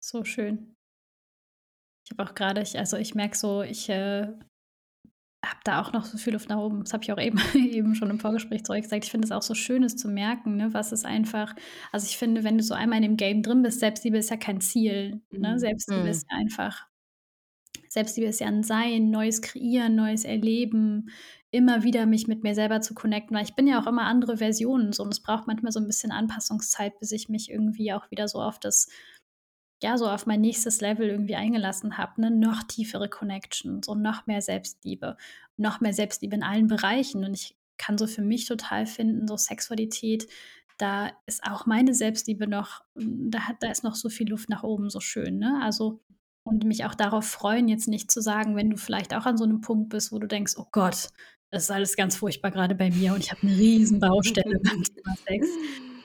So 0.04 0.24
schön. 0.24 0.74
Ich 2.04 2.10
habe 2.18 2.28
auch 2.28 2.34
gerade, 2.34 2.60
ich 2.62 2.78
also, 2.78 2.96
ich 2.96 3.14
merke 3.14 3.36
so, 3.36 3.62
ich, 3.62 3.88
äh, 3.88 4.26
habe 5.44 5.58
da 5.64 5.80
auch 5.82 5.92
noch 5.92 6.04
so 6.04 6.18
viel 6.18 6.32
Luft 6.34 6.48
nach 6.48 6.58
oben. 6.58 6.84
Das 6.84 6.92
habe 6.92 7.02
ich 7.04 7.12
auch 7.12 7.18
eben 7.20 7.38
eben 7.54 7.94
schon 7.94 8.10
im 8.10 8.20
Vorgespräch 8.20 8.64
zu 8.64 8.72
euch 8.72 8.82
gesagt. 8.82 9.04
Ich 9.04 9.10
finde 9.10 9.26
es 9.26 9.32
auch 9.32 9.42
so 9.42 9.54
schön, 9.54 9.82
es 9.82 9.96
zu 9.96 10.08
merken, 10.08 10.56
ne, 10.56 10.72
was 10.72 10.92
es 10.92 11.04
einfach 11.04 11.54
also, 11.92 12.06
ich 12.06 12.16
finde, 12.18 12.44
wenn 12.44 12.58
du 12.58 12.64
so 12.64 12.74
einmal 12.74 12.98
in 12.98 13.02
dem 13.02 13.16
Game 13.16 13.42
drin 13.42 13.62
bist 13.62 13.80
Selbstliebe 13.80 14.18
ist 14.18 14.30
ja 14.30 14.36
kein 14.36 14.60
Ziel, 14.60 15.20
ne? 15.30 15.54
Mhm. 15.54 15.58
Selbstliebe 15.58 16.04
Mm. 16.04 16.06
ist 16.06 16.26
ja 16.30 16.36
einfach 16.38 16.86
Selbstliebe 17.92 18.28
ist 18.30 18.40
ja 18.40 18.46
'n 18.48 18.62
Sein, 18.62 19.10
neues 19.10 19.42
Kreieren, 19.42 19.94
neues 19.96 20.24
Erleben, 20.24 21.10
immer 21.50 21.82
wieder 21.82 22.06
mich 22.06 22.26
mit 22.26 22.42
mir 22.42 22.54
selber 22.54 22.80
zu 22.80 22.94
connecten, 22.94 23.36
weil 23.36 23.44
ich 23.44 23.54
bin 23.54 23.66
ja 23.66 23.80
auch 23.82 23.86
immer 23.86 24.04
andere 24.04 24.38
Versionen 24.38 24.92
so 24.94 25.02
und 25.02 25.12
es 25.12 25.20
braucht 25.20 25.46
manchmal 25.46 25.72
so 25.72 25.78
'n 25.80 25.86
bisschen 25.86 26.10
Anpassungszeit, 26.10 26.98
bis 27.00 27.12
ich 27.12 27.28
mich 27.28 27.50
irgendwie 27.50 27.92
auch 27.92 28.10
wieder 28.10 28.28
so 28.28 28.40
auf 28.40 28.58
das 28.58 28.88
ja, 29.82 29.98
so 29.98 30.08
auf 30.10 30.26
mein 30.26 30.40
nächstes 30.42 30.80
Level 30.80 31.08
irgendwie 31.08 31.36
eingelassen 31.36 31.98
habe, 31.98 32.20
ne? 32.22 32.30
Noch 32.32 32.62
tiefere 32.64 33.08
Connection, 33.10 33.82
so 33.82 33.94
noch 33.96 34.26
mehr 34.26 34.42
Selbstliebe, 34.42 35.16
noch 35.58 35.80
mehr 35.82 35.92
Selbstliebe 35.94 36.36
in 36.36 36.42
allen 36.44 36.68
Bereichen 36.68 37.24
und 37.24 37.34
ich 37.34 37.56
kann 37.78 37.98
so 37.98 38.06
für 38.08 38.22
mich 38.22 38.46
total 38.46 38.86
finden, 38.86 39.28
so 39.28 39.36
Sexualität, 39.38 40.28
da 40.78 41.10
ist 41.26 41.44
auch 41.44 41.66
meine 41.66 41.94
Selbstliebe 41.94 42.46
noch 42.48 42.82
da 42.96 43.40
hat 43.48 43.56
da 43.62 43.70
ist 43.72 43.84
noch 43.84 43.96
so 43.96 44.08
viel 44.10 44.28
Luft 44.30 44.48
nach 44.50 44.62
oben, 44.64 44.90
so 44.90 45.00
schön, 45.00 45.38
ne? 45.38 45.60
Also 45.62 46.00
und 46.44 46.64
mich 46.64 46.84
auch 46.84 46.94
darauf 46.94 47.26
freuen, 47.26 47.68
jetzt 47.68 47.88
nicht 47.88 48.10
zu 48.10 48.20
sagen, 48.22 48.56
wenn 48.56 48.70
du 48.70 48.76
vielleicht 48.76 49.14
auch 49.14 49.26
an 49.26 49.36
so 49.38 49.46
'nem 49.46 49.60
Punkt 49.60 49.90
bist, 49.90 50.12
wo 50.12 50.18
du 50.18 50.26
denkst: 50.28 50.54
„Oh 50.58 50.66
Gott, 50.72 51.08
das 51.50 51.64
ist 51.64 51.70
alles 51.70 51.96
ganz 51.96 52.16
furchtbar 52.16 52.50
grade 52.50 52.74
bei 52.74 52.90
mir 52.90 53.14
und 53.14 53.20
ich 53.24 53.30
habe 53.32 53.46
'ne 53.46 53.52
riesen 53.56 54.00
Baustelle 54.00 54.58
beim 54.64 54.82
Thema 54.82 55.14
Sex.“ 55.28 55.58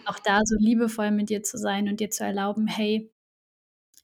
Auch 0.06 0.20
da 0.24 0.42
so 0.46 0.56
liebevoll 0.60 1.12
mit 1.12 1.30
dir 1.30 1.44
zu 1.44 1.58
sein 1.58 1.90
und 1.90 2.00
dir 2.00 2.10
zu 2.12 2.24
erlauben: 2.24 2.68
„Hey, 2.68 3.12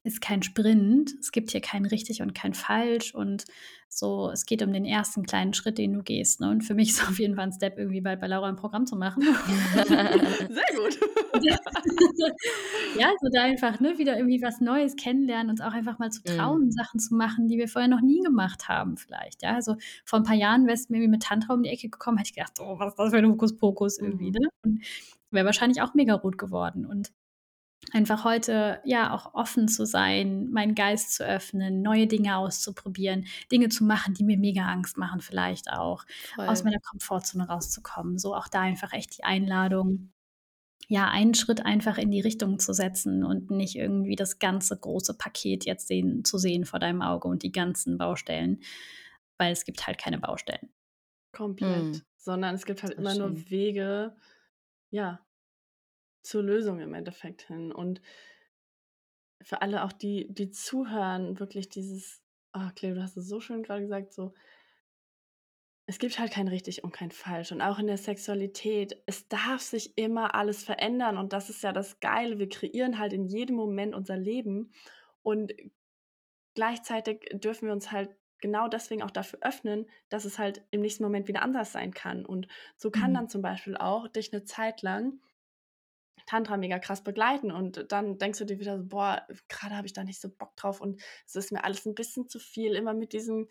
ist 0.04 0.22
kein 0.22 0.44
Sprint. 0.44 1.14
Es 1.22 1.32
gibt 1.32 1.52
hier 1.52 1.62
kein 1.62 1.86
richtig 1.86 2.22
und 2.22 2.34
kein 2.36 2.54
falsch 2.54 3.14
und 3.16 3.46
so 3.90 4.30
es 4.32 4.46
geht 4.46 4.64
um 4.64 4.74
den 4.74 4.86
ersten 4.86 5.24
kleinen 5.26 5.54
Schritt, 5.54 5.78
den 5.78 5.94
du 5.94 6.04
gehst“, 6.04 6.42
ne? 6.42 6.50
Und 6.50 6.64
für 6.64 6.74
mich 6.76 6.90
ist 6.92 7.04
auf 7.10 7.20
jeden 7.20 7.36
Fall 7.36 7.46
'n 7.48 7.54
Step, 7.54 7.78
irgendwie 7.78 8.02
bald 8.02 8.20
bei 8.22 8.28
Laura 8.28 8.50
im 8.50 8.56
Programm 8.58 8.86
zu 8.86 8.96
machen. 8.98 9.24
Sehr 10.50 10.66
gut. 10.76 11.00
Ja, 12.96 13.10
so 13.22 13.30
da 13.34 13.44
einfach, 13.44 13.80
ne, 13.82 13.98
wieder 14.00 14.18
irgendwie 14.18 14.42
was 14.44 14.62
Neues 14.62 14.96
kennenlernen, 14.98 15.50
uns 15.52 15.62
auch 15.62 15.74
einfach 15.74 16.00
mal 16.00 16.12
zu 16.12 16.24
Mm. 16.26 16.64
trauen, 16.64 16.72
Sachen 16.72 17.00
zu 17.00 17.16
machen, 17.16 17.48
die 17.48 17.58
wir 17.58 17.68
vorher 17.70 17.90
noch 17.90 18.02
nie 18.02 18.22
gemacht 18.22 18.70
haben 18.70 18.98
vielleicht, 18.98 19.44
ja? 19.44 19.56
Also, 19.56 19.76
vor 20.06 20.20
'n 20.20 20.24
paar 20.26 20.36
Jahren 20.36 20.68
wärst 20.68 20.90
du 20.90 20.94
mir 20.96 21.08
mit 21.10 21.24
Tantra 21.24 21.54
um 21.56 21.64
die 21.64 21.70
Ecke 21.72 21.90
gekommen, 21.90 22.18
hätte 22.20 22.30
ich 22.32 22.36
gedacht: 22.36 22.54
„Oh, 22.62 22.80
was 22.80 22.94
ist 22.94 23.00
das 23.00 23.12
für 23.12 23.18
'n 23.20 23.28
Hokuspokus 23.30 24.00
irgendwie“, 24.00 24.32
Mhm. 24.32 24.34
ne? 24.34 24.50
Und 24.66 24.82
wäre 25.32 25.46
wahrscheinlich 25.48 25.82
auch 25.84 25.94
mega 25.96 26.16
rot 26.16 26.38
geworden 26.40 26.86
und 26.86 27.12
einfach 27.92 28.24
heute, 28.24 28.80
ja, 28.86 29.14
auch 29.14 29.34
offen 29.34 29.68
zu 29.68 29.86
sein, 29.86 30.50
meinen 30.52 30.76
Geist 30.76 31.14
zu 31.14 31.26
öffnen, 31.26 31.82
neue 31.82 32.08
Dinge 32.08 32.38
auszuprobieren, 32.38 33.26
Dinge 33.52 33.70
zu 33.70 33.84
machen, 33.84 34.14
die 34.14 34.24
mir 34.24 34.38
mega 34.38 34.66
Angst 34.66 34.98
machen 34.98 35.20
vielleicht 35.22 35.70
auch, 35.72 36.06
aus 36.46 36.62
Voll. 36.62 36.70
meiner 36.72 36.80
Komfortzone 36.82 37.48
rauszukommen. 37.48 38.18
So 38.18 38.36
auch 38.36 38.48
da 38.48 38.62
einfach 38.62 38.94
echt 38.94 39.18
die 39.18 39.24
Einladung, 39.24 40.12
ja, 40.90 41.10
einen 41.10 41.34
Schritt 41.34 41.66
einfach 41.66 41.98
in 41.98 42.12
die 42.12 42.22
Richtung 42.22 42.60
zu 42.60 42.74
setzen 42.74 43.24
und 43.24 43.50
nicht 43.52 43.76
irgendwie 43.76 44.16
das 44.16 44.40
ganze 44.40 44.78
große 44.78 45.14
Paket 45.18 45.66
jetzt 45.66 45.88
sehen 45.88 46.24
zu 46.26 46.38
sehen 46.38 46.66
vor 46.66 46.80
deinem 46.80 47.02
Auge 47.02 47.28
und 47.28 47.44
die 47.44 47.52
ganzen 47.52 47.98
Baustellen, 47.98 48.62
weil 49.38 49.54
es 49.54 49.66
gibt 49.66 49.88
halt 49.88 49.98
keine 49.98 50.20
Baustellen. 50.20 50.70
Komplett, 51.32 51.96
Mm. 51.96 52.02
sondern 52.18 52.56
es 52.56 52.66
gibt 52.66 52.84
halt 52.84 52.94
immer 52.94 53.16
nur 53.16 53.30
schön. 53.30 53.50
Wege, 53.50 54.16
ja, 54.92 55.20
zur 56.24 56.44
Lösung 56.44 56.80
im 56.80 56.94
Endeffekt 56.94 57.44
hin. 57.44 57.72
Und 57.72 58.02
für 59.42 59.62
alle 59.62 59.84
auch, 59.84 59.92
die 59.92 60.28
die 60.34 60.50
zuhören, 60.52 61.40
wirklich 61.40 61.70
dieses 61.70 62.24
oh, 62.54 62.70
Cleo, 62.76 62.96
du 62.96 63.02
hast 63.04 63.18
es 63.18 63.28
so 63.28 63.40
schön 63.40 63.64
gerade 63.64 63.82
gesagt, 63.82 64.14
so 64.14 64.34
es 65.86 66.00
gibt 66.00 66.18
halt 66.18 66.32
kein 66.32 66.48
richtig 66.48 66.84
und 66.84 66.94
kein 66.94 67.12
falsch. 67.12 67.52
Und 67.52 67.62
auch 67.62 67.78
in 67.78 67.88
der 67.88 67.98
Sexualität, 67.98 69.02
es 69.06 69.28
darf 69.28 69.62
sich 69.62 69.98
immer 69.98 70.34
alles 70.34 70.64
verändern. 70.64 71.18
Und 71.18 71.34
das 71.34 71.50
ist 71.50 71.62
ja 71.64 71.74
das 71.74 72.00
Geile. 72.00 72.40
Wir 72.40 72.48
kreieren 72.50 73.00
halt 73.00 73.12
in 73.14 73.26
jedem 73.26 73.58
Moment 73.58 73.94
unser 73.94 74.16
Leben. 74.18 74.72
Und 75.24 75.54
gleichzeitig 76.56 77.30
dürfen 77.34 77.68
wir 77.68 77.74
uns 77.74 77.92
halt 77.92 78.16
genau 78.40 78.68
deswegen 78.68 79.04
auch 79.04 79.12
dafür 79.12 79.40
öffnen, 79.42 79.86
dass 80.10 80.26
es 80.26 80.38
halt 80.40 80.66
im 80.72 80.82
nächsten 80.82 81.04
Moment 81.04 81.28
wieder 81.28 81.42
anders 81.42 81.72
sein 81.72 81.94
kann. 81.94 82.26
Und 82.26 82.48
so 82.78 82.92
kann 82.92 83.14
Mhm. 83.14 83.14
dann 83.14 83.30
zum 83.30 83.42
Beispiel 83.42 83.78
auch 83.78 84.08
dich 84.08 84.32
'ne 84.32 84.44
Zeit 84.44 84.82
lang 84.82 85.22
Tantra 86.26 86.58
mega 86.58 86.80
krass 86.80 87.04
begleiten 87.04 87.52
und 87.52 87.92
dann 87.92 88.18
denkst 88.18 88.40
du 88.40 88.46
dir 88.46 88.60
wieder 88.60 88.78
so: 88.80 88.86
„Boah, 88.86 89.26
grade 89.50 89.76
habe 89.78 89.88
ich 89.88 89.94
da 89.94 90.04
nicht 90.04 90.22
so 90.22 90.30
Bock 90.30 90.56
drauf 90.56 90.82
und 90.82 91.02
es 91.28 91.36
ist 91.36 91.52
mir 91.52 91.64
alles 91.64 91.86
'n 91.86 91.96
bisschen 91.96 92.28
zu 92.30 92.40
viel, 92.40 92.74
immer 92.76 92.94
mit 92.94 93.14
diesem 93.14 93.48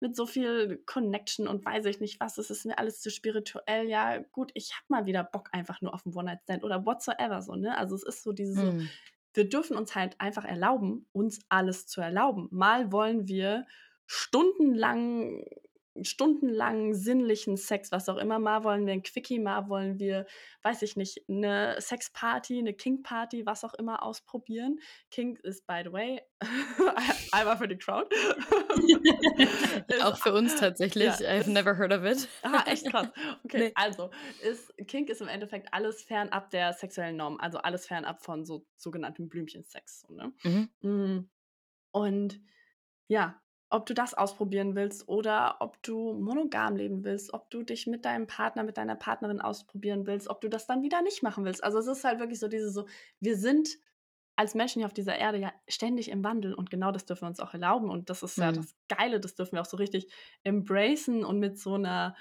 mit 0.00 0.14
so 0.14 0.26
viel 0.26 0.82
Connection 0.86 1.48
und 1.48 1.64
weiß 1.64 1.86
ich 1.86 2.00
nicht 2.00 2.20
was, 2.20 2.36
es 2.38 2.50
ist 2.50 2.66
mir 2.66 2.78
alles 2.78 3.00
zu 3.00 3.10
spirituell.“ 3.10 3.88
Ja, 3.88 4.18
gut, 4.18 4.50
ich 4.54 4.72
habe 4.74 4.84
mal 4.88 5.06
wieder 5.06 5.24
Bock 5.24 5.48
einfach 5.52 5.80
nur 5.80 5.94
auf 5.94 6.04
'n 6.06 6.14
One-Night-Stand 6.14 6.64
oder 6.64 6.84
whatsoever 6.86 7.42
so, 7.42 7.54
ne? 7.56 7.76
Also, 7.78 7.94
es 7.96 8.02
ist 8.04 8.22
so 8.22 8.32
dieses 8.32 8.60
so 8.60 8.74
Mhm. 8.74 8.96
wir 9.34 9.48
dürfen 9.48 9.76
uns 9.76 9.94
halt 9.94 10.20
einfach 10.20 10.44
erlauben, 10.44 11.08
uns 11.12 11.40
alles 11.50 11.86
zu 11.86 12.00
erlauben. 12.00 12.48
Mal 12.50 12.92
wollen 12.92 13.28
wir 13.28 13.66
stundenlang 14.06 15.44
stundenlang 16.04 16.94
sinnlichen 16.94 17.56
Sex, 17.56 17.92
was 17.92 18.08
auch 18.08 18.16
immer. 18.16 18.38
Mal 18.38 18.64
wollen 18.64 18.86
wir 18.86 18.92
'n 18.94 19.02
Quickie, 19.02 19.38
mal 19.38 19.68
wollen 19.68 19.98
wir, 19.98 20.26
weiß 20.62 20.82
ich 20.82 20.96
nicht, 20.96 21.24
'ne 21.28 21.76
Sexparty, 21.80 22.62
'ne 22.62 22.74
Kink-Party, 22.74 23.46
was 23.46 23.64
auch 23.64 23.74
immer 23.74 24.02
ausprobieren. 24.02 24.78
Kink 25.10 25.40
ist 25.40 25.66
by 25.66 25.82
the 25.84 25.92
way 25.92 26.20
einmal 27.32 27.56
für 27.58 27.68
die 27.68 27.78
Crowd. 27.78 28.08
Auch 30.02 30.16
für 30.18 30.32
uns 30.32 30.54
tatsächlich. 30.54 31.20
ja, 31.20 31.24
I've 31.26 31.46
ist 31.46 31.50
never 31.50 31.76
heard 31.78 31.92
of 31.92 32.04
it. 32.04 32.28
Ah, 32.42 32.64
echt 32.66 32.88
krass. 32.88 33.08
Okay, 33.44 33.66
Ne. 33.66 33.72
also 33.74 34.10
ist 34.38 34.72
Kink 34.86 35.10
ist 35.10 35.20
im 35.20 35.28
Endeffekt 35.28 35.72
alles 35.74 36.02
fernab 36.04 36.50
der 36.50 36.72
sexuellen 36.74 37.16
Norm, 37.16 37.38
also 37.40 37.58
alles 37.58 37.86
fernab 37.86 38.22
von 38.24 38.44
so 38.44 38.66
sogenanntem 38.76 39.28
Blümchensex, 39.28 40.02
so, 40.02 40.12
ne? 40.14 40.32
Mhm. 40.44 40.66
Hm, 40.82 41.30
und 41.92 42.40
ja, 43.08 43.42
ob 43.70 43.86
du 43.86 43.94
das 43.94 44.14
ausprobieren 44.14 44.76
willst 44.76 45.08
oder 45.08 45.56
ob 45.60 45.82
du 45.82 46.14
monogam 46.14 46.76
leben 46.76 47.04
willst, 47.04 47.34
ob 47.34 47.50
du 47.50 47.62
dich 47.64 47.86
mit 47.86 48.04
deinem 48.04 48.26
Partner, 48.26 48.62
mit 48.64 48.76
deiner 48.78 48.94
Partnerin 48.96 49.40
ausprobieren 49.40 50.06
willst, 50.06 50.28
ob 50.28 50.40
du 50.40 50.48
das 50.48 50.66
dann 50.66 50.82
wieder 50.82 51.02
nicht 51.02 51.22
machen 51.22 51.44
willst. 51.44 51.64
Also, 51.64 51.78
es 51.78 51.86
ist 51.88 52.04
halt 52.04 52.20
wirklich 52.20 52.40
so 52.40 52.48
dieses 52.48 52.74
so 52.74 52.86
wir 53.20 53.36
sind 53.36 53.70
als 54.36 54.54
Menschen 54.54 54.80
hier 54.80 54.86
auf 54.86 54.94
dieser 54.94 55.16
Erde 55.18 55.38
ja 55.38 55.52
ständig 55.68 56.10
im 56.10 56.22
Wandel 56.24 56.54
und 56.54 56.70
genau 56.70 56.92
das 56.92 57.06
dürfen 57.06 57.22
wir 57.22 57.28
uns 57.28 57.40
auch 57.40 57.54
erlauben 57.54 57.90
und 57.90 58.10
das 58.10 58.22
ist 58.22 58.38
ja 58.40 58.52
Mhm. 58.52 58.52
das 58.52 58.76
Geile, 58.88 59.20
das 59.20 59.34
dürfen 59.34 59.54
wir 59.56 59.62
auch 59.62 59.66
so 59.66 59.78
richtig 59.78 60.12
embracen 60.44 61.24
und 61.24 61.38
mit 61.40 61.58
so 61.58 61.76
'ner 61.78 62.16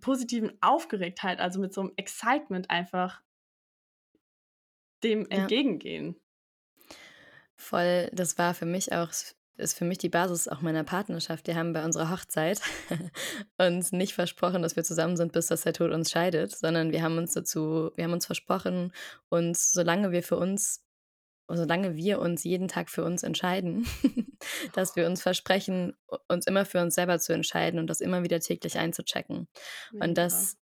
positiven 0.00 0.52
Aufgeregtheit, 0.62 1.40
also 1.40 1.60
mit 1.60 1.72
so 1.74 1.82
'nem 1.82 1.92
Excitement 1.96 2.70
einfach 2.70 3.22
dem 5.02 5.26
Ja. 5.34 5.50
entgegengehen. 5.50 6.16
Voll, 7.58 8.10
das 8.12 8.36
war 8.38 8.54
für 8.54 8.66
mich 8.66 8.92
auch 8.92 9.12
ist 9.56 9.76
für 9.76 9.84
mich 9.84 9.98
die 9.98 10.08
Basis 10.08 10.48
auch 10.48 10.60
meiner 10.60 10.84
Partnerschaft. 10.84 11.46
Wir 11.46 11.56
haben 11.56 11.72
bei 11.72 11.84
unserer 11.84 12.10
Hochzeit 12.10 12.60
uns 13.58 13.92
nicht 13.92 14.14
versprochen, 14.14 14.62
dass 14.62 14.76
wir 14.76 14.84
zusammen 14.84 15.16
sind, 15.16 15.32
bis 15.32 15.46
dass 15.46 15.62
der 15.62 15.72
Tod 15.72 15.92
uns 15.92 16.10
scheidet, 16.10 16.56
sondern 16.56 16.92
wir 16.92 17.02
haben 17.02 17.18
uns 17.18 17.32
dazu 17.32 17.90
wir 17.94 18.04
haben 18.04 18.12
uns 18.12 18.26
versprochen, 18.26 18.92
uns, 19.28 19.72
solange 19.72 20.12
wir 20.12 20.22
für 20.22 20.36
uns 20.36 20.82
solange 21.48 21.94
wir 21.94 22.18
uns 22.20 22.42
jeden 22.42 22.66
Tag 22.66 22.90
für 22.90 23.04
uns 23.04 23.22
entscheiden, 23.22 23.86
dass 24.74 24.96
wir 24.96 25.06
uns 25.06 25.22
versprechen, 25.22 25.94
uns 26.28 26.46
immer 26.46 26.64
für 26.64 26.80
uns 26.80 26.96
selber 26.96 27.20
zu 27.20 27.32
entscheiden 27.32 27.78
und 27.78 27.86
das 27.86 28.00
immer 28.00 28.24
wieder 28.24 28.40
täglich 28.40 28.78
einzuchecken. 28.78 29.46
Und 29.92 30.18
das 30.18 30.56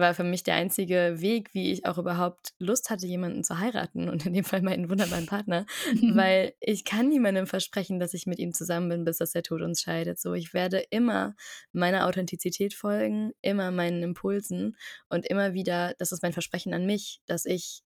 war 0.00 0.14
für 0.14 0.24
mich 0.24 0.42
der 0.42 0.54
einzige 0.54 1.16
Weg, 1.20 1.54
wie 1.54 1.72
ich 1.72 1.86
auch 1.86 1.98
überhaupt 1.98 2.54
Lust 2.58 2.90
hatte, 2.90 3.06
jemanden 3.06 3.44
zu 3.44 3.58
heiraten 3.58 4.08
und 4.08 4.26
in 4.26 4.32
dem 4.34 4.44
Fall 4.44 4.62
meinen 4.62 4.90
wunderbaren 4.90 5.26
Partner, 5.26 5.66
weil 6.06 6.54
ich 6.60 6.84
kann 6.84 7.08
niemandem 7.08 7.46
versprechen, 7.46 7.98
dass 7.98 8.14
ich 8.14 8.26
mit 8.26 8.38
ihm 8.38 8.52
zusammen 8.52 8.88
bin, 8.88 9.04
bis 9.04 9.18
dass 9.18 9.32
der 9.32 9.42
Tod 9.42 9.62
uns 9.62 9.82
scheidet. 9.82 10.18
So, 10.20 10.34
ich 10.34 10.54
werde 10.54 10.78
immer 10.90 11.34
meiner 11.72 12.06
Authentizität 12.06 12.74
folgen, 12.74 13.32
immer 13.42 13.70
meinen 13.70 14.02
Impulsen 14.02 14.76
und 15.08 15.26
immer 15.26 15.54
wieder 15.54 15.94
das 15.98 16.12
ist 16.12 16.22
mein 16.22 16.32
Versprechen 16.32 16.74
an 16.74 16.86
mich, 16.86 17.20
dass 17.26 17.44
ich 17.44 17.82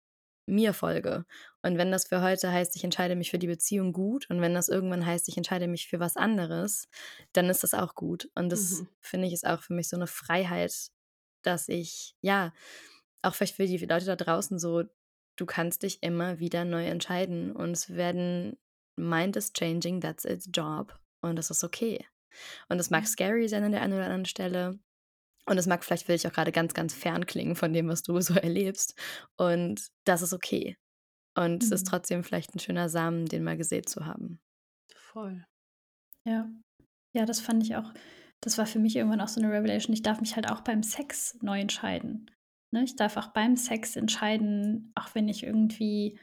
mir 0.47 0.73
folge. 0.73 1.27
Und 1.63 1.77
wenn 1.77 1.91
das 1.93 2.07
für 2.09 2.23
heute 2.23 2.51
heißt, 2.51 2.75
ich 2.77 2.83
entscheide 2.85 3.17
mich 3.17 3.31
für 3.31 3.39
die 3.39 3.47
Beziehung 3.47 3.93
gut 3.93 4.29
und 4.31 4.41
wenn 4.41 4.55
das 4.55 4.69
irgendwann 4.69 5.05
heißt, 5.05 5.29
ich 5.29 5.37
entscheide 5.37 5.69
mich 5.69 5.89
für 5.89 6.01
was 6.01 6.17
anderes, 6.17 6.89
dann 7.35 7.51
ist 7.51 7.63
das 7.63 7.75
auch 7.75 7.95
gut. 7.95 8.31
Und 8.35 8.49
das, 8.51 8.85
Mhm. 8.85 8.89
finde 9.01 9.27
ich, 9.27 9.35
ist 9.35 9.47
auch 9.47 9.63
für 9.63 9.75
mich 9.75 9.89
so 9.89 9.97
'ne 9.99 10.07
Freiheit, 10.07 10.89
dass 11.43 11.69
ich 11.69 12.17
ja, 12.21 12.53
auch 13.23 13.35
vielleicht 13.35 13.57
für 13.57 13.67
die 13.67 13.79
Leute 13.79 14.07
da 14.07 14.17
draußen 14.17 14.59
so, 14.59 14.85
du 15.37 15.47
kannst 15.47 15.83
dich 15.83 16.03
immer 16.03 16.39
wieder 16.41 16.65
neu 16.65 16.87
entscheiden 16.87 17.53
und 17.55 17.73
es 17.73 17.91
werden 17.95 18.59
mind 18.97 19.37
is 19.37 19.53
changing, 19.53 20.01
that's 20.01 20.25
its 20.25 20.49
job 20.53 20.99
und 21.23 21.37
das 21.37 21.51
ist 21.51 21.65
okay. 21.65 22.07
Und 22.69 22.81
es 22.81 22.91
mag 22.91 23.07
Ja. 23.07 23.09
scary 23.09 23.49
sein 23.49 23.65
an 23.65 23.73
der 23.73 23.83
einen 23.83 23.95
oder 23.95 24.05
anderen 24.05 24.27
Stelle 24.27 24.81
und 25.47 25.59
es 25.59 25.67
mag 25.67 25.85
vielleicht 25.85 26.07
für 26.07 26.13
dich 26.13 26.27
auch 26.29 26.33
grade 26.33 26.53
ganz, 26.53 26.75
ganz 26.75 26.95
fern 26.95 27.27
klingen 27.27 27.57
von 27.57 27.73
dem, 27.73 27.89
was 27.89 28.03
du 28.03 28.21
so 28.21 28.35
erlebst 28.37 28.95
und 29.37 29.89
das 30.05 30.23
ist 30.23 30.33
okay. 30.35 30.77
Und 31.37 31.65
es 31.65 31.73
ist 31.73 31.87
Mhm. 31.87 31.89
trotzdem 31.89 32.25
vielleicht 32.25 32.55
'n 32.57 32.61
schöner 32.61 32.89
Samen, 32.91 33.27
den 33.27 33.45
mal 33.45 33.57
gesät 33.59 33.89
zu 33.91 34.07
haben. 34.07 34.41
Voll. 34.95 35.45
Ja. 36.25 36.51
Ja, 37.15 37.27
das 37.27 37.41
fand 37.41 37.63
ich 37.65 37.77
auch 37.77 37.93
das 38.43 38.59
war 38.59 38.67
für 38.67 38.79
mich 38.79 38.97
irgendwann 38.97 39.21
auch 39.21 39.29
so 39.29 39.41
'ne 39.41 39.51
Revelation. 39.53 39.93
Ich 39.95 40.03
darf 40.03 40.21
mich 40.21 40.37
halt 40.37 40.51
auch 40.51 40.61
beim 40.63 40.83
Sex 40.83 41.39
neu 41.43 41.61
entscheiden, 41.61 42.31
ne? 42.73 42.85
Ich 42.85 42.97
darf 42.97 43.17
auch 43.17 43.29
beim 43.29 43.57
Sex 43.57 43.97
entscheiden, 43.97 44.93
auch 44.95 45.15
wenn 45.15 45.29
ich 45.29 45.43
irgendwie 45.45 46.19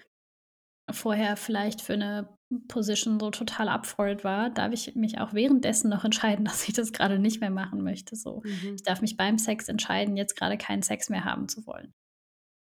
vorher 0.91 1.37
vielleicht 1.37 1.81
für 1.81 1.97
'ne 1.97 2.29
Position 2.69 3.19
so 3.19 3.31
total 3.31 3.69
it 4.11 4.23
war, 4.25 4.49
darf 4.51 4.73
ich 4.73 4.95
mich 4.95 5.19
auch 5.19 5.33
währenddessen 5.33 5.89
noch 5.89 6.05
entscheiden, 6.05 6.45
dass 6.45 6.67
ich 6.67 6.73
das 6.75 6.93
grade 6.93 7.19
nicht 7.19 7.41
mehr 7.41 7.51
machen 7.51 7.83
möchte, 7.83 8.15
so. 8.15 8.43
Mhm. 8.43 8.75
Ich 8.77 8.83
darf 8.83 9.01
mich 9.01 9.17
beim 9.17 9.37
Sex 9.39 9.67
entscheiden, 9.69 10.17
jetzt 10.17 10.35
grade 10.37 10.57
keinen 10.57 10.83
Sex 10.83 11.09
mehr 11.09 11.25
haben 11.25 11.49
zu 11.49 11.65
wollen. 11.67 11.93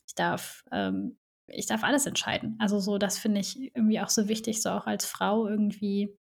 Ich 0.09 0.15
darf 0.17 0.65
ähm, 0.73 1.19
ich 1.49 1.67
darf 1.67 1.85
alles 1.85 2.07
entscheiden. 2.07 2.57
Also, 2.61 2.81
so, 2.81 2.99
das 2.99 3.19
finde 3.19 3.41
ich 3.41 3.61
irgendwie 3.77 4.01
auch 4.01 4.11
so 4.11 4.29
wichtig, 4.29 4.63
so 4.63 4.71
auch 4.71 4.87
als 4.87 5.07
Frau 5.07 5.49
irgendwie, 5.49 6.17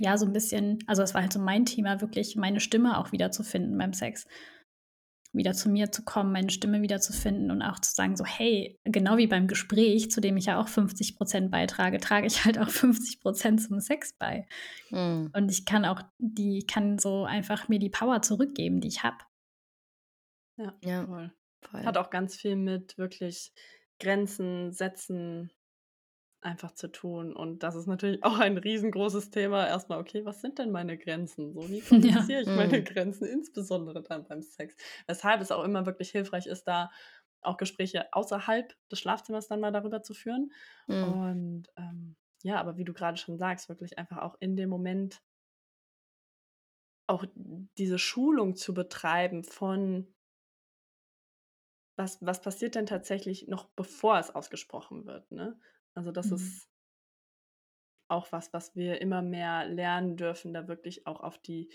ja, 0.00 0.16
so 0.18 0.26
'n 0.26 0.32
bisschen 0.32 0.78
also, 0.86 1.02
das 1.02 1.14
war 1.14 1.22
halt 1.22 1.32
so 1.32 1.40
mein 1.40 1.64
Thema, 1.66 2.00
wirklich 2.00 2.36
meine 2.36 2.60
Stimme 2.60 2.98
auch 2.98 3.12
wiederzufinden 3.12 3.76
beim 3.78 3.92
Sex. 3.92 4.26
Wieder 5.34 5.52
zu 5.54 5.68
mir 5.70 5.92
zu 5.92 6.02
kommen, 6.04 6.32
meine 6.32 6.50
Stimme 6.50 6.82
wiederzufinden 6.82 7.52
und 7.52 7.62
auch 7.62 7.78
zu 7.78 7.92
sagen 7.94 8.16
so: 8.16 8.24
„Hey“, 8.24 8.80
genau 8.84 9.16
wie 9.16 9.28
beim 9.28 9.46
Gespräch, 9.46 10.10
zu 10.10 10.20
dem 10.20 10.36
ich 10.36 10.46
ja 10.46 10.60
auch 10.60 10.66
50 10.68 11.16
% 11.18 11.52
beitrage, 11.52 11.98
trage 11.98 12.26
ich 12.26 12.44
halt 12.44 12.58
auch 12.58 12.68
50 12.70 13.20
% 13.20 13.60
zum 13.62 13.78
Sex 13.80 14.12
bei. 14.18 14.46
Mhm. 14.90 15.34
Und 15.34 15.50
ich 15.52 15.66
kann 15.66 15.84
auch 15.84 16.02
die 16.18 16.66
kann 16.66 16.98
so 16.98 17.24
einfach 17.24 17.68
mir 17.68 17.78
die 17.78 17.90
Power 17.90 18.22
zurückgeben, 18.22 18.80
die 18.80 18.88
ich 18.88 19.04
habe. 19.04 19.18
Ja, 20.58 20.74
Ja, 20.82 21.06
voll. 21.06 21.32
voll. 21.62 21.82
Hat 21.84 21.96
auch 21.96 22.10
ganz 22.10 22.36
viel 22.36 22.56
mit 22.56 22.98
wirklich 22.98 23.52
Grenzen 23.98 24.72
setzen 24.72 25.52
einfach 26.42 26.72
zu 26.72 26.88
tun. 26.90 27.34
Und 27.34 27.62
das 27.62 27.74
ist 27.74 27.86
natürlich 27.86 28.22
auch 28.24 28.38
ein 28.38 28.58
riesengroßes 28.58 29.30
Thema. 29.30 29.66
Erst 29.66 29.88
mal, 29.88 29.98
okay, 30.00 30.24
was 30.24 30.40
sind 30.40 30.58
denn 30.58 30.70
meine 30.70 30.98
Grenzen? 30.98 31.52
So, 31.52 31.70
wie 31.70 31.82
Ja. 32.02 32.30
kommuniziere 32.30 32.40
ich 32.42 32.54
meine 32.54 32.82
Mhm. 32.82 32.84
Grenzen, 32.84 33.26
insbesondere 33.26 34.02
dann 34.02 34.24
beim 34.24 34.42
Sex? 34.42 34.76
Weshalb 35.06 35.40
es 35.40 35.52
auch 35.52 35.64
immer 35.64 35.86
wirklich 35.86 36.10
hilfreich 36.10 36.46
ist, 36.46 36.64
da 36.64 36.90
auch 37.42 37.56
Gespräche 37.56 38.12
außerhalb 38.12 38.74
des 38.90 38.98
Schlafzimmers 39.00 39.48
dann 39.48 39.60
mal 39.60 39.72
darüber 39.72 40.02
zu 40.02 40.14
führen. 40.14 40.52
Mhm. 40.88 41.20
Und, 41.22 41.68
ähm, 41.76 42.16
ja, 42.42 42.58
aber 42.60 42.76
wie 42.76 42.84
du 42.84 42.92
grade 42.94 43.16
schon 43.18 43.38
sagst, 43.38 43.68
wirklich 43.68 43.98
einfach 43.98 44.18
auch 44.18 44.36
in 44.40 44.56
dem 44.56 44.68
Moment 44.70 45.22
auch 47.06 47.24
diese 47.76 47.98
Schulung 47.98 48.56
zu 48.56 48.72
betreiben 48.74 49.44
von 49.44 50.14
was 51.96 52.18
was 52.20 52.40
passiert 52.42 52.74
denn 52.74 52.86
tatsächlich 52.86 53.46
noch, 53.48 53.66
bevor 53.70 54.18
es 54.18 54.30
ausgesprochen 54.34 55.06
wird, 55.06 55.30
ne? 55.30 55.58
Also, 55.96 56.12
das 56.12 56.30
Mhm. 56.30 56.30
ist 56.32 56.68
auch 58.08 58.32
was, 58.32 58.52
was 58.52 58.74
wir 58.76 59.00
immer 59.00 59.22
mehr 59.22 59.66
lernen 59.66 60.16
dürfen, 60.16 60.52
da 60.52 60.68
wirklich 60.68 61.06
auch 61.06 61.20
auf 61.20 61.38
die 61.38 61.70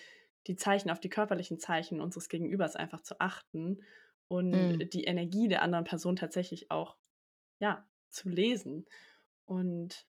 die 0.47 0.55
Zeichen 0.55 0.91
auf 0.91 0.99
die 0.99 1.09
körperlichen 1.09 1.57
Zeichen 1.59 1.99
unseres 2.01 2.29
Gegenübers 2.29 2.75
einfach 2.75 3.01
zu 3.01 3.19
achten 3.19 3.81
und 4.27 4.53
Mhm. 4.53 4.85
die 4.93 5.05
Energie 5.05 5.47
der 5.47 5.63
anderen 5.63 5.85
Person 5.85 6.15
tatsächlich 6.15 6.69
auch, 6.69 6.97
ja, 7.59 7.89
zu 8.11 8.29
lesen. 8.29 8.85
Und 9.45 10.05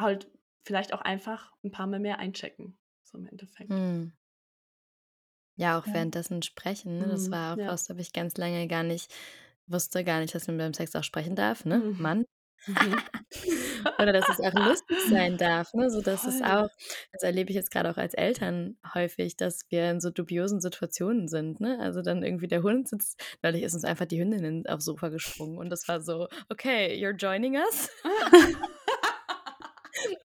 halt 0.00 0.28
vielleicht 0.64 0.92
auch 0.92 1.00
einfach 1.00 1.52
'n 1.62 1.70
paar 1.70 1.86
Mal 1.86 2.00
mehr 2.00 2.18
einchecken, 2.18 2.76
so 3.04 3.18
im 3.18 3.26
Endeffekt. 3.26 3.70
Mhm. 3.70 4.12
Ja, 5.58 5.78
auch 5.78 5.86
Ja. 5.86 5.92
währenddessen 5.92 6.42
sprechen, 6.42 6.98
ne? 6.98 7.08
Das 7.08 7.30
Mhm, 7.30 7.30
war 7.30 7.54
auch 7.54 7.58
ja. 7.58 7.72
was, 7.72 7.88
habe 7.88 8.00
ich 8.00 8.12
ganz 8.12 8.36
lange 8.36 8.66
gar 8.68 8.82
nicht 8.82 9.12
wusste 9.70 10.04
gar 10.04 10.20
nicht, 10.20 10.34
dass 10.34 10.46
man 10.46 10.58
beim 10.58 10.74
Sex 10.74 10.94
auch 10.96 11.04
sprechen 11.04 11.36
darf, 11.36 11.64
ne? 11.64 11.78
Mhm. 11.78 11.96
Mann. 11.98 12.24
Mhm. 12.66 12.76
Oder 14.00 14.12
dass 14.12 14.28
es 14.28 14.40
auch 14.40 14.54
lustig 14.54 14.98
sein 15.08 15.36
darf, 15.38 15.72
ne? 15.74 15.90
So 15.90 16.00
dass 16.02 16.26
es 16.26 16.42
auch 16.42 16.68
das 17.12 17.22
erlebe 17.22 17.50
ich 17.50 17.56
jetzt 17.56 17.70
gerade 17.70 17.90
auch 17.90 17.96
als 17.96 18.14
Eltern 18.14 18.76
häufig, 18.94 19.36
dass 19.36 19.60
wir 19.70 19.90
in 19.90 20.00
so 20.00 20.10
dubiosen 20.10 20.60
Situationen 20.60 21.28
sind, 21.28 21.60
ne? 21.60 21.78
Also, 21.80 22.02
dann 22.02 22.22
irgendwie 22.22 22.48
der 22.48 22.62
Hund 22.62 22.88
sitzt 22.88 23.22
neulich 23.42 23.62
ist 23.62 23.74
uns 23.74 23.84
einfach 23.84 24.06
die 24.06 24.20
Hündin 24.20 24.66
aufs 24.66 24.84
Sofa 24.84 25.08
gesprungen 25.08 25.58
und 25.58 25.70
das 25.70 25.88
war 25.88 26.00
so: 26.00 26.28
„Okay, 26.48 26.94
you're 27.02 27.16
joining 27.16 27.56
us?“ 27.56 27.90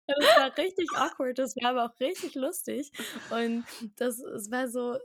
Das 0.07 0.35
war 0.35 0.55
richtig 0.57 0.89
awkward, 0.95 1.39
das 1.39 1.55
war 1.57 1.71
aber 1.71 1.85
auch 1.85 1.99
richtig 1.99 2.35
lustig 2.35 2.91
und 3.29 3.67
das 3.97 4.19
es 4.19 4.51
war 4.51 4.67
so 4.67 4.97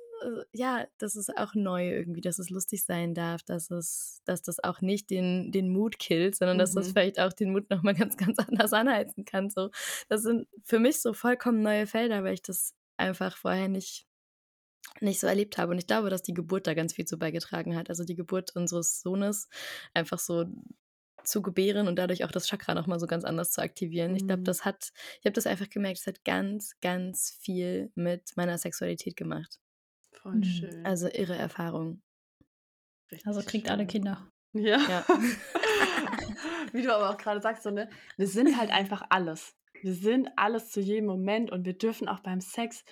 ja, 0.52 0.86
dass 0.98 1.16
es 1.16 1.28
auch 1.30 1.54
neu 1.54 1.90
irgendwie, 1.90 2.20
dass 2.20 2.38
es 2.38 2.50
lustig 2.50 2.84
sein 2.84 3.14
darf, 3.14 3.42
dass 3.42 3.70
es 3.70 4.20
dass 4.24 4.42
das 4.42 4.62
auch 4.62 4.80
nicht 4.80 5.10
den 5.10 5.52
den 5.52 5.70
Mut 5.72 5.98
killt, 5.98 6.36
sondern 6.36 6.58
dass 6.58 6.74
das 6.74 6.88
Mhm. 6.88 6.92
vielleicht 6.92 7.18
auch 7.20 7.32
den 7.32 7.52
Mut 7.52 7.70
noch 7.70 7.82
mal 7.82 7.94
ganz, 7.94 8.16
ganz 8.16 8.38
anders 8.38 8.72
anheizen 8.72 9.24
kann 9.24 9.50
so. 9.50 9.70
Das 10.08 10.22
sind 10.22 10.48
für 10.64 10.78
mich 10.78 11.00
so 11.00 11.12
vollkommen 11.14 11.62
neue 11.62 11.86
Felder, 11.86 12.24
weil 12.24 12.34
ich 12.34 12.42
das 12.42 12.74
einfach 12.96 13.36
vorher 13.36 13.68
nicht 13.68 14.06
nicht 15.00 15.20
so 15.20 15.26
erlebt 15.26 15.58
habe 15.58 15.72
und 15.72 15.78
ich 15.78 15.86
glaube, 15.86 16.10
dass 16.10 16.22
die 16.22 16.34
Geburt 16.34 16.66
da 16.66 16.74
ganz 16.74 16.94
viel 16.94 17.04
zu 17.06 17.18
beigetragen 17.18 17.76
hat. 17.76 17.88
Also, 17.90 18.04
die 18.04 18.16
Geburt 18.16 18.56
unseres 18.56 19.00
Sohnes 19.02 19.48
einfach 19.94 20.18
so 20.18 20.46
zu 21.24 21.42
gebären 21.42 21.86
und 21.88 21.96
dadurch 21.98 22.24
auch 22.24 22.32
das 22.32 22.48
Chakra 22.48 22.74
noch 22.74 22.86
mal 22.86 22.98
so 23.00 23.06
ganz 23.06 23.24
anders 23.24 23.52
zu 23.52 23.60
aktivieren. 23.62 24.16
Ich 24.16 24.26
glaube, 24.26 24.42
Mhm. 24.42 24.44
das 24.44 24.64
hat 24.64 24.92
ich 25.20 25.26
habe 25.26 25.34
das 25.34 25.46
einfach 25.46 25.68
gemerkt, 25.70 25.98
es 26.00 26.06
hat 26.06 26.24
ganz, 26.24 26.76
ganz 26.80 27.30
viel 27.42 27.92
mit 27.94 28.32
meiner 28.36 28.58
Sexualität 28.58 29.16
gemacht. 29.16 29.58
Voll 30.22 30.36
Mhm. 30.36 30.44
schön. 30.44 30.86
Also, 30.86 31.08
irre 31.08 31.36
Erfahrung. 31.36 32.02
Also, 33.24 33.40
Richtig 33.40 33.46
kriegt 33.50 33.70
alle 33.70 33.82
schön. 33.82 33.88
Kinder. 33.88 34.30
Ja. 34.52 34.78
Ja. 34.88 35.04
Wie 36.72 36.82
du 36.82 36.94
aber 36.94 37.10
auch 37.10 37.16
grade 37.18 37.40
sagst, 37.40 37.62
so, 37.62 37.70
ne, 37.70 37.88
wir 38.16 38.26
sind 38.26 38.56
halt 38.56 38.70
einfach 38.70 39.02
alles. 39.10 39.56
Wir 39.82 39.94
sind 39.94 40.28
alles 40.36 40.70
zu 40.70 40.80
jedem 40.80 41.06
Moment 41.06 41.50
und 41.50 41.64
wir 41.64 41.76
dürfen 41.76 42.08
auch 42.08 42.20
beim 42.20 42.40
Sex 42.40 42.84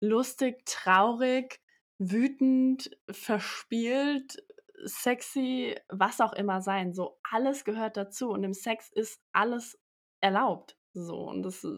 lustig, 0.00 0.64
traurig, 0.66 1.60
wütend, 1.98 2.90
verspielt, 3.10 4.36
sexy, 4.84 5.74
was 5.88 6.20
auch 6.20 6.32
immer 6.34 6.60
sein. 6.60 6.92
So, 6.92 7.18
alles 7.30 7.64
gehört 7.64 7.96
dazu 7.96 8.30
und 8.30 8.44
im 8.44 8.52
Sex 8.52 8.90
ist 8.92 9.20
alles 9.32 9.78
erlaubt. 10.20 10.76
So, 10.92 11.16
und 11.28 11.46
es, 11.46 11.64
äh, 11.64 11.68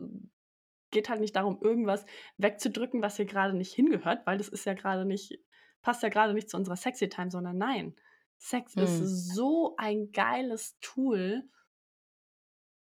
geht 0.96 1.10
halt 1.10 1.20
nicht 1.20 1.36
darum, 1.36 1.58
irgendwas 1.60 2.06
wegzudrücken, 2.38 3.02
was 3.02 3.16
hier 3.16 3.26
grade 3.26 3.54
nicht 3.54 3.74
hingehört, 3.74 4.26
weil 4.26 4.38
das 4.38 4.48
ist 4.48 4.64
ja 4.64 4.72
grade 4.72 5.04
nicht 5.04 5.38
passt 5.82 6.02
ja 6.02 6.08
grade 6.08 6.32
nicht 6.32 6.48
zu 6.48 6.56
unserer 6.56 6.76
Sexy 6.76 7.10
Time, 7.10 7.30
sondern 7.30 7.58
nein. 7.58 7.94
Sex 8.38 8.74
ist 8.74 8.98
Mhm. 8.98 9.04
so 9.06 9.74
ein 9.76 10.10
geiles 10.12 10.78
Tool. 10.80 11.44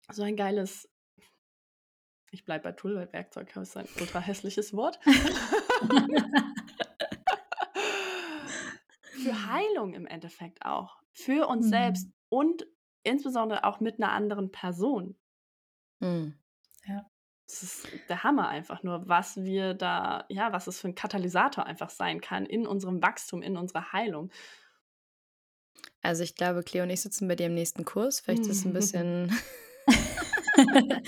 So 0.10 0.24
ein 0.24 0.38
geiles 0.38 0.89
ich 2.32 2.45
bleibe 2.45 2.64
bei 2.64 2.72
Tool, 2.72 2.95
weil 2.95 3.12
Werkzeug 3.12 3.54
ist 3.58 3.76
ein 3.76 3.88
ultra 4.00 4.20
hässliches 4.22 4.74
Wort. 4.74 4.97
Für 9.02 9.47
Heilung 9.52 9.93
im 9.93 10.08
Endeffekt 10.08 10.66
auch. 10.66 11.02
Für 11.12 11.47
uns 11.47 11.68
selbst 11.68 12.08
Mhm. 12.08 12.14
und 12.30 12.66
insbesondere 13.04 13.66
auch 13.66 13.82
mit 13.82 14.00
'ner 14.00 14.12
anderen 14.14 14.52
Person. 14.52 15.18
Mhm. 16.00 16.39
Ja. 17.50 17.56
Das 17.62 17.64
ist 17.64 17.88
der 18.10 18.24
Hammer 18.24 18.47
einfach 18.50 18.84
nur, 18.84 19.08
was 19.08 19.38
wir 19.38 19.74
da 19.74 20.26
ja, 20.30 20.54
was 20.54 20.68
es 20.68 20.80
für 20.80 20.88
'n 20.88 20.95
Katalysator 20.95 21.66
einfach 21.66 21.89
sein 21.89 22.22
kann 22.22 22.45
in 22.45 22.68
unserem 22.68 23.02
Wachstum, 23.02 23.41
in 23.41 23.58
unserer 23.58 23.91
Heilung. 23.93 24.30
Also, 26.04 26.24
ich 26.24 26.36
glaube, 26.36 26.64
Cleo 26.64 26.84
und 26.84 26.89
ich 26.89 27.02
sitzen 27.02 27.28
bei 27.28 27.36
dir 27.36 27.47
im 27.47 27.54
nächsten 27.54 27.84
Kurs. 27.86 28.22
Vielleicht 28.22 28.47
ist 28.50 28.60
es 28.60 28.66
'n 28.66 28.74
bisschen 28.74 29.32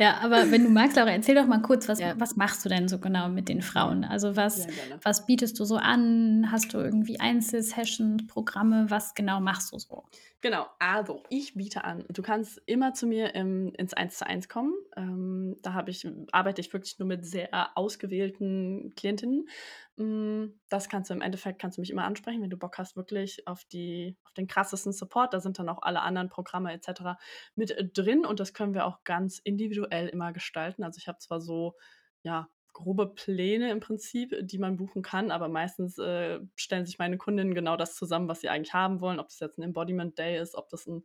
Ja, 0.00 0.18
aber 0.22 0.50
wenn 0.50 0.64
du 0.64 0.70
magst, 0.70 0.96
Laura, 0.96 1.10
erzähl 1.10 1.36
doch 1.36 1.46
mal 1.46 1.62
kurz, 1.62 1.88
was 1.88 2.00
Ja. 2.00 2.18
was 2.18 2.34
machst 2.36 2.64
du 2.64 2.68
denn 2.68 2.88
so 2.88 2.98
genau 2.98 3.28
mit 3.28 3.48
den 3.48 3.62
Frauen? 3.62 4.04
Also, 4.04 4.34
was 4.36 4.66
gerne. 4.66 4.98
was 5.04 5.24
bietest 5.26 5.58
du 5.60 5.64
so 5.64 5.76
an? 5.76 6.50
Hast 6.50 6.74
du 6.74 6.78
irgendwie 6.78 7.20
Einzelsessions, 7.20 8.26
Programme? 8.26 8.86
Was 8.90 9.14
genau 9.14 9.40
machst 9.40 9.72
du 9.72 9.78
so? 9.78 10.04
Genau, 10.44 10.66
also, 10.78 11.22
ich 11.30 11.54
biete 11.54 11.84
an 11.84 12.04
du 12.10 12.20
kannst 12.20 12.60
immer 12.66 12.92
zu 12.92 13.06
mir 13.06 13.34
im 13.34 13.72
ins 13.78 13.94
Eins-zu-eins 13.94 14.46
kommen. 14.50 14.74
Ähm, 14.94 15.56
da 15.62 15.72
ich 15.88 16.06
arbeite 16.32 16.60
ich 16.60 16.70
wirklich 16.70 16.98
nur 16.98 17.08
mit 17.08 17.24
sehr 17.24 17.48
ausgewählten 17.78 18.92
Klientinnen. 18.94 19.48
Hm, 19.96 20.60
das 20.68 20.90
kannst 20.90 21.08
du 21.08 21.14
im 21.14 21.22
Endeffekt 21.22 21.58
kannst 21.62 21.78
du 21.78 21.80
mich 21.80 21.88
immer 21.90 22.04
ansprechen, 22.04 22.42
wenn 22.42 22.50
du 22.50 22.58
Bock 22.58 22.76
hast 22.76 22.94
wirklich 22.94 23.48
auf 23.48 23.64
die 23.64 24.18
auf 24.26 24.34
den 24.34 24.46
krassesten 24.46 24.92
Support. 24.92 25.32
Da 25.32 25.40
sind 25.40 25.58
dann 25.58 25.70
auch 25.70 25.80
alle 25.80 26.02
anderen 26.02 26.28
Programme 26.28 26.74
et 26.74 26.84
cetera 26.84 27.16
mit, 27.54 27.70
äh, 27.70 27.88
drin 27.88 28.26
und 28.26 28.38
das 28.38 28.52
können 28.52 28.74
wir 28.74 28.84
auch 28.84 29.02
ganz 29.04 29.38
individuell 29.38 30.08
immer 30.08 30.34
gestalten. 30.34 30.84
Also, 30.84 30.98
ich 30.98 31.08
habe 31.08 31.16
zwar 31.20 31.40
so, 31.40 31.74
ja, 32.22 32.48
grobe 32.74 33.08
Pläne 33.14 33.70
im 33.72 33.80
Prinzip, 33.80 34.36
die 34.42 34.58
man 34.58 34.76
buchen 34.76 35.02
kann, 35.02 35.30
aber 35.32 35.48
meistens, 35.48 35.98
äh, 35.98 36.40
stellen 36.56 36.86
sich 36.86 36.98
meine 37.00 37.18
Kundinnen 37.18 37.54
genau 37.54 37.76
das 37.78 37.96
zusammen, 37.96 38.28
was 38.28 38.42
sie 38.42 38.50
eigentlich 38.50 38.74
haben 38.74 39.00
wollen, 39.02 39.20
ob 39.20 39.28
das 39.28 39.40
jetzt 39.40 39.58
'n 39.58 39.64
Embodiment 39.64 40.18
Day 40.18 40.38
ist, 40.40 40.56
ob 40.56 40.68
das 40.70 40.86
'n 40.88 41.04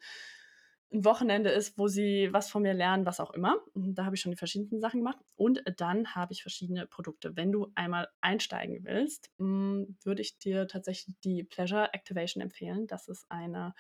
'n 0.93 1.05
Wochenende 1.05 1.51
ist, 1.51 1.77
wo 1.79 1.87
sie 1.87 2.29
was 2.33 2.49
von 2.51 2.63
mir 2.63 2.73
lernen, 2.75 3.05
was 3.07 3.19
auch 3.21 3.31
immer. 3.33 3.57
Hm, 3.75 3.95
da 3.95 4.05
habe 4.05 4.15
ich 4.15 4.21
schon 4.21 4.31
die 4.33 4.37
verschiedensten 4.37 4.81
Sachen 4.81 5.01
gemacht 5.01 5.19
und 5.37 5.63
dann 5.77 6.15
habe 6.15 6.33
ich 6.33 6.41
verschiedene 6.43 6.87
Produkte. 6.87 7.37
Wenn 7.37 7.51
du 7.53 7.71
einmal 7.75 8.09
einsteigen 8.21 8.85
willst, 8.85 9.31
hm, 9.39 9.97
würde 10.03 10.21
ich 10.23 10.39
dir 10.39 10.67
tatsächlich 10.67 11.15
die 11.23 11.43
Pleasure 11.43 11.93
Activation 11.93 12.41
empfehlen. 12.43 12.87
Das 12.87 13.07
ist 13.09 13.25
eine, 13.31 13.75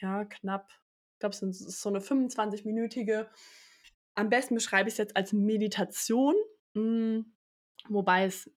ja, 0.00 0.24
knapp 0.26 0.70
ich 1.14 1.20
glaube, 1.20 1.34
es 1.36 1.42
ist 1.42 1.82
so 1.82 1.90
'ne 1.90 2.00
25-minütige 2.02 3.28
am 4.16 4.30
besten 4.30 4.54
beschreibe 4.56 4.88
ich's 4.90 4.98
jetzt 4.98 5.16
als 5.16 5.32
Meditation, 5.34 6.34
hm, 6.74 7.32
wobei 7.88 8.24
es 8.26 8.50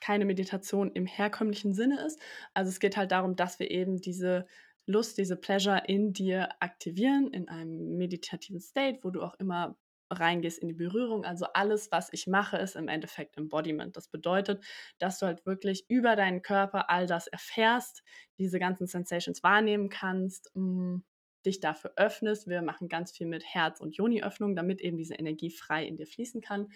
keine 0.00 0.24
Meditation 0.24 0.90
im 0.92 1.06
herkömmlichen 1.06 1.74
Sinne 1.74 2.04
ist. 2.06 2.18
Also, 2.54 2.70
es 2.70 2.80
geht 2.80 2.96
halt 2.96 3.12
darum, 3.12 3.36
dass 3.36 3.58
wir 3.58 3.70
eben 3.70 4.00
diese 4.00 4.46
Lust, 4.86 5.18
diese 5.18 5.36
Pleasure 5.36 5.82
in 5.86 6.12
dir 6.12 6.48
aktivieren 6.60 7.28
in 7.32 7.48
einem 7.48 7.96
meditativen 7.96 8.60
State, 8.60 9.00
wo 9.02 9.10
du 9.10 9.22
auch 9.22 9.34
immer 9.38 9.76
reingehst 10.10 10.58
in 10.58 10.68
die 10.68 10.74
Berührung. 10.74 11.24
Also, 11.24 11.46
alles, 11.54 11.92
was 11.92 12.08
ich 12.12 12.26
mache, 12.26 12.56
ist 12.56 12.76
im 12.76 12.88
Endeffekt 12.88 13.36
Embodiment. 13.36 13.96
Das 13.96 14.08
bedeutet, 14.08 14.64
dass 14.98 15.18
du 15.18 15.26
halt 15.26 15.44
wirklich 15.46 15.84
über 15.88 16.16
deinen 16.16 16.42
Körper 16.42 16.88
all 16.90 17.06
das 17.06 17.26
erfährst, 17.26 18.02
diese 18.38 18.58
ganzen 18.58 18.86
Sensations 18.86 19.42
wahrnehmen 19.42 19.90
kannst, 19.90 20.50
hm, 20.54 21.04
dich 21.46 21.60
dafür 21.60 21.92
öffnest. 21.96 22.48
Wir 22.48 22.62
machen 22.62 22.88
ganz 22.88 23.12
viel 23.12 23.26
mit 23.26 23.44
Herz 23.44 23.80
und 23.80 23.96
Yoni-Öffnung, 23.96 24.56
damit 24.56 24.80
eben 24.80 24.96
diese 24.96 25.14
Energie 25.14 25.50
frei 25.50 25.84
in 25.86 25.96
dir 25.96 26.06
fließen 26.06 26.40
kann 26.40 26.68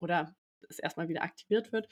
oder 0.00 0.34
es 0.68 0.78
erst 0.78 0.96
mal 0.96 1.08
wieder 1.08 1.22
aktiviert 1.22 1.72
wird. 1.72 1.88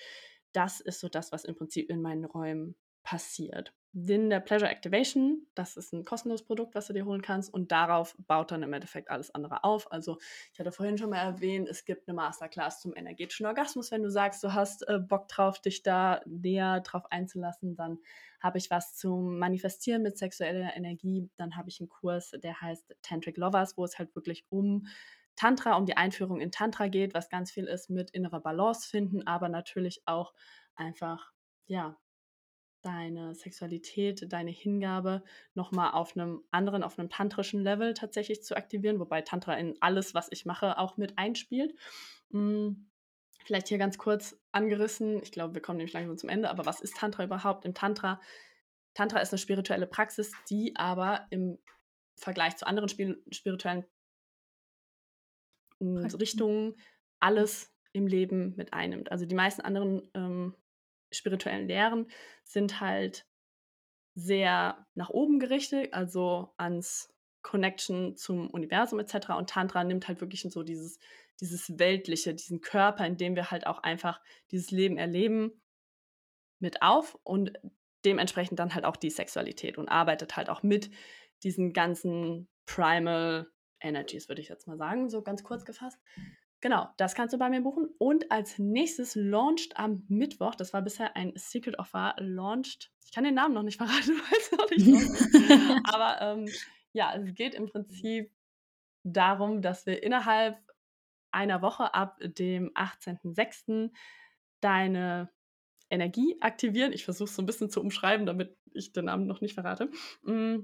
Das 0.53 0.81
ist 0.81 1.01
so 1.01 1.09
das, 1.09 1.33
was 1.33 1.45
im 1.45 1.57
Prinzip 1.57 1.91
in 1.91 2.03
meinen 2.03 2.24
Räumen 2.24 2.76
passiert. 3.03 3.72
In 3.95 4.30
der 4.30 4.38
Pleasure 4.38 4.70
Activation, 4.70 5.49
das 5.57 5.76
ist 5.76 5.93
'n 5.93 6.05
kostenloses 6.05 6.47
Produkt, 6.47 6.76
was 6.76 6.86
du 6.86 6.93
dir 6.93 7.05
holen 7.07 7.22
kannst 7.22 7.53
und 7.53 7.72
darauf 7.72 8.14
baut 8.28 8.53
dann 8.53 8.62
im 8.62 8.72
Endeffekt 8.72 9.11
alles 9.11 9.34
andere 9.34 9.64
auf. 9.64 9.91
Also, 9.91 10.18
ich 10.53 10.61
hatte 10.61 10.70
vorhin 10.70 10.97
schon 10.97 11.11
mal 11.11 11.18
erwähnt, 11.18 11.68
es 11.68 11.84
gibt 11.84 12.07
'ne 12.07 12.14
Masterclass 12.14 12.80
zum 12.80 12.95
energetischen 12.95 13.47
Orgasmus. 13.47 13.91
Wenn 13.91 14.05
du 14.05 14.11
sagst, 14.11 14.45
du 14.45 14.55
hast, 14.55 14.86
äh, 14.88 15.01
Bock 15.01 15.26
drauf, 15.26 15.61
dich 15.61 15.82
da 15.82 16.20
näher 16.24 16.80
drauf 16.82 17.03
einzulassen, 17.11 17.74
dann 17.74 17.99
habe 18.41 18.59
ich 18.59 18.70
was 18.70 18.95
zum 18.95 19.38
Manifestieren 19.41 20.03
mit 20.03 20.16
sexueller 20.16 20.76
Energie. 20.76 21.28
Dann 21.36 21.57
habe 21.57 21.68
ich 21.68 21.80
'n 21.80 21.88
Kurs, 21.88 22.30
der 22.30 22.61
heißt 22.61 22.95
Tantric 23.03 23.36
Lovers, 23.38 23.76
wo 23.76 23.82
es 23.84 23.99
halt 23.99 24.14
wirklich 24.14 24.47
um 24.51 24.86
Tantra, 25.34 25.74
um 25.76 25.84
die 25.86 25.97
Einführung 25.97 26.41
in 26.41 26.53
Tantra 26.53 26.86
geht, 26.86 27.12
was 27.14 27.28
ganz 27.28 27.51
viel 27.51 27.64
ist 27.64 27.91
mit 27.91 28.11
innerer 28.12 28.41
Balance 28.41 28.88
finden, 28.88 29.26
aber 29.26 29.49
natürlich 29.49 30.03
auch 30.07 30.32
einfach, 30.76 31.32
ja, 31.66 31.97
deine 32.83 33.34
Sexualität, 33.34 34.33
deine 34.33 34.50
Hingabe 34.50 35.22
noch 35.54 35.72
mal 35.72 35.91
auf 35.92 36.17
'nem 36.17 36.42
anderen 36.50 36.83
auf 36.83 36.99
'nem 36.99 37.09
tantrischen 37.11 37.63
Level 37.63 37.95
tatsächlich 37.95 38.42
zu 38.45 38.57
aktivieren, 38.57 39.00
wobei 39.00 39.22
Tantra 39.22 39.54
in 39.54 39.76
alles, 39.80 40.14
was 40.14 40.29
ich 40.30 40.46
mache, 40.46 40.79
auch 40.79 40.96
mit 40.96 41.18
einspielt. 41.18 41.75
Hm, 42.33 42.91
vielleicht 43.46 43.68
hier 43.68 43.79
ganz 43.79 43.99
kurz 43.99 44.41
angerissen. 44.53 45.22
Ich 45.22 45.33
glaube, 45.33 45.54
wir 45.54 45.63
kommen 45.63 45.79
nämlich 45.79 45.95
langsam 45.95 46.18
zum 46.18 46.29
Ende, 46.30 46.50
aber 46.50 46.67
was 46.67 46.80
ist 46.80 46.96
Tantra 46.96 47.25
überhaupt? 47.25 47.64
Im 47.67 47.75
Tantra 47.75 48.21
Tantra 48.95 49.21
ist 49.21 49.33
'ne 49.33 49.38
spirituelle 49.38 49.87
Praxis, 49.88 50.33
die 50.50 50.76
aber 50.76 51.26
im 51.30 51.59
Vergleich 52.17 52.57
zu 52.59 52.67
anderen 52.67 52.88
spiri 52.91 53.17
spirituellen. 53.33 53.87
Richtungen 55.83 56.76
alles 57.21 57.75
im 57.92 58.07
Leben 58.07 58.54
mit 58.57 58.72
einnimmt. 58.72 59.11
Also, 59.11 59.26
die 59.26 59.34
meisten 59.34 59.63
anderen, 59.63 60.03
ähm, 60.14 60.54
spirituellen 61.12 61.66
Lehren 61.66 62.11
sind 62.45 62.80
halt 62.80 63.26
sehr 64.14 64.87
nach 64.95 65.11
oben 65.11 65.38
gerichtet, 65.38 65.92
also, 65.92 66.54
ans 66.57 67.12
Connection 67.42 68.16
zum 68.16 68.50
Universum 68.50 69.00
et 69.00 69.08
cetera 69.08 69.34
und 69.34 69.49
Tantra 69.49 69.82
nimmt 69.84 70.08
halt 70.08 70.20
wirklich 70.20 70.42
so 70.42 70.62
dieses 70.62 70.99
dieses 71.41 71.78
Weltliche, 71.78 72.34
diesen 72.34 72.61
Körper, 72.61 73.07
in 73.07 73.16
dem 73.16 73.34
wir 73.34 73.50
halt 73.50 73.66
auch 73.66 73.78
einfach 73.78 74.20
dieses 74.50 74.70
Leben 74.70 74.99
erleben 74.99 75.62
mit 76.58 76.82
auf 76.82 77.18
und 77.22 77.53
dementsprechend 78.04 78.58
dann 78.58 78.74
halt 78.74 78.84
auch 78.84 78.96
die 78.96 79.08
Sexualität 79.08 79.78
und 79.78 79.88
arbeitet 79.88 80.37
halt 80.37 80.50
auch 80.50 80.62
mit 80.62 80.91
diesen 81.42 81.72
ganzen 81.72 82.50
Primal 82.66 83.50
Energies, 83.80 84.28
würde 84.28 84.42
ich 84.42 84.50
jetzt 84.50 84.66
mal 84.66 84.76
sagen, 84.76 85.08
so 85.08 85.22
ganz 85.22 85.42
kurz 85.42 85.64
gefasst. 85.64 85.99
Genau, 86.61 86.88
das 86.99 87.14
kannst 87.14 87.32
du 87.32 87.38
bei 87.38 87.49
mir 87.49 87.62
buchen. 87.62 87.88
Und 87.99 88.30
als 88.30 88.58
nächstes 88.58 89.14
launched 89.14 89.78
am 89.78 90.04
Mittwoch, 90.08 90.54
das 90.54 90.74
war 90.74 90.82
bisher 90.82 91.16
ein 91.16 91.32
Secret 91.34 91.78
Offer, 91.78 92.14
launched, 92.18 92.92
ich 93.04 93.12
kann 93.12 93.24
den 93.24 93.34
Namen 93.34 93.54
noch 93.54 93.62
nicht 93.62 93.78
verraten, 93.78 94.11
weil 94.30 94.38
es 94.38 94.53
noch 94.53 94.70
nicht 94.70 94.87
ist. 94.87 95.84
Aber 95.92 96.20
ähm, 96.20 96.49
ja, 96.92 97.14
es 97.14 97.34
geht 97.34 97.54
im 97.54 97.66
Prinzip 97.66 98.30
darum, 99.04 99.62
dass 99.62 99.87
wir 99.87 100.03
innerhalb 100.03 100.58
einer 101.32 101.62
Woche 101.62 101.95
ab 101.95 102.18
dem 102.20 102.70
18.06. 102.74 103.91
deine 104.61 105.30
Energie 105.88 106.37
aktivieren. 106.41 106.92
Ich 106.92 107.04
versuche 107.04 107.28
es 107.28 107.37
so 107.37 107.42
ein 107.42 107.46
bisschen 107.46 107.70
zu 107.70 107.80
umschreiben, 107.80 108.26
damit 108.26 108.57
ich 108.72 108.92
den 108.92 109.07
Namen 109.07 109.26
noch 109.26 109.41
nicht 109.41 109.54
verrate. 109.54 109.91
Mm, 110.22 110.61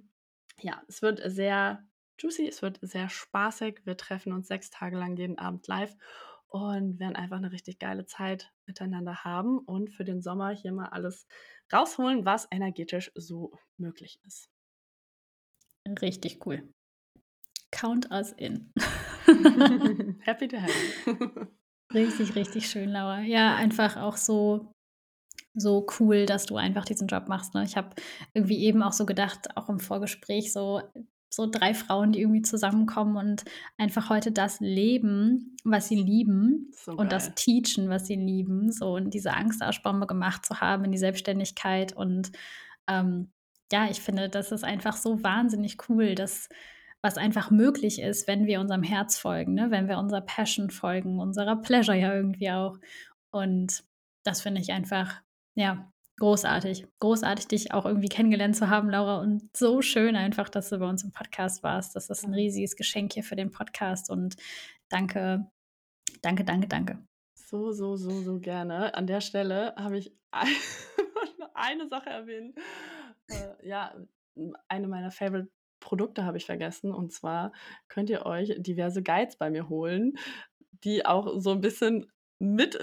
ja, 0.61 0.83
es 0.89 1.03
wird 1.03 1.21
sehr 1.25 1.85
juicy, 2.19 2.49
es 2.49 2.63
wird 2.63 2.79
sehr 2.83 3.09
spaßig. 3.09 3.83
Wir 3.85 3.97
treffen 3.97 4.33
uns 4.33 4.49
sechs 4.49 4.71
Tage 4.71 4.97
lang 4.97 5.17
jeden 5.17 5.39
Abend 5.39 5.67
live 5.67 5.97
und 6.49 6.99
werden 6.99 7.17
einfach 7.17 7.37
eine 7.37 7.53
richtig 7.53 7.79
geile 7.79 8.07
Zeit 8.07 8.53
miteinander 8.67 9.25
haben 9.25 9.59
und 9.59 9.91
für 9.91 10.05
den 10.05 10.23
Sommer 10.23 10.51
hier 10.51 10.73
mal 10.73 10.89
alles 10.89 11.27
rausholen, 11.73 12.25
was 12.25 12.49
energetisch 12.51 13.11
so 13.15 13.53
möglich 13.77 14.21
ist. 14.27 14.49
Richtig 16.01 16.45
cool. 16.47 16.69
Count 17.71 18.11
us 18.11 18.33
in. 18.33 18.73
Happy 20.23 20.49
to 20.49 20.57
have 20.57 20.73
you. 21.07 21.47
richtig, 21.95 22.35
richtig 22.35 22.69
schön, 22.71 22.91
Laura. 22.91 23.21
Ja, 23.21 23.55
einfach 23.57 23.97
auch 23.97 24.17
so 24.17 24.73
so 25.59 25.87
cool, 25.99 26.27
dass 26.27 26.47
du 26.47 26.57
einfach 26.57 26.85
diesen 26.85 27.09
Job 27.09 27.29
machst. 27.29 27.55
Ne? 27.55 27.65
Ich 27.65 27.77
habe 27.77 27.91
irgendwie 28.35 28.63
eben 28.65 28.83
auch 28.83 28.93
so 28.93 29.07
gedacht, 29.07 29.57
auch 29.57 29.69
im 29.69 29.81
Vorgespräch, 29.81 30.53
so, 30.53 30.83
so 31.37 31.47
drei 31.47 31.75
Frauen, 31.75 32.13
die 32.13 32.21
irgendwie 32.21 32.43
zusammenkommen 32.43 33.17
und 33.17 33.45
einfach 33.77 34.09
heute 34.09 34.33
das 34.33 34.59
leben, 34.61 35.57
was 35.65 35.89
sie 35.89 35.97
lieben 36.03 36.71
so 36.73 36.93
und 36.93 37.13
das 37.13 37.35
teachen, 37.35 37.91
was 37.91 38.07
sie 38.07 38.17
lieben. 38.17 38.73
So 38.73 38.95
und 38.95 39.13
diese 39.13 39.35
Angstausbombe 39.35 40.07
gemacht 40.07 40.47
zu 40.47 40.61
haben 40.61 40.85
in 40.87 40.93
die 40.93 40.99
Selbstständigkeit. 40.99 41.93
Und 41.93 42.33
ähm, 42.89 43.31
ja, 43.71 43.89
ich 43.91 44.01
finde, 44.01 44.31
das 44.31 44.51
ist 44.51 44.65
einfach 44.65 44.97
so 44.97 45.23
wahnsinnig 45.23 45.77
cool, 45.89 46.15
dass 46.15 46.49
was 47.03 47.19
einfach 47.19 47.51
möglich 47.51 48.01
ist, 48.01 48.27
wenn 48.27 48.47
wir 48.47 48.59
unserem 48.59 48.83
Herz 48.83 49.19
folgen, 49.19 49.55
ne? 49.55 49.71
wenn 49.71 49.89
wir 49.89 49.99
unserer 49.99 50.23
Passion 50.23 50.71
folgen, 50.71 51.21
unserer 51.21 51.57
Pleasure 51.57 51.97
ja 51.97 52.15
irgendwie 52.15 52.51
auch. 52.51 52.79
Und 53.31 53.85
das 54.25 54.41
finde 54.41 54.63
ich 54.63 54.73
einfach 54.73 55.21
ja, 55.55 55.91
großartig. 56.19 56.87
Großartig, 57.01 57.49
dich 57.49 57.73
auch 57.73 57.85
irgendwie 57.85 58.09
kennengelernt 58.09 58.57
zu 58.57 58.71
haben, 58.71 58.91
Laura. 58.91 59.21
Und 59.21 59.57
so 59.57 59.83
schön 59.83 60.17
einfach, 60.17 60.49
dass 60.49 60.69
du 60.69 60.79
bei 60.79 60.89
uns 60.89 61.05
im 61.05 61.13
Podcast 61.13 61.63
warst. 61.63 61.97
Das 61.97 62.11
ist 62.11 62.25
ein 62.25 62.35
riesiges 62.35 62.77
Geschenk 62.77 63.13
hier 63.13 63.25
für 63.25 63.37
den 63.37 63.51
Podcast. 63.51 64.11
Und 64.11 64.37
danke, 64.89 65.47
danke, 66.23 66.45
danke, 66.45 66.69
danke. 66.69 66.99
So, 67.35 67.73
so, 67.73 67.97
so, 67.97 68.11
so 68.23 68.41
gerne. 68.41 68.95
An 68.95 69.07
der 69.07 69.21
Stelle 69.21 69.75
habe 69.77 69.99
ich 69.99 70.13
eine 71.55 71.89
Sache 71.89 72.11
erwähnt. 72.11 72.59
Äh, 73.29 73.69
ja, 73.69 73.95
eine 74.69 74.89
meiner 74.89 75.11
Favorite 75.11 75.49
Produkte 75.81 76.25
habe 76.25 76.39
ich 76.39 76.47
vergessen. 76.47 76.93
Und 76.93 77.13
zwar 77.13 77.53
könnt 77.89 78.11
ihr 78.11 78.27
euch 78.27 78.55
diverse 78.59 79.03
Guides 79.03 79.37
bei 79.37 79.51
mir 79.51 79.69
holen, 79.69 80.15
die 80.85 81.07
auch 81.07 81.39
so 81.39 81.53
ein 81.53 81.61
bisschen 81.61 82.11
mit 82.39 82.79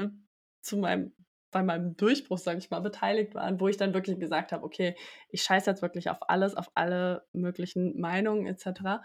zu 0.61 0.77
meinem 0.77 1.13
bei 1.53 1.63
meinem 1.63 1.95
Durchbruch, 1.95 2.37
sage 2.37 2.59
ich 2.59 2.69
mal, 2.69 2.81
beteiligt 2.81 3.35
waren, 3.35 3.59
wo 3.59 3.67
ich 3.67 3.77
dann 3.77 3.93
wirklich 3.93 4.19
gesagt 4.19 4.51
habe, 4.51 4.63
okay, 4.65 4.95
ich 5.29 5.43
scheiße 5.43 5.69
jetzt 5.69 5.81
wirklich 5.81 6.09
auf 6.09 6.29
alles, 6.29 6.55
auf 6.55 6.69
alle 6.75 7.25
möglichen 7.31 7.99
Meinungen 7.99 8.45
etc. 8.47 9.01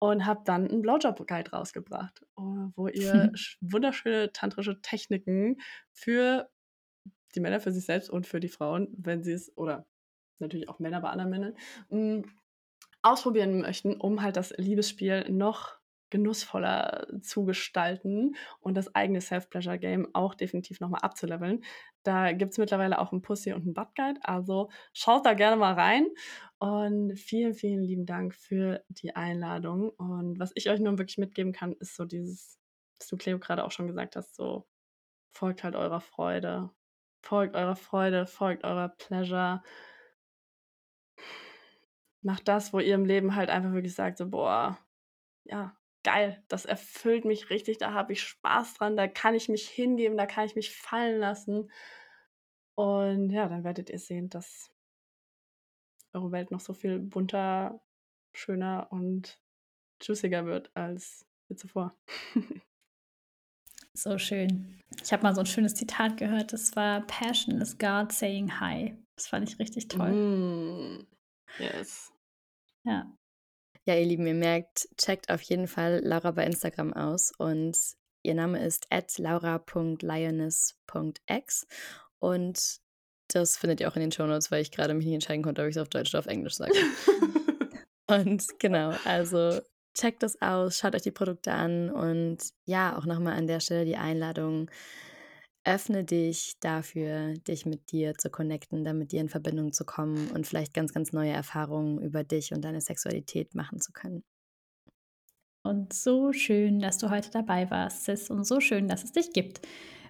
Und 0.00 0.26
habe 0.26 0.42
dann 0.44 0.68
einen 0.68 0.82
Blowjob-Guide 0.82 1.50
rausgebracht, 1.52 2.22
äh, 2.22 2.42
wo 2.74 2.88
ihr 2.88 3.32
wunderschöne 3.60 4.32
tantrische 4.32 4.80
Techniken 4.80 5.58
für 5.92 6.50
die 7.34 7.40
Männer, 7.40 7.60
für 7.60 7.70
sich 7.70 7.84
selbst 7.84 8.10
und 8.10 8.26
für 8.26 8.40
die 8.40 8.48
Frauen, 8.48 8.88
wenn 8.96 9.22
sie 9.22 9.32
es, 9.32 9.56
oder 9.56 9.86
natürlich 10.40 10.68
auch 10.68 10.78
Männer 10.78 11.00
bei 11.00 11.10
anderen 11.10 11.30
Männern, 11.30 11.56
mh, 11.90 11.98
mm, 11.98 12.24
ausprobieren 13.02 13.60
möchten, 13.60 13.96
um 13.96 14.22
halt 14.22 14.36
das 14.36 14.52
Liebesspiel 14.56 15.30
noch 15.30 15.79
genussvoller 16.10 17.06
zu 17.22 17.44
gestalten 17.44 18.34
und 18.60 18.74
das 18.74 18.94
eigene 18.94 19.20
Self-Pleasure-Game 19.20 20.08
auch 20.12 20.34
definitiv 20.34 20.80
nochmal 20.80 21.00
abzuleveln. 21.02 21.62
Da 22.02 22.32
gibt 22.32 22.52
es 22.52 22.58
mittlerweile 22.58 22.98
auch 22.98 23.12
einen 23.12 23.22
Pussy 23.22 23.52
und 23.52 23.62
einen 23.62 23.74
Butt-Guide, 23.74 24.20
also 24.22 24.70
schaut 24.92 25.26
da 25.26 25.34
gerne 25.34 25.56
mal 25.56 25.74
rein. 25.74 26.06
Und 26.58 27.18
vielen, 27.18 27.54
vielen 27.54 27.82
lieben 27.82 28.04
Dank 28.04 28.34
für 28.34 28.84
die 28.88 29.16
Einladung. 29.16 29.90
Und 29.90 30.38
was 30.38 30.52
ich 30.54 30.68
euch 30.68 30.80
nur 30.80 30.98
wirklich 30.98 31.18
mitgeben 31.18 31.52
kann, 31.52 31.72
ist 31.74 31.96
so 31.96 32.04
dieses, 32.04 32.58
was 32.98 33.08
du 33.08 33.16
Cleo 33.16 33.38
gerade 33.38 33.64
auch 33.64 33.70
schon 33.70 33.86
gesagt 33.86 34.16
hast, 34.16 34.34
so 34.34 34.66
folgt 35.32 35.64
halt 35.64 35.74
eurer 35.74 36.00
Freude. 36.00 36.70
Folgt 37.22 37.54
eurer 37.54 37.76
Freude, 37.76 38.26
folgt 38.26 38.64
eurer 38.64 38.88
Pleasure. 38.88 39.62
Macht 42.22 42.48
das, 42.48 42.72
wo 42.72 42.80
ihr 42.80 42.94
im 42.94 43.06
Leben 43.06 43.34
halt 43.34 43.50
einfach 43.50 43.72
wirklich 43.72 43.94
sagt, 43.94 44.18
so, 44.18 44.28
boah, 44.28 44.78
ja, 45.44 45.76
geil, 46.02 46.42
das 46.48 46.64
erfüllt 46.64 47.24
mich 47.24 47.50
richtig, 47.50 47.78
da 47.78 47.92
habe 47.92 48.12
ich 48.12 48.22
Spaß 48.22 48.74
dran, 48.74 48.96
da 48.96 49.08
kann 49.08 49.34
ich 49.34 49.48
mich 49.48 49.68
hingeben, 49.68 50.16
da 50.16 50.26
kann 50.26 50.46
ich 50.46 50.54
mich 50.54 50.74
fallen 50.74 51.18
lassen. 51.18 51.70
Und 52.74 53.30
ja, 53.30 53.48
dann 53.48 53.64
werdet 53.64 53.90
ihr 53.90 53.98
sehen, 53.98 54.30
dass 54.30 54.72
eure 56.12 56.32
Welt 56.32 56.50
noch 56.50 56.60
so 56.60 56.72
viel 56.72 56.98
bunter, 56.98 57.80
schöner 58.32 58.88
und 58.90 59.40
juiciger 60.02 60.46
wird 60.46 60.74
als 60.74 61.26
je 61.48 61.56
zuvor. 61.56 61.94
so 63.92 64.18
schön. 64.18 64.80
Ich 65.02 65.12
habe 65.12 65.22
mal 65.22 65.34
so 65.34 65.40
ein 65.40 65.46
schönes 65.46 65.74
Zitat 65.74 66.16
gehört, 66.16 66.52
das 66.52 66.74
war 66.74 67.02
Passion 67.02 67.60
is 67.60 67.76
God 67.76 68.12
saying 68.12 68.60
hi. 68.60 68.96
Das 69.16 69.28
fand 69.28 69.48
ich 69.48 69.58
richtig 69.58 69.88
toll. 69.88 70.12
Mm, 70.12 71.06
yes. 71.58 72.12
Ja, 72.84 73.12
ja, 73.86 73.94
ihr 73.94 74.06
Lieben, 74.06 74.26
ihr 74.26 74.34
merkt, 74.34 74.88
checkt 74.96 75.30
auf 75.30 75.42
jeden 75.42 75.68
Fall 75.68 76.00
Laura 76.04 76.32
bei 76.32 76.44
Instagram 76.44 76.92
aus 76.92 77.32
und 77.38 77.78
ihr 78.22 78.34
Name 78.34 78.62
ist 78.64 78.86
laura.lioness.x 79.18 81.66
und 82.18 82.80
das 83.28 83.56
findet 83.56 83.80
ihr 83.80 83.88
auch 83.88 83.96
in 83.96 84.02
den 84.02 84.12
Shownotes, 84.12 84.50
weil 84.50 84.60
ich 84.62 84.72
gerade 84.72 84.94
mich 84.94 85.06
nicht 85.06 85.14
entscheiden 85.14 85.42
konnte, 85.42 85.62
ob 85.62 85.68
ich 85.68 85.76
es 85.76 85.82
auf 85.82 85.88
Deutsch 85.88 86.12
oder 86.12 86.18
auf 86.18 86.26
Englisch 86.26 86.56
sage. 86.56 86.74
und 88.08 88.44
genau, 88.58 88.92
also 89.04 89.60
checkt 89.94 90.22
das 90.22 90.40
aus, 90.42 90.78
schaut 90.78 90.94
euch 90.94 91.02
die 91.02 91.10
Produkte 91.10 91.52
an 91.52 91.90
und 91.90 92.38
ja, 92.64 92.96
auch 92.96 93.06
nochmal 93.06 93.36
an 93.36 93.46
der 93.46 93.60
Stelle 93.60 93.84
die 93.84 93.96
Einladung, 93.96 94.70
öffne 95.64 96.04
dich 96.04 96.54
dafür, 96.60 97.34
dich 97.34 97.66
mit 97.66 97.92
dir 97.92 98.14
zu 98.14 98.30
connecten, 98.30 98.84
da 98.84 98.92
mit 98.92 99.12
dir 99.12 99.20
in 99.20 99.28
Verbindung 99.28 99.72
zu 99.72 99.84
kommen 99.84 100.30
und 100.30 100.46
vielleicht 100.46 100.74
ganz, 100.74 100.92
ganz 100.92 101.12
neue 101.12 101.32
Erfahrungen 101.32 102.00
über 102.00 102.24
dich 102.24 102.52
und 102.52 102.62
deine 102.62 102.80
Sexualität 102.80 103.54
machen 103.54 103.80
zu 103.80 103.92
können. 103.92 104.24
Und 105.62 105.92
so 105.92 106.32
schön, 106.32 106.80
dass 106.80 106.96
du 106.96 107.10
heute 107.10 107.30
dabei 107.30 107.70
warst, 107.70 108.04
Sis, 108.04 108.30
und 108.30 108.44
so 108.44 108.60
schön, 108.60 108.88
dass 108.88 109.04
es 109.04 109.12
dich 109.12 109.32
gibt. 109.32 109.60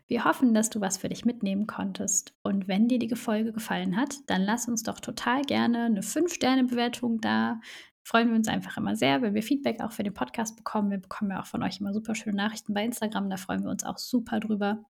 Wir 0.07 0.25
hoffen, 0.25 0.55
dass 0.55 0.71
du 0.71 0.81
was 0.81 0.99
für 0.99 1.09
dich 1.09 1.25
mitnehmen 1.25 1.67
konntest. 1.67 2.35
Und 2.43 2.69
wenn 2.69 2.89
dir 2.89 2.99
die 2.99 3.15
Folge 3.15 3.53
gefallen 3.53 3.97
hat, 3.97 4.15
dann 4.29 4.43
lass 4.43 4.69
uns 4.69 4.83
doch 4.85 5.01
total 5.01 5.43
gerne 5.43 5.85
eine 5.85 6.03
5-Sterne-Bewertung 6.03 7.21
da. 7.21 7.61
Freuen 8.05 8.29
wir 8.29 8.37
uns 8.37 8.49
einfach 8.49 8.77
immer 8.77 8.97
sehr, 8.97 9.23
wenn 9.23 9.35
wir 9.35 9.43
Feedback 9.43 9.81
auch 9.81 9.93
für 9.93 10.03
den 10.03 10.15
Podcast 10.15 10.57
bekommen. 10.57 10.91
Wir 10.91 10.99
bekommen 10.99 11.33
ja 11.33 11.41
auch 11.41 11.47
von 11.47 11.63
euch 11.63 11.81
immer 11.81 11.93
super 11.93 12.15
schöne 12.15 12.37
Nachrichten 12.37 12.75
bei 12.75 12.85
Instagram. 12.85 13.29
Da 13.31 13.37
freuen 13.37 13.63
wir 13.63 13.71
uns 13.71 13.85
auch 13.85 13.99
super 13.99 14.41
drüber. 14.41 14.85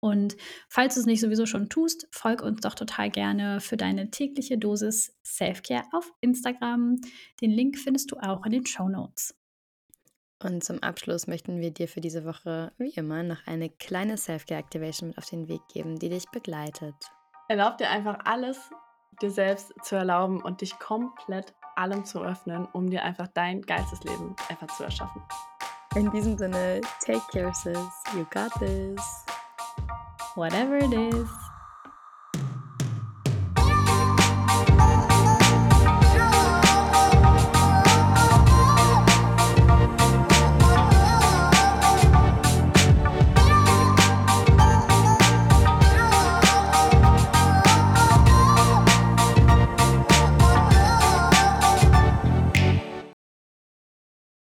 Und 0.00 0.36
falls 0.68 0.94
du 0.94 1.00
es 1.00 1.06
nicht 1.06 1.20
sowieso 1.20 1.46
schon 1.46 1.68
tust, 1.68 2.08
folg 2.10 2.42
uns 2.42 2.60
doch 2.60 2.74
total 2.74 3.10
gerne 3.10 3.60
für 3.60 3.76
deine 3.76 4.10
tägliche 4.10 4.58
Dosis 4.58 5.16
Selfcare 5.22 5.84
auf 5.92 6.12
Instagram. 6.20 6.96
Den 7.40 7.50
Link 7.50 7.78
findest 7.78 8.12
du 8.12 8.16
auch 8.16 8.44
in 8.44 8.52
den 8.52 8.66
Show 8.66 8.88
Notes. 8.88 9.34
Und 10.42 10.62
zum 10.62 10.82
Abschluss 10.82 11.26
möchten 11.26 11.60
wir 11.60 11.70
dir 11.70 11.88
für 11.88 12.00
diese 12.00 12.24
Woche 12.24 12.72
wie 12.76 12.90
immer 12.90 13.22
noch 13.22 13.46
eine 13.46 13.70
kleine 13.70 14.16
Selfcare 14.16 14.60
Activation 14.60 15.08
mit 15.08 15.18
auf 15.18 15.28
den 15.28 15.48
Weg 15.48 15.60
geben, 15.72 15.98
die 15.98 16.10
dich 16.10 16.26
begleitet. 16.30 16.94
Erlaub 17.48 17.78
dir 17.78 17.88
einfach 17.88 18.18
alles 18.24 18.70
dir 19.22 19.30
selbst 19.30 19.72
zu 19.82 19.96
erlauben 19.96 20.42
und 20.42 20.60
dich 20.60 20.78
komplett 20.78 21.54
allem 21.74 22.04
zu 22.04 22.22
öffnen, 22.22 22.66
um 22.72 22.90
dir 22.90 23.02
einfach 23.02 23.28
dein 23.28 23.62
geilstes 23.62 24.02
Leben 24.04 24.34
einfach 24.48 24.68
zu 24.76 24.84
erschaffen. 24.84 25.22
In 25.94 26.10
diesem 26.10 26.36
Sinne, 26.36 26.80
take 27.04 27.22
care, 27.32 27.52
sis. 27.54 27.78
You 28.14 28.26
got 28.30 28.52
this. 28.58 29.25
Whatever 30.36 30.76
it 30.76 30.92
is. 30.92 31.45